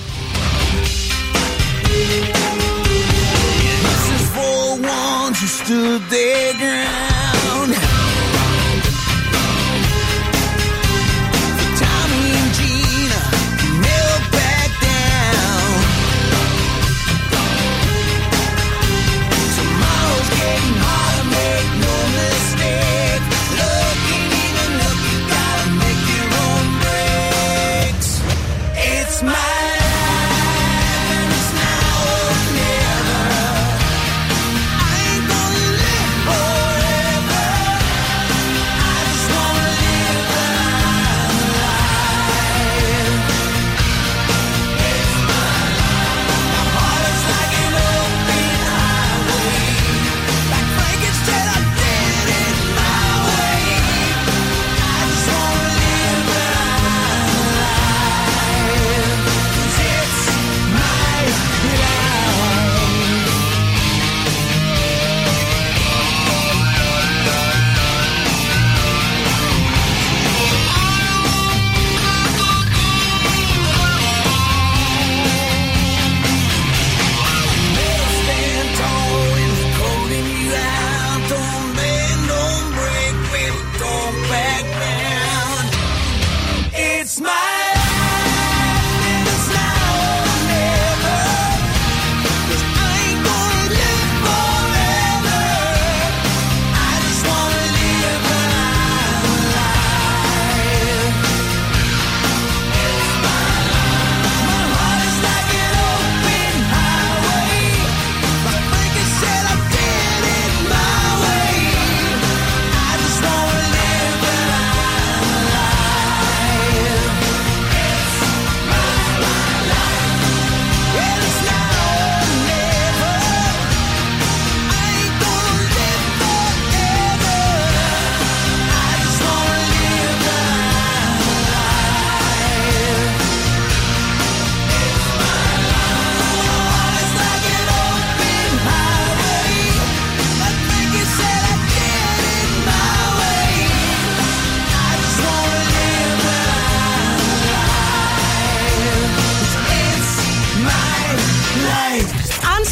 This 3.85 4.05
is 4.17 4.25
for 4.35 4.67
ones 4.99 5.37
who 5.41 5.49
stood 5.61 6.03
their 6.11 7.10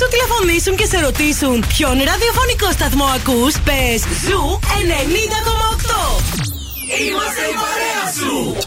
σου 0.09 0.15
τηλεφωνήσουν 0.15 0.77
και 0.77 0.87
σε 0.87 1.01
ρωτήσουν 1.01 1.65
ποιον 1.69 1.97
ραδιοφωνικό 2.05 2.71
σταθμό 2.73 3.05
ακούς, 3.05 3.55
πες 3.61 4.01
Zoo 4.27 4.59
90,8. 4.63 6.23
Είμαστε 7.01 7.43
η 7.43 7.55
παρέα 7.63 8.05
σου. 8.19 8.59